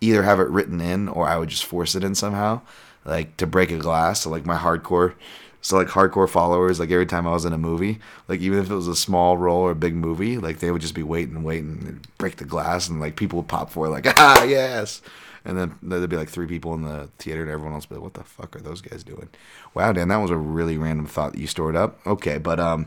either 0.00 0.22
have 0.22 0.40
it 0.40 0.48
written 0.48 0.80
in 0.80 1.08
or 1.08 1.28
I 1.28 1.38
would 1.38 1.48
just 1.48 1.64
force 1.64 1.94
it 1.94 2.04
in 2.04 2.14
somehow, 2.14 2.60
like 3.04 3.36
to 3.38 3.46
break 3.46 3.70
a 3.70 3.78
glass. 3.78 4.22
So 4.22 4.30
like 4.30 4.46
my 4.46 4.56
hardcore, 4.56 5.14
so 5.60 5.76
like 5.76 5.88
hardcore 5.88 6.28
followers, 6.28 6.80
like 6.80 6.90
every 6.90 7.06
time 7.06 7.26
I 7.26 7.32
was 7.32 7.44
in 7.44 7.52
a 7.52 7.58
movie, 7.58 8.00
like 8.28 8.40
even 8.40 8.58
if 8.58 8.70
it 8.70 8.74
was 8.74 8.88
a 8.88 8.96
small 8.96 9.36
role 9.36 9.60
or 9.60 9.72
a 9.72 9.76
big 9.76 9.94
movie, 9.94 10.38
like 10.38 10.58
they 10.60 10.70
would 10.70 10.82
just 10.82 10.94
be 10.94 11.02
waiting, 11.02 11.42
waiting, 11.44 11.84
and 11.86 12.08
break 12.18 12.36
the 12.36 12.44
glass, 12.44 12.88
and 12.88 13.00
like 13.00 13.16
people 13.16 13.38
would 13.38 13.48
pop 13.48 13.70
for 13.70 13.86
it, 13.86 13.90
like 13.90 14.06
ah 14.18 14.42
yes, 14.44 15.02
and 15.44 15.58
then 15.58 15.78
there'd 15.82 16.08
be 16.08 16.16
like 16.16 16.28
three 16.28 16.46
people 16.46 16.74
in 16.74 16.82
the 16.82 17.08
theater, 17.18 17.42
and 17.42 17.50
everyone 17.50 17.74
else 17.74 17.88
would 17.88 17.96
be 17.96 18.00
like, 18.00 18.04
what 18.04 18.14
the 18.14 18.24
fuck 18.24 18.56
are 18.56 18.60
those 18.60 18.80
guys 18.80 19.02
doing? 19.02 19.28
Wow, 19.74 19.92
Dan, 19.92 20.08
that 20.08 20.16
was 20.16 20.30
a 20.30 20.36
really 20.36 20.76
random 20.76 21.06
thought 21.06 21.32
that 21.32 21.40
you 21.40 21.46
stored 21.46 21.76
up. 21.76 21.98
Okay, 22.06 22.38
but 22.38 22.60
um 22.60 22.86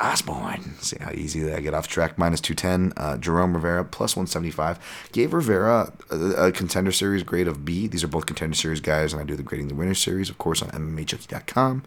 Osborne. 0.00 0.74
See 0.80 0.96
how 1.00 1.12
easy 1.12 1.52
I 1.52 1.60
get 1.60 1.72
off 1.72 1.86
track. 1.86 2.18
Minus 2.18 2.40
210. 2.40 2.92
Uh, 2.96 3.16
Jerome 3.16 3.54
Rivera, 3.54 3.84
plus 3.84 4.16
175. 4.16 5.08
Gave 5.12 5.32
Rivera 5.32 5.92
a, 6.10 6.46
a, 6.46 6.52
contender 6.52 6.90
series 6.90 7.22
grade 7.22 7.46
of 7.46 7.64
B. 7.64 7.86
These 7.86 8.02
are 8.02 8.08
both 8.08 8.26
contender 8.26 8.56
series 8.56 8.80
guys, 8.80 9.12
and 9.12 9.22
I 9.22 9.24
do 9.24 9.36
the 9.36 9.42
grading 9.42 9.68
the 9.68 9.74
winner 9.74 9.94
series, 9.94 10.28
of 10.28 10.38
course, 10.38 10.62
on 10.62 10.70
MMAJunkie.com. 10.70 11.84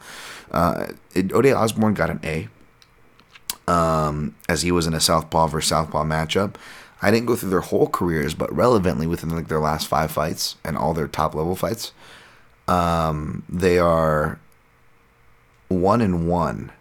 Uh, 0.52 0.88
Ode 1.16 1.48
Osborne 1.48 1.94
got 1.94 2.10
an 2.10 2.22
A, 2.24 2.48
um, 3.72 4.36
as 4.48 4.62
he 4.62 4.72
was 4.72 4.88
in 4.88 4.94
a 4.94 5.02
Southpaw 5.02 5.48
versus 5.48 5.70
Southpaw 5.70 6.06
matchup. 6.06 6.56
I 7.02 7.12
didn't 7.12 7.28
go 7.28 7.36
through 7.36 7.52
their 7.52 7.62
whole 7.62 7.88
careers, 7.88 8.34
but 8.34 8.54
relevantly 8.54 9.08
within 9.08 9.30
like 9.30 9.48
their 9.48 9.60
last 9.60 9.88
five 9.88 10.12
fights 10.12 10.56
and 10.64 10.78
all 10.78 10.94
their 10.94 11.08
top 11.08 11.36
level 11.36 11.56
fights, 11.56 11.92
um, 12.68 13.44
they 13.48 13.78
are 13.78 14.40
one 15.70 16.02
and 16.02 16.28
one 16.28 16.72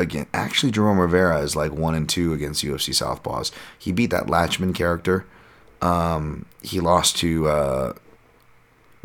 again, 0.00 0.26
actually, 0.32 0.72
Jerome 0.72 0.98
Rivera 0.98 1.40
is 1.40 1.56
like 1.56 1.72
one 1.72 1.94
and 1.94 2.08
two 2.08 2.32
against 2.32 2.64
UFC 2.64 2.90
Southpaws. 2.90 3.50
He 3.78 3.92
beat 3.92 4.10
that 4.10 4.26
Latchman 4.26 4.74
character. 4.74 5.26
Um, 5.80 6.46
he 6.62 6.80
lost 6.80 7.16
to 7.18 7.48
uh, 7.48 7.92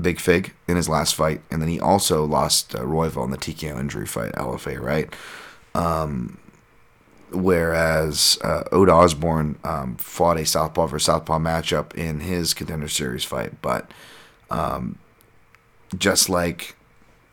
Big 0.01 0.19
Fig 0.19 0.53
in 0.67 0.75
his 0.75 0.89
last 0.89 1.15
fight, 1.15 1.41
and 1.51 1.61
then 1.61 1.69
he 1.69 1.79
also 1.79 2.23
lost 2.25 2.75
uh, 2.75 2.79
Royval 2.79 3.25
in 3.25 3.31
the 3.31 3.37
TKO 3.37 3.79
injury 3.79 4.07
fight, 4.07 4.31
LFA, 4.33 4.79
right? 4.79 5.13
Um, 5.75 6.37
whereas 7.33 8.37
uh, 8.43 8.63
Ode 8.71 8.89
Osborne 8.89 9.57
um, 9.63 9.95
fought 9.97 10.39
a 10.39 10.45
Southpaw 10.45 10.87
for 10.87 10.99
Southpaw 10.99 11.39
matchup 11.39 11.93
in 11.95 12.21
his 12.21 12.53
Contender 12.53 12.87
Series 12.87 13.23
fight, 13.23 13.61
but 13.61 13.89
um, 14.49 14.97
just 15.97 16.29
like, 16.29 16.75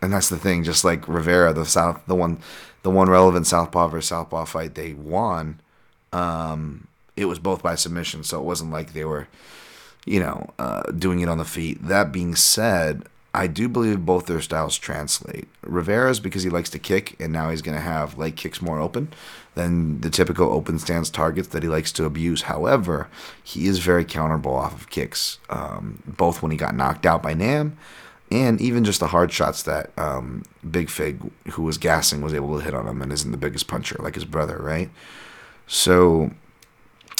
and 0.02 0.12
that's 0.12 0.28
the 0.28 0.38
thing, 0.38 0.64
just 0.64 0.84
like 0.84 1.06
Rivera, 1.06 1.52
the 1.52 1.66
South, 1.66 2.00
the 2.06 2.14
one 2.14 2.38
the 2.82 2.90
one 2.90 3.10
relevant 3.10 3.46
Southpaw 3.46 3.88
versus 3.88 4.08
Southpaw 4.08 4.46
fight 4.46 4.74
they 4.74 4.94
won, 4.94 5.60
um, 6.12 6.86
it 7.16 7.26
was 7.26 7.38
both 7.38 7.62
by 7.62 7.74
submission, 7.74 8.24
so 8.24 8.40
it 8.40 8.44
wasn't 8.44 8.70
like 8.70 8.92
they 8.92 9.04
were, 9.04 9.28
you 10.06 10.20
know, 10.20 10.50
uh, 10.58 10.82
doing 10.92 11.20
it 11.20 11.28
on 11.28 11.38
the 11.38 11.44
feet. 11.44 11.86
That 11.86 12.10
being 12.10 12.34
said, 12.34 13.04
I 13.34 13.46
do 13.46 13.68
believe 13.68 14.06
both 14.06 14.26
their 14.26 14.40
styles 14.40 14.78
translate. 14.78 15.48
Rivera's 15.62 16.20
because 16.20 16.42
he 16.42 16.50
likes 16.50 16.70
to 16.70 16.78
kick, 16.78 17.20
and 17.20 17.32
now 17.32 17.50
he's 17.50 17.62
going 17.62 17.76
to 17.76 17.82
have 17.82 18.18
leg 18.18 18.36
kicks 18.36 18.62
more 18.62 18.80
open 18.80 19.12
than 19.54 20.00
the 20.00 20.10
typical 20.10 20.52
open 20.52 20.78
stance 20.78 21.10
targets 21.10 21.48
that 21.48 21.62
he 21.62 21.68
likes 21.68 21.92
to 21.92 22.04
abuse. 22.04 22.42
However, 22.42 23.08
he 23.42 23.66
is 23.66 23.78
very 23.78 24.04
counterable 24.04 24.54
off 24.54 24.74
of 24.74 24.90
kicks, 24.90 25.38
um, 25.48 26.02
both 26.06 26.42
when 26.42 26.52
he 26.52 26.56
got 26.56 26.74
knocked 26.74 27.04
out 27.04 27.22
by 27.22 27.34
Nam 27.34 27.76
and 28.30 28.60
even 28.60 28.84
just 28.84 29.00
the 29.00 29.08
hard 29.08 29.32
shots 29.32 29.64
that 29.64 29.90
um, 29.98 30.44
Big 30.68 30.88
Fig, 30.88 31.20
who 31.52 31.62
was 31.62 31.78
gassing, 31.78 32.20
was 32.20 32.32
able 32.32 32.56
to 32.56 32.64
hit 32.64 32.74
on 32.74 32.86
him 32.86 33.02
and 33.02 33.12
isn't 33.12 33.32
the 33.32 33.36
biggest 33.36 33.66
puncher 33.66 33.96
like 33.98 34.14
his 34.14 34.24
brother, 34.24 34.56
right? 34.58 34.88
So 35.66 36.30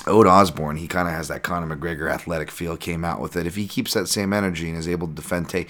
Ode 0.07 0.29
Osborne, 0.29 0.77
he 0.77 0.87
kind 0.87 1.09
of 1.09 1.15
has 1.15 1.29
that 1.29 1.43
Conor 1.43 1.75
McGregor 1.75 2.11
athletic 2.11 2.51
feel, 2.51 2.77
came 2.77 3.05
out 3.05 3.21
with 3.21 3.37
it. 3.37 3.47
If 3.47 3.57
he 3.57 3.67
keeps 3.67 3.93
that 3.95 4.07
same 4.07 4.33
energy 4.33 4.69
and 4.69 4.79
is 4.79 4.89
able 4.89 5.09
to 5.09 5.15
defend 5.15 5.49
take 5.49 5.69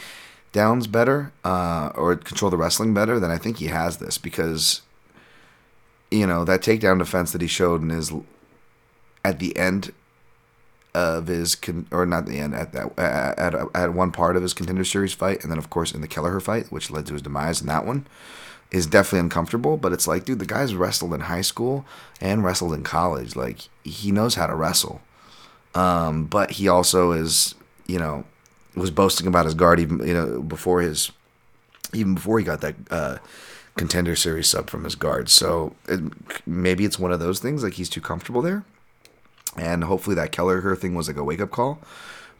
downs 0.53 0.87
better 0.87 1.33
uh, 1.43 1.91
or 1.95 2.17
control 2.17 2.51
the 2.51 2.57
wrestling 2.59 2.93
better, 2.93 3.19
then 3.19 3.31
I 3.31 3.39
think 3.39 3.59
he 3.59 3.67
has 3.69 3.97
this 3.97 4.19
because, 4.19 4.83
you 6.11 6.27
know, 6.27 6.45
that 6.45 6.61
takedown 6.61 6.99
defense 6.99 7.33
that 7.33 7.41
he 7.41 7.47
showed 7.47 7.83
in 7.83 7.91
his 7.91 8.13
at 9.25 9.39
the 9.39 9.57
end 9.57 9.93
of 10.95 11.29
his 11.29 11.55
con- 11.55 11.87
or 11.93 12.05
not 12.05 12.27
the 12.27 12.39
end 12.39 12.55
at 12.55 12.73
that 12.73 12.99
at, 12.99 13.55
at 13.75 13.95
one 13.95 14.11
part 14.11 14.37
of 14.37 14.43
his 14.43 14.55
contender 14.55 14.85
series 14.85 15.13
fight, 15.13 15.43
and 15.43 15.51
then 15.51 15.59
of 15.59 15.71
course 15.71 15.93
in 15.93 16.01
the 16.01 16.09
Kelleher 16.09 16.41
fight, 16.41 16.73
which 16.73 16.91
led 16.91 17.07
to 17.07 17.13
his 17.13 17.23
demise 17.23 17.61
in 17.61 17.67
that 17.69 17.87
one. 17.87 18.07
is 18.71 18.87
definitely 18.87 19.21
uncomfortable. 19.21 19.77
But 19.77 19.93
it's 19.93 20.07
like, 20.07 20.25
dude, 20.25 20.39
the 20.39 20.47
guy's 20.47 20.75
wrestled 20.75 21.15
in 21.15 21.21
high 21.21 21.41
school 21.41 21.85
and 22.21 22.45
wrestled 22.45 22.75
in 22.75 22.83
college. 22.83 23.37
Like 23.37 23.69
he 23.85 24.13
knows 24.13 24.35
how 24.35 24.47
to 24.47 24.55
wrestle. 24.55 25.01
Um, 25.75 26.25
but 26.25 26.53
he 26.53 26.67
also 26.69 27.13
is, 27.13 27.55
you 27.87 27.99
know, 27.99 28.25
was 28.75 28.91
boasting 28.91 29.27
about 29.27 29.45
his 29.45 29.55
guard 29.55 29.81
even 29.81 30.07
you 30.07 30.15
know 30.15 30.43
before 30.43 30.81
his 30.81 31.11
even 31.93 32.15
before 32.15 32.39
he 32.39 32.45
got 32.45 32.61
that 32.61 32.75
uh, 32.91 33.19
contender 33.81 34.15
series 34.15 34.47
sub 34.47 34.69
from 34.69 34.85
his 34.85 34.95
guard. 34.95 35.31
So 35.31 35.75
it, 35.89 36.01
maybe 36.47 36.85
it's 36.85 36.99
one 36.99 37.13
of 37.13 37.19
those 37.19 37.41
things 37.41 37.65
like 37.65 37.73
he's 37.73 37.89
too 37.89 38.03
comfortable 38.03 38.43
there, 38.43 38.63
and 39.57 39.85
hopefully 39.85 40.15
that 40.17 40.33
Kelleher 40.33 40.77
thing 40.77 40.95
was 40.95 41.09
like 41.09 41.17
a 41.17 41.25
wake 41.25 41.41
up 41.41 41.51
call, 41.51 41.79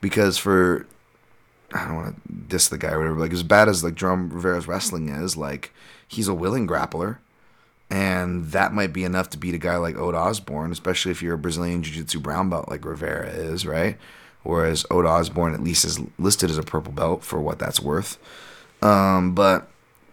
because 0.03 0.37
for 0.37 0.87
I 1.73 1.87
don't 1.87 1.97
want 1.97 2.15
to 2.15 2.33
diss 2.49 2.69
the 2.69 2.77
guy 2.77 2.91
or 2.91 2.99
whatever. 2.99 3.19
Like 3.19 3.33
as 3.33 3.43
bad 3.43 3.71
as 3.71 3.83
like 3.83 3.95
Jerome 3.95 4.29
Rivera's 4.29 4.69
wrestling 4.69 5.09
is, 5.09 5.35
like 5.35 5.73
he's 6.07 6.29
a 6.29 6.35
willing 6.35 6.69
grappler, 6.69 7.17
and 7.89 8.53
that 8.53 8.75
might 8.75 8.93
be 8.93 9.05
enough 9.05 9.31
to 9.31 9.39
beat 9.39 9.55
a 9.55 9.59
guy 9.59 9.79
like 9.79 9.97
Ode 9.97 10.15
Osborne, 10.15 10.73
especially 10.73 11.11
if 11.11 11.23
you're 11.23 11.37
a 11.37 11.39
Brazilian 11.39 11.83
Jiu-Jitsu 11.83 12.21
brown 12.21 12.51
belt 12.51 12.69
like 12.69 12.85
Rivera 12.85 13.29
is, 13.31 13.65
right? 13.65 13.97
Whereas 14.43 14.85
Ode 14.91 15.07
Osborne 15.07 15.55
at 15.55 15.65
least 15.65 15.87
is 15.87 16.01
listed 16.19 16.51
as 16.51 16.59
a 16.59 16.63
purple 16.63 16.93
belt 16.93 17.25
for 17.25 17.41
what 17.41 17.59
that's 17.59 17.81
worth. 17.81 18.19
Um, 18.83 19.35
but 19.35 19.70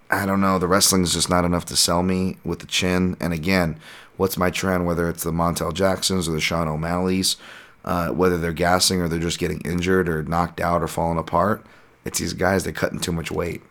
I 0.09 0.25
don't 0.25 0.41
know. 0.41 0.57
The 0.57 0.67
wrestling 0.67 1.03
is 1.03 1.13
just 1.13 1.29
not 1.29 1.45
enough 1.45 1.65
to 1.65 1.75
sell 1.75 2.01
me 2.01 2.37
with 2.45 2.59
the 2.59 2.65
chin. 2.65 3.17
And 3.19 3.33
again, 3.33 3.79
what's 4.15 4.37
my 4.37 4.49
trend? 4.49 4.85
Whether 4.85 5.09
it's 5.09 5.23
the 5.23 5.31
Montel 5.31 5.73
Jacksons 5.73 6.29
or 6.29 6.31
the 6.31 6.39
Sean 6.39 6.67
O'Malley's, 6.67 7.35
uh, 7.83 8.09
whether 8.09 8.37
they're 8.37 8.53
gassing 8.53 9.01
or 9.01 9.07
they're 9.07 9.19
just 9.19 9.39
getting 9.39 9.61
injured 9.61 10.07
or 10.07 10.23
knocked 10.23 10.61
out 10.61 10.81
or 10.81 10.87
falling 10.87 11.17
apart, 11.17 11.65
it's 12.05 12.19
these 12.19 12.33
guys 12.33 12.63
that 12.63 12.73
cutting 12.73 12.99
too 12.99 13.11
much 13.11 13.31
weight. 13.31 13.61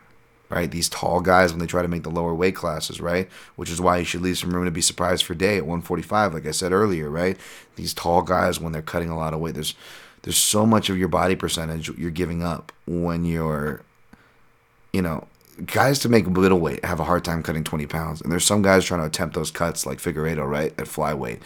Right, 0.49 0.71
these 0.71 0.89
tall 0.89 1.23
guys 1.23 1.51
when 1.51 1.59
they 1.59 1.67
try 1.67 1.83
to 1.83 1.89
make 1.89 2.05
the 2.05 2.09
lower 2.09 2.33
weight 2.33 2.55
classes, 2.55 3.01
right? 3.01 3.29
Which 3.57 3.69
is 3.69 3.81
why 3.81 3.99
you 3.99 4.05
should 4.05 4.21
leave 4.21 4.39
some 4.39 4.53
room 4.55 4.65
to 4.65 4.71
be 4.71 4.81
surprised 4.81 5.25
for 5.25 5.35
day 5.35 5.57
at 5.57 5.65
145, 5.65 6.35
like 6.35 6.47
I 6.47 6.53
said 6.53 6.71
earlier, 6.71 7.11
right? 7.11 7.37
These 7.75 7.93
tall 7.93 8.23
guys 8.23 8.61
when 8.61 8.71
they're 8.71 8.81
cutting 8.81 9.11
a 9.11 9.17
lot 9.17 9.35
of 9.35 9.41
weight, 9.41 9.55
there's 9.55 9.75
there's 10.23 10.37
so 10.37 10.65
much 10.65 10.89
of 10.89 10.97
your 10.97 11.09
body 11.09 11.35
percentage 11.35 11.89
you're 11.99 12.13
giving 12.13 12.45
up 12.45 12.71
when 12.87 13.25
you're 13.25 13.83
you 14.93 15.03
know, 15.03 15.27
guys 15.65 15.99
to 16.01 16.09
make 16.09 16.27
middleweight 16.27 16.85
have 16.85 17.01
a 17.01 17.05
hard 17.05 17.25
time 17.25 17.43
cutting 17.43 17.65
20 17.65 17.87
pounds. 17.87 18.21
And 18.21 18.31
there's 18.31 18.45
some 18.45 18.63
guys 18.63 18.85
trying 18.85 19.01
to 19.01 19.07
attempt 19.07 19.35
those 19.35 19.51
cuts 19.51 19.87
like 19.87 19.99
Figueiredo, 19.99 20.47
right, 20.49 20.73
at 20.79 20.87
flyweight. 20.87 21.41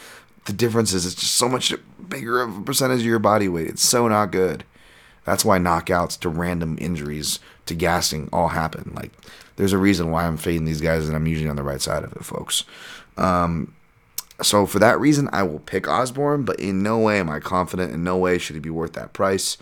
The 0.46 0.52
difference 0.52 0.92
is 0.92 1.06
it's 1.06 1.14
just 1.14 1.36
so 1.36 1.48
much 1.48 1.72
bigger 2.08 2.42
of 2.42 2.58
a 2.58 2.62
percentage 2.62 3.00
of 3.00 3.06
your 3.06 3.18
body 3.18 3.48
weight. 3.48 3.68
It's 3.68 3.86
so 3.86 4.08
not 4.08 4.32
good. 4.32 4.64
That's 5.24 5.44
why 5.44 5.58
knockouts 5.58 6.18
to 6.20 6.28
random 6.28 6.76
injuries 6.80 7.38
to 7.66 7.74
gassing 7.74 8.28
all 8.32 8.48
happen. 8.48 8.92
Like, 8.94 9.12
there's 9.56 9.72
a 9.72 9.78
reason 9.78 10.10
why 10.10 10.24
I'm 10.24 10.38
fading 10.38 10.64
these 10.64 10.80
guys, 10.80 11.06
and 11.06 11.14
I'm 11.14 11.26
usually 11.26 11.50
on 11.50 11.56
the 11.56 11.62
right 11.62 11.80
side 11.80 12.02
of 12.02 12.12
it, 12.12 12.24
folks. 12.24 12.64
Um, 13.16 13.74
so 14.42 14.64
for 14.66 14.78
that 14.78 14.98
reason, 14.98 15.28
I 15.32 15.42
will 15.42 15.58
pick 15.58 15.86
Osborne, 15.86 16.44
but 16.44 16.58
in 16.58 16.82
no 16.82 16.98
way 16.98 17.20
am 17.20 17.28
I 17.28 17.40
confident. 17.40 17.92
In 17.92 18.02
no 18.02 18.16
way 18.16 18.38
should 18.38 18.56
he 18.56 18.60
be 18.60 18.70
worth 18.70 18.94
that 18.94 19.12
price. 19.12 19.58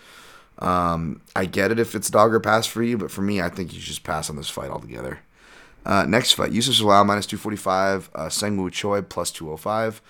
Um, 0.59 1.21
I 1.35 1.45
get 1.45 1.71
it 1.71 1.79
if 1.79 1.95
it's 1.95 2.09
dog 2.09 2.33
or 2.33 2.39
pass 2.39 2.65
for 2.65 2.83
you, 2.83 2.97
but 2.97 3.11
for 3.11 3.21
me, 3.21 3.41
I 3.41 3.49
think 3.49 3.73
you 3.73 3.79
should 3.79 3.87
just 3.87 4.03
pass 4.03 4.29
on 4.29 4.35
this 4.35 4.49
fight 4.49 4.69
altogether. 4.69 5.19
Uh, 5.85 6.05
next 6.05 6.33
fight, 6.33 6.51
Youssef 6.51 6.75
Zalal 6.75 7.05
minus 7.05 7.25
245, 7.25 8.09
uh, 8.13 8.25
Seungwoo 8.25 8.71
Choi 8.71 9.01
plus 9.01 9.31
205. 9.31 10.01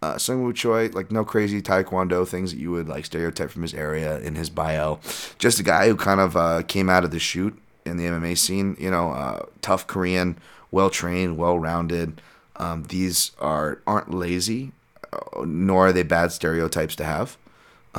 Uh, 0.00 0.14
Seungwoo 0.14 0.54
Choi, 0.54 0.88
like 0.90 1.10
no 1.10 1.24
crazy 1.24 1.60
taekwondo 1.60 2.26
things 2.26 2.52
that 2.52 2.60
you 2.60 2.70
would 2.70 2.88
like 2.88 3.04
stereotype 3.04 3.50
from 3.50 3.62
his 3.62 3.74
area 3.74 4.18
in 4.20 4.36
his 4.36 4.48
bio. 4.48 5.00
Just 5.38 5.58
a 5.58 5.64
guy 5.64 5.88
who 5.88 5.96
kind 5.96 6.20
of 6.20 6.36
uh, 6.36 6.62
came 6.62 6.88
out 6.88 7.02
of 7.02 7.10
the 7.10 7.18
shoot 7.18 7.60
in 7.84 7.96
the 7.96 8.04
MMA 8.04 8.38
scene. 8.38 8.76
You 8.78 8.92
know, 8.92 9.10
uh, 9.10 9.46
tough 9.60 9.88
Korean, 9.88 10.38
well 10.70 10.88
trained, 10.88 11.36
well 11.36 11.58
rounded. 11.58 12.20
Um, 12.54 12.84
these 12.84 13.32
are 13.40 13.80
aren't 13.88 14.14
lazy, 14.14 14.70
uh, 15.12 15.44
nor 15.44 15.88
are 15.88 15.92
they 15.92 16.04
bad 16.04 16.30
stereotypes 16.30 16.94
to 16.96 17.04
have. 17.04 17.36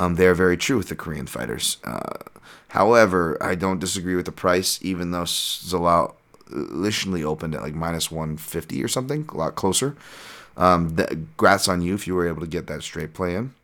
Um, 0.00 0.14
they're 0.14 0.34
very 0.34 0.56
true 0.56 0.78
with 0.78 0.88
the 0.88 0.96
Korean 0.96 1.26
fighters. 1.26 1.76
Uh, 1.84 2.14
however, 2.68 3.36
I 3.40 3.54
don't 3.54 3.78
disagree 3.78 4.16
with 4.16 4.24
the 4.24 4.32
price, 4.32 4.78
even 4.82 5.10
though 5.10 5.24
Zalal 5.24 6.14
initially 6.50 7.22
opened 7.22 7.54
at 7.54 7.60
like 7.60 7.74
minus 7.74 8.10
150 8.10 8.82
or 8.82 8.88
something, 8.88 9.28
a 9.30 9.36
lot 9.36 9.56
closer. 9.56 9.94
Um, 10.56 10.96
the, 10.96 11.26
grats 11.36 11.68
on 11.68 11.82
you 11.82 11.94
if 11.94 12.06
you 12.06 12.14
were 12.14 12.26
able 12.26 12.40
to 12.40 12.46
get 12.46 12.66
that 12.66 12.82
straight 12.82 13.12
play 13.12 13.34
in. 13.34 13.54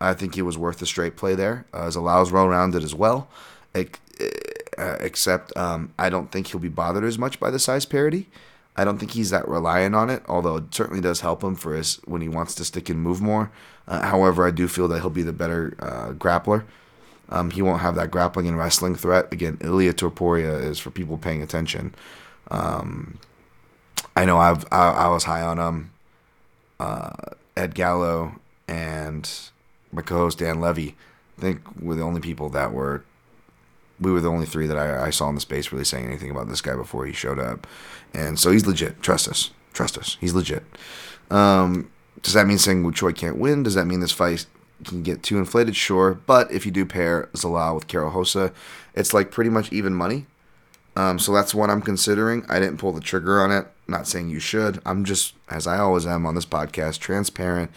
I 0.00 0.14
think 0.14 0.36
he 0.36 0.42
was 0.42 0.56
worth 0.56 0.78
the 0.78 0.86
straight 0.86 1.16
play 1.16 1.34
there. 1.34 1.66
Uh, 1.72 1.86
Zalal's 1.86 2.30
well 2.30 2.48
rounded 2.48 2.84
as 2.84 2.94
well, 2.94 3.28
uh, 3.74 3.84
except 5.00 5.56
um, 5.56 5.92
I 5.98 6.08
don't 6.08 6.30
think 6.30 6.48
he'll 6.48 6.60
be 6.60 6.68
bothered 6.68 7.04
as 7.04 7.18
much 7.18 7.40
by 7.40 7.50
the 7.50 7.58
size 7.58 7.84
parity. 7.84 8.28
I 8.76 8.84
don't 8.84 8.98
think 8.98 9.12
he's 9.12 9.30
that 9.30 9.48
reliant 9.48 9.94
on 9.94 10.08
it, 10.08 10.22
although 10.28 10.56
it 10.56 10.74
certainly 10.74 11.00
does 11.00 11.20
help 11.20 11.42
him 11.42 11.56
for 11.56 11.74
his 11.74 11.96
when 12.04 12.22
he 12.22 12.28
wants 12.28 12.54
to 12.56 12.64
stick 12.64 12.88
and 12.88 13.00
move 13.00 13.20
more. 13.20 13.50
Uh, 13.86 14.00
however, 14.00 14.46
I 14.46 14.50
do 14.50 14.66
feel 14.68 14.88
that 14.88 15.00
he'll 15.00 15.10
be 15.10 15.22
the 15.22 15.32
better 15.32 15.76
uh, 15.78 16.12
grappler. 16.12 16.64
Um, 17.28 17.50
he 17.50 17.62
won't 17.62 17.80
have 17.80 17.94
that 17.96 18.10
grappling 18.10 18.46
and 18.48 18.58
wrestling 18.58 18.94
threat. 18.94 19.32
Again, 19.32 19.58
Ilia 19.60 19.92
Topuria 19.92 20.62
is 20.62 20.78
for 20.78 20.90
people 20.90 21.18
paying 21.18 21.42
attention. 21.42 21.94
Um, 22.50 23.18
I 24.16 24.24
know 24.24 24.38
I've 24.38 24.64
I, 24.70 24.88
I, 24.90 25.08
was 25.08 25.24
high 25.24 25.42
on 25.42 25.58
him. 25.58 25.90
Uh, 26.78 27.10
Ed 27.56 27.74
Gallo 27.74 28.36
and 28.68 29.28
my 29.92 30.02
co-host 30.02 30.38
Dan 30.38 30.60
Levy, 30.60 30.96
I 31.38 31.40
think 31.40 31.60
were 31.80 31.94
the 31.94 32.02
only 32.02 32.20
people 32.20 32.48
that 32.50 32.72
were 32.72 33.04
we 34.00 34.10
were 34.10 34.20
the 34.20 34.30
only 34.30 34.46
three 34.46 34.66
that 34.66 34.76
I, 34.76 35.06
I, 35.06 35.10
saw 35.10 35.28
in 35.28 35.34
the 35.34 35.40
space 35.40 35.72
really 35.72 35.84
saying 35.84 36.06
anything 36.06 36.30
about 36.30 36.48
this 36.48 36.60
guy 36.60 36.74
before 36.74 37.06
he 37.06 37.12
showed 37.12 37.38
up. 37.38 37.66
And 38.12 38.38
so 38.38 38.50
he's 38.50 38.66
legit. 38.66 39.00
Trust 39.02 39.28
us. 39.28 39.50
Trust 39.72 39.96
us. 39.96 40.16
He's 40.20 40.34
legit. 40.34 40.64
Um, 41.30 41.90
does 42.24 42.32
that 42.32 42.46
mean 42.46 42.58
saying 42.58 42.90
Choi 42.94 43.12
can't 43.12 43.38
win? 43.38 43.62
Does 43.62 43.74
that 43.74 43.86
mean 43.86 44.00
this 44.00 44.10
fight 44.10 44.46
can 44.84 45.02
get 45.02 45.22
too 45.22 45.38
inflated? 45.38 45.76
Sure. 45.76 46.14
But 46.26 46.50
if 46.50 46.66
you 46.66 46.72
do 46.72 46.84
pair 46.86 47.28
Zalal 47.34 47.74
with 47.74 47.86
Karol 47.86 48.10
Rosa, 48.10 48.52
it's 48.94 49.14
like 49.14 49.30
pretty 49.30 49.50
much 49.50 49.70
even 49.72 49.94
money. 49.94 50.26
Um, 50.96 51.18
so 51.18 51.32
that's 51.32 51.54
what 51.54 51.70
I'm 51.70 51.82
considering. 51.82 52.44
I 52.48 52.58
didn't 52.58 52.78
pull 52.78 52.92
the 52.92 53.00
trigger 53.00 53.42
on 53.42 53.52
it. 53.52 53.66
Not 53.86 54.08
saying 54.08 54.30
you 54.30 54.40
should. 54.40 54.80
I'm 54.86 55.04
just, 55.04 55.34
as 55.50 55.66
I 55.66 55.78
always 55.78 56.06
am 56.06 56.24
on 56.24 56.34
this 56.34 56.46
podcast, 56.46 56.98
transparent 56.98 57.70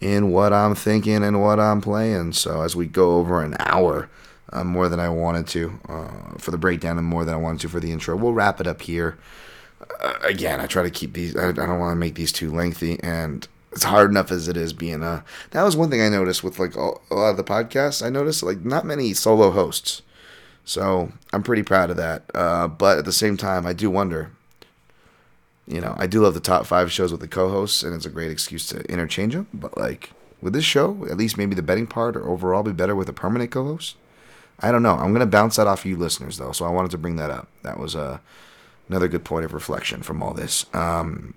in 0.00 0.30
what 0.30 0.52
I'm 0.52 0.76
thinking 0.76 1.24
and 1.24 1.42
what 1.42 1.58
I'm 1.58 1.80
playing. 1.80 2.34
So 2.34 2.62
as 2.62 2.76
we 2.76 2.86
go 2.86 3.16
over 3.16 3.42
an 3.42 3.56
hour, 3.58 4.08
uh, 4.52 4.62
more 4.62 4.88
than 4.88 5.00
I 5.00 5.08
wanted 5.08 5.48
to 5.48 5.80
uh, 5.88 6.38
for 6.38 6.52
the 6.52 6.58
breakdown 6.58 6.98
and 6.98 7.06
more 7.06 7.24
than 7.24 7.34
I 7.34 7.38
wanted 7.38 7.62
to 7.62 7.68
for 7.68 7.80
the 7.80 7.90
intro. 7.90 8.16
We'll 8.16 8.32
wrap 8.32 8.60
it 8.60 8.66
up 8.66 8.82
here. 8.82 9.18
Uh, 10.00 10.14
again, 10.22 10.60
I 10.60 10.66
try 10.66 10.84
to 10.84 10.90
keep 10.90 11.14
these. 11.14 11.36
I, 11.36 11.48
I 11.48 11.52
don't 11.52 11.80
want 11.80 11.92
to 11.92 11.96
make 11.96 12.14
these 12.14 12.32
too 12.32 12.52
lengthy, 12.52 13.00
and 13.02 13.46
it's 13.78 13.84
hard 13.84 14.10
enough 14.10 14.32
as 14.32 14.48
it 14.48 14.56
is 14.56 14.72
being 14.72 15.04
a. 15.04 15.24
That 15.52 15.62
was 15.62 15.76
one 15.76 15.88
thing 15.88 16.02
I 16.02 16.08
noticed 16.08 16.42
with 16.42 16.58
like 16.58 16.74
a 16.74 16.80
lot 17.14 17.30
of 17.30 17.36
the 17.36 17.44
podcasts. 17.44 18.04
I 18.04 18.10
noticed 18.10 18.42
like 18.42 18.64
not 18.64 18.84
many 18.84 19.14
solo 19.14 19.52
hosts, 19.52 20.02
so 20.64 21.12
I'm 21.32 21.44
pretty 21.44 21.62
proud 21.62 21.88
of 21.88 21.96
that. 21.96 22.24
Uh, 22.34 22.66
but 22.66 22.98
at 22.98 23.04
the 23.04 23.12
same 23.12 23.36
time, 23.36 23.66
I 23.66 23.72
do 23.74 23.88
wonder. 23.88 24.32
You 25.68 25.80
know, 25.80 25.94
I 25.96 26.08
do 26.08 26.22
love 26.22 26.34
the 26.34 26.40
top 26.40 26.66
five 26.66 26.90
shows 26.90 27.12
with 27.12 27.20
the 27.20 27.28
co-hosts, 27.28 27.84
and 27.84 27.94
it's 27.94 28.06
a 28.06 28.10
great 28.10 28.32
excuse 28.32 28.66
to 28.68 28.80
interchange 28.90 29.34
them. 29.34 29.46
But 29.54 29.78
like 29.78 30.10
with 30.42 30.54
this 30.54 30.64
show, 30.64 31.06
at 31.08 31.16
least 31.16 31.38
maybe 31.38 31.54
the 31.54 31.62
betting 31.62 31.86
part 31.86 32.16
or 32.16 32.28
overall 32.28 32.64
be 32.64 32.72
better 32.72 32.96
with 32.96 33.08
a 33.08 33.12
permanent 33.12 33.52
co-host. 33.52 33.94
I 34.58 34.72
don't 34.72 34.82
know. 34.82 34.94
I'm 34.94 35.14
to 35.14 35.26
bounce 35.26 35.54
that 35.54 35.68
off 35.68 35.86
you 35.86 35.96
listeners, 35.96 36.38
though. 36.38 36.50
So 36.50 36.64
I 36.64 36.70
wanted 36.70 36.90
to 36.90 36.98
bring 36.98 37.14
that 37.14 37.30
up. 37.30 37.46
That 37.62 37.78
was 37.78 37.94
uh, 37.94 38.18
another 38.88 39.06
good 39.06 39.24
point 39.24 39.44
of 39.44 39.54
reflection 39.54 40.02
from 40.02 40.20
all 40.20 40.34
this. 40.34 40.66
Um, 40.74 41.34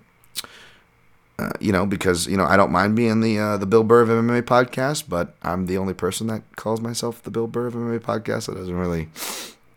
uh, 1.38 1.50
you 1.60 1.72
know, 1.72 1.86
because 1.86 2.26
you 2.26 2.36
know 2.36 2.44
I 2.44 2.56
don't 2.56 2.70
mind 2.70 2.94
being 2.94 3.20
the 3.20 3.38
uh, 3.38 3.56
the 3.56 3.66
Bill 3.66 3.84
Burr 3.84 4.02
of 4.02 4.08
MMA 4.08 4.42
podcast, 4.42 5.04
but 5.08 5.34
I'm 5.42 5.66
the 5.66 5.78
only 5.78 5.94
person 5.94 6.26
that 6.28 6.42
calls 6.56 6.80
myself 6.80 7.22
the 7.22 7.30
Bill 7.30 7.46
Burr 7.46 7.66
of 7.66 7.74
MMA 7.74 8.00
podcast. 8.00 8.46
That 8.46 8.56
doesn't 8.56 8.76
really 8.76 9.08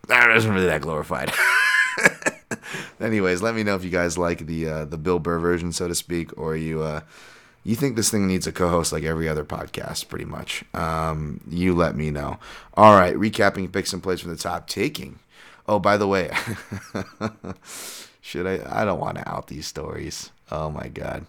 that 0.07 0.35
isn't 0.35 0.51
really 0.51 0.67
that 0.67 0.81
glorified. 0.81 1.31
Anyways, 2.99 3.41
let 3.41 3.55
me 3.55 3.63
know 3.63 3.75
if 3.75 3.83
you 3.83 3.89
guys 3.89 4.17
like 4.17 4.45
the 4.45 4.67
uh, 4.67 4.85
the 4.85 4.97
Bill 4.97 5.19
Burr 5.19 5.39
version, 5.39 5.71
so 5.71 5.87
to 5.87 5.95
speak, 5.95 6.37
or 6.37 6.55
you 6.55 6.83
uh, 6.83 7.01
you 7.63 7.75
think 7.75 7.95
this 7.95 8.11
thing 8.11 8.27
needs 8.27 8.47
a 8.47 8.51
co-host 8.51 8.91
like 8.91 9.03
every 9.03 9.29
other 9.29 9.45
podcast, 9.45 10.09
pretty 10.09 10.25
much. 10.25 10.63
Um, 10.73 11.39
you 11.49 11.73
let 11.73 11.95
me 11.95 12.11
know. 12.11 12.37
All 12.75 12.97
right, 12.97 13.15
recapping 13.15 13.71
picks 13.71 13.93
and 13.93 14.03
plays 14.03 14.19
from 14.19 14.31
the 14.31 14.37
top. 14.37 14.67
Taking. 14.67 15.19
Oh, 15.67 15.79
by 15.79 15.97
the 15.97 16.07
way, 16.07 16.31
should 18.21 18.45
I? 18.45 18.81
I 18.81 18.85
don't 18.85 18.99
want 18.99 19.17
to 19.17 19.27
out 19.27 19.47
these 19.47 19.67
stories. 19.67 20.31
Oh 20.51 20.69
my 20.69 20.89
god 20.89 21.25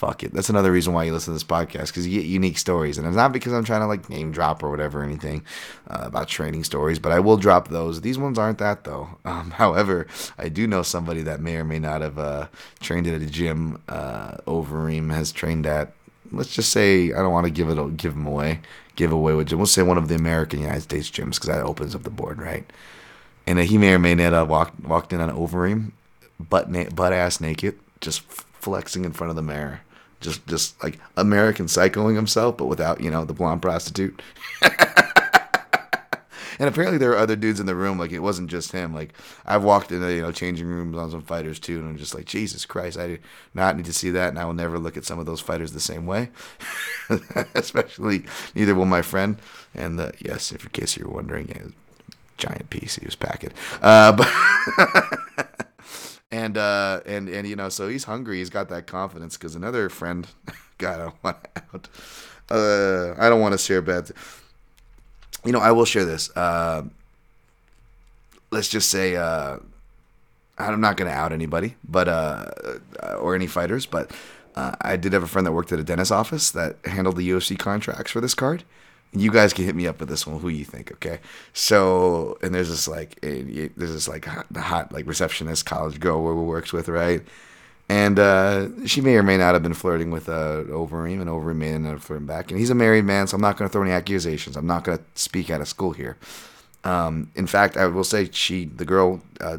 fuck 0.00 0.24
it. 0.24 0.32
That's 0.32 0.48
another 0.48 0.72
reason 0.72 0.94
why 0.94 1.04
you 1.04 1.12
listen 1.12 1.34
to 1.34 1.36
this 1.36 1.44
podcast 1.44 1.88
because 1.88 2.06
you 2.06 2.18
get 2.18 2.26
unique 2.26 2.56
stories, 2.56 2.96
and 2.96 3.06
it's 3.06 3.16
not 3.16 3.32
because 3.32 3.52
I'm 3.52 3.64
trying 3.64 3.82
to 3.82 3.86
like 3.86 4.08
name 4.08 4.32
drop 4.32 4.62
or 4.62 4.70
whatever 4.70 5.00
or 5.00 5.04
anything 5.04 5.44
uh, 5.88 6.00
about 6.04 6.26
training 6.26 6.64
stories, 6.64 6.98
but 6.98 7.12
I 7.12 7.20
will 7.20 7.36
drop 7.36 7.68
those. 7.68 8.00
These 8.00 8.16
ones 8.18 8.38
aren't 8.38 8.58
that 8.58 8.84
though. 8.84 9.08
Um, 9.30 9.52
however, 9.52 10.08
I 10.38 10.48
do 10.48 10.66
know 10.66 10.82
somebody 10.82 11.22
that 11.22 11.40
may 11.40 11.54
or 11.56 11.62
may 11.62 11.78
not 11.78 12.00
have 12.00 12.18
uh, 12.18 12.48
trained 12.80 13.06
at 13.06 13.22
a 13.22 13.26
gym. 13.26 13.80
Uh, 13.88 14.38
Overeem 14.46 15.14
has 15.14 15.30
trained 15.30 15.66
at. 15.66 15.92
Let's 16.32 16.52
just 16.52 16.72
say 16.72 17.12
I 17.12 17.18
don't 17.18 17.32
want 17.32 17.46
to 17.46 17.52
give 17.52 17.68
it 17.68 17.96
give 17.96 18.14
them 18.14 18.26
away, 18.26 18.60
give 18.96 19.12
away 19.12 19.34
with 19.34 19.48
gym. 19.48 19.58
We'll 19.58 19.66
say 19.66 19.82
one 19.82 19.98
of 19.98 20.08
the 20.08 20.16
American 20.16 20.60
United 20.60 20.80
States 20.80 21.10
gyms 21.10 21.34
because 21.34 21.46
that 21.46 21.62
opens 21.62 21.94
up 21.94 22.02
the 22.02 22.10
board, 22.10 22.40
right? 22.40 22.64
And 23.46 23.58
he 23.60 23.78
may 23.78 23.94
or 23.94 23.98
may 24.00 24.16
not 24.16 24.32
have 24.32 24.48
walked 24.48 24.80
walked 24.80 25.12
in 25.12 25.20
on 25.20 25.30
Overeem 25.30 25.92
butt 26.40 26.70
na- 26.70 26.90
butt 26.90 27.12
ass 27.12 27.40
naked, 27.40 27.78
just 28.00 28.22
flexing 28.22 29.04
in 29.04 29.12
front 29.12 29.30
of 29.30 29.36
the 29.36 29.42
mirror, 29.42 29.82
just 30.20 30.46
just 30.46 30.82
like 30.82 30.98
American 31.16 31.66
psychoing 31.66 32.16
himself, 32.16 32.56
but 32.56 32.66
without 32.66 33.00
you 33.00 33.10
know 33.10 33.24
the 33.24 33.34
blonde 33.34 33.62
prostitute. 33.62 34.20
And 36.60 36.68
apparently 36.68 36.98
there 36.98 37.08
were 37.08 37.16
other 37.16 37.36
dudes 37.36 37.58
in 37.58 37.64
the 37.64 37.74
room. 37.74 37.98
Like 37.98 38.12
it 38.12 38.18
wasn't 38.18 38.50
just 38.50 38.72
him. 38.72 38.94
Like 38.94 39.14
I've 39.46 39.64
walked 39.64 39.90
into 39.90 40.12
you 40.12 40.20
know 40.20 40.30
changing 40.30 40.66
rooms 40.66 40.94
on 40.98 41.10
some 41.10 41.22
fighters 41.22 41.58
too, 41.58 41.78
and 41.78 41.88
I'm 41.88 41.96
just 41.96 42.14
like 42.14 42.26
Jesus 42.26 42.66
Christ, 42.66 42.98
I 42.98 43.06
do 43.06 43.18
not 43.54 43.76
need 43.76 43.86
to 43.86 43.94
see 43.94 44.10
that, 44.10 44.28
and 44.28 44.38
I 44.38 44.44
will 44.44 44.52
never 44.52 44.78
look 44.78 44.98
at 44.98 45.06
some 45.06 45.18
of 45.18 45.24
those 45.24 45.40
fighters 45.40 45.72
the 45.72 45.80
same 45.80 46.04
way. 46.04 46.28
Especially 47.54 48.24
neither 48.54 48.74
will 48.74 48.84
my 48.84 49.00
friend. 49.00 49.38
And 49.74 49.98
the, 49.98 50.12
yes, 50.18 50.52
if 50.52 50.64
in 50.64 50.70
case 50.70 50.98
you're 50.98 51.08
wondering, 51.08 51.72
giant 52.36 52.68
piece 52.68 52.96
he 52.96 53.06
was 53.06 53.16
packing. 53.16 53.52
Uh, 53.80 54.12
but. 55.46 55.66
And 56.32 56.56
uh 56.56 57.00
and 57.06 57.28
and 57.28 57.46
you 57.48 57.56
know 57.56 57.68
so 57.68 57.88
he's 57.88 58.04
hungry. 58.04 58.38
He's 58.38 58.50
got 58.50 58.68
that 58.68 58.86
confidence 58.86 59.36
because 59.36 59.54
another 59.54 59.88
friend 59.88 60.26
got 60.78 61.14
out. 61.24 61.88
Uh 62.50 63.14
i 63.18 63.28
don't 63.28 63.40
want 63.40 63.52
to 63.52 63.58
share 63.58 63.80
bad 63.80 64.10
you 65.44 65.52
know 65.52 65.60
i 65.60 65.70
will 65.70 65.84
share 65.84 66.04
this. 66.04 66.34
Uh 66.36 66.82
let's 68.50 68.68
just 68.68 68.90
say 68.90 69.16
uh 69.16 69.58
i'm 70.58 70.80
not 70.80 70.96
gonna 70.96 71.10
out 71.10 71.32
anybody 71.32 71.76
but 71.88 72.08
uh 72.08 72.46
or 73.18 73.34
any 73.34 73.46
fighters 73.46 73.86
but 73.86 74.10
uh, 74.56 74.74
i 74.80 74.96
did 74.96 75.12
have 75.12 75.22
a 75.22 75.26
friend 75.26 75.46
that 75.46 75.52
worked 75.52 75.72
at 75.72 75.78
a 75.78 75.84
dentist 75.84 76.10
office 76.12 76.50
that 76.50 76.76
handled 76.84 77.16
the 77.16 77.30
ufc 77.30 77.56
contracts 77.58 78.10
for 78.10 78.20
this 78.20 78.34
card 78.34 78.64
you 79.12 79.30
guys 79.30 79.52
can 79.52 79.64
hit 79.64 79.74
me 79.74 79.86
up 79.86 79.98
with 80.00 80.08
this 80.08 80.26
one. 80.26 80.40
Who 80.40 80.48
you 80.48 80.64
think? 80.64 80.92
Okay. 80.92 81.18
So 81.52 82.38
and 82.42 82.54
there's 82.54 82.68
this 82.68 82.86
like 82.86 83.20
there's 83.20 83.74
this 83.76 84.08
like 84.08 84.24
hot, 84.24 84.46
the 84.50 84.60
hot 84.60 84.92
like 84.92 85.06
receptionist 85.06 85.66
college 85.66 85.98
girl 86.00 86.18
who 86.18 86.44
works 86.44 86.72
with 86.72 86.88
right, 86.88 87.22
and 87.88 88.20
uh, 88.20 88.68
she 88.86 89.00
may 89.00 89.16
or 89.16 89.24
may 89.24 89.36
not 89.36 89.54
have 89.54 89.64
been 89.64 89.74
flirting 89.74 90.12
with 90.12 90.28
uh, 90.28 90.62
Overeem, 90.68 91.20
and 91.20 91.28
Overeem 91.28 91.56
may 91.56 91.76
not 91.76 91.90
have 91.90 92.04
flirting 92.04 92.26
back. 92.26 92.52
And 92.52 92.60
he's 92.60 92.70
a 92.70 92.74
married 92.74 93.04
man, 93.04 93.26
so 93.26 93.34
I'm 93.34 93.40
not 93.40 93.56
going 93.56 93.68
to 93.68 93.72
throw 93.72 93.82
any 93.82 93.90
accusations. 93.90 94.56
I'm 94.56 94.66
not 94.66 94.84
going 94.84 94.98
to 94.98 95.04
speak 95.16 95.50
out 95.50 95.60
of 95.60 95.66
school 95.66 95.90
here. 95.90 96.16
Um, 96.84 97.32
in 97.34 97.48
fact, 97.48 97.76
I 97.76 97.86
will 97.88 98.04
say 98.04 98.28
she, 98.30 98.66
the 98.66 98.84
girl, 98.84 99.20
uh, 99.40 99.58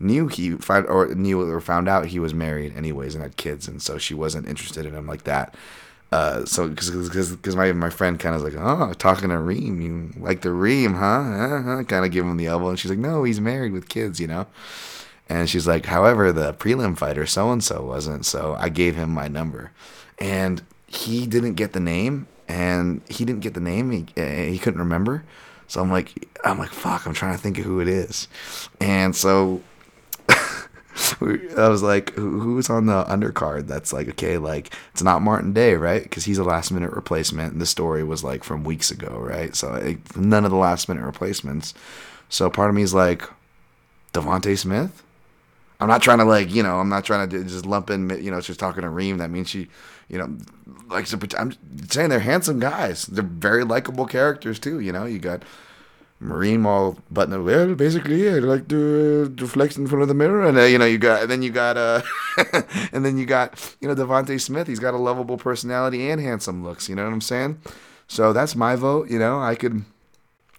knew 0.00 0.26
he 0.28 0.52
found 0.52 0.86
or 0.86 1.14
knew 1.14 1.40
or 1.42 1.60
found 1.60 1.86
out 1.86 2.06
he 2.06 2.18
was 2.18 2.32
married 2.32 2.74
anyways 2.76 3.14
and 3.14 3.22
had 3.22 3.36
kids, 3.36 3.68
and 3.68 3.82
so 3.82 3.98
she 3.98 4.14
wasn't 4.14 4.48
interested 4.48 4.86
in 4.86 4.94
him 4.94 5.06
like 5.06 5.24
that. 5.24 5.54
Uh, 6.12 6.44
so 6.44 6.68
because 6.68 7.56
my 7.56 7.72
my 7.72 7.90
friend 7.90 8.20
kind 8.20 8.36
of 8.36 8.42
was 8.42 8.54
like, 8.54 8.62
oh, 8.62 8.92
talking 8.94 9.30
to 9.30 9.38
Reem, 9.38 9.80
you 9.80 10.12
like 10.22 10.42
the 10.42 10.52
Reem, 10.52 10.94
huh? 10.94 11.04
Uh-huh. 11.06 11.82
Kind 11.84 12.04
of 12.04 12.12
give 12.12 12.24
him 12.24 12.36
the 12.36 12.46
elbow, 12.46 12.68
and 12.68 12.78
she's 12.78 12.90
like, 12.90 13.00
no, 13.00 13.24
he's 13.24 13.40
married 13.40 13.72
with 13.72 13.88
kids, 13.88 14.20
you 14.20 14.28
know. 14.28 14.46
And 15.28 15.48
she's 15.48 15.66
like, 15.66 15.86
however, 15.86 16.32
the 16.32 16.52
prelim 16.54 16.96
fighter 16.96 17.26
so 17.26 17.50
and 17.50 17.64
so 17.64 17.82
wasn't, 17.84 18.26
so 18.26 18.54
I 18.58 18.68
gave 18.68 18.94
him 18.94 19.10
my 19.10 19.26
number, 19.26 19.72
and 20.18 20.62
he 20.86 21.26
didn't 21.26 21.54
get 21.54 21.72
the 21.72 21.80
name, 21.80 22.28
and 22.46 23.00
he 23.08 23.24
didn't 23.24 23.40
get 23.40 23.54
the 23.54 23.60
name, 23.60 23.90
he 23.90 24.06
eh, 24.16 24.50
he 24.50 24.58
couldn't 24.58 24.80
remember. 24.80 25.24
So 25.66 25.80
I'm 25.80 25.90
like, 25.90 26.28
I'm 26.44 26.58
like, 26.58 26.70
fuck, 26.70 27.06
I'm 27.06 27.14
trying 27.14 27.34
to 27.34 27.42
think 27.42 27.58
of 27.58 27.64
who 27.64 27.80
it 27.80 27.88
is, 27.88 28.28
and 28.80 29.16
so 29.16 29.62
I 31.20 31.68
was 31.68 31.82
like, 31.82 32.14
who's 32.14 32.70
on 32.70 32.86
the 32.86 33.04
undercard? 33.04 33.66
That's 33.66 33.92
like, 33.92 34.08
okay, 34.10 34.38
like 34.38 34.72
it's 34.92 35.02
not 35.02 35.22
Martin 35.22 35.52
Day, 35.52 35.74
right? 35.74 36.02
Because 36.02 36.24
he's 36.24 36.38
a 36.38 36.44
last 36.44 36.70
minute 36.70 36.92
replacement. 36.92 37.52
And 37.52 37.60
the 37.60 37.66
story 37.66 38.04
was 38.04 38.22
like 38.22 38.44
from 38.44 38.64
weeks 38.64 38.90
ago, 38.90 39.18
right? 39.18 39.54
So 39.56 39.70
like, 39.70 40.16
none 40.16 40.44
of 40.44 40.50
the 40.50 40.56
last 40.56 40.88
minute 40.88 41.04
replacements. 41.04 41.74
So 42.28 42.48
part 42.48 42.70
of 42.70 42.76
me 42.76 42.82
is 42.82 42.94
like, 42.94 43.28
Devonte 44.12 44.56
Smith. 44.56 45.02
I'm 45.80 45.88
not 45.88 46.02
trying 46.02 46.18
to 46.18 46.24
like, 46.24 46.54
you 46.54 46.62
know, 46.62 46.78
I'm 46.78 46.88
not 46.88 47.04
trying 47.04 47.28
to 47.28 47.44
just 47.44 47.66
lump 47.66 47.90
in, 47.90 48.08
you 48.22 48.30
know, 48.30 48.40
she's 48.40 48.56
talking 48.56 48.82
to 48.82 48.88
Reem. 48.88 49.18
That 49.18 49.30
means 49.30 49.50
she, 49.50 49.68
you 50.08 50.18
know, 50.18 50.36
like 50.88 51.06
I'm 51.36 51.52
saying 51.90 52.08
they're 52.08 52.20
handsome 52.20 52.60
guys. 52.60 53.06
They're 53.06 53.24
very 53.24 53.64
likable 53.64 54.06
characters 54.06 54.58
too. 54.58 54.78
You 54.80 54.92
know, 54.92 55.04
you 55.04 55.18
got 55.18 55.42
Marine 56.24 56.62
Mall 56.62 56.96
button. 57.10 57.44
Well, 57.44 57.74
basically, 57.74 58.28
I 58.28 58.38
like 58.38 58.66
to, 58.68 59.30
uh, 59.30 59.38
to 59.38 59.46
flex 59.46 59.76
in 59.76 59.86
front 59.86 60.02
of 60.02 60.08
the 60.08 60.14
mirror, 60.14 60.44
and 60.44 60.56
uh, 60.56 60.62
you 60.62 60.78
know, 60.78 60.86
you 60.86 60.96
got, 60.96 61.22
and 61.22 61.30
then 61.30 61.42
you 61.42 61.50
got, 61.50 61.76
uh, 61.76 62.00
and 62.92 63.04
then 63.04 63.18
you 63.18 63.26
got, 63.26 63.76
you 63.80 63.88
know, 63.88 63.94
Devonte 63.94 64.40
Smith. 64.40 64.66
He's 64.66 64.78
got 64.78 64.94
a 64.94 64.98
lovable 64.98 65.36
personality 65.36 66.10
and 66.10 66.20
handsome 66.20 66.64
looks. 66.64 66.88
You 66.88 66.94
know 66.94 67.04
what 67.04 67.12
I'm 67.12 67.20
saying? 67.20 67.60
So 68.08 68.32
that's 68.32 68.56
my 68.56 68.74
vote. 68.74 69.10
You 69.10 69.18
know, 69.18 69.38
I 69.40 69.54
could 69.54 69.84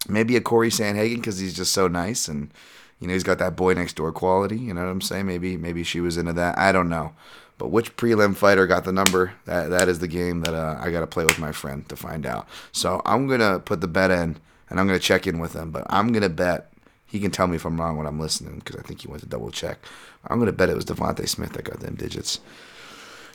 maybe 0.08 0.36
a 0.36 0.42
Corey 0.42 0.70
Sandhagen 0.70 1.16
because 1.16 1.40
he's 1.40 1.56
just 1.56 1.72
so 1.72 1.88
nice, 1.88 2.28
and 2.28 2.52
you 3.00 3.08
know, 3.08 3.14
he's 3.14 3.24
got 3.24 3.40
that 3.40 3.56
boy 3.56 3.74
next 3.74 3.96
door 3.96 4.12
quality. 4.12 4.58
You 4.58 4.74
know 4.76 4.82
what 4.82 4.92
I'm 4.92 5.02
saying? 5.02 5.26
Maybe, 5.26 5.58
maybe 5.58 5.84
she 5.84 6.00
was 6.00 6.16
into 6.16 6.34
that. 6.34 6.60
I 6.60 6.72
don't 6.72 6.90
know. 6.90 7.14
But 7.58 7.70
which 7.70 7.96
prelim 7.96 8.36
fighter 8.36 8.68
got 8.68 8.84
the 8.84 8.92
number? 8.92 9.34
That 9.46 9.70
that 9.72 9.90
is 9.90 9.98
the 9.98 10.08
game 10.08 10.42
that 10.42 10.54
uh, 10.54 10.78
I 10.80 10.92
got 10.92 11.00
to 11.00 11.08
play 11.08 11.26
with 11.26 11.40
my 11.40 11.52
friend 11.52 11.88
to 11.90 11.96
find 11.96 12.26
out. 12.26 12.48
So 12.72 13.02
I'm 13.04 13.28
gonna 13.28 13.60
put 13.60 13.82
the 13.82 13.88
bet 13.88 14.12
in 14.12 14.38
and 14.70 14.80
I'm 14.80 14.88
going 14.88 15.00
to 15.00 15.06
check 15.06 15.28
in 15.28 15.40
with 15.40 15.54
him. 15.54 15.72
But 15.72 15.86
I'm 15.90 16.12
going 16.12 16.24
to 16.24 16.30
bet 16.30 16.72
he 17.06 17.20
can 17.20 17.32
tell 17.32 17.48
me 17.48 17.56
if 17.56 17.66
I'm 17.66 17.80
wrong 17.80 17.98
when 17.98 18.08
I'm 18.08 18.20
listening 18.20 18.60
because 18.60 18.76
I 18.78 18.82
think 18.82 19.02
he 19.02 19.08
went 19.08 19.22
to 19.24 19.30
double 19.30 19.52
check. 19.52 19.80
I'm 20.28 20.38
going 20.38 20.48
to 20.48 20.54
bet 20.54 20.70
it 20.70 20.76
was 20.76 20.86
Devonte 20.86 21.28
Smith 21.28 21.54
that 21.54 21.66
got 21.66 21.80
them 21.80 21.96
digits. 21.96 22.40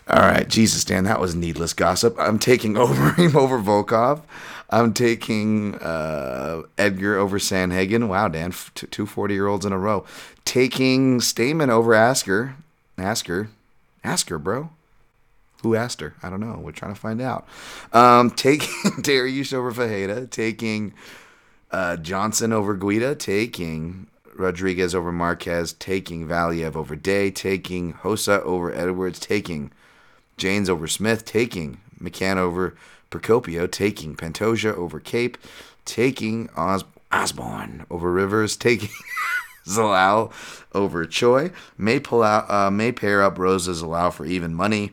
All 0.09 0.23
right, 0.23 0.49
Jesus, 0.49 0.85
Dan, 0.85 1.05
that 1.05 1.21
was 1.21 1.37
needless 1.37 1.73
gossip. 1.73 2.17
I'm 2.19 2.39
taking 2.39 2.75
Overeem 2.77 3.35
over 3.35 3.61
Volkov. 3.61 4.23
I'm 4.69 4.93
taking 4.93 5.77
uh, 5.77 6.63
Edgar 6.77 7.17
over 7.17 7.39
Sandhagen. 7.39 8.09
Wow, 8.09 8.29
Dan, 8.29 8.53
two 8.75 9.07
40 9.07 9.35
year 9.35 9.47
olds 9.47 9.65
in 9.65 9.73
a 9.73 9.79
row. 9.79 10.05
Taking 10.45 11.21
Stamann 11.21 11.69
over 11.71 11.95
Askar. 11.95 12.57
Askar. 12.99 13.51
Askar, 14.03 14.39
bro. 14.39 14.71
Who 15.63 15.75
asked 15.75 16.01
her? 16.01 16.15
I 16.23 16.31
don't 16.31 16.41
know. 16.41 16.59
We're 16.59 16.73
trying 16.73 16.95
to 16.95 17.01
find 17.01 17.21
out. 17.21 17.47
Um, 17.93 18.31
taking 18.37 18.69
Dariush 19.03 19.53
over 19.53 19.71
Ferreira, 19.73 20.27
taking 20.27 20.95
uh, 21.71 21.97
Johnson 21.97 22.53
over 22.53 22.75
Guida, 22.75 23.15
taking 23.15 24.07
Rodriguez 24.35 24.95
over 24.95 25.13
Marques, 25.13 25.75
taking 25.75 26.27
Valiev 26.27 26.75
over 26.77 26.97
Day, 26.97 27.31
taking 27.31 27.93
Hossa 27.95 28.41
over 28.43 28.73
Edwards, 28.75 29.21
taking 29.21 29.71
Jaynes 30.39 30.71
over 30.71 30.87
Smith, 30.87 31.25
taking 31.25 31.81
McCann 32.01 32.37
over 32.39 32.75
Procopio, 33.11 33.71
taking 33.71 34.17
Pantoja 34.17 34.75
over 34.75 34.99
Kape, 34.99 35.37
taking 35.85 36.49
Os- 36.57 36.85
Osborne 37.13 37.85
over 37.91 38.11
Rivers, 38.11 38.57
taking 38.57 38.89
Zalal 39.67 40.33
over 40.73 41.05
Choi. 41.05 41.51
May 41.77 42.01
pull 42.01 42.23
out, 42.23 42.51
uh, 42.51 42.71
may 42.71 42.93
pair 42.93 43.23
up 43.23 43.39
Rosa 43.39 43.73
Zalal 43.73 44.13
for 44.13 44.25
even 44.25 44.55
money. 44.55 44.91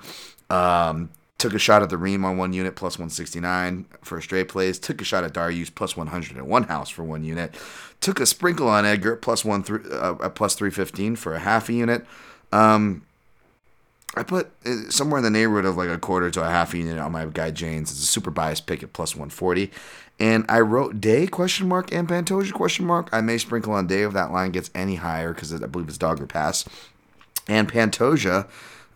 Um, 0.49 1.09
took 1.37 1.53
a 1.53 1.59
shot 1.59 1.83
at 1.83 1.89
the 1.89 1.97
Reem 1.97 2.25
on 2.25 2.37
one 2.37 2.53
unit 2.53 2.75
plus 2.75 2.97
169 2.97 3.85
for 4.01 4.19
straight 4.21 4.47
plays. 4.47 4.79
Took 4.79 5.01
a 5.01 5.03
shot 5.03 5.23
at 5.23 5.33
Dariush 5.33 5.75
plus 5.75 5.95
100 5.95 6.37
at 6.37 6.47
one 6.47 6.63
house 6.63 6.89
for 6.89 7.03
one 7.03 7.23
unit. 7.23 7.55
Took 8.01 8.19
a 8.19 8.25
sprinkle 8.25 8.67
on 8.67 8.85
Edgar 8.85 9.15
plus 9.15 9.45
one 9.45 9.63
th- 9.63 9.81
uh, 9.91 10.29
plus 10.29 10.55
315 10.55 11.15
for 11.15 11.35
a 11.35 11.39
half 11.39 11.69
a 11.69 11.73
unit. 11.73 12.05
Um, 12.51 13.03
I 14.15 14.23
put 14.23 14.49
uh, 14.65 14.89
somewhere 14.89 15.19
in 15.19 15.23
the 15.23 15.29
neighborhood 15.29 15.65
of 15.65 15.77
like 15.77 15.89
a 15.89 15.97
quarter 15.99 16.31
to 16.31 16.41
a 16.43 16.49
half 16.49 16.73
a 16.73 16.77
unit 16.77 16.97
on 16.97 17.11
my 17.11 17.25
guy 17.25 17.51
Jaynes. 17.51 17.91
It's 17.91 18.03
a 18.03 18.07
super 18.07 18.31
biased 18.31 18.65
pick 18.65 18.81
at 18.81 18.93
plus 18.93 19.15
140. 19.15 19.71
And 20.19 20.45
I 20.49 20.61
wrote 20.61 20.99
Day 20.99 21.27
question 21.27 21.67
mark 21.67 21.91
and 21.93 22.07
Pantoja 22.07 22.51
question 22.51 22.85
mark. 22.85 23.09
I 23.11 23.21
may 23.21 23.37
sprinkle 23.37 23.73
on 23.73 23.85
Day 23.85 24.01
if 24.01 24.13
that 24.13 24.31
line 24.31 24.51
gets 24.51 24.71
any 24.73 24.95
higher 24.95 25.33
because 25.33 25.53
I 25.53 25.67
believe 25.67 25.87
it's 25.87 25.99
dog 25.99 26.19
or 26.19 26.25
pass. 26.25 26.65
And 27.47 27.71
Pantoja 27.71 28.47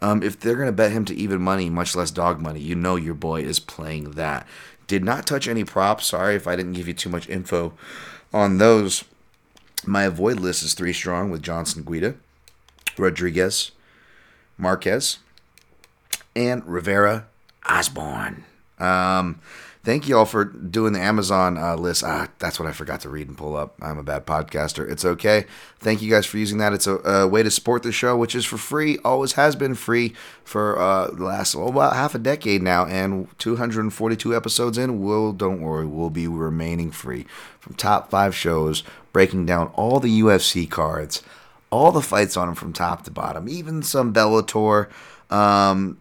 um, 0.01 0.23
if 0.23 0.39
they're 0.39 0.55
going 0.55 0.67
to 0.67 0.71
bet 0.71 0.91
him 0.91 1.05
to 1.05 1.15
even 1.15 1.41
money, 1.41 1.69
much 1.69 1.95
less 1.95 2.11
dog 2.11 2.41
money, 2.41 2.59
you 2.59 2.75
know 2.75 2.95
your 2.95 3.13
boy 3.13 3.41
is 3.41 3.59
playing 3.59 4.11
that. 4.11 4.47
Did 4.87 5.03
not 5.03 5.27
touch 5.27 5.47
any 5.47 5.63
props. 5.63 6.07
Sorry 6.07 6.35
if 6.35 6.47
I 6.47 6.55
didn't 6.55 6.73
give 6.73 6.87
you 6.87 6.93
too 6.93 7.09
much 7.09 7.29
info 7.29 7.73
on 8.33 8.57
those. 8.57 9.03
My 9.85 10.03
avoid 10.03 10.39
list 10.39 10.63
is 10.63 10.73
three 10.73 10.93
strong 10.93 11.29
with 11.31 11.41
Johnson 11.41 11.83
Guida, 11.83 12.15
Rodriguez, 12.97 13.71
Marques, 14.57 15.19
and 16.35 16.65
Rivera 16.65 17.27
Osborne. 17.67 18.43
Um, 18.79 19.39
thank 19.83 20.07
you 20.07 20.17
all 20.17 20.25
for 20.25 20.45
doing 20.45 20.93
the 20.93 20.99
Amazon 20.99 21.57
uh, 21.57 21.75
list. 21.75 22.03
Ah, 22.03 22.27
that's 22.39 22.59
what 22.59 22.67
I 22.67 22.71
forgot 22.71 23.01
to 23.01 23.09
read 23.09 23.27
and 23.27 23.37
pull 23.37 23.55
up. 23.55 23.75
I'm 23.81 23.97
a 23.97 24.03
bad 24.03 24.25
podcaster. 24.25 24.89
It's 24.89 25.05
okay. 25.05 25.45
Thank 25.79 26.01
you 26.01 26.09
guys 26.09 26.25
for 26.25 26.37
using 26.37 26.59
that. 26.59 26.73
It's 26.73 26.87
a, 26.87 26.97
a 26.97 27.27
way 27.27 27.43
to 27.43 27.51
support 27.51 27.83
the 27.83 27.91
show, 27.91 28.15
which 28.17 28.35
is 28.35 28.45
for 28.45 28.57
free. 28.57 28.97
Always 29.03 29.33
has 29.33 29.55
been 29.55 29.75
free 29.75 30.13
for 30.43 30.79
uh, 30.79 31.07
the 31.11 31.23
last 31.23 31.55
well, 31.55 31.69
about 31.69 31.95
half 31.95 32.15
a 32.15 32.19
decade 32.19 32.61
now, 32.61 32.85
and 32.85 33.27
242 33.39 34.35
episodes 34.35 34.77
in. 34.77 35.01
Will 35.01 35.33
don't 35.33 35.61
worry, 35.61 35.85
we'll 35.85 36.09
be 36.09 36.27
remaining 36.27 36.91
free 36.91 37.25
from 37.59 37.73
top 37.75 38.09
five 38.09 38.35
shows, 38.35 38.83
breaking 39.13 39.45
down 39.45 39.67
all 39.69 39.99
the 39.99 40.21
UFC 40.21 40.69
cards, 40.69 41.23
all 41.69 41.91
the 41.91 42.01
fights 42.01 42.37
on 42.37 42.47
them 42.47 42.55
from 42.55 42.73
top 42.73 43.03
to 43.05 43.11
bottom, 43.11 43.47
even 43.47 43.81
some 43.81 44.13
Bellator. 44.13 44.89
Um, 45.31 46.00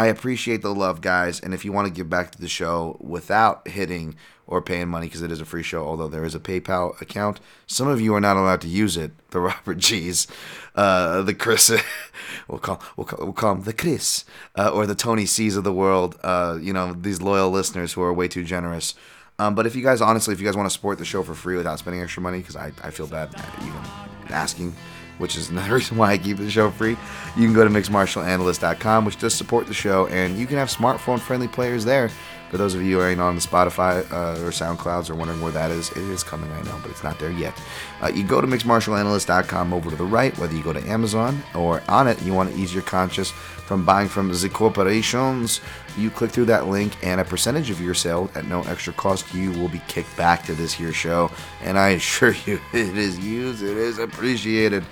I 0.00 0.06
appreciate 0.06 0.62
the 0.62 0.74
love, 0.74 1.02
guys. 1.02 1.40
And 1.40 1.52
if 1.52 1.62
you 1.62 1.72
want 1.72 1.86
to 1.86 1.92
give 1.92 2.08
back 2.08 2.30
to 2.30 2.40
the 2.40 2.48
show 2.48 2.96
without 3.00 3.68
hitting 3.68 4.14
or 4.46 4.62
paying 4.62 4.88
money 4.88 5.06
because 5.06 5.20
it 5.20 5.30
is 5.30 5.42
a 5.42 5.44
free 5.44 5.62
show, 5.62 5.86
although 5.86 6.08
there 6.08 6.24
is 6.24 6.34
a 6.34 6.40
PayPal 6.40 6.98
account. 7.02 7.38
Some 7.66 7.86
of 7.86 8.00
you 8.00 8.14
are 8.14 8.20
not 8.20 8.38
allowed 8.38 8.62
to 8.62 8.68
use 8.68 8.96
it. 8.96 9.12
The 9.28 9.40
Robert 9.50 9.76
G's, 9.76 10.26
uh, 10.74 11.20
the 11.20 11.34
Chris, 11.34 11.70
we'll 12.48 12.60
call 12.60 12.82
we'll 12.96 13.04
call, 13.04 13.26
we'll 13.26 13.34
call 13.34 13.56
them 13.56 13.64
the 13.64 13.74
Chris, 13.74 14.24
uh, 14.56 14.70
or 14.70 14.86
the 14.86 14.94
Tony 14.94 15.26
C's 15.26 15.54
of 15.54 15.64
the 15.64 15.72
world. 15.72 16.18
Uh, 16.22 16.56
you 16.58 16.72
know 16.72 16.94
these 16.94 17.20
loyal 17.20 17.50
listeners 17.50 17.92
who 17.92 18.00
are 18.00 18.14
way 18.14 18.26
too 18.26 18.42
generous. 18.42 18.94
Um, 19.38 19.54
but 19.54 19.66
if 19.66 19.76
you 19.76 19.82
guys 19.82 20.00
honestly, 20.00 20.32
if 20.32 20.40
you 20.40 20.46
guys 20.46 20.56
want 20.56 20.66
to 20.66 20.72
support 20.72 20.96
the 20.96 21.04
show 21.04 21.22
for 21.22 21.34
free 21.34 21.58
without 21.58 21.78
spending 21.78 22.00
extra 22.00 22.22
money, 22.22 22.38
because 22.38 22.56
I, 22.56 22.72
I 22.82 22.90
feel 22.90 23.06
bad 23.06 23.28
even 23.60 23.82
asking 24.30 24.74
which 25.20 25.36
is 25.36 25.50
another 25.50 25.74
reason 25.76 25.96
why 25.96 26.12
I 26.12 26.18
keep 26.18 26.38
the 26.38 26.50
show 26.50 26.70
free. 26.70 26.96
You 27.36 27.46
can 27.46 27.52
go 27.52 27.62
to 27.62 27.70
mixedmartialanalyst.com, 27.70 29.04
which 29.04 29.18
does 29.18 29.34
support 29.34 29.66
the 29.66 29.74
show, 29.74 30.06
and 30.08 30.36
you 30.36 30.46
can 30.46 30.56
have 30.56 30.68
smartphone 30.68 31.20
friendly 31.20 31.48
players 31.48 31.84
there. 31.84 32.10
For 32.50 32.58
those 32.58 32.74
of 32.74 32.82
you 32.82 32.98
who 32.98 33.06
ain't 33.06 33.20
on 33.20 33.36
the 33.36 33.40
Spotify 33.40 34.00
uh, 34.10 34.44
or 34.44 34.50
SoundClouds 34.50 35.08
or 35.08 35.14
wondering 35.14 35.40
where 35.40 35.52
that 35.52 35.70
is, 35.70 35.88
it 35.92 35.98
is 35.98 36.24
coming 36.24 36.50
right 36.50 36.64
now, 36.64 36.80
but 36.82 36.90
it's 36.90 37.04
not 37.04 37.16
there 37.20 37.30
yet. 37.30 37.56
Uh, 38.02 38.10
you 38.12 38.24
go 38.24 38.40
to 38.40 38.46
mixedmartialanalyst.com 38.48 39.72
over 39.72 39.88
to 39.88 39.94
the 39.94 40.04
right, 40.04 40.36
whether 40.36 40.52
you 40.52 40.62
go 40.64 40.72
to 40.72 40.84
Amazon 40.88 41.40
or 41.54 41.78
Onnit, 41.82 42.24
you 42.24 42.34
want 42.34 42.52
to 42.52 42.58
ease 42.58 42.74
your 42.74 42.82
conscience 42.82 43.30
from 43.30 43.84
buying 43.84 44.08
from 44.08 44.32
the 44.32 44.48
corporations. 44.48 45.60
You 45.96 46.10
click 46.10 46.30
through 46.30 46.46
that 46.46 46.68
link, 46.68 46.96
and 47.02 47.20
a 47.20 47.24
percentage 47.24 47.70
of 47.70 47.80
your 47.80 47.94
sale 47.94 48.30
at 48.34 48.46
no 48.46 48.62
extra 48.62 48.92
cost 48.92 49.34
you 49.34 49.52
will 49.52 49.68
be 49.68 49.82
kicked 49.88 50.16
back 50.16 50.44
to 50.46 50.54
this 50.54 50.72
here 50.72 50.92
show. 50.92 51.30
And 51.62 51.78
I 51.78 51.88
assure 52.00 52.34
you, 52.46 52.60
it 52.72 52.96
is 52.96 53.18
used, 53.18 53.62
it 53.62 53.76
is 53.76 53.98
appreciated. 53.98 54.84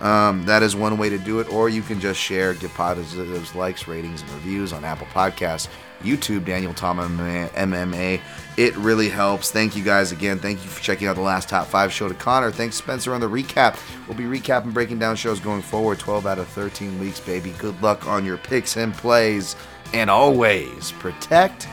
Um, 0.00 0.44
that 0.46 0.62
is 0.62 0.74
one 0.74 0.96
way 0.96 1.10
to 1.10 1.18
do 1.18 1.40
it, 1.40 1.52
or 1.52 1.68
you 1.68 1.82
can 1.82 2.00
just 2.00 2.18
share, 2.18 2.54
give 2.54 2.72
positives, 2.72 3.54
likes, 3.54 3.86
ratings, 3.86 4.22
and 4.22 4.30
reviews 4.30 4.72
on 4.72 4.82
Apple 4.82 5.06
Podcasts, 5.08 5.68
YouTube, 6.02 6.46
Daniel 6.46 6.72
Tom 6.72 6.96
MMA. 6.98 8.20
It 8.56 8.76
really 8.76 9.10
helps. 9.10 9.50
Thank 9.50 9.76
you 9.76 9.84
guys 9.84 10.10
again. 10.10 10.38
Thank 10.38 10.62
you 10.62 10.70
for 10.70 10.82
checking 10.82 11.06
out 11.06 11.16
the 11.16 11.22
last 11.22 11.50
top 11.50 11.66
five 11.66 11.92
show 11.92 12.08
to 12.08 12.14
Connor. 12.14 12.50
Thanks, 12.50 12.76
Spencer, 12.76 13.12
on 13.12 13.20
the 13.20 13.28
recap. 13.28 13.78
We'll 14.08 14.16
be 14.16 14.24
recapping, 14.24 14.72
breaking 14.72 14.98
down 14.98 15.16
shows 15.16 15.38
going 15.38 15.60
forward 15.60 15.98
12 15.98 16.26
out 16.26 16.38
of 16.38 16.48
13 16.48 16.98
weeks, 16.98 17.20
baby. 17.20 17.52
Good 17.58 17.80
luck 17.82 18.06
on 18.06 18.24
your 18.24 18.38
picks 18.38 18.78
and 18.78 18.94
plays. 18.94 19.54
And 19.92 20.08
always 20.08 20.92
protect 20.92 21.68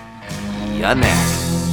your 0.73 0.95
neck. 0.95 1.66